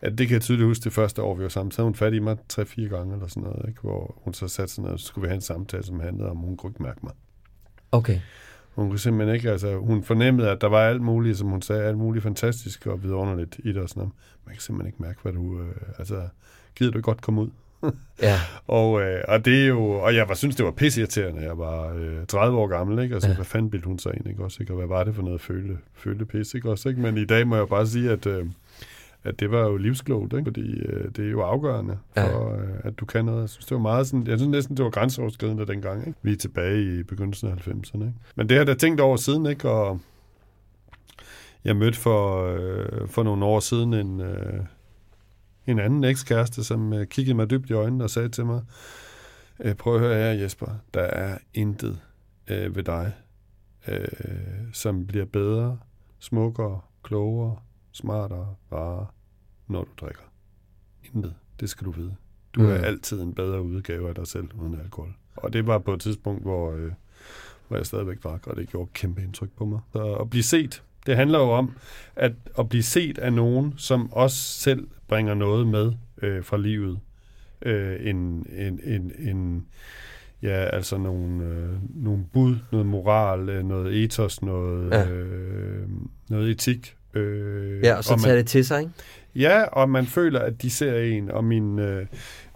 at 0.00 0.18
det 0.18 0.28
kan 0.28 0.34
jeg 0.34 0.42
tydeligt 0.42 0.66
huske 0.66 0.84
det 0.84 0.92
første 0.92 1.22
år, 1.22 1.34
vi 1.34 1.42
var 1.42 1.48
sammen. 1.48 1.72
Så 1.72 1.82
havde 1.82 1.86
hun 1.86 1.94
fat 1.94 2.14
i 2.14 2.18
mig 2.18 2.36
tre-fire 2.48 2.88
gange 2.88 3.14
eller 3.14 3.26
sådan 3.26 3.42
noget, 3.42 3.68
ikke? 3.68 3.80
hvor 3.80 4.14
hun 4.24 4.34
så 4.34 4.48
satte 4.48 4.74
sig 4.74 4.84
ned, 4.84 4.90
og 4.90 4.98
så 4.98 5.06
skulle 5.06 5.22
vi 5.22 5.28
have 5.28 5.34
en 5.34 5.40
samtale, 5.40 5.82
som 5.82 6.00
handlede 6.00 6.30
om, 6.30 6.36
hun 6.36 6.56
kunne 6.56 6.70
ikke 6.70 6.82
mærke 6.82 7.00
mig. 7.02 7.12
Okay. 7.92 8.20
Hun 8.74 8.88
kunne 8.88 8.98
simpelthen 8.98 9.34
ikke, 9.36 9.50
altså 9.50 9.76
hun 9.76 10.02
fornemmede, 10.02 10.50
at 10.50 10.60
der 10.60 10.66
var 10.68 10.80
alt 10.88 11.02
muligt, 11.02 11.38
som 11.38 11.48
hun 11.48 11.62
sagde, 11.62 11.82
alt 11.84 11.98
muligt 11.98 12.22
fantastisk 12.22 12.86
og 12.86 13.02
vidunderligt 13.02 13.60
i 13.64 13.72
det 13.72 13.82
og 13.82 13.88
sådan 13.88 14.00
noget. 14.00 14.12
Man 14.46 14.54
kan 14.54 14.62
simpelthen 14.62 14.86
ikke 14.86 15.02
mærke, 15.02 15.18
hvad 15.22 15.32
du, 15.32 15.60
øh, 15.60 15.68
altså, 15.98 16.22
gider 16.74 16.92
du 16.92 17.00
godt 17.00 17.22
komme 17.22 17.40
ud? 17.42 17.48
Ja. 18.22 18.38
og, 18.66 19.02
øh, 19.02 19.20
og 19.28 19.44
det 19.44 19.62
er 19.62 19.66
jo, 19.66 19.90
og 19.90 20.14
jeg 20.14 20.28
var, 20.28 20.34
synes, 20.34 20.56
det 20.56 20.64
var 20.64 20.70
pisseirriterende. 20.70 21.42
Jeg 21.42 21.58
var 21.58 21.94
øh, 21.94 22.26
30 22.26 22.58
år 22.58 22.66
gammel, 22.66 23.02
ikke? 23.02 23.14
Altså, 23.14 23.28
Ja. 23.28 23.34
hvad 23.34 23.44
fanden 23.44 23.70
bildte 23.70 23.86
hun 23.86 23.98
sig 23.98 24.12
ind, 24.16 24.28
ikke? 24.28 24.44
Også, 24.44 24.56
ikke? 24.60 24.72
Og 24.72 24.76
hvad 24.76 24.86
var 24.86 25.04
det 25.04 25.14
for 25.14 25.22
noget 25.22 25.40
følte, 25.40 25.78
følte 25.94 26.24
pis, 26.24 26.54
ikke? 26.54 26.70
Også, 26.70 26.88
ikke? 26.88 27.00
Men 27.00 27.16
i 27.18 27.24
dag 27.24 27.46
må 27.46 27.56
jeg 27.56 27.68
bare 27.68 27.86
sige, 27.86 28.10
at, 28.10 28.26
øh, 28.26 28.46
at 29.26 29.40
det 29.40 29.50
var 29.50 29.62
jo 29.62 29.76
livsklogt, 29.76 30.32
ikke? 30.32 30.44
Fordi 30.44 30.80
øh, 30.80 31.10
det 31.16 31.26
er 31.26 31.30
jo 31.30 31.40
afgørende 31.40 31.98
for, 32.16 32.54
øh, 32.54 32.68
at 32.84 32.98
du 32.98 33.04
kan 33.04 33.24
noget. 33.24 33.40
Jeg 33.40 33.48
synes, 33.48 33.66
det 33.66 33.74
var 33.74 33.80
meget 33.80 34.06
sådan, 34.06 34.26
jeg 34.26 34.38
synes 34.38 34.50
næsten, 34.50 34.76
det 34.76 34.84
var 34.84 34.90
grænseoverskridende 34.90 35.66
dengang, 35.66 36.06
ikke? 36.06 36.18
Vi 36.22 36.32
er 36.32 36.36
tilbage 36.36 36.98
i 36.98 37.02
begyndelsen 37.02 37.48
af 37.48 37.68
90'erne, 37.68 37.94
ikke? 37.94 38.14
Men 38.36 38.48
det 38.48 38.56
har 38.56 38.60
jeg 38.60 38.66
da 38.66 38.74
tænkt 38.74 39.00
over 39.00 39.16
siden, 39.16 39.46
ikke? 39.46 39.70
Og 39.70 40.00
jeg 41.64 41.76
mødte 41.76 41.98
for, 41.98 42.46
øh, 42.46 43.08
for 43.08 43.22
nogle 43.22 43.44
år 43.44 43.60
siden 43.60 43.94
en, 43.94 44.20
øh, 44.20 44.60
en 45.66 45.78
anden 45.78 46.04
ekskæreste, 46.04 46.64
som 46.64 46.92
øh, 46.92 47.06
kiggede 47.06 47.34
mig 47.34 47.50
dybt 47.50 47.70
i 47.70 47.72
øjnene 47.72 48.04
og 48.04 48.10
sagde 48.10 48.28
til 48.28 48.46
mig, 48.46 48.62
øh, 49.60 49.74
prøv 49.74 49.94
at 49.94 50.00
høre 50.00 50.14
her, 50.14 50.42
Jesper, 50.42 50.66
der 50.94 51.02
er 51.02 51.38
intet 51.54 52.00
øh, 52.50 52.76
ved 52.76 52.82
dig, 52.82 53.12
øh, 53.88 54.08
som 54.72 55.06
bliver 55.06 55.26
bedre, 55.26 55.78
smukkere, 56.18 56.80
klogere, 57.02 57.56
smartere, 57.92 58.54
rarere, 58.72 59.06
når 59.68 59.84
du 59.84 59.90
drikker. 60.00 60.22
Intet. 61.14 61.34
Det 61.60 61.70
skal 61.70 61.84
du 61.86 61.90
vide. 61.90 62.14
Du 62.54 62.60
Mm. 62.62 62.66
er 62.68 62.74
altid 62.74 63.20
en 63.22 63.34
bedre 63.34 63.62
udgave 63.62 64.08
af 64.08 64.14
dig 64.14 64.26
selv 64.26 64.48
uden 64.54 64.80
alkohol. 64.80 65.14
Og 65.36 65.52
det 65.52 65.66
var 65.66 65.78
på 65.78 65.92
et 65.94 66.00
tidspunkt, 66.00 66.42
hvor, 66.42 66.72
øh, 66.72 66.92
hvor 67.68 67.76
jeg 67.76 67.86
stadigvæk 67.86 68.22
drak, 68.24 68.46
og 68.46 68.56
det 68.56 68.68
gjorde 68.68 68.90
kæmpe 68.94 69.22
indtryk 69.22 69.50
på 69.56 69.64
mig. 69.64 69.80
Så 69.92 70.14
at 70.14 70.30
blive 70.30 70.42
set, 70.42 70.82
det 71.06 71.16
handler 71.16 71.38
jo 71.38 71.50
om 71.50 71.72
at, 72.16 72.32
at 72.58 72.68
blive 72.68 72.82
set 72.82 73.18
af 73.18 73.32
nogen, 73.32 73.74
som 73.76 74.12
også 74.12 74.36
selv 74.36 74.88
bringer 75.08 75.34
noget 75.34 75.66
med 75.66 75.92
øh, 76.22 76.44
fra 76.44 76.56
livet. 76.56 76.98
Øh, 77.62 77.96
en, 78.10 78.46
en, 78.52 78.80
en, 78.84 79.12
en, 79.18 79.66
ja, 80.42 80.48
altså 80.72 80.98
nogle, 80.98 81.44
øh, 81.44 81.72
nogle 82.04 82.24
bud, 82.32 82.56
noget 82.72 82.86
moral, 82.86 83.48
øh, 83.48 83.64
noget 83.64 84.04
ethos, 84.04 84.42
noget, 84.42 84.90
Ja. 84.90 85.10
øh, 85.10 85.88
noget 86.28 86.50
etik. 86.50 86.96
Øh, 87.14 87.80
Ja, 87.84 87.94
og 87.94 88.04
så 88.04 88.12
man- 88.12 88.20
tage 88.20 88.36
det 88.36 88.46
til 88.46 88.64
sig, 88.66 88.80
ikke? 88.80 88.92
Ja, 89.36 89.62
og 89.62 89.90
man 89.90 90.06
føler, 90.06 90.40
at 90.40 90.62
de 90.62 90.70
ser 90.70 90.98
en, 90.98 91.30
og 91.30 91.44
min, 91.44 91.78
øh, 91.78 92.06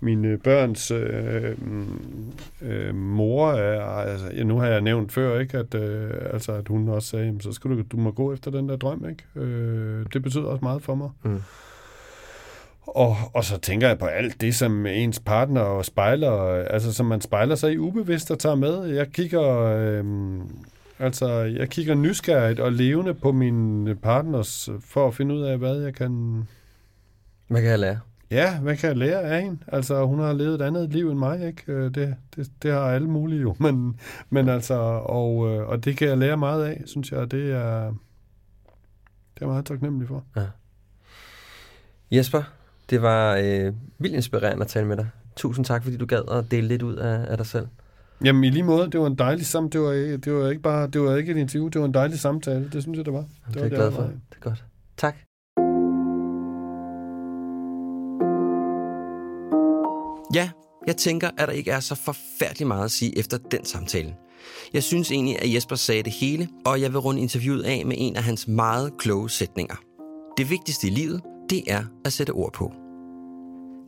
mine 0.03 0.39
børns 0.39 0.91
øh, 0.91 1.63
mm, 1.63 2.33
øh, 2.63 2.95
mor 2.95 3.53
er, 3.53 3.81
altså, 3.83 4.27
ja, 4.37 4.43
nu 4.43 4.59
har 4.59 4.67
jeg 4.67 4.81
nævnt 4.81 5.13
før, 5.13 5.41
ikke, 5.41 5.59
at, 5.59 5.75
øh, 5.75 6.11
altså, 6.33 6.53
at 6.53 6.69
hun 6.69 6.89
også 6.89 7.09
sagde, 7.09 7.25
"Jamen, 7.25 7.41
så 7.41 7.53
skal 7.53 7.71
du, 7.71 7.83
du 7.93 7.97
må 7.97 8.11
gå 8.11 8.33
efter 8.33 8.51
den 8.51 8.69
der 8.69 8.77
drøm, 8.77 9.05
ikke? 9.11 9.47
Øh, 9.47 10.07
det 10.13 10.23
betyder 10.23 10.45
også 10.45 10.65
meget 10.65 10.83
for 10.83 10.95
mig. 10.95 11.11
Mm. 11.23 11.41
Og, 12.87 13.17
og 13.35 13.45
så 13.45 13.59
tænker 13.59 13.89
jeg 13.89 13.99
på 13.99 14.07
alt 14.07 14.41
det, 14.41 14.55
som 14.55 14.87
ens 14.87 15.21
partner 15.21 15.61
og 15.61 15.85
spejler, 15.85 16.33
altså 16.71 16.93
som 16.93 17.07
man 17.07 17.21
spejler 17.21 17.55
sig 17.55 17.73
i 17.73 17.79
ubevidst 17.79 18.31
og 18.31 18.39
tager 18.39 18.55
med. 18.57 18.85
Jeg 18.85 19.09
kigger, 19.13 19.49
øh, 19.63 20.05
altså, 20.99 21.29
jeg 21.33 21.69
kigger 21.69 21.95
nysgerrigt 21.95 22.61
og 22.61 22.73
levende 22.73 23.15
på 23.15 23.33
mine 23.33 23.95
partners, 23.97 24.69
for 24.85 25.09
at 25.09 25.15
finde 25.15 25.35
ud 25.35 25.43
af, 25.43 25.59
hvad 25.59 25.77
jeg 25.81 25.95
kan, 25.95 26.43
Hvad 27.51 27.61
kan 27.63 27.71
jeg 27.71 27.79
lære? 27.79 27.99
Ja, 28.31 28.59
hvad 28.61 28.77
kan 28.77 28.89
jeg 28.89 28.97
lære 28.97 29.21
af 29.23 29.43
hende? 29.43 29.59
Altså, 29.67 30.07
hun 30.07 30.19
har 30.19 30.33
levet 30.33 30.55
et 30.55 30.63
andet 30.63 30.91
liv 30.93 31.11
end 31.11 31.19
mig, 31.19 31.47
ikke? 31.47 31.63
Øh, 31.73 31.95
Det, 31.95 32.17
det, 32.37 32.51
det 32.63 32.73
har 32.73 32.81
alle 32.81 33.09
mulige 33.09 33.41
jo, 33.41 33.57
men, 33.65 34.01
men 34.31 34.49
altså, 34.49 34.75
og, 35.05 35.49
øh, 35.51 35.69
og 35.69 35.85
det 35.85 35.97
kan 35.97 36.09
jeg 36.09 36.19
lære 36.19 36.37
meget 36.37 36.65
af, 36.65 36.83
synes 36.87 37.13
jeg, 37.13 37.31
det 37.31 37.53
er, 37.53 37.95
det 39.35 39.43
er 39.43 39.47
meget 39.47 39.65
taknemmelig 39.67 40.09
for. 40.09 40.25
Jesper, 42.11 42.43
det 42.91 43.03
var 43.03 43.37
øh, 43.37 43.73
vildt 43.99 44.15
inspirerende 44.17 44.65
at 44.65 44.69
tale 44.69 44.87
med 44.87 44.97
dig. 44.97 45.09
Tusind 45.37 45.65
tak, 45.65 45.83
fordi 45.85 45.97
du 45.97 46.07
gad 46.07 46.23
at 46.39 46.51
dele 46.51 46.69
lidt 46.69 46.83
ud 46.83 46.97
af, 46.97 47.25
af 47.31 47.37
dig 47.37 47.47
selv. 47.47 47.67
Jamen, 48.25 48.45
i 48.45 48.51
lige 48.51 48.63
måde, 48.63 48.91
det 48.91 49.01
var 49.01 49.07
en 49.07 49.15
dejlig 49.19 49.47
sam, 49.47 49.71
det 49.71 49.81
var, 49.81 49.93
ikke- 49.93 50.17
det 50.17 50.33
var 50.33 50.49
ikke 50.51 50.63
bare, 50.63 50.87
det 50.87 51.01
var 51.01 51.17
ikke 51.17 51.33
et 51.33 51.37
interview, 51.37 51.69
det 51.69 51.81
var 51.81 51.87
en 51.87 51.95
dejlig 51.95 52.19
samtale, 52.19 52.69
det 52.73 52.83
synes 52.83 52.97
jeg, 52.97 53.05
det 53.07 53.13
var. 53.13 53.21
Det, 53.21 53.55
var 53.55 53.61
er 53.61 53.65
jeg 53.65 53.71
glad 53.71 53.87
det 53.87 53.95
for. 53.95 54.03
Det 54.03 54.13
er 54.37 54.41
godt. 54.41 54.65
Tak. 54.97 55.17
Ja, 60.35 60.51
jeg 60.87 60.97
tænker, 60.97 61.31
at 61.39 61.49
der 61.49 61.53
ikke 61.53 61.71
er 61.71 61.81
så 61.81 61.95
forfærdeligt 61.95 62.69
meget 62.69 62.85
at 62.85 62.91
sige 62.91 63.19
efter 63.19 63.39
den 63.39 63.65
samtale. 63.65 64.17
Jeg 64.73 64.83
synes 64.83 65.11
egentlig, 65.11 65.43
at 65.43 65.55
Jesper 65.55 65.77
sagde 65.77 66.03
det 66.03 66.13
hele, 66.13 66.49
og 66.65 66.81
jeg 66.81 66.93
vil 66.93 67.01
runde 67.01 67.21
interviewet 67.21 67.63
af 67.63 67.87
med 67.87 67.97
en 67.99 68.17
af 68.17 68.23
hans 68.23 68.49
meget 68.49 68.93
kloge 68.99 69.31
sætninger. 69.31 69.77
Det 70.37 70.51
vigtigste 70.51 70.87
i 70.87 70.91
livet, 70.91 71.23
det 71.51 71.63
er 71.67 71.85
at 72.05 72.13
sætte 72.13 72.31
ord 72.31 72.53
på. 72.53 72.73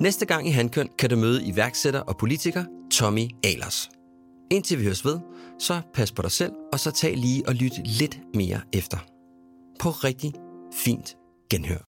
Næste 0.01 0.27
gang 0.27 0.49
i 0.49 0.51
Handkøn 0.51 0.89
kan 0.99 1.11
du 1.11 1.17
møde 1.17 1.45
iværksætter 1.45 2.01
og 2.01 2.17
politiker 2.17 2.65
Tommy 2.93 3.29
Alers. 3.45 3.91
Indtil 4.51 4.79
vi 4.79 4.85
høres 4.85 5.05
ved, 5.05 5.19
så 5.59 5.81
pas 5.95 6.13
på 6.13 6.23
dig 6.23 6.31
selv, 6.31 6.53
og 6.73 6.81
så 6.81 6.91
tag 6.91 7.17
lige 7.17 7.49
og 7.49 7.55
lyt 7.55 7.73
lidt 7.85 8.21
mere 8.35 8.61
efter. 8.73 8.99
På 9.81 9.91
rigtig 9.91 10.33
fint 10.73 11.17
genhør. 11.51 11.92